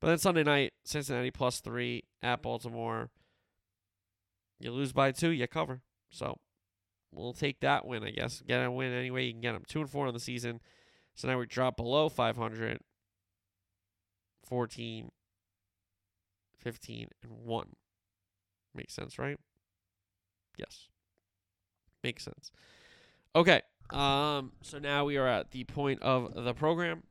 But 0.00 0.08
then 0.08 0.18
Sunday 0.18 0.42
night, 0.42 0.72
Cincinnati 0.84 1.30
plus 1.30 1.60
three 1.60 2.04
at 2.22 2.42
Baltimore. 2.42 3.10
You 4.58 4.72
lose 4.72 4.92
by 4.92 5.12
two, 5.12 5.30
you 5.30 5.46
cover. 5.46 5.82
So 6.10 6.38
we'll 7.12 7.32
take 7.32 7.60
that 7.60 7.86
win, 7.86 8.04
I 8.04 8.10
guess. 8.10 8.42
Get 8.46 8.64
a 8.64 8.70
win 8.70 8.92
anyway. 8.92 9.26
You 9.26 9.32
can 9.32 9.40
get 9.40 9.52
them 9.52 9.64
two 9.66 9.80
and 9.80 9.90
four 9.90 10.06
on 10.06 10.14
the 10.14 10.20
season. 10.20 10.60
So 11.14 11.28
now 11.28 11.38
we 11.38 11.46
drop 11.46 11.76
below 11.76 12.08
500, 12.08 12.80
14, 14.44 15.10
15, 16.58 17.08
and 17.22 17.32
1. 17.32 17.66
Makes 18.74 18.94
sense, 18.94 19.18
right? 19.18 19.38
Yes. 20.56 20.88
Makes 22.02 22.24
sense. 22.24 22.50
Okay. 23.34 23.62
Um, 23.90 24.52
so 24.62 24.78
now 24.78 25.04
we 25.04 25.16
are 25.16 25.26
at 25.26 25.50
the 25.50 25.64
point 25.64 26.02
of 26.02 26.32
the 26.34 26.54
program 26.54 27.02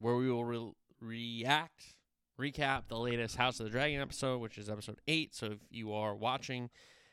where 0.00 0.16
we 0.16 0.30
will 0.30 0.44
re- 0.44 0.72
react, 1.00 1.94
recap 2.38 2.88
the 2.88 2.98
latest 2.98 3.36
House 3.36 3.60
of 3.60 3.64
the 3.66 3.70
Dragon 3.70 4.00
episode, 4.00 4.38
which 4.38 4.58
is 4.58 4.68
episode 4.68 5.00
8. 5.06 5.34
So 5.34 5.46
if 5.46 5.58
you 5.70 5.92
are 5.92 6.14
watching 6.14 6.70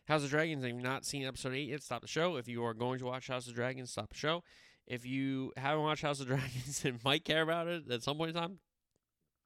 House 0.07 0.23
of 0.23 0.29
Dragons 0.29 0.63
and 0.63 0.75
you've 0.75 0.83
not 0.83 1.05
seen 1.05 1.25
episode 1.25 1.53
8 1.53 1.69
yet, 1.69 1.83
stop 1.83 2.01
the 2.01 2.07
show. 2.07 2.35
If 2.35 2.47
you 2.47 2.63
are 2.63 2.73
going 2.73 2.99
to 2.99 3.05
watch 3.05 3.27
House 3.27 3.47
of 3.47 3.55
Dragons, 3.55 3.91
stop 3.91 4.09
the 4.09 4.17
show. 4.17 4.43
If 4.87 5.05
you 5.05 5.51
haven't 5.57 5.83
watched 5.83 6.03
House 6.03 6.19
of 6.19 6.27
Dragons 6.27 6.83
and 6.85 7.03
might 7.03 7.25
care 7.25 7.41
about 7.41 7.67
it 7.67 7.89
at 7.91 8.03
some 8.03 8.17
point 8.17 8.29
in 8.29 8.35
time, 8.35 8.59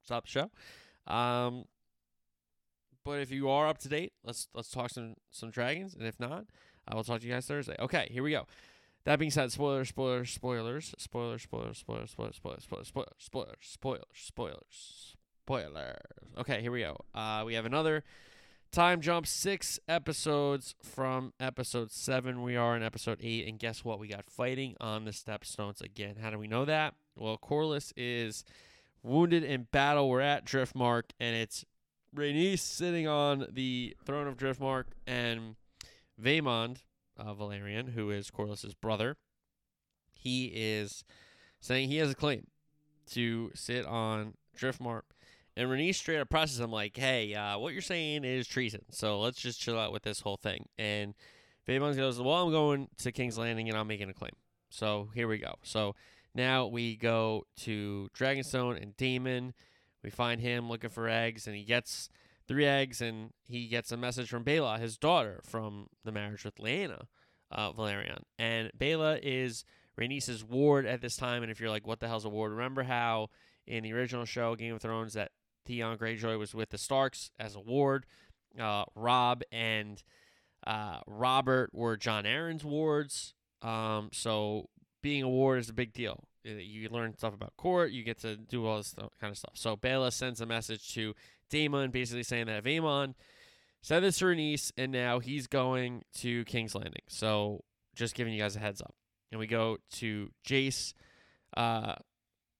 stop 0.02 0.24
the 0.24 0.30
show. 0.30 0.50
Um, 1.12 1.64
but 3.04 3.20
if 3.20 3.30
you 3.30 3.48
are 3.48 3.66
up 3.66 3.78
to 3.78 3.88
date, 3.88 4.12
let's 4.22 4.48
let's 4.54 4.70
talk 4.70 4.90
some 4.90 5.14
some 5.30 5.50
dragons, 5.50 5.94
and 5.94 6.06
if 6.06 6.20
not, 6.20 6.44
I 6.86 6.94
will 6.94 7.04
talk 7.04 7.20
to 7.20 7.26
you 7.26 7.32
guys 7.32 7.46
Thursday. 7.46 7.76
Okay, 7.78 8.08
here 8.10 8.22
we 8.22 8.32
go. 8.32 8.46
That 9.04 9.18
being 9.18 9.30
said, 9.30 9.50
spoilers, 9.50 9.88
spoilers, 9.88 10.30
spoilers, 10.30 10.92
spoilers, 10.98 11.42
spoilers, 11.42 11.78
spoilers, 11.78 12.10
spoilers, 12.10 12.34
spoilers, 12.34 12.34
spoilers, 12.60 12.86
spoilers, 12.86 13.16
spoilers, 13.18 14.06
spoilers, 14.12 15.16
spoilers. 15.46 15.96
Okay, 16.38 16.60
here 16.60 16.70
we 16.70 16.80
go. 16.80 16.98
Uh, 17.14 17.42
we 17.46 17.54
have 17.54 17.64
another 17.64 18.04
time 18.72 19.00
jump, 19.00 19.26
six 19.26 19.80
episodes 19.88 20.74
from 20.82 21.32
episode 21.40 21.90
seven. 21.90 22.42
We 22.42 22.56
are 22.56 22.76
in 22.76 22.82
episode 22.82 23.18
eight, 23.20 23.48
and 23.48 23.58
guess 23.58 23.84
what? 23.84 23.98
We 23.98 24.08
got 24.08 24.24
fighting 24.24 24.76
on 24.80 25.04
the 25.04 25.10
stepstones 25.10 25.80
again. 25.82 26.16
How 26.20 26.30
do 26.30 26.38
we 26.38 26.46
know 26.46 26.64
that? 26.64 26.94
Well, 27.16 27.36
Corlys 27.36 27.92
is 27.96 28.44
wounded 29.02 29.42
in 29.42 29.66
battle. 29.72 30.08
We're 30.08 30.20
at 30.20 30.44
Driftmark, 30.44 31.10
and 31.18 31.34
it's 31.34 31.64
Rhaenys 32.14 32.60
sitting 32.60 33.08
on 33.08 33.46
the 33.50 33.96
throne 34.04 34.28
of 34.28 34.36
Driftmark, 34.36 34.84
and 35.06 35.56
Vaemond, 36.20 36.78
uh, 37.18 37.34
Velaryon, 37.34 37.94
who 37.94 38.10
is 38.10 38.30
Corlys's 38.30 38.74
brother, 38.74 39.16
he 40.12 40.46
is 40.54 41.02
saying 41.60 41.88
he 41.88 41.96
has 41.96 42.10
a 42.10 42.14
claim 42.14 42.46
to 43.10 43.50
sit 43.54 43.84
on 43.84 44.34
Driftmark. 44.56 45.02
And 45.56 45.68
Rhaenys 45.68 45.96
straight 45.96 46.20
up 46.20 46.30
presses 46.30 46.60
him 46.60 46.70
like, 46.70 46.96
"Hey, 46.96 47.34
uh, 47.34 47.58
what 47.58 47.72
you're 47.72 47.82
saying 47.82 48.24
is 48.24 48.46
treason. 48.46 48.82
So 48.90 49.20
let's 49.20 49.40
just 49.40 49.60
chill 49.60 49.78
out 49.78 49.92
with 49.92 50.02
this 50.02 50.20
whole 50.20 50.36
thing." 50.36 50.68
And 50.78 51.14
Vaemond 51.66 51.96
goes, 51.96 52.20
"Well, 52.20 52.34
I'm 52.34 52.50
going 52.50 52.88
to 52.98 53.12
King's 53.12 53.38
Landing 53.38 53.68
and 53.68 53.76
I'm 53.76 53.88
making 53.88 54.10
a 54.10 54.14
claim." 54.14 54.32
So 54.70 55.10
here 55.14 55.28
we 55.28 55.38
go. 55.38 55.54
So 55.62 55.94
now 56.34 56.66
we 56.66 56.96
go 56.96 57.46
to 57.58 58.08
Dragonstone 58.16 58.80
and 58.80 58.96
Daemon. 58.96 59.54
We 60.02 60.10
find 60.10 60.40
him 60.40 60.68
looking 60.68 60.90
for 60.90 61.08
eggs, 61.08 61.46
and 61.46 61.56
he 61.56 61.64
gets 61.64 62.08
three 62.46 62.64
eggs, 62.66 63.00
and 63.00 63.32
he 63.44 63.66
gets 63.66 63.92
a 63.92 63.96
message 63.96 64.30
from 64.30 64.44
Baela, 64.44 64.78
his 64.78 64.96
daughter, 64.96 65.40
from 65.44 65.88
the 66.04 66.12
marriage 66.12 66.44
with 66.44 66.56
Lyanna 66.56 67.06
uh, 67.52 67.72
Velaryon. 67.72 68.22
And 68.38 68.70
Baela 68.78 69.18
is 69.22 69.64
Rhaenys' 69.98 70.42
ward 70.42 70.86
at 70.86 71.00
this 71.00 71.16
time. 71.16 71.42
And 71.42 71.50
if 71.50 71.60
you're 71.60 71.70
like, 71.70 71.86
what 71.86 72.00
the 72.00 72.08
hell's 72.08 72.24
a 72.24 72.28
ward? 72.28 72.52
Remember 72.52 72.82
how 72.82 73.28
in 73.66 73.82
the 73.82 73.92
original 73.92 74.24
show, 74.24 74.54
Game 74.54 74.74
of 74.74 74.80
Thrones, 74.80 75.14
that 75.14 75.32
Theon 75.70 75.98
Greyjoy 75.98 76.36
was 76.36 76.52
with 76.52 76.70
the 76.70 76.78
Starks 76.78 77.30
as 77.38 77.54
a 77.54 77.60
ward. 77.60 78.04
Uh, 78.58 78.84
Robb 78.96 79.42
and 79.52 80.02
uh, 80.66 80.98
Robert 81.06 81.70
were 81.72 81.96
Jon 81.96 82.24
Arryn's 82.24 82.64
wards. 82.64 83.34
Um, 83.62 84.10
so 84.12 84.68
being 85.00 85.22
a 85.22 85.28
ward 85.28 85.60
is 85.60 85.68
a 85.68 85.72
big 85.72 85.92
deal. 85.92 86.24
You 86.42 86.88
learn 86.88 87.16
stuff 87.16 87.34
about 87.34 87.56
court. 87.56 87.92
You 87.92 88.02
get 88.02 88.18
to 88.22 88.36
do 88.36 88.66
all 88.66 88.78
this 88.78 88.96
kind 89.20 89.30
of 89.30 89.38
stuff. 89.38 89.52
So 89.54 89.76
Baela 89.76 90.12
sends 90.12 90.40
a 90.40 90.46
message 90.46 90.92
to 90.94 91.14
Daemon, 91.50 91.92
basically 91.92 92.24
saying 92.24 92.46
that 92.46 92.64
Vaemond 92.64 93.14
said 93.80 94.00
this 94.02 94.18
to 94.18 94.24
Rhaenys, 94.24 94.72
and 94.76 94.90
now 94.90 95.20
he's 95.20 95.46
going 95.46 96.02
to 96.18 96.44
King's 96.46 96.74
Landing. 96.74 97.02
So 97.08 97.62
just 97.94 98.16
giving 98.16 98.32
you 98.32 98.40
guys 98.40 98.56
a 98.56 98.58
heads 98.58 98.80
up. 98.80 98.94
And 99.30 99.38
we 99.38 99.46
go 99.46 99.76
to 99.92 100.30
Jace, 100.44 100.94
uh, 101.56 101.94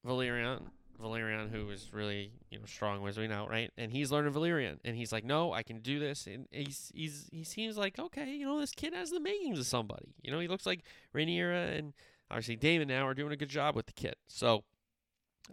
Velaryon, 0.06 0.62
Velaryon, 1.00 1.50
who 1.50 1.70
is 1.70 1.88
really 1.92 2.32
you 2.50 2.58
know 2.58 2.64
strong 2.66 3.06
as 3.06 3.18
we 3.18 3.26
know, 3.26 3.46
right? 3.48 3.70
And 3.76 3.90
he's 3.92 4.12
learning 4.12 4.32
Valyrian, 4.32 4.78
and 4.84 4.96
he's 4.96 5.12
like, 5.12 5.24
"No, 5.24 5.52
I 5.52 5.62
can 5.62 5.80
do 5.80 5.98
this." 5.98 6.26
And 6.26 6.46
he's 6.50 6.90
he's 6.94 7.28
he 7.32 7.44
seems 7.44 7.76
like 7.76 7.98
okay, 7.98 8.30
you 8.30 8.46
know, 8.46 8.60
this 8.60 8.72
kid 8.72 8.94
has 8.94 9.10
the 9.10 9.20
makings 9.20 9.58
of 9.58 9.66
somebody. 9.66 10.14
You 10.22 10.30
know, 10.30 10.40
he 10.40 10.48
looks 10.48 10.66
like 10.66 10.82
Rhaenyra 11.14 11.78
and 11.78 11.92
obviously 12.30 12.56
Daemon 12.56 12.88
now 12.88 13.06
are 13.06 13.14
doing 13.14 13.32
a 13.32 13.36
good 13.36 13.48
job 13.48 13.74
with 13.74 13.86
the 13.86 13.92
kid. 13.92 14.14
So, 14.28 14.64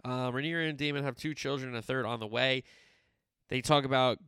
uh, 0.04 0.30
Rhaenyra 0.30 0.68
and 0.68 0.78
Daemon 0.78 1.04
have 1.04 1.16
two 1.16 1.34
children, 1.34 1.70
and 1.70 1.78
a 1.78 1.82
third 1.82 2.06
on 2.06 2.20
the 2.20 2.26
way. 2.26 2.62
They 3.48 3.60
talk 3.60 3.84
about 3.84 4.18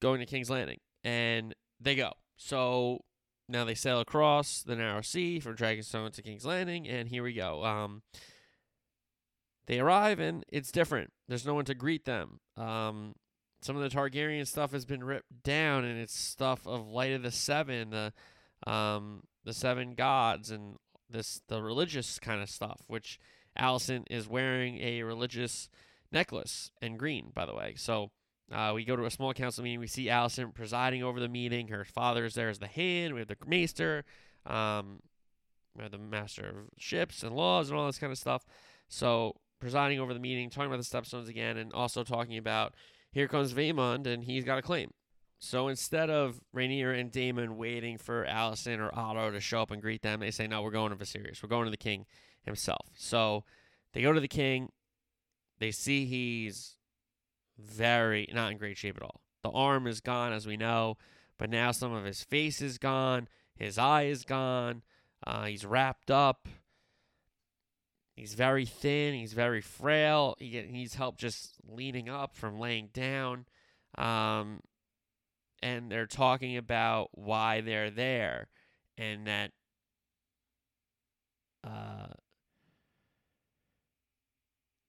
going 0.00 0.20
to 0.20 0.26
King's 0.26 0.50
Landing, 0.50 0.80
and 1.04 1.54
they 1.80 1.94
go. 1.94 2.12
So 2.36 3.04
now 3.48 3.64
they 3.64 3.74
sail 3.74 4.00
across 4.00 4.62
the 4.62 4.76
narrow 4.76 5.02
sea 5.02 5.40
from 5.40 5.56
Dragonstone 5.56 6.12
to 6.12 6.22
King's 6.22 6.44
Landing, 6.44 6.86
and 6.88 7.08
here 7.08 7.22
we 7.22 7.32
go. 7.32 7.64
Um, 7.64 8.02
they 9.66 9.80
arrive 9.80 10.20
and 10.20 10.44
it's 10.48 10.72
different. 10.72 11.12
There's 11.28 11.46
no 11.46 11.54
one 11.54 11.64
to 11.66 11.74
greet 11.74 12.04
them. 12.04 12.40
Um, 12.56 13.14
some 13.60 13.76
of 13.76 13.82
the 13.82 13.96
Targaryen 13.96 14.46
stuff 14.46 14.72
has 14.72 14.84
been 14.84 15.02
ripped 15.02 15.42
down, 15.42 15.84
and 15.84 15.98
it's 15.98 16.16
stuff 16.16 16.66
of 16.66 16.88
Light 16.88 17.12
of 17.12 17.22
the 17.22 17.30
Seven, 17.30 17.90
the 17.90 18.12
um, 18.70 19.22
the 19.44 19.52
Seven 19.52 19.94
Gods, 19.94 20.50
and 20.50 20.76
this 21.10 21.40
the 21.48 21.62
religious 21.62 22.18
kind 22.18 22.42
of 22.42 22.48
stuff. 22.48 22.82
Which 22.86 23.18
Alicent 23.58 24.04
is 24.10 24.28
wearing 24.28 24.78
a 24.78 25.02
religious 25.02 25.68
necklace 26.12 26.70
and 26.80 26.98
green, 26.98 27.32
by 27.34 27.46
the 27.46 27.54
way. 27.54 27.74
So 27.76 28.10
uh, 28.52 28.72
we 28.74 28.84
go 28.84 28.94
to 28.94 29.06
a 29.06 29.10
small 29.10 29.34
council 29.34 29.64
meeting. 29.64 29.80
We 29.80 29.86
see 29.86 30.06
Alicent 30.06 30.54
presiding 30.54 31.02
over 31.02 31.18
the 31.18 31.28
meeting. 31.28 31.68
Her 31.68 31.84
father 31.84 32.24
is 32.24 32.34
there 32.34 32.48
as 32.48 32.58
the 32.58 32.68
hand. 32.68 33.14
We 33.14 33.20
have 33.20 33.28
the 33.28 33.36
maester, 33.46 34.04
um, 34.44 35.00
we 35.74 35.82
have 35.82 35.92
the 35.92 35.98
master 35.98 36.48
of 36.48 36.54
ships 36.78 37.22
and 37.22 37.34
laws 37.34 37.70
and 37.70 37.78
all 37.78 37.86
this 37.86 37.98
kind 37.98 38.12
of 38.12 38.18
stuff. 38.18 38.44
So 38.88 39.34
presiding 39.60 40.00
over 40.00 40.14
the 40.14 40.20
meeting, 40.20 40.50
talking 40.50 40.72
about 40.72 40.82
the 40.82 40.84
stepstones 40.84 41.28
again, 41.28 41.56
and 41.56 41.72
also 41.72 42.04
talking 42.04 42.38
about 42.38 42.74
here 43.12 43.28
comes 43.28 43.52
Vaemond 43.52 44.06
and 44.06 44.24
he's 44.24 44.44
got 44.44 44.58
a 44.58 44.62
claim. 44.62 44.90
So 45.38 45.68
instead 45.68 46.10
of 46.10 46.40
Rhaenyra 46.54 46.98
and 46.98 47.12
Daemon 47.12 47.56
waiting 47.56 47.98
for 47.98 48.24
Alicent 48.24 48.78
or 48.78 48.96
Otto 48.98 49.30
to 49.30 49.40
show 49.40 49.62
up 49.62 49.70
and 49.70 49.82
greet 49.82 50.02
them, 50.02 50.20
they 50.20 50.30
say, 50.30 50.46
no, 50.46 50.62
we're 50.62 50.70
going 50.70 50.90
to 50.90 50.96
Viserys. 50.96 51.42
We're 51.42 51.48
going 51.48 51.64
to 51.64 51.70
the 51.70 51.76
king 51.76 52.06
himself. 52.42 52.88
So 52.94 53.44
they 53.92 54.02
go 54.02 54.12
to 54.12 54.20
the 54.20 54.28
king. 54.28 54.70
They 55.58 55.70
see 55.70 56.06
he's 56.06 56.76
very 57.58 58.28
not 58.32 58.52
in 58.52 58.58
great 58.58 58.76
shape 58.76 58.96
at 58.96 59.02
all. 59.02 59.20
The 59.42 59.50
arm 59.50 59.86
is 59.86 60.00
gone, 60.00 60.32
as 60.32 60.46
we 60.46 60.56
know, 60.56 60.96
but 61.38 61.50
now 61.50 61.70
some 61.70 61.92
of 61.92 62.04
his 62.04 62.24
face 62.24 62.60
is 62.60 62.78
gone. 62.78 63.28
His 63.54 63.78
eye 63.78 64.04
is 64.04 64.24
gone. 64.24 64.82
Uh, 65.26 65.44
he's 65.44 65.64
wrapped 65.64 66.10
up. 66.10 66.48
He's 68.16 68.32
very 68.32 68.64
thin. 68.64 69.14
He's 69.14 69.34
very 69.34 69.60
frail. 69.60 70.36
He 70.38 70.62
needs 70.70 70.94
help 70.94 71.18
just 71.18 71.54
leaning 71.68 72.08
up 72.08 72.34
from 72.34 72.58
laying 72.58 72.88
down. 72.94 73.44
Um, 73.98 74.60
and 75.62 75.90
they're 75.90 76.06
talking 76.06 76.56
about 76.56 77.10
why 77.12 77.60
they're 77.60 77.90
there 77.90 78.48
and 78.96 79.26
that 79.26 79.50
uh, 81.62 82.14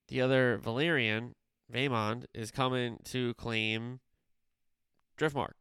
the 0.08 0.22
other 0.22 0.58
Velaryon, 0.64 1.34
Vaemond, 1.72 2.26
is 2.34 2.49
coming 2.49 2.98
to 3.06 3.34
claim 3.34 3.99
Driftmark. 5.20 5.54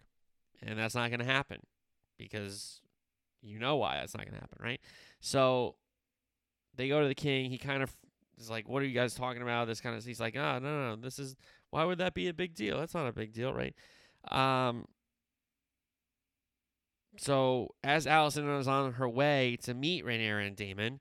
And 0.62 0.78
that's 0.78 0.94
not 0.94 1.10
going 1.10 1.20
to 1.20 1.26
happen 1.26 1.60
because 2.16 2.80
you 3.42 3.58
know 3.58 3.76
why 3.76 3.96
that's 3.96 4.14
not 4.14 4.24
going 4.24 4.34
to 4.34 4.40
happen, 4.40 4.58
right? 4.60 4.80
So 5.20 5.74
they 6.76 6.88
go 6.88 7.00
to 7.00 7.08
the 7.08 7.14
king. 7.14 7.50
He 7.50 7.58
kind 7.58 7.82
of 7.82 7.94
is 8.38 8.50
like, 8.50 8.68
"What 8.68 8.82
are 8.82 8.86
you 8.86 8.94
guys 8.94 9.14
talking 9.14 9.42
about?" 9.42 9.66
This 9.66 9.80
kind 9.80 9.96
of. 9.96 10.04
He's 10.04 10.20
like, 10.20 10.36
"Ah, 10.38 10.56
oh, 10.56 10.58
no, 10.58 10.68
no, 10.68 10.90
no. 10.90 10.96
This 10.96 11.18
is 11.18 11.36
why 11.70 11.84
would 11.84 11.98
that 11.98 12.14
be 12.14 12.28
a 12.28 12.34
big 12.34 12.54
deal? 12.54 12.78
That's 12.78 12.94
not 12.94 13.06
a 13.06 13.12
big 13.12 13.32
deal, 13.32 13.52
right?" 13.52 13.74
Um. 14.30 14.86
So 17.18 17.74
as 17.82 18.06
Alicent 18.06 18.60
is 18.60 18.68
on 18.68 18.94
her 18.94 19.08
way 19.08 19.56
to 19.62 19.74
meet 19.74 20.04
Rhaenyra 20.04 20.46
and 20.46 20.56
Daemon, 20.56 21.00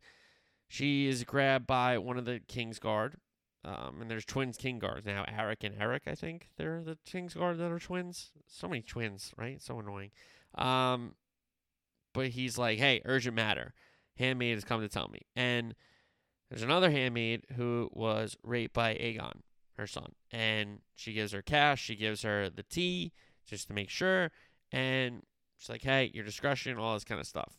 she 0.67 1.07
is 1.07 1.23
grabbed 1.23 1.67
by 1.67 1.97
one 1.97 2.17
of 2.17 2.25
the 2.25 2.41
King's 2.47 2.79
Guard. 2.79 3.17
Um, 3.65 3.99
and 3.99 4.11
there's 4.11 4.25
twins 4.25 4.57
King 4.57 4.77
Guards 4.77 5.07
now. 5.07 5.25
Eric 5.27 5.63
and 5.63 5.75
Eric, 5.79 6.03
I 6.05 6.13
think 6.13 6.49
they're 6.55 6.83
the 6.83 6.99
King's 7.03 7.33
Guard 7.33 7.57
that 7.57 7.71
are 7.71 7.79
twins. 7.79 8.31
So 8.47 8.67
many 8.67 8.83
twins, 8.83 9.33
right? 9.37 9.59
So 9.59 9.79
annoying. 9.79 10.11
Um, 10.53 11.15
but 12.13 12.29
he's 12.29 12.57
like, 12.57 12.77
"Hey, 12.77 13.01
urgent 13.05 13.35
matter." 13.35 13.73
Handmaid 14.17 14.55
has 14.55 14.63
come 14.63 14.81
to 14.81 14.89
tell 14.89 15.07
me. 15.09 15.21
And 15.35 15.75
there's 16.49 16.63
another 16.63 16.91
handmaid 16.91 17.45
who 17.55 17.89
was 17.91 18.37
raped 18.43 18.73
by 18.73 18.95
Aegon, 18.95 19.41
her 19.77 19.87
son. 19.87 20.13
And 20.31 20.79
she 20.95 21.13
gives 21.13 21.31
her 21.31 21.41
cash, 21.41 21.81
she 21.81 21.95
gives 21.95 22.21
her 22.21 22.49
the 22.49 22.63
tea 22.63 23.11
just 23.45 23.67
to 23.67 23.73
make 23.73 23.89
sure. 23.89 24.31
And 24.71 25.23
she's 25.57 25.69
like, 25.69 25.83
hey, 25.83 26.11
your 26.13 26.23
discretion, 26.23 26.77
all 26.77 26.93
this 26.93 27.03
kind 27.03 27.19
of 27.19 27.27
stuff. 27.27 27.55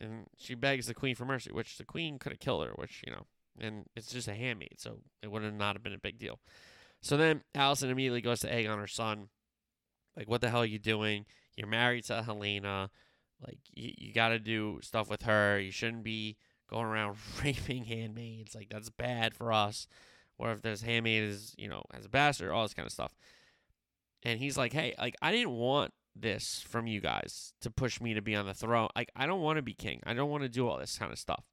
And 0.00 0.26
she 0.36 0.54
begs 0.54 0.86
the 0.86 0.94
queen 0.94 1.14
for 1.14 1.24
mercy, 1.24 1.52
which 1.52 1.76
the 1.76 1.84
queen 1.84 2.18
could 2.18 2.32
have 2.32 2.40
killed 2.40 2.66
her, 2.66 2.72
which, 2.76 3.02
you 3.06 3.12
know, 3.12 3.26
and 3.58 3.84
it's 3.94 4.12
just 4.12 4.28
a 4.28 4.34
handmaid, 4.34 4.76
so 4.78 4.98
it 5.22 5.30
would 5.30 5.42
have 5.42 5.52
not 5.52 5.74
have 5.74 5.82
been 5.82 5.92
a 5.92 5.98
big 5.98 6.18
deal. 6.18 6.38
So 7.02 7.16
then 7.16 7.42
Alicent 7.54 7.90
immediately 7.90 8.22
goes 8.22 8.40
to 8.40 8.50
Aegon, 8.50 8.78
her 8.78 8.86
son. 8.86 9.28
Like, 10.16 10.28
what 10.28 10.40
the 10.40 10.50
hell 10.50 10.62
are 10.62 10.66
you 10.66 10.78
doing? 10.78 11.26
You're 11.56 11.68
married 11.68 12.04
to 12.04 12.24
Helaena. 12.26 12.88
Like, 13.46 13.58
you, 13.74 13.92
you 13.96 14.12
got 14.12 14.28
to 14.28 14.38
do 14.38 14.80
stuff 14.82 15.10
with 15.10 15.22
her. 15.22 15.58
You 15.58 15.70
shouldn't 15.70 16.04
be 16.04 16.36
going 16.68 16.86
around 16.86 17.16
raping 17.44 17.84
handmaids. 17.84 18.54
Like, 18.54 18.68
that's 18.70 18.90
bad 18.90 19.34
for 19.34 19.52
us. 19.52 19.86
Or 20.38 20.52
if 20.52 20.62
this 20.62 20.82
handmaid 20.82 21.24
is, 21.24 21.54
you 21.58 21.68
know, 21.68 21.82
as 21.92 22.06
a 22.06 22.08
bastard, 22.08 22.50
all 22.50 22.62
this 22.62 22.74
kind 22.74 22.86
of 22.86 22.92
stuff. 22.92 23.14
And 24.22 24.38
he's 24.38 24.56
like, 24.56 24.72
hey, 24.72 24.94
like, 24.98 25.16
I 25.20 25.32
didn't 25.32 25.52
want 25.52 25.92
this 26.16 26.64
from 26.66 26.86
you 26.86 27.00
guys 27.00 27.52
to 27.60 27.70
push 27.70 28.00
me 28.00 28.14
to 28.14 28.22
be 28.22 28.34
on 28.34 28.46
the 28.46 28.54
throne. 28.54 28.88
Like, 28.96 29.10
I 29.14 29.26
don't 29.26 29.42
want 29.42 29.56
to 29.56 29.62
be 29.62 29.74
king. 29.74 30.00
I 30.04 30.14
don't 30.14 30.30
want 30.30 30.42
to 30.42 30.48
do 30.48 30.68
all 30.68 30.78
this 30.78 30.98
kind 30.98 31.12
of 31.12 31.18
stuff. 31.18 31.44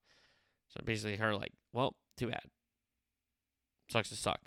So 0.70 0.82
basically, 0.84 1.18
her 1.18 1.36
like, 1.36 1.54
well, 1.74 1.96
too 2.18 2.28
bad. 2.28 2.44
Sucks 3.90 4.10
to 4.10 4.16
suck. 4.16 4.40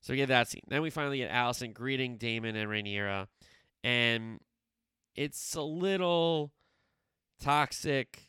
So 0.00 0.12
we 0.12 0.16
get 0.16 0.28
that 0.28 0.48
scene. 0.48 0.62
Then 0.68 0.82
we 0.82 0.90
finally 0.90 1.18
get 1.18 1.30
Alicent 1.30 1.74
greeting 1.74 2.16
Daemon 2.16 2.56
and 2.56 2.70
Rhaenyra, 2.70 3.26
and 3.84 4.40
it's 5.14 5.54
a 5.54 5.62
little 5.62 6.52
toxic. 7.40 8.28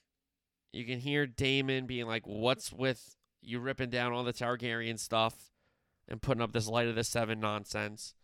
You 0.73 0.85
can 0.85 0.99
hear 0.99 1.27
Daemon 1.27 1.85
being 1.85 2.07
like, 2.07 2.25
"What's 2.25 2.71
with 2.71 3.15
you 3.41 3.59
ripping 3.59 3.89
down 3.89 4.13
all 4.13 4.23
the 4.23 4.33
Targaryen 4.33 4.97
stuff 4.97 5.51
and 6.07 6.21
putting 6.21 6.41
up 6.41 6.53
this 6.53 6.67
light 6.67 6.87
of 6.87 6.95
the 6.95 7.03
seven 7.03 7.39
nonsense?" 7.39 8.15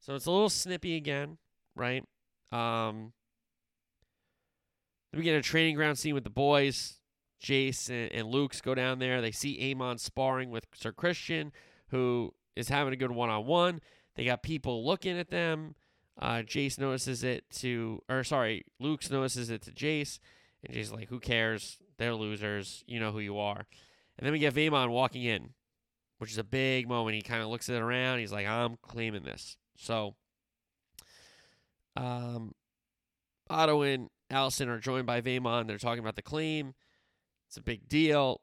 So 0.00 0.14
it's 0.14 0.26
a 0.26 0.30
little 0.30 0.48
snippy 0.48 0.96
again, 0.96 1.38
right? 1.74 2.04
Um, 2.52 3.12
we 5.12 5.22
get 5.22 5.36
a 5.36 5.42
training 5.42 5.74
ground 5.74 5.98
scene 5.98 6.14
with 6.14 6.24
the 6.24 6.30
boys. 6.30 7.00
Jace 7.42 7.90
and, 7.90 8.12
and 8.12 8.28
Luke's 8.28 8.60
go 8.60 8.74
down 8.74 8.98
there. 8.98 9.20
They 9.20 9.32
see 9.32 9.74
Aemon 9.74 10.00
sparring 10.00 10.50
with 10.50 10.66
Sir 10.74 10.92
Christian, 10.92 11.52
who 11.88 12.34
is 12.54 12.68
having 12.68 12.92
a 12.92 12.96
good 12.96 13.10
one 13.10 13.30
on 13.30 13.46
one. 13.46 13.80
They 14.14 14.24
got 14.24 14.42
people 14.42 14.86
looking 14.86 15.18
at 15.18 15.30
them. 15.30 15.74
Uh, 16.18 16.42
Jace 16.42 16.78
notices 16.78 17.22
it 17.22 17.44
to, 17.50 18.00
or 18.08 18.24
sorry, 18.24 18.64
Luke's 18.80 19.10
notices 19.10 19.50
it 19.50 19.62
to 19.62 19.70
Jace, 19.70 20.18
and 20.64 20.74
Jace's 20.74 20.92
like, 20.92 21.08
"Who 21.08 21.20
cares? 21.20 21.78
They're 21.98 22.14
losers. 22.14 22.82
You 22.86 23.00
know 23.00 23.12
who 23.12 23.20
you 23.20 23.38
are." 23.38 23.66
And 24.18 24.24
then 24.24 24.32
we 24.32 24.38
get 24.38 24.54
Vaemon 24.54 24.90
walking 24.90 25.24
in, 25.24 25.50
which 26.18 26.30
is 26.30 26.38
a 26.38 26.44
big 26.44 26.88
moment. 26.88 27.16
He 27.16 27.22
kind 27.22 27.42
of 27.42 27.48
looks 27.48 27.68
it 27.68 27.80
around. 27.80 28.20
He's 28.20 28.32
like, 28.32 28.46
"I'm 28.46 28.78
claiming 28.80 29.24
this." 29.24 29.58
So, 29.76 30.14
um, 31.96 32.54
Otto 33.50 33.82
and 33.82 34.08
Alicent 34.30 34.68
are 34.68 34.78
joined 34.78 35.06
by 35.06 35.20
Vaemon. 35.20 35.66
They're 35.66 35.78
talking 35.78 36.00
about 36.00 36.16
the 36.16 36.22
claim. 36.22 36.74
It's 37.48 37.56
a 37.56 37.62
big 37.62 37.88
deal. 37.88 38.40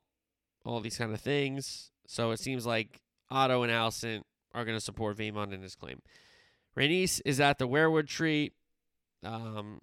All 0.65 0.79
these 0.79 0.97
kind 0.97 1.13
of 1.13 1.19
things. 1.19 1.91
So 2.07 2.31
it 2.31 2.39
seems 2.39 2.65
like 2.65 3.01
Otto 3.29 3.63
and 3.63 3.71
Alicent 3.71 4.21
are 4.53 4.63
going 4.63 4.77
to 4.77 4.83
support 4.83 5.17
Vaemon 5.17 5.51
in 5.51 5.61
his 5.61 5.75
claim. 5.75 6.01
Rhaenys 6.77 7.21
is 7.25 7.39
at 7.39 7.57
the 7.57 7.67
weirwood 7.67 8.07
tree. 8.07 8.51
Um, 9.23 9.79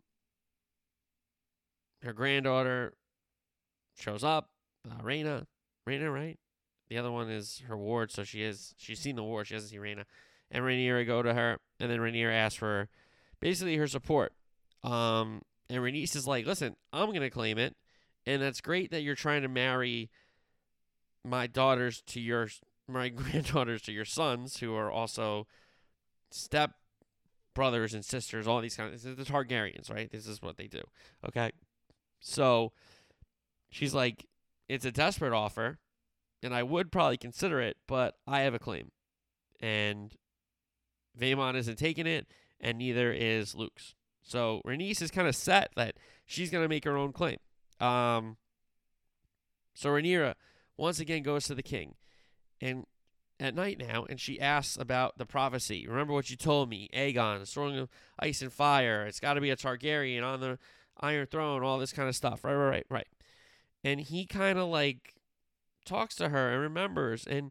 her 2.02 2.12
granddaughter 2.12 2.94
shows 3.96 4.24
up. 4.24 4.50
Uh, 4.90 5.02
Rhaena, 5.02 5.46
Rhaena, 5.88 6.12
right? 6.12 6.38
The 6.88 6.98
other 6.98 7.12
one 7.12 7.30
is 7.30 7.62
her 7.68 7.76
ward, 7.76 8.10
so 8.10 8.24
she 8.24 8.42
is 8.42 8.74
she's 8.76 8.98
seen 8.98 9.16
the 9.16 9.22
ward. 9.22 9.46
She 9.46 9.54
hasn't 9.54 9.70
seen 9.70 9.80
Rhaena. 9.80 10.04
And 10.50 10.64
Rhaenyra 10.64 11.06
go 11.06 11.22
to 11.22 11.32
her, 11.32 11.58
and 11.78 11.90
then 11.90 12.00
Rhaenyra 12.00 12.34
asks 12.34 12.56
for 12.56 12.88
basically 13.38 13.76
her 13.76 13.86
support. 13.86 14.32
Um, 14.82 15.42
and 15.68 15.78
Rhaenys 15.78 16.16
is 16.16 16.26
like, 16.26 16.46
"Listen, 16.46 16.74
I'm 16.92 17.12
gonna 17.12 17.30
claim 17.30 17.58
it, 17.58 17.76
and 18.26 18.42
that's 18.42 18.60
great 18.60 18.90
that 18.90 19.02
you're 19.02 19.14
trying 19.14 19.42
to 19.42 19.48
marry 19.48 20.10
my 21.24 21.46
daughters 21.46 22.02
to 22.08 22.20
your 22.20 22.48
my 22.88 23.08
granddaughters 23.10 23.82
to 23.82 23.92
your 23.92 24.04
sons, 24.04 24.58
who 24.58 24.74
are 24.74 24.90
also 24.90 25.46
step 26.32 26.72
brothers 27.55 27.94
and 27.94 28.05
sisters, 28.05 28.47
all 28.47 28.60
these 28.60 28.77
kind 28.77 28.93
of 28.93 29.02
the 29.02 29.24
Targaryens, 29.24 29.90
right? 29.90 30.10
This 30.10 30.27
is 30.27 30.43
what 30.43 30.56
they 30.56 30.66
do. 30.66 30.82
Okay. 31.27 31.51
So 32.20 32.72
she's 33.70 33.94
like, 33.94 34.27
it's 34.68 34.85
a 34.85 34.93
desperate 34.93 35.32
offer, 35.32 35.78
and 36.43 36.55
I 36.55 36.62
would 36.62 36.93
probably 36.93 37.16
consider 37.16 37.60
it, 37.60 37.77
but 37.86 38.16
I 38.27 38.40
have 38.40 38.55
a 38.55 38.59
claim. 38.59 38.93
And 39.60 40.14
Vaemon 41.18 41.56
isn't 41.56 41.77
taking 41.77 42.06
it, 42.06 42.27
and 42.60 42.78
neither 42.78 43.12
is 43.12 43.55
Luke's. 43.55 43.94
So 44.22 44.62
Rhaenys 44.66 45.02
is 45.02 45.10
kind 45.10 45.27
of 45.27 45.35
set 45.35 45.70
that 45.77 45.97
she's 46.24 46.51
gonna 46.51 46.68
make 46.68 46.85
her 46.85 46.97
own 46.97 47.12
claim. 47.12 47.39
Um 47.81 48.36
so 49.74 49.90
Rhaenyra 49.90 50.35
once 50.77 51.01
again 51.01 51.22
goes 51.22 51.47
to 51.47 51.55
the 51.55 51.62
king 51.62 51.94
and 52.60 52.85
at 53.40 53.54
night 53.54 53.78
now, 53.78 54.06
and 54.08 54.20
she 54.20 54.38
asks 54.38 54.76
about 54.76 55.16
the 55.18 55.26
prophecy. 55.26 55.86
Remember 55.88 56.12
what 56.12 56.30
you 56.30 56.36
told 56.36 56.68
me, 56.68 56.88
Aegon, 56.94 57.48
throwing 57.48 57.78
of 57.78 57.88
ice 58.18 58.42
and 58.42 58.52
fire. 58.52 59.06
It's 59.06 59.18
got 59.18 59.34
to 59.34 59.40
be 59.40 59.50
a 59.50 59.56
Targaryen 59.56 60.22
on 60.22 60.40
the 60.40 60.58
Iron 61.00 61.26
Throne, 61.26 61.62
all 61.64 61.78
this 61.78 61.92
kind 61.92 62.08
of 62.08 62.14
stuff. 62.14 62.44
Right, 62.44 62.54
right, 62.54 62.68
right, 62.68 62.86
right. 62.90 63.08
And 63.82 64.00
he 64.00 64.26
kind 64.26 64.58
of 64.58 64.68
like 64.68 65.14
talks 65.86 66.14
to 66.16 66.28
her 66.28 66.52
and 66.52 66.60
remembers, 66.60 67.26
and 67.26 67.50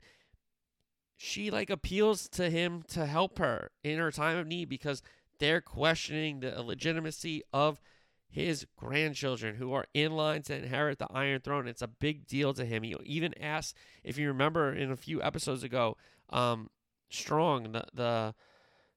she 1.18 1.49
like 1.49 1.72
appeals 1.72 2.30
to 2.30 2.49
him 2.49 2.84
to 2.90 3.07
help 3.07 3.40
her 3.40 3.72
in 3.84 3.98
her 3.98 4.11
time 4.11 4.38
of 4.38 4.48
need 4.48 4.70
because 4.70 5.02
they're 5.40 5.61
questioning 5.61 6.40
the 6.40 6.61
legitimacy 6.61 7.41
of 7.52 7.82
his 8.30 8.66
grandchildren 8.78 9.56
who 9.56 9.74
are 9.74 9.86
in 9.94 10.12
line 10.12 10.44
to 10.44 10.56
inherit 10.56 11.00
the 11.00 11.08
Iron 11.12 11.42
Throne. 11.42 11.68
It's 11.68 11.82
a 11.82 11.88
big 11.88 12.28
deal 12.28 12.54
to 12.54 12.64
him. 12.64 12.84
He 12.84 12.96
even 13.04 13.34
asked, 13.42 13.76
if 14.04 14.18
you 14.18 14.28
remember 14.28 14.72
in 14.72 14.92
a 14.92 14.96
few 14.96 15.22
episodes 15.22 15.64
ago, 15.64 15.98
um, 16.30 16.70
Strong, 17.12 17.72
the 17.72 17.86
the 17.92 18.36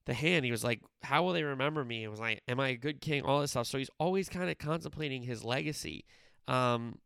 the 0.05 0.13
hand, 0.13 0.45
he 0.45 0.51
was 0.51 0.63
like, 0.63 0.83
How 1.03 1.23
will 1.23 1.33
they 1.33 1.45
remember 1.45 1.83
me? 1.83 2.05
It 2.05 2.09
was 2.09 2.21
like, 2.21 2.43
Am 2.47 2.61
I 2.61 2.69
a 2.69 2.77
good 2.77 3.01
king? 3.01 3.23
All 3.23 3.41
this 3.41 3.53
stuff. 3.53 3.67
So 3.67 3.79
he's 3.79 3.91
always 3.99 4.29
kind 4.29 4.51
of 4.51 4.59
contemplating 4.59 5.23
his 5.23 5.43
legacy. 5.43 6.05
Um, 6.47 6.99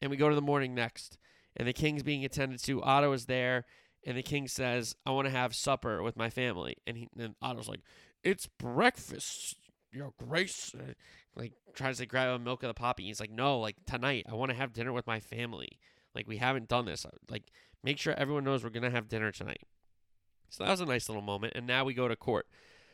and 0.00 0.12
we 0.12 0.16
go 0.16 0.28
to 0.28 0.34
the 0.34 0.42
morning 0.42 0.74
next, 0.76 1.18
and 1.56 1.66
the 1.66 1.72
king's 1.72 2.04
being 2.04 2.24
attended 2.24 2.62
to. 2.64 2.82
Otto 2.82 3.10
is 3.12 3.26
there, 3.26 3.64
and 4.04 4.16
the 4.16 4.22
king 4.22 4.46
says, 4.46 4.94
I 5.04 5.10
want 5.10 5.26
to 5.26 5.32
have 5.32 5.56
supper 5.56 6.02
with 6.02 6.16
my 6.16 6.30
family. 6.30 6.76
And, 6.86 6.96
he, 6.96 7.08
and 7.18 7.34
Otto's 7.42 7.68
like, 7.68 7.80
It's 8.22 8.46
breakfast 8.46 9.56
your 9.96 10.12
grace 10.18 10.74
uh, 10.74 10.92
like 11.34 11.52
tries 11.74 11.98
to 11.98 12.06
grab 12.06 12.28
a 12.28 12.38
milk 12.38 12.62
of 12.62 12.68
the 12.68 12.74
poppy. 12.74 13.04
He's 13.04 13.20
like 13.20 13.30
no 13.30 13.58
like 13.58 13.76
tonight 13.86 14.26
i 14.28 14.34
want 14.34 14.50
to 14.50 14.56
have 14.56 14.72
dinner 14.72 14.92
with 14.92 15.06
my 15.06 15.20
family. 15.20 15.78
Like 16.14 16.28
we 16.28 16.38
haven't 16.38 16.68
done 16.68 16.86
this. 16.86 17.06
Like 17.30 17.50
make 17.82 17.98
sure 17.98 18.14
everyone 18.16 18.44
knows 18.44 18.62
we're 18.62 18.70
gonna 18.70 18.90
have 18.90 19.08
dinner 19.08 19.32
tonight. 19.32 19.62
So 20.48 20.64
that 20.64 20.70
was 20.70 20.80
a 20.80 20.86
nice 20.86 21.08
little 21.08 21.22
moment 21.22 21.54
and 21.56 21.66
now 21.66 21.84
we 21.84 21.94
go 21.94 22.08
to 22.08 22.16
court 22.16 22.46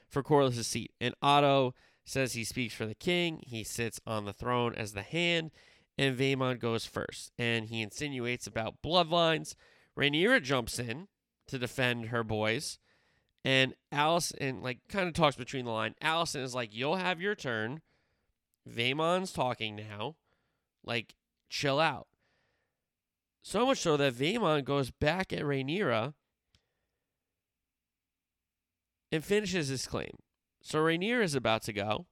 for 0.08 0.22
Corlys's 0.22 0.66
seat 0.66 0.92
and 1.00 1.14
otto 1.22 1.74
says 2.04 2.32
he 2.32 2.44
speaks 2.44 2.74
for 2.74 2.86
the 2.86 2.94
king. 2.94 3.42
He 3.46 3.62
sits 3.62 4.00
on 4.06 4.24
the 4.24 4.32
throne 4.32 4.74
as 4.74 4.92
the 4.92 5.02
hand 5.02 5.50
and 5.98 6.18
Vaemon 6.18 6.58
goes 6.58 6.86
first. 6.86 7.32
And 7.38 7.66
he 7.66 7.82
insinuates 7.82 8.46
about 8.46 8.82
bloodlines. 8.82 9.54
Rhaenyra 9.96 10.42
jumps 10.42 10.78
in 10.78 11.08
to 11.48 11.58
defend 11.58 12.06
her 12.06 12.24
boys 12.24 12.78
and 13.44 13.74
Alicent, 13.92 14.62
like 14.62 14.78
kind 14.88 15.08
of 15.08 15.14
talks 15.14 15.36
between 15.36 15.64
the 15.64 15.70
line. 15.70 15.94
Alicent 16.02 16.42
is 16.42 16.54
like, 16.54 16.74
"You'll 16.74 16.96
have 16.96 17.20
your 17.20 17.34
turn." 17.34 17.82
Vaemon's 18.68 19.32
talking 19.32 19.76
now. 19.76 20.16
Like, 20.84 21.14
chill 21.48 21.80
out. 21.80 22.06
So 23.42 23.66
much 23.66 23.78
so 23.78 23.96
that 23.96 24.14
Vaemon 24.14 24.64
goes 24.64 24.90
back 24.90 25.32
at 25.32 25.42
Rhaenyra 25.42 26.14
and 29.10 29.24
finishes 29.24 29.68
his 29.68 29.86
claim. 29.86 30.18
So 30.62 30.78
Rhaenyra 30.78 31.22
is 31.22 31.34
about 31.34 31.62
to 31.64 31.72
go 31.72 32.06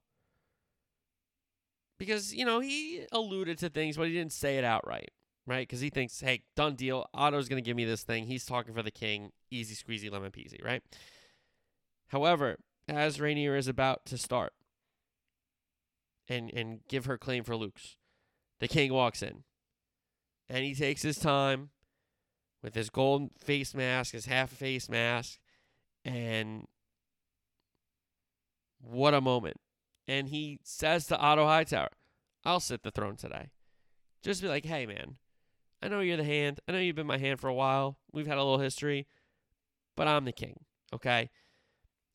because 1.99 2.35
you 2.35 2.45
know 2.45 2.59
he 2.59 3.07
alluded 3.13 3.59
to 3.59 3.71
things, 3.71 3.97
but 3.97 4.09
he 4.09 4.13
didn't 4.13 4.33
say 4.33 4.59
it 4.59 4.65
outright, 4.65 5.11
right? 5.47 5.69
Because 5.69 5.81
he 5.81 5.91
thinks, 5.91 6.21
"Hey, 6.21 6.43
done 6.57 6.75
deal. 6.75 7.09
Otto's 7.15 7.49
gonna 7.49 7.61
give 7.61 7.77
me 7.77 7.85
this 7.85 8.03
thing. 8.03 8.27
He's 8.27 8.45
talking 8.45 8.75
for 8.75 8.83
the 8.83 8.91
king. 8.91 9.33
Easy 9.51 9.77
squeezy 9.77 10.11
lemon 10.11 10.33
peasy, 10.33 10.63
right?" 10.65 10.83
However, 12.11 12.59
as 12.89 13.19
Rhaenyra 13.19 13.57
is 13.57 13.69
about 13.69 14.05
to 14.07 14.19
start 14.19 14.53
and 16.29 16.51
and 16.55 16.81
give 16.89 17.07
her 17.07 17.19
claim 17.19 17.45
for 17.45 17.57
Luke's, 17.57 17.97
the 18.59 18.69
king 18.69 18.93
walks 18.93 19.23
in. 19.23 19.45
And 20.49 20.65
he 20.65 20.75
takes 20.75 21.03
his 21.03 21.19
time 21.19 21.71
with 22.63 22.75
his 22.75 22.91
gold 22.91 23.31
face 23.39 23.75
mask, 23.75 24.13
his 24.13 24.27
half 24.27 24.51
face 24.51 24.89
mask, 24.89 25.39
and 26.05 26.67
what 28.81 29.15
a 29.15 29.21
moment. 29.21 29.59
And 30.09 30.29
he 30.29 30.59
says 30.65 31.07
to 31.07 31.19
Otto 31.19 31.47
Hightower, 31.47 31.91
I'll 32.45 32.61
sit 32.61 32.83
the 32.83 32.91
throne 32.91 33.17
today. 33.17 33.51
Just 34.23 34.43
be 34.43 34.49
like, 34.49 34.65
hey, 34.65 34.87
man, 34.87 35.17
I 35.81 35.89
know 35.89 36.01
you're 36.01 36.17
the 36.17 36.25
hand. 36.25 36.61
I 36.67 36.73
know 36.73 36.79
you've 36.79 36.97
been 36.97 37.07
my 37.07 37.19
hand 37.19 37.39
for 37.39 37.49
a 37.49 37.55
while. 37.55 37.99
We've 38.13 38.27
had 38.27 38.39
a 38.39 38.43
little 38.43 38.59
history, 38.59 39.07
but 39.97 40.09
I'm 40.09 40.25
the 40.25 40.33
king, 40.33 40.65
okay? 40.93 41.31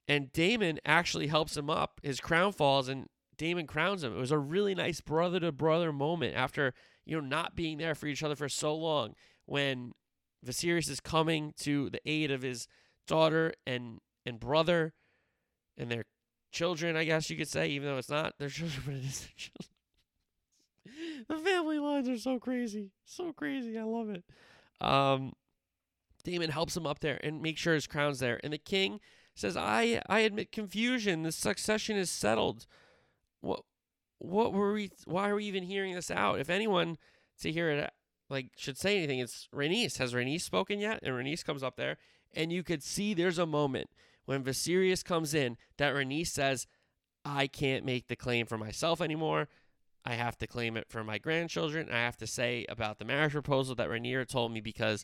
And 0.07 0.31
Daemon 0.31 0.79
actually 0.85 1.27
helps 1.27 1.57
him 1.57 1.69
up. 1.69 1.99
His 2.03 2.19
crown 2.19 2.51
falls 2.51 2.89
and 2.89 3.07
Daemon 3.37 3.67
crowns 3.67 4.03
him. 4.03 4.15
It 4.15 4.19
was 4.19 4.31
a 4.31 4.37
really 4.37 4.75
nice 4.75 5.01
brother 5.01 5.39
to 5.39 5.51
brother 5.51 5.91
moment 5.91 6.35
after, 6.35 6.73
you 7.05 7.19
know, 7.19 7.27
not 7.27 7.55
being 7.55 7.77
there 7.77 7.95
for 7.95 8.07
each 8.07 8.23
other 8.23 8.35
for 8.35 8.49
so 8.49 8.75
long 8.75 9.15
when 9.45 9.93
Viserys 10.45 10.89
is 10.89 10.99
coming 10.99 11.53
to 11.57 11.89
the 11.89 11.99
aid 12.05 12.31
of 12.31 12.41
his 12.41 12.67
daughter 13.07 13.53
and 13.65 13.99
and 14.25 14.39
brother 14.39 14.93
and 15.77 15.91
their 15.91 16.05
children, 16.51 16.95
I 16.95 17.03
guess 17.03 17.29
you 17.29 17.37
could 17.37 17.47
say, 17.47 17.69
even 17.69 17.87
though 17.87 17.97
it's 17.97 18.09
not 18.09 18.37
their 18.39 18.49
children, 18.49 18.83
but 18.85 18.95
it 18.95 19.05
is 19.05 19.19
their 19.21 19.29
children. 19.35 21.25
the 21.27 21.49
family 21.49 21.79
lines 21.79 22.09
are 22.09 22.17
so 22.17 22.39
crazy. 22.39 22.91
So 23.05 23.33
crazy. 23.33 23.77
I 23.77 23.83
love 23.83 24.09
it. 24.09 24.23
Um 24.81 25.33
Daemon 26.23 26.49
helps 26.49 26.75
him 26.75 26.87
up 26.87 26.99
there 26.99 27.19
and 27.23 27.41
make 27.41 27.57
sure 27.57 27.75
his 27.75 27.85
crown's 27.85 28.19
there. 28.19 28.39
And 28.43 28.51
the 28.51 28.57
king 28.57 28.99
says, 29.35 29.57
I 29.57 30.01
I 30.07 30.19
admit 30.19 30.51
confusion. 30.51 31.23
The 31.23 31.31
succession 31.31 31.97
is 31.97 32.09
settled. 32.09 32.65
What 33.41 33.63
what 34.17 34.53
were 34.53 34.73
we 34.73 34.91
why 35.05 35.29
are 35.29 35.35
we 35.35 35.45
even 35.45 35.63
hearing 35.63 35.93
this 35.93 36.09
out? 36.09 36.39
If 36.39 36.49
anyone 36.49 36.97
to 37.41 37.51
hear 37.51 37.69
it 37.69 37.91
like 38.29 38.47
should 38.55 38.77
say 38.77 38.97
anything, 38.97 39.19
it's 39.19 39.47
Rhaenys. 39.53 39.97
Has 39.97 40.13
Rhaenys 40.13 40.41
spoken 40.41 40.79
yet? 40.79 40.99
And 41.03 41.13
Rhaenys 41.13 41.45
comes 41.45 41.63
up 41.63 41.75
there, 41.75 41.97
and 42.33 42.51
you 42.51 42.63
could 42.63 42.81
see 42.81 43.13
there's 43.13 43.37
a 43.37 43.45
moment 43.45 43.89
when 44.25 44.43
Viserys 44.43 45.03
comes 45.03 45.33
in 45.33 45.57
that 45.77 45.93
Rhaenys 45.93 46.27
says, 46.27 46.65
I 47.23 47.47
can't 47.47 47.85
make 47.85 48.07
the 48.07 48.15
claim 48.15 48.45
for 48.45 48.57
myself 48.57 49.01
anymore. 49.01 49.47
I 50.03 50.13
have 50.13 50.37
to 50.39 50.47
claim 50.47 50.77
it 50.77 50.87
for 50.89 51.03
my 51.03 51.17
grandchildren. 51.17 51.89
I 51.91 51.97
have 51.97 52.17
to 52.17 52.27
say 52.27 52.65
about 52.69 52.99
the 52.99 53.05
marriage 53.05 53.31
proposal 53.31 53.75
that 53.75 53.89
Rhaenyra 53.89 54.27
told 54.27 54.51
me 54.51 54.61
because 54.61 55.03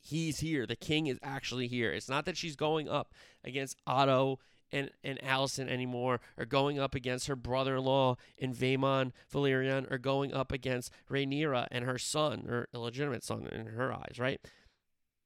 he's 0.00 0.40
here. 0.40 0.66
The 0.66 0.76
king 0.76 1.06
is 1.06 1.18
actually 1.22 1.66
here. 1.66 1.92
It's 1.92 2.08
not 2.08 2.24
that 2.26 2.36
she's 2.36 2.56
going 2.56 2.88
up 2.88 3.12
against 3.44 3.76
Otto 3.86 4.38
and, 4.70 4.90
and 5.02 5.18
Alicent 5.20 5.70
anymore, 5.70 6.20
or 6.36 6.44
going 6.44 6.78
up 6.78 6.94
against 6.94 7.26
her 7.26 7.36
brother-in-law 7.36 8.16
in 8.36 8.52
Vaemon 8.52 9.12
Velaryon, 9.32 9.90
or 9.90 9.98
going 9.98 10.34
up 10.34 10.52
against 10.52 10.92
Rhaenyra 11.10 11.68
and 11.70 11.84
her 11.84 11.98
son, 11.98 12.44
her 12.48 12.68
illegitimate 12.74 13.24
son 13.24 13.46
in 13.50 13.66
her 13.66 13.92
eyes, 13.92 14.16
right? 14.18 14.40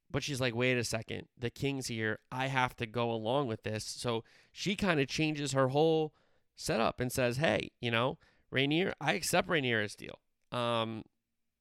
But 0.09 0.23
she's 0.23 0.39
like, 0.39 0.55
wait 0.55 0.77
a 0.77 0.83
second, 0.83 1.27
the 1.37 1.49
king's 1.49 1.87
here. 1.87 2.19
I 2.31 2.47
have 2.47 2.75
to 2.77 2.85
go 2.85 3.11
along 3.11 3.47
with 3.47 3.63
this. 3.63 3.83
So 3.83 4.23
she 4.51 4.75
kind 4.75 4.99
of 4.99 5.07
changes 5.07 5.51
her 5.53 5.69
whole 5.69 6.13
setup 6.55 6.99
and 6.99 7.11
says, 7.11 7.37
hey, 7.37 7.71
you 7.81 7.91
know, 7.91 8.19
Rhaenyra, 8.53 8.93
I 9.01 9.13
accept 9.13 9.49
Rhaenyra's 9.49 9.95
deal. 9.95 10.19
Um, 10.51 11.03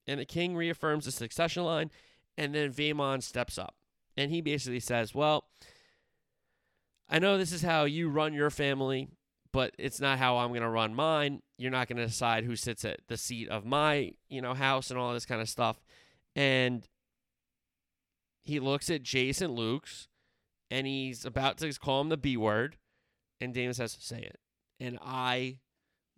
and 0.07 0.21
the 0.21 0.27
king 0.27 0.55
reaffirms 0.55 1.07
the 1.07 1.13
succession 1.13 1.65
line, 1.65 1.91
and 2.37 2.55
then 2.55 2.73
Vaemon 2.73 3.23
steps 3.23 3.59
up. 3.59 3.75
And 4.17 4.31
he 4.31 4.41
basically 4.41 4.81
says, 4.81 5.15
well, 5.15 5.45
I 7.09 7.19
know 7.19 7.39
this 7.39 7.53
is 7.53 7.63
how 7.63 7.85
you 7.85 8.09
run 8.09 8.35
your 8.35 8.51
family, 8.51 9.09
but 9.53 9.75
it's 9.79 10.01
not 10.01 10.19
how 10.19 10.39
I'm 10.39 10.49
going 10.49 10.63
to 10.63 10.69
run 10.69 10.95
mine. 10.95 11.43
You're 11.59 11.71
not 11.71 11.89
going 11.89 11.99
to 11.99 12.07
decide 12.07 12.45
who 12.45 12.57
sits 12.57 12.85
at 12.85 13.01
the 13.09 13.17
seat 13.17 13.49
of 13.49 13.65
my, 13.65 14.13
you 14.29 14.41
know, 14.41 14.55
house 14.55 14.91
and 14.91 14.99
all 14.99 15.13
this 15.13 15.27
kind 15.27 15.41
of 15.41 15.49
stuff. 15.49 15.81
And 16.35 16.87
he 18.43 18.61
looks 18.61 18.91
at 18.91 19.03
Jason 19.03 19.53
Luke's 19.53 20.09
and 20.71 20.87
he's 20.87 21.25
about 21.25 21.59
to 21.59 21.73
call 21.75 22.01
him 22.01 22.09
the 22.09 22.17
B 22.17 22.37
word. 22.37 22.77
And 23.41 23.53
Daemon 23.53 23.75
says, 23.75 23.97
say 24.01 24.21
it. 24.21 24.39
And 24.81 24.99
I, 25.03 25.59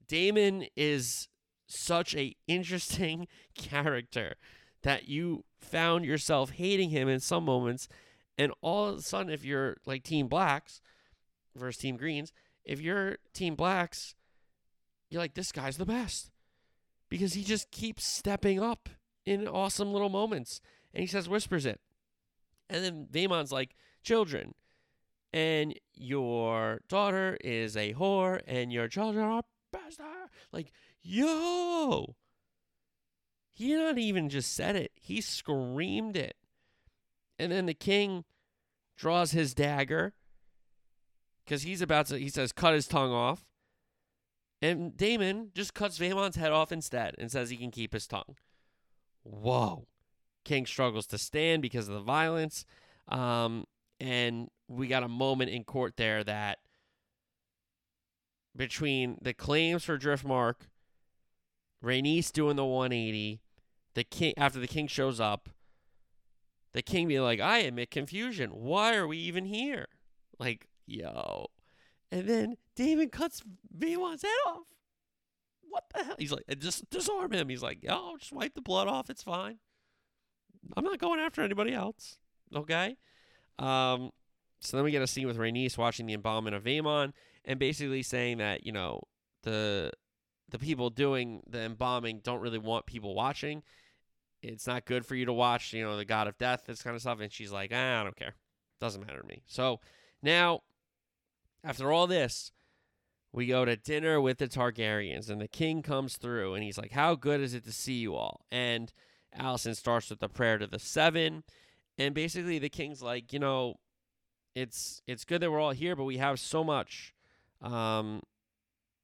Daemon 0.06 0.66
is 0.76 1.28
such 1.66 2.14
a 2.14 2.36
interesting 2.46 3.26
character 3.56 4.34
that 4.82 5.08
you 5.08 5.44
found 5.64 6.04
yourself 6.04 6.50
hating 6.50 6.90
him 6.90 7.08
in 7.08 7.20
some 7.20 7.44
moments 7.44 7.88
and 8.36 8.52
all 8.60 8.88
of 8.88 8.98
a 8.98 9.02
sudden, 9.02 9.32
if 9.32 9.44
you're 9.44 9.76
like 9.86 10.02
Team 10.02 10.26
Blacks 10.28 10.80
versus 11.54 11.80
Team 11.80 11.96
Greens, 11.96 12.32
if 12.64 12.80
you're 12.80 13.18
Team 13.32 13.54
Blacks, 13.54 14.14
you're 15.08 15.22
like, 15.22 15.34
this 15.34 15.52
guy's 15.52 15.76
the 15.76 15.86
best. 15.86 16.30
Because 17.08 17.34
he 17.34 17.44
just 17.44 17.70
keeps 17.70 18.04
stepping 18.04 18.60
up 18.60 18.88
in 19.24 19.46
awesome 19.46 19.92
little 19.92 20.08
moments. 20.08 20.60
And 20.92 21.00
he 21.00 21.06
says, 21.06 21.28
whispers 21.28 21.66
it. 21.66 21.80
And 22.68 22.84
then 22.84 23.06
Vaemon's 23.10 23.52
like, 23.52 23.76
children. 24.02 24.54
And 25.32 25.74
your 25.92 26.80
daughter 26.88 27.36
is 27.42 27.76
a 27.76 27.94
whore, 27.94 28.40
and 28.46 28.72
your 28.72 28.88
children 28.88 29.24
are 29.24 29.42
bastard. 29.72 30.06
Like, 30.52 30.72
yo. 31.02 32.16
He 33.54 33.72
not 33.74 33.98
even 33.98 34.28
just 34.28 34.52
said 34.52 34.74
it, 34.74 34.92
he 35.00 35.20
screamed 35.20 36.16
it. 36.16 36.36
And 37.38 37.52
then 37.52 37.66
the 37.66 37.74
king 37.74 38.24
draws 38.96 39.30
his 39.30 39.54
dagger 39.54 40.12
because 41.44 41.62
he's 41.62 41.80
about 41.80 42.06
to, 42.06 42.18
he 42.18 42.28
says, 42.28 42.52
cut 42.52 42.74
his 42.74 42.88
tongue 42.88 43.12
off. 43.12 43.44
And 44.60 44.96
Daemon 44.96 45.50
just 45.54 45.74
cuts 45.74 45.98
Vaemon's 45.98 46.36
head 46.36 46.52
off 46.52 46.72
instead 46.72 47.14
and 47.18 47.30
says 47.30 47.50
he 47.50 47.56
can 47.56 47.70
keep 47.70 47.92
his 47.92 48.06
tongue. 48.06 48.36
Whoa. 49.22 49.86
King 50.44 50.66
struggles 50.66 51.06
to 51.08 51.18
stand 51.18 51.62
because 51.62 51.88
of 51.88 51.94
the 51.94 52.00
violence. 52.00 52.64
Um, 53.08 53.66
and 54.00 54.48
we 54.68 54.88
got 54.88 55.02
a 55.02 55.08
moment 55.08 55.50
in 55.50 55.64
court 55.64 55.96
there 55.96 56.24
that 56.24 56.58
between 58.56 59.18
the 59.20 59.34
claims 59.34 59.84
for 59.84 59.98
Driftmark, 59.98 60.54
Rhaenys 61.84 62.32
doing 62.32 62.56
the 62.56 62.64
180, 62.64 63.40
the 63.94 64.04
king 64.04 64.34
after 64.36 64.58
the 64.58 64.66
king 64.66 64.86
shows 64.86 65.20
up, 65.20 65.48
the 66.72 66.82
king 66.82 67.08
being 67.08 67.22
like, 67.22 67.40
I 67.40 67.58
admit 67.58 67.90
confusion. 67.90 68.50
Why 68.50 68.96
are 68.96 69.06
we 69.06 69.18
even 69.18 69.44
here? 69.46 69.86
Like, 70.38 70.68
yo. 70.86 71.46
And 72.10 72.28
then 72.28 72.56
Daemon 72.76 73.10
cuts 73.10 73.42
Vaemon's 73.76 74.22
head 74.22 74.30
off. 74.48 74.66
What 75.68 75.84
the 75.94 76.04
hell? 76.04 76.16
He's 76.18 76.32
like, 76.32 76.44
just 76.58 76.88
disarm 76.90 77.32
him. 77.32 77.48
He's 77.48 77.62
like, 77.62 77.82
yo, 77.82 78.16
just 78.18 78.32
wipe 78.32 78.54
the 78.54 78.60
blood 78.60 78.88
off. 78.88 79.10
It's 79.10 79.22
fine. 79.22 79.58
I'm 80.76 80.84
not 80.84 80.98
going 80.98 81.20
after 81.20 81.42
anybody 81.42 81.72
else. 81.72 82.18
Okay? 82.54 82.96
Um, 83.58 84.10
so 84.60 84.76
then 84.76 84.84
we 84.84 84.90
get 84.90 85.02
a 85.02 85.06
scene 85.06 85.26
with 85.26 85.36
Rhaenys 85.36 85.76
watching 85.76 86.06
the 86.06 86.14
embalming 86.14 86.54
of 86.54 86.64
Vaemon 86.64 87.12
and 87.44 87.58
basically 87.58 88.02
saying 88.02 88.38
that, 88.38 88.64
you 88.64 88.72
know, 88.72 89.02
the 89.42 89.92
the 90.50 90.58
people 90.58 90.90
doing 90.90 91.42
the 91.48 91.60
embalming 91.60 92.20
don't 92.22 92.40
really 92.40 92.58
want 92.58 92.86
people 92.86 93.14
watching 93.14 93.62
it's 94.44 94.66
not 94.66 94.84
good 94.84 95.06
for 95.06 95.14
you 95.14 95.24
to 95.26 95.32
watch, 95.32 95.72
you 95.72 95.82
know, 95.82 95.96
the 95.96 96.04
God 96.04 96.28
of 96.28 96.38
Death, 96.38 96.64
this 96.66 96.82
kind 96.82 96.94
of 96.94 97.02
stuff. 97.02 97.20
And 97.20 97.32
she's 97.32 97.52
like, 97.52 97.70
ah, 97.72 98.00
I 98.00 98.04
don't 98.04 98.16
care. 98.16 98.34
Doesn't 98.80 99.06
matter 99.06 99.20
to 99.20 99.26
me. 99.26 99.42
So 99.46 99.80
now, 100.22 100.60
after 101.62 101.90
all 101.90 102.06
this, 102.06 102.52
we 103.32 103.46
go 103.46 103.64
to 103.64 103.76
dinner 103.76 104.20
with 104.20 104.38
the 104.38 104.46
Targaryens, 104.46 105.28
and 105.28 105.40
the 105.40 105.48
king 105.48 105.82
comes 105.82 106.16
through, 106.16 106.54
and 106.54 106.62
he's 106.62 106.78
like, 106.78 106.92
How 106.92 107.14
good 107.16 107.40
is 107.40 107.52
it 107.52 107.64
to 107.64 107.72
see 107.72 107.94
you 107.94 108.14
all? 108.14 108.46
And 108.52 108.92
Alicent 109.38 109.76
starts 109.76 110.10
with 110.10 110.20
the 110.20 110.28
prayer 110.28 110.58
to 110.58 110.68
the 110.68 110.78
seven. 110.78 111.42
And 111.98 112.14
basically, 112.14 112.58
the 112.58 112.68
king's 112.68 113.02
like, 113.02 113.32
You 113.32 113.40
know, 113.40 113.74
it's 114.54 115.02
it's 115.06 115.24
good 115.24 115.42
that 115.42 115.50
we're 115.50 115.60
all 115.60 115.72
here, 115.72 115.96
but 115.96 116.04
we 116.04 116.18
have 116.18 116.38
so 116.38 116.62
much. 116.62 117.12
Um, 117.60 118.22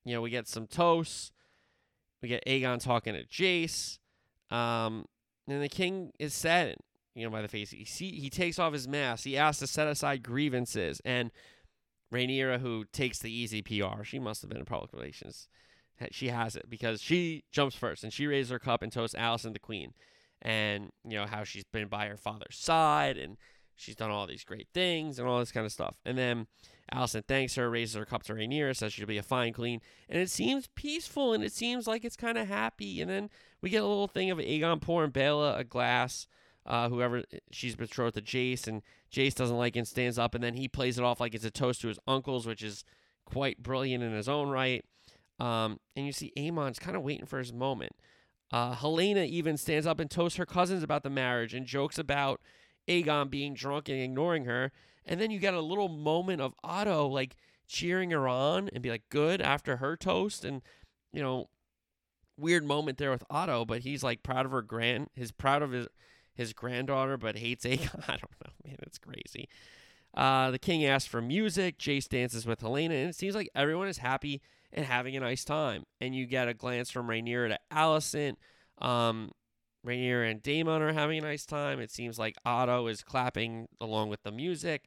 you 0.04 0.14
know, 0.14 0.20
we 0.20 0.30
get 0.30 0.46
some 0.46 0.66
toast. 0.66 1.32
We 2.22 2.28
get 2.28 2.44
Aegon 2.46 2.80
talking 2.80 3.14
to 3.14 3.24
Jace. 3.24 3.98
Um, 4.50 5.06
and 5.52 5.62
the 5.62 5.68
king 5.68 6.12
is 6.18 6.35
saddened, 6.35 6.81
you 7.14 7.24
know, 7.24 7.31
by 7.31 7.43
the 7.43 7.48
face. 7.48 7.70
He 7.70 7.85
see, 7.85 8.12
he 8.20 8.31
takes 8.31 8.59
off 8.59 8.72
his 8.72 8.89
mask. 8.89 9.24
He 9.24 9.36
asks 9.36 9.60
to 9.60 9.66
set 9.66 9.89
aside 9.89 10.22
grievances. 10.22 11.01
And 11.05 11.31
Rhaenyra, 12.12 12.60
who 12.60 12.85
takes 12.93 13.18
the 13.18 13.32
easy 13.32 13.62
PR, 13.62 14.02
she 14.02 14.18
must 14.18 14.43
have 14.43 14.48
been 14.51 14.59
in 14.59 14.64
public 14.64 14.93
relations. 14.93 15.48
She 16.10 16.28
has 16.28 16.56
it 16.56 16.68
because 16.68 17.02
she 17.02 17.44
jumps 17.52 17.77
first 17.77 18.05
and 18.05 18.12
she 18.12 18.27
raises 18.27 18.51
her 18.51 18.59
cup 18.59 18.81
and 18.82 18.90
toasts 18.90 19.14
Alicent 19.14 19.52
the 19.52 19.59
queen, 19.59 19.93
and 20.40 20.90
you 21.05 21.18
know 21.18 21.27
how 21.27 21.44
she's 21.44 21.64
been 21.64 21.89
by 21.89 22.06
her 22.06 22.16
father's 22.16 22.56
side 22.56 23.18
and 23.18 23.36
she's 23.77 23.97
done 23.97 24.10
all 24.10 24.27
these 24.27 24.44
great 24.44 24.68
things 24.72 25.18
and 25.18 25.28
all 25.28 25.39
this 25.39 25.52
kind 25.52 25.66
of 25.66 25.72
stuff. 25.72 25.97
And 26.06 26.16
then 26.16 26.47
Alicent 26.90 27.27
thanks 27.27 27.55
her, 27.56 27.68
raises 27.68 27.97
her 27.97 28.06
cup 28.06 28.22
to 28.24 28.35
Rhaenyra, 28.35 28.74
says 28.77 28.94
she'll 28.94 29.06
be 29.06 29.18
a 29.18 29.22
fine 29.22 29.52
queen, 29.52 29.81
and 30.09 30.18
it 30.18 30.31
seems 30.31 30.68
peaceful 30.74 31.35
and 31.35 31.44
it 31.44 31.52
seems 31.52 31.86
like 31.86 32.02
it's 32.02 32.16
kind 32.16 32.39
of 32.39 32.48
happy. 32.48 33.02
And 33.02 33.10
then 33.10 33.31
we 33.60 33.70
get 33.70 33.82
a 33.82 33.86
little 33.86 34.08
thing 34.08 34.30
of 34.30 34.38
Aegon 34.38 34.80
pouring 34.80 35.12
Baela 35.12 35.58
a 35.58 35.64
glass, 35.64 36.26
uh, 36.66 36.88
whoever 36.88 37.24
she's 37.50 37.76
betrothed 37.76 38.16
to 38.16 38.22
Jace, 38.22 38.66
and 38.66 38.82
Jace 39.12 39.34
doesn't 39.34 39.56
like 39.56 39.76
it 39.76 39.80
and 39.80 39.88
stands 39.88 40.18
up, 40.18 40.34
and 40.34 40.42
then 40.42 40.54
he 40.54 40.68
plays 40.68 40.98
it 40.98 41.04
off 41.04 41.20
like 41.20 41.34
it's 41.34 41.44
a 41.44 41.50
toast 41.50 41.80
to 41.82 41.88
his 41.88 41.98
uncles, 42.06 42.46
which 42.46 42.62
is 42.62 42.84
quite 43.24 43.62
brilliant 43.62 44.02
in 44.02 44.12
his 44.12 44.28
own 44.28 44.48
right. 44.48 44.84
Um, 45.38 45.80
and 45.96 46.06
you 46.06 46.12
see 46.12 46.32
Aemon's 46.36 46.78
kind 46.78 46.96
of 46.96 47.02
waiting 47.02 47.26
for 47.26 47.38
his 47.38 47.52
moment. 47.52 47.92
Uh, 48.52 48.74
Helaena 48.74 49.26
even 49.26 49.56
stands 49.56 49.86
up 49.86 50.00
and 50.00 50.10
toasts 50.10 50.36
her 50.36 50.46
cousins 50.46 50.82
about 50.82 51.02
the 51.02 51.10
marriage 51.10 51.54
and 51.54 51.66
jokes 51.66 51.98
about 51.98 52.40
Aegon 52.88 53.30
being 53.30 53.54
drunk 53.54 53.88
and 53.88 54.00
ignoring 54.00 54.44
her. 54.44 54.72
And 55.06 55.20
then 55.20 55.30
you 55.30 55.38
get 55.38 55.54
a 55.54 55.60
little 55.60 55.88
moment 55.88 56.40
of 56.40 56.54
Otto 56.62 57.06
like 57.06 57.36
cheering 57.68 58.10
her 58.10 58.28
on 58.28 58.68
and 58.72 58.82
be 58.82 58.90
like, 58.90 59.04
good 59.08 59.40
after 59.40 59.76
her 59.76 59.96
toast. 59.96 60.44
And 60.44 60.62
you 61.12 61.22
know, 61.22 61.48
weird 62.36 62.65
moment 62.65 62.98
there 62.98 63.11
with 63.11 63.24
Otto, 63.31 63.65
but 63.65 63.82
he's 63.82 64.02
like 64.02 64.23
proud 64.23 64.47
of 64.47 64.52
her 64.52 64.62
grand, 64.62 65.09
his 65.15 65.32
proud 65.32 65.62
of 65.62 65.73
his 65.73 65.89
his 66.35 66.52
granddaughter, 66.52 67.16
but 67.16 67.36
hates 67.36 67.65
Aegon. 67.66 68.02
I 68.09 68.12
don't 68.12 68.35
know, 68.44 68.52
man, 68.65 68.77
it's 68.82 68.98
crazy. 68.98 69.48
Uh, 70.15 70.51
the 70.51 70.59
king 70.59 70.85
asks 70.85 71.09
for 71.09 71.23
music. 71.23 71.78
Jace 71.78 72.09
dances 72.09 72.47
with 72.47 72.61
Helaena, 72.61 72.90
and 72.90 73.11
it 73.11 73.15
seems 73.15 73.35
like 73.35 73.51
everyone 73.55 73.89
is 73.89 73.98
happy 73.98 74.40
and 74.73 74.86
having 74.86 75.16
a 75.16 75.20
nice 75.20 75.44
time. 75.44 75.85
And 76.01 76.15
you 76.15 76.27
get 76.27 76.48
a 76.48 76.55
glance 76.55 76.90
from 76.90 77.09
Rhaenyra 77.09 77.48
to 77.51 77.59
Alicent. 77.73 78.36
Um, 78.78 79.32
Rhaenyra 79.86 80.31
and 80.31 80.43
Daemon 80.43 80.82
are 80.82 80.93
having 80.93 81.19
a 81.19 81.23
nice 81.23 81.47
time. 81.47 81.81
It 81.81 81.90
seems 81.90 82.19
like 82.19 82.36
Otto 82.44 82.86
is 82.86 83.02
clapping 83.02 83.69
along 83.81 84.09
with 84.09 84.23
the 84.23 84.32
music. 84.32 84.85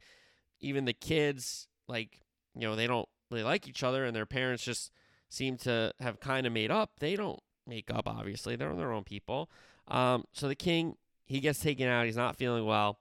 Even 0.59 0.85
the 0.85 0.93
kids, 0.93 1.67
like, 1.87 2.19
you 2.55 2.61
know, 2.61 2.75
they 2.75 2.87
don't 2.87 3.07
really 3.31 3.43
like 3.43 3.67
each 3.67 3.83
other, 3.83 4.05
and 4.05 4.15
their 4.15 4.25
parents 4.25 4.63
just 4.63 4.91
seem 5.33 5.57
to 5.57 5.93
have 5.99 6.19
kind 6.19 6.45
of 6.45 6.53
made 6.53 6.71
up. 6.71 6.99
They 6.99 7.15
don't 7.15 7.39
make 7.67 7.89
up, 7.89 8.07
obviously. 8.07 8.55
They're 8.55 8.69
on 8.69 8.77
their 8.77 8.91
own 8.91 9.03
people. 9.03 9.49
Um, 9.87 10.25
so 10.33 10.47
the 10.47 10.55
king, 10.55 10.97
he 11.25 11.39
gets 11.39 11.59
taken 11.59 11.87
out. 11.87 12.05
He's 12.05 12.17
not 12.17 12.35
feeling 12.35 12.65
well. 12.65 12.99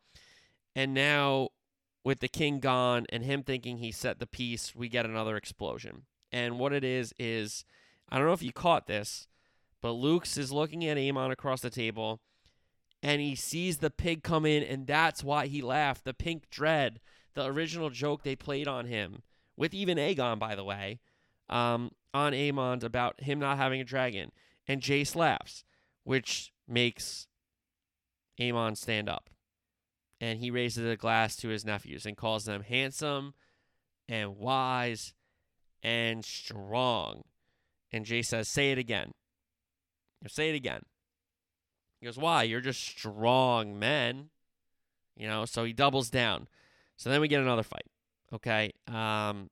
And 0.74 0.94
now, 0.94 1.50
with 2.04 2.20
the 2.20 2.28
king 2.28 2.58
gone 2.58 3.06
and 3.10 3.22
him 3.22 3.42
thinking 3.42 3.78
he 3.78 3.92
set 3.92 4.18
the 4.18 4.26
peace, 4.26 4.74
we 4.74 4.88
get 4.88 5.04
another 5.04 5.36
explosion. 5.36 6.02
And 6.32 6.58
what 6.58 6.72
it 6.72 6.82
is, 6.82 7.12
is 7.18 7.64
I 8.08 8.18
don't 8.18 8.26
know 8.26 8.32
if 8.32 8.42
you 8.42 8.52
caught 8.52 8.86
this, 8.86 9.28
but 9.80 9.92
Luke's 9.92 10.38
is 10.38 10.50
looking 10.50 10.84
at 10.86 10.96
Aemon 10.96 11.30
across 11.30 11.60
the 11.60 11.70
table 11.70 12.20
and 13.02 13.20
he 13.20 13.34
sees 13.34 13.78
the 13.78 13.90
pig 13.90 14.22
come 14.22 14.46
in, 14.46 14.62
and 14.62 14.86
that's 14.86 15.24
why 15.24 15.48
he 15.48 15.60
laughed. 15.60 16.04
The 16.04 16.14
pink 16.14 16.48
dread, 16.50 17.00
the 17.34 17.44
original 17.46 17.90
joke 17.90 18.22
they 18.22 18.36
played 18.36 18.68
on 18.68 18.86
him, 18.86 19.22
with 19.56 19.74
even 19.74 19.98
Aegon, 19.98 20.38
by 20.38 20.54
the 20.54 20.62
way, 20.64 21.00
um, 21.48 21.90
on 22.14 22.32
Aemon 22.32 22.82
about 22.82 23.20
him 23.20 23.38
not 23.38 23.58
having 23.58 23.80
a 23.80 23.84
dragon. 23.84 24.32
And 24.66 24.80
Jace 24.80 25.16
laughs, 25.16 25.64
which 26.04 26.52
makes 26.68 27.26
Amon 28.40 28.76
stand 28.76 29.08
up. 29.08 29.30
And 30.20 30.38
he 30.38 30.50
raises 30.50 30.88
a 30.88 30.96
glass 30.96 31.36
to 31.36 31.48
his 31.48 31.64
nephews 31.64 32.06
and 32.06 32.16
calls 32.16 32.44
them 32.44 32.62
handsome 32.62 33.34
and 34.08 34.36
wise 34.36 35.14
and 35.82 36.24
strong. 36.24 37.22
And 37.90 38.06
Jace 38.06 38.26
says, 38.26 38.48
Say 38.48 38.70
it 38.70 38.78
again. 38.78 39.12
Say 40.28 40.50
it 40.50 40.54
again. 40.54 40.82
He 42.00 42.06
goes, 42.06 42.18
Why? 42.18 42.44
You're 42.44 42.60
just 42.60 42.80
strong 42.80 43.78
men. 43.78 44.30
You 45.16 45.26
know, 45.26 45.44
so 45.44 45.64
he 45.64 45.72
doubles 45.72 46.08
down. 46.08 46.48
So 46.96 47.10
then 47.10 47.20
we 47.20 47.28
get 47.28 47.40
another 47.40 47.62
fight. 47.62 47.86
Okay. 48.32 48.72
Um, 48.86 49.50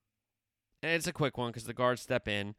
and 0.82 0.92
it's 0.92 1.06
a 1.06 1.12
quick 1.12 1.38
one 1.38 1.50
because 1.50 1.64
the 1.64 1.74
guards 1.74 2.02
step 2.02 2.28
in. 2.28 2.54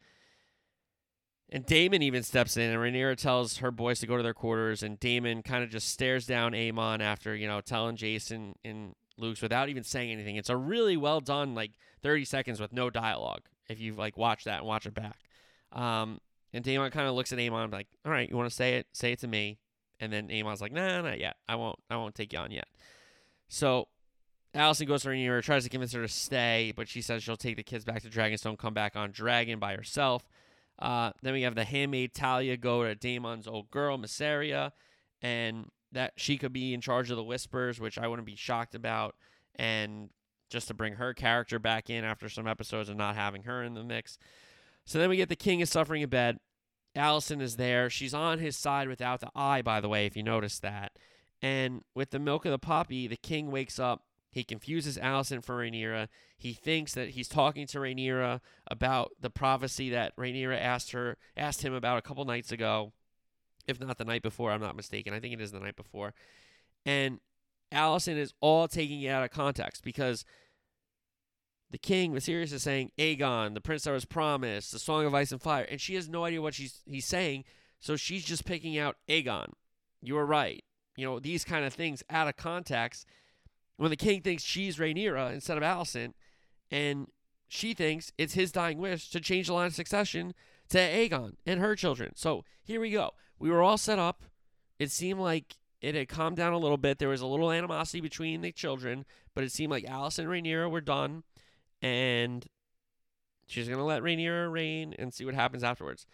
And 1.53 1.65
Daemon 1.65 2.02
even 2.02 2.23
steps 2.23 2.56
in, 2.56 2.72
and 2.72 2.80
Rhaenyra 2.80 3.18
tells 3.18 3.57
her 3.57 3.72
boys 3.72 3.99
to 3.99 4.07
go 4.07 4.15
to 4.15 4.23
their 4.23 4.34
quarters, 4.34 4.84
and 4.84 4.98
Daemon 4.99 5.43
kind 5.43 5.65
of 5.65 5.69
just 5.69 5.89
stares 5.89 6.26
down 6.26 6.53
Aemon 6.53 7.02
after, 7.02 7.35
you 7.35 7.45
know, 7.45 7.60
telling 7.60 7.98
Jason 7.98 8.56
and 8.64 8.95
Luke's 9.18 9.41
without 9.41 9.68
even 9.68 9.84
saying 9.84 10.11
anything. 10.11 10.38
It's 10.38 10.49
a 10.49 10.56
really 10.56 10.95
well 10.95 11.19
done, 11.19 11.53
like 11.53 11.72
30 12.03 12.23
seconds 12.23 12.61
with 12.61 12.72
no 12.72 12.89
dialogue. 12.89 13.41
If 13.68 13.81
you've 13.81 13.98
like 13.98 14.18
watched 14.18 14.45
that 14.45 14.60
and 14.60 14.68
watch 14.68 14.85
it 14.85 14.93
back, 14.93 15.18
um, 15.73 16.19
and 16.53 16.64
Daemon 16.64 16.91
kind 16.91 17.07
of 17.07 17.15
looks 17.15 17.31
at 17.31 17.39
Aemon 17.39 17.72
like, 17.72 17.88
"All 18.06 18.11
right, 18.11 18.30
you 18.30 18.35
want 18.35 18.49
to 18.49 18.56
say 18.56 18.76
it? 18.76 18.88
Say 18.93 19.14
it 19.14 19.19
to 19.19 19.27
me." 19.27 19.60
And 19.99 20.11
then 20.11 20.30
Aemon's 20.30 20.61
like, 20.61 20.72
"Nah, 20.72 21.02
not 21.02 21.19
yet. 21.19 21.38
I 21.48 21.56
won't. 21.56 21.80
I 21.89 21.95
won't 21.95 22.15
take 22.15 22.34
you 22.34 22.39
on 22.39 22.52
yet." 22.52 22.68
So 23.48 23.88
Alicent 24.53 24.88
goes 24.88 25.03
to 25.03 25.10
her 25.10 25.15
Rhaenyra, 25.15 25.44
tries 25.44 25.64
to 25.64 25.69
convince 25.69 25.94
her 25.94 26.02
to 26.02 26.07
stay, 26.07 26.73
but 26.76 26.88
she 26.88 27.02
says 27.02 27.23
she'll 27.23 27.38
take 27.38 27.56
the 27.56 27.64
kids 27.64 27.86
back 27.86 28.02
to 28.02 28.10
Dragonstone, 28.10 28.57
come 28.57 28.73
back 28.73 28.95
on 28.95 29.11
Dragon 29.11 29.60
by 29.60 29.76
herself. 29.76 30.28
Uh, 30.78 31.11
then 31.22 31.34
we 31.34 31.44
have 31.44 31.56
the 31.56 31.64
handmaid 31.64 32.14
Talia 32.14 32.57
go 32.57 32.84
to 32.84 32.95
Daemon's 32.95 33.48
old 33.48 33.69
girl, 33.72 33.98
Mysaria, 33.98 34.72
and 35.22 35.69
that 35.91 36.14
she 36.18 36.38
could 36.38 36.52
be 36.52 36.73
in 36.73 36.82
charge 36.82 37.11
of 37.11 37.18
the 37.18 37.23
Whispers, 37.23 37.80
which 37.80 37.98
I 37.98 38.07
wouldn't 38.07 38.26
be 38.26 38.36
shocked 38.36 38.76
about. 38.76 39.15
And 39.56 40.10
just 40.49 40.68
to 40.68 40.73
bring 40.73 40.95
her 40.95 41.14
character 41.14 41.60
back 41.60 41.90
in 41.90 42.03
after 42.03 42.28
some 42.28 42.48
episodes 42.48 42.90
of 42.90 42.98
not 42.98 43.15
having 43.15 43.44
her 43.44 43.64
in 43.64 43.73
the 43.73 43.84
mix. 43.84 44.18
So 44.86 44.99
then 44.99 45.10
we 45.10 45.18
get 45.18 45.30
the 45.30 45.36
king 45.36 45.61
is 45.61 45.69
suffering 45.69 46.02
in 46.02 46.10
bed. 46.10 46.40
Alicent 46.95 47.41
is 47.41 47.56
there. 47.56 47.90
She's 47.90 48.14
on 48.14 48.40
his 48.40 48.57
side 48.57 48.90
without 48.90 49.22
the 49.22 49.30
eye, 49.34 49.61
by 49.61 49.80
the 49.80 49.88
way, 49.88 50.06
if 50.06 50.18
you 50.18 50.23
notice 50.23 50.60
that. 50.60 50.91
And 51.41 51.84
with 51.95 52.11
the 52.11 52.19
milk 52.19 52.45
of 52.45 52.52
the 52.52 52.60
poppy, 52.60 53.07
the 53.07 53.15
king 53.15 53.49
wakes 53.49 53.80
up. 53.80 54.03
He 54.32 54.44
confuses 54.44 54.98
Alicent 54.98 55.44
for 55.44 55.58
Rhaenyra. 55.58 56.08
He 56.38 56.53
thinks 56.53 56.94
that 56.94 57.10
he's 57.10 57.28
talking 57.28 57.68
to 57.68 57.80
Rhaenyra 57.80 58.40
about 58.68 59.12
the 59.20 59.30
prophecy 59.30 59.90
that 59.90 60.16
Rhaenyra 60.16 60.60
asked 60.60 60.91
her 60.91 61.18
asked 61.36 61.64
him 61.64 61.74
about 61.74 61.98
a 61.98 62.02
couple 62.02 62.24
nights 62.26 62.52
ago. 62.52 62.94
If 63.68 63.80
not 63.80 63.98
the 63.98 64.06
night 64.06 64.24
before, 64.24 64.52
I'm 64.52 64.62
not 64.62 64.76
mistaken. 64.76 65.14
I 65.14 65.20
think 65.20 65.34
it 65.34 65.41
is 65.41 65.52
the 65.52 65.60
night 65.60 65.76
before. 65.76 66.14
And 66.86 67.20
Alicent 67.72 68.18
is 68.18 68.34
all 68.41 68.68
taking 68.68 69.02
it 69.02 69.10
out 69.10 69.24
of 69.24 69.32
context 69.32 69.84
because 69.84 70.26
the 71.70 71.78
king, 71.78 72.14
Viserys, 72.14 72.53
is 72.53 72.64
saying 72.64 72.91
Aegon, 72.98 73.53
the 73.53 73.62
prince 73.62 73.84
that 73.84 73.91
was 73.91 74.06
promised, 74.06 74.72
the 74.72 74.80
song 74.80 75.06
of 75.06 75.14
ice 75.14 75.32
and 75.32 75.41
fire, 75.41 75.64
and 75.64 75.80
she 75.80 75.95
has 75.95 76.10
no 76.10 76.26
idea 76.26 76.41
what 76.41 76.53
she's 76.53 76.82
he's 76.86 77.06
saying, 77.06 77.45
so 77.80 77.95
she's 77.95 78.26
just 78.26 78.45
picking 78.45 78.78
out 78.78 78.98
Aegon. 79.08 79.53
You 80.02 80.18
are 80.18 80.26
right. 80.26 80.64
You 80.95 81.06
know 81.06 81.20
these 81.20 81.45
kind 81.45 81.66
of 81.66 81.74
things 81.74 82.03
out 82.10 82.28
of 82.28 82.36
context. 82.36 83.06
When 83.82 83.90
the 83.90 83.98
king 83.98 84.22
thinks 84.22 84.44
she's 84.44 84.78
Rhaenyra 84.78 85.34
instead 85.34 85.58
of 85.58 85.64
Alicent, 85.64 86.14
and 86.70 87.08
she 87.48 87.74
thinks 87.74 88.12
it's 88.16 88.36
his 88.36 88.52
dying 88.52 88.78
wish 88.78 89.10
to 89.10 89.20
change 89.20 89.48
the 89.48 89.53
line 89.53 89.66
of 89.66 89.74
succession 89.74 90.36
to 90.70 90.78
Aegon 90.78 91.38
and 91.48 91.60
her 91.60 91.76
children. 91.76 92.12
So 92.14 92.45
here 92.62 92.80
we 92.80 92.91
go. 92.91 93.16
We 93.40 93.49
were 93.49 93.64
all 93.64 93.80
set 93.80 93.98
up. 93.98 94.22
It 94.78 94.91
seemed 94.91 95.20
like 95.20 95.58
it 95.82 95.95
had 95.95 96.10
calmed 96.10 96.38
down 96.38 96.53
a 96.53 96.60
little 96.60 96.78
bit. 96.78 96.99
There 96.99 97.10
was 97.10 97.22
a 97.22 97.26
little 97.26 97.52
animosity 97.52 98.02
between 98.02 98.41
the 98.41 98.52
children, 98.52 99.03
but 99.34 99.44
it 99.44 99.52
seemed 99.52 99.72
like 99.72 99.86
Alicent 99.86 100.20
and 100.20 100.28
Rhaenyra 100.30 100.70
were 100.70 100.82
done 100.82 101.24
and 101.82 102.45
she's 103.48 103.68
going 103.68 103.80
to 103.80 103.84
let 103.84 104.03
Rhaenyra 104.03 104.52
reign 104.52 104.94
and 104.99 105.12
see 105.12 105.26
what 105.26 105.34
happens 105.34 105.64
afterwards. 105.64 106.06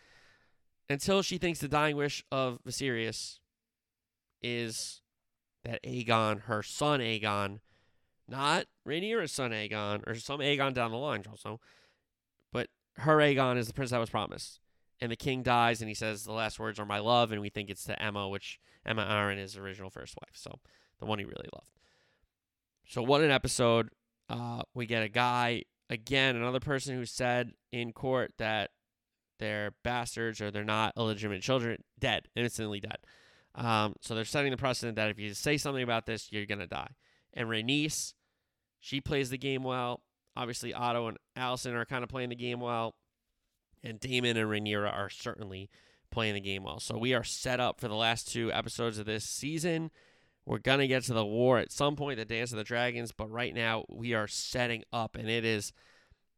Until 0.89 1.22
she 1.22 1.38
thinks 1.38 1.60
the 1.60 1.68
dying 1.68 1.98
wish 1.98 2.23
of 2.31 2.60
Viserys 2.65 3.39
is 4.41 5.02
that 5.68 5.84
Aegon, 5.84 6.41
her 6.44 6.64
son 6.64 6.99
Aegon, 6.99 7.60
not 8.27 8.65
Rhaenyra's 8.88 9.31
son 9.31 9.52
Aegon, 9.52 10.07
or 10.07 10.15
some 10.15 10.39
Aegon 10.39 10.73
down 10.73 10.91
the 10.91 10.98
line 10.98 11.23
also, 11.30 11.60
but 12.52 12.68
her 12.98 13.18
Aegon 13.18 13.57
is 13.57 13.68
the 13.68 13.73
prince 13.73 13.91
that 13.91 13.99
was 13.99 14.10
promised. 14.10 14.60
And 14.99 15.11
the 15.11 15.15
king 15.15 15.44
dies, 15.44 15.81
and 15.81 15.89
he 15.89 15.94
says, 15.94 16.23
The 16.23 16.31
last 16.31 16.60
words 16.60 16.80
are 16.80 16.85
my 16.85 16.99
love, 16.99 17.31
and 17.31 17.41
we 17.41 17.49
think 17.49 17.69
it's 17.69 17.84
to 17.84 17.95
Aemma, 17.98 18.31
which 18.31 18.60
Aemma 18.88 19.07
Arryn 19.07 19.38
is 19.38 19.56
original 19.56 19.91
first 19.91 20.15
wife, 20.15 20.34
so 20.34 20.60
the 20.99 21.06
one 21.06 21.19
he 21.19 21.26
really 21.26 21.49
loved. 21.53 21.69
So, 22.88 23.03
what 23.03 23.22
an 23.22 23.31
episode. 23.31 23.89
Uh, 24.30 24.64
we 24.73 24.85
get 24.85 25.03
a 25.03 25.10
guy 25.10 25.64
again, 25.89 26.35
another 26.35 26.60
person 26.60 26.95
who 26.95 27.06
said 27.06 27.52
in 27.72 27.94
court 27.94 28.34
that 28.38 28.72
they're 29.39 29.73
bastards 29.84 30.41
or 30.41 30.52
they're 30.52 30.64
not 30.64 30.94
illegitimate 30.98 31.41
children, 31.41 31.84
dead, 31.99 32.27
instantly 32.35 32.80
dead. 32.80 32.98
Um, 33.57 33.95
so 34.01 34.15
they're 34.15 34.23
setting 34.23 34.51
the 34.51 34.57
precedent 34.57 34.95
that 34.95 35.09
if 35.09 35.19
you 35.19 35.34
say 35.34 35.57
something 35.57 35.84
about 35.84 36.05
this, 36.05 36.31
you're 36.31 36.45
gonna 36.45 36.67
die. 36.67 36.91
And 37.34 37.49
Rhaenys, 37.49 38.13
she 38.79 39.01
plays 39.01 39.29
the 39.29 39.38
game 39.38 39.63
well. 39.63 40.01
Obviously, 40.35 40.73
Otto 40.73 41.07
and 41.07 41.17
Alicent 41.35 41.73
are 41.73 41.85
kind 41.85 42.03
of 42.03 42.09
playing 42.09 42.29
the 42.29 42.35
game 42.35 42.59
well, 42.59 42.95
and 43.84 43.99
Daemon 43.99 44.38
and 44.38 44.49
Rhaenyra 44.49 44.93
are 44.93 45.09
certainly 45.09 45.69
playing 46.11 46.35
the 46.35 46.39
game 46.39 46.63
well. 46.63 46.79
So 46.79 46.97
we 46.97 47.13
are 47.13 47.23
set 47.23 47.59
up 47.59 47.79
for 47.79 47.88
the 47.88 47.95
last 47.95 48.31
two 48.31 48.51
episodes 48.53 48.99
of 48.99 49.05
this 49.05 49.25
season. 49.25 49.91
We're 50.45 50.59
going 50.59 50.79
to 50.79 50.88
get 50.88 51.03
to 51.03 51.13
the 51.13 51.25
war 51.25 51.57
at 51.57 51.71
some 51.73 51.95
point, 51.95 52.17
the 52.19 52.25
Dance 52.25 52.51
of 52.51 52.57
the 52.57 52.63
Dragons, 52.63 53.11
but 53.11 53.29
right 53.29 53.53
now 53.53 53.84
we 53.89 54.13
are 54.13 54.27
setting 54.27 54.84
up, 54.93 55.17
and 55.17 55.29
it 55.29 55.43
is, 55.43 55.73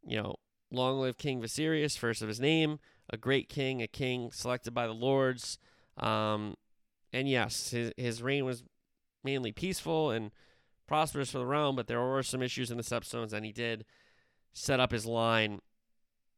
you 0.03 0.17
know, 0.17 0.37
long 0.71 0.99
live 0.99 1.17
King 1.17 1.41
Viserys, 1.41 1.97
first 1.97 2.21
of 2.21 2.27
his 2.27 2.39
name, 2.39 2.79
a 3.11 3.17
great 3.17 3.49
king, 3.49 3.81
a 3.81 3.87
king 3.87 4.31
selected 4.31 4.73
by 4.73 4.87
the 4.87 4.93
lords. 4.93 5.59
Um, 5.97 6.55
and 7.13 7.29
yes, 7.29 7.71
his, 7.71 7.91
his 7.97 8.21
reign 8.21 8.45
was 8.45 8.63
mainly 9.23 9.51
peaceful 9.51 10.11
and 10.11 10.31
prosperous 10.87 11.31
for 11.31 11.39
the 11.39 11.45
realm, 11.45 11.75
but 11.75 11.87
there 11.87 12.01
were 12.01 12.23
some 12.23 12.41
issues 12.41 12.71
in 12.71 12.77
the 12.77 12.83
Stepstones, 12.83 13.33
and 13.33 13.45
he 13.45 13.51
did 13.51 13.85
set 14.53 14.79
up 14.79 14.91
his 14.91 15.05
line 15.05 15.59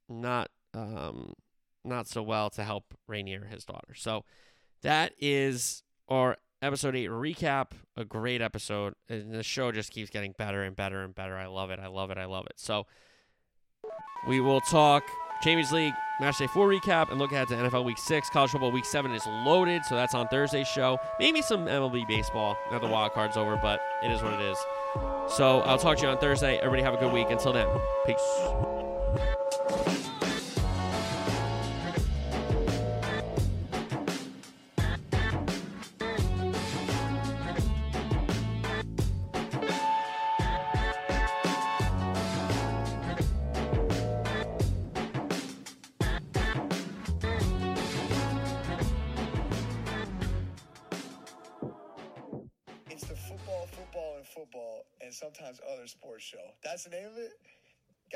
not 0.10 0.50
um, 0.74 1.34
not 1.84 2.08
so 2.08 2.22
well 2.22 2.50
to 2.52 2.64
help 2.64 2.94
Rhaenyra, 3.10 3.50
his 3.50 3.66
daughter. 3.66 3.94
So 3.96 4.24
that 4.82 5.14
is 5.20 5.84
our 6.08 6.38
episode 6.62 6.96
8 6.96 7.10
recap. 7.10 7.72
A 7.98 8.06
great 8.06 8.42
episode. 8.42 8.94
And 9.10 9.34
the 9.34 9.44
show 9.44 9.72
just 9.72 9.92
keeps 9.92 10.10
getting 10.10 10.34
better 10.38 10.64
and 10.64 10.76
better 10.76 11.02
and 11.02 11.16
better. 11.16 11.36
I 11.36 11.48
love 11.48 11.72
it. 11.72 11.80
I 11.80 11.88
love 11.88 12.12
it. 12.12 12.18
I 12.18 12.26
love 12.26 12.46
it. 12.46 12.54
So 12.58 12.86
we 14.28 14.40
will 14.40 14.62
talk 14.62 15.04
Champions 15.42 15.72
League 15.72 15.94
Match 16.20 16.38
Day 16.38 16.48
4 16.48 16.68
recap 16.68 17.10
and 17.10 17.18
look 17.18 17.32
ahead 17.32 17.48
to 17.48 17.56
NFL 17.56 17.84
Week 17.84 17.98
6. 17.98 18.30
College 18.30 18.52
Football 18.52 18.72
Week 18.72 18.86
7 18.86 19.12
is 19.12 19.26
loaded, 19.26 19.84
so 19.84 19.96
that's 19.96 20.14
on 20.14 20.28
Thursday's 20.28 20.68
show. 20.68 21.00
Maybe 21.20 21.42
some 21.42 21.66
MLB 21.66 22.08
baseball. 22.08 22.56
Now 22.72 22.78
the 22.78 22.88
wild 22.88 23.14
card's 23.14 23.38
over, 23.38 23.58
but 23.58 23.82
it 24.04 24.12
is 24.12 24.22
what 24.22 24.34
it 24.34 24.42
is. 24.42 24.58
So 25.36 25.62
I'll 25.62 25.80
talk 25.80 25.98
to 25.98 26.04
you 26.04 26.10
on 26.10 26.20
Thursday. 26.20 26.58
Everybody 26.58 26.84
have 26.84 26.94
a 26.94 26.98
good 26.98 27.12
week. 27.12 27.28
Until 27.32 27.54
then, 27.54 27.68
peace. 28.06 29.91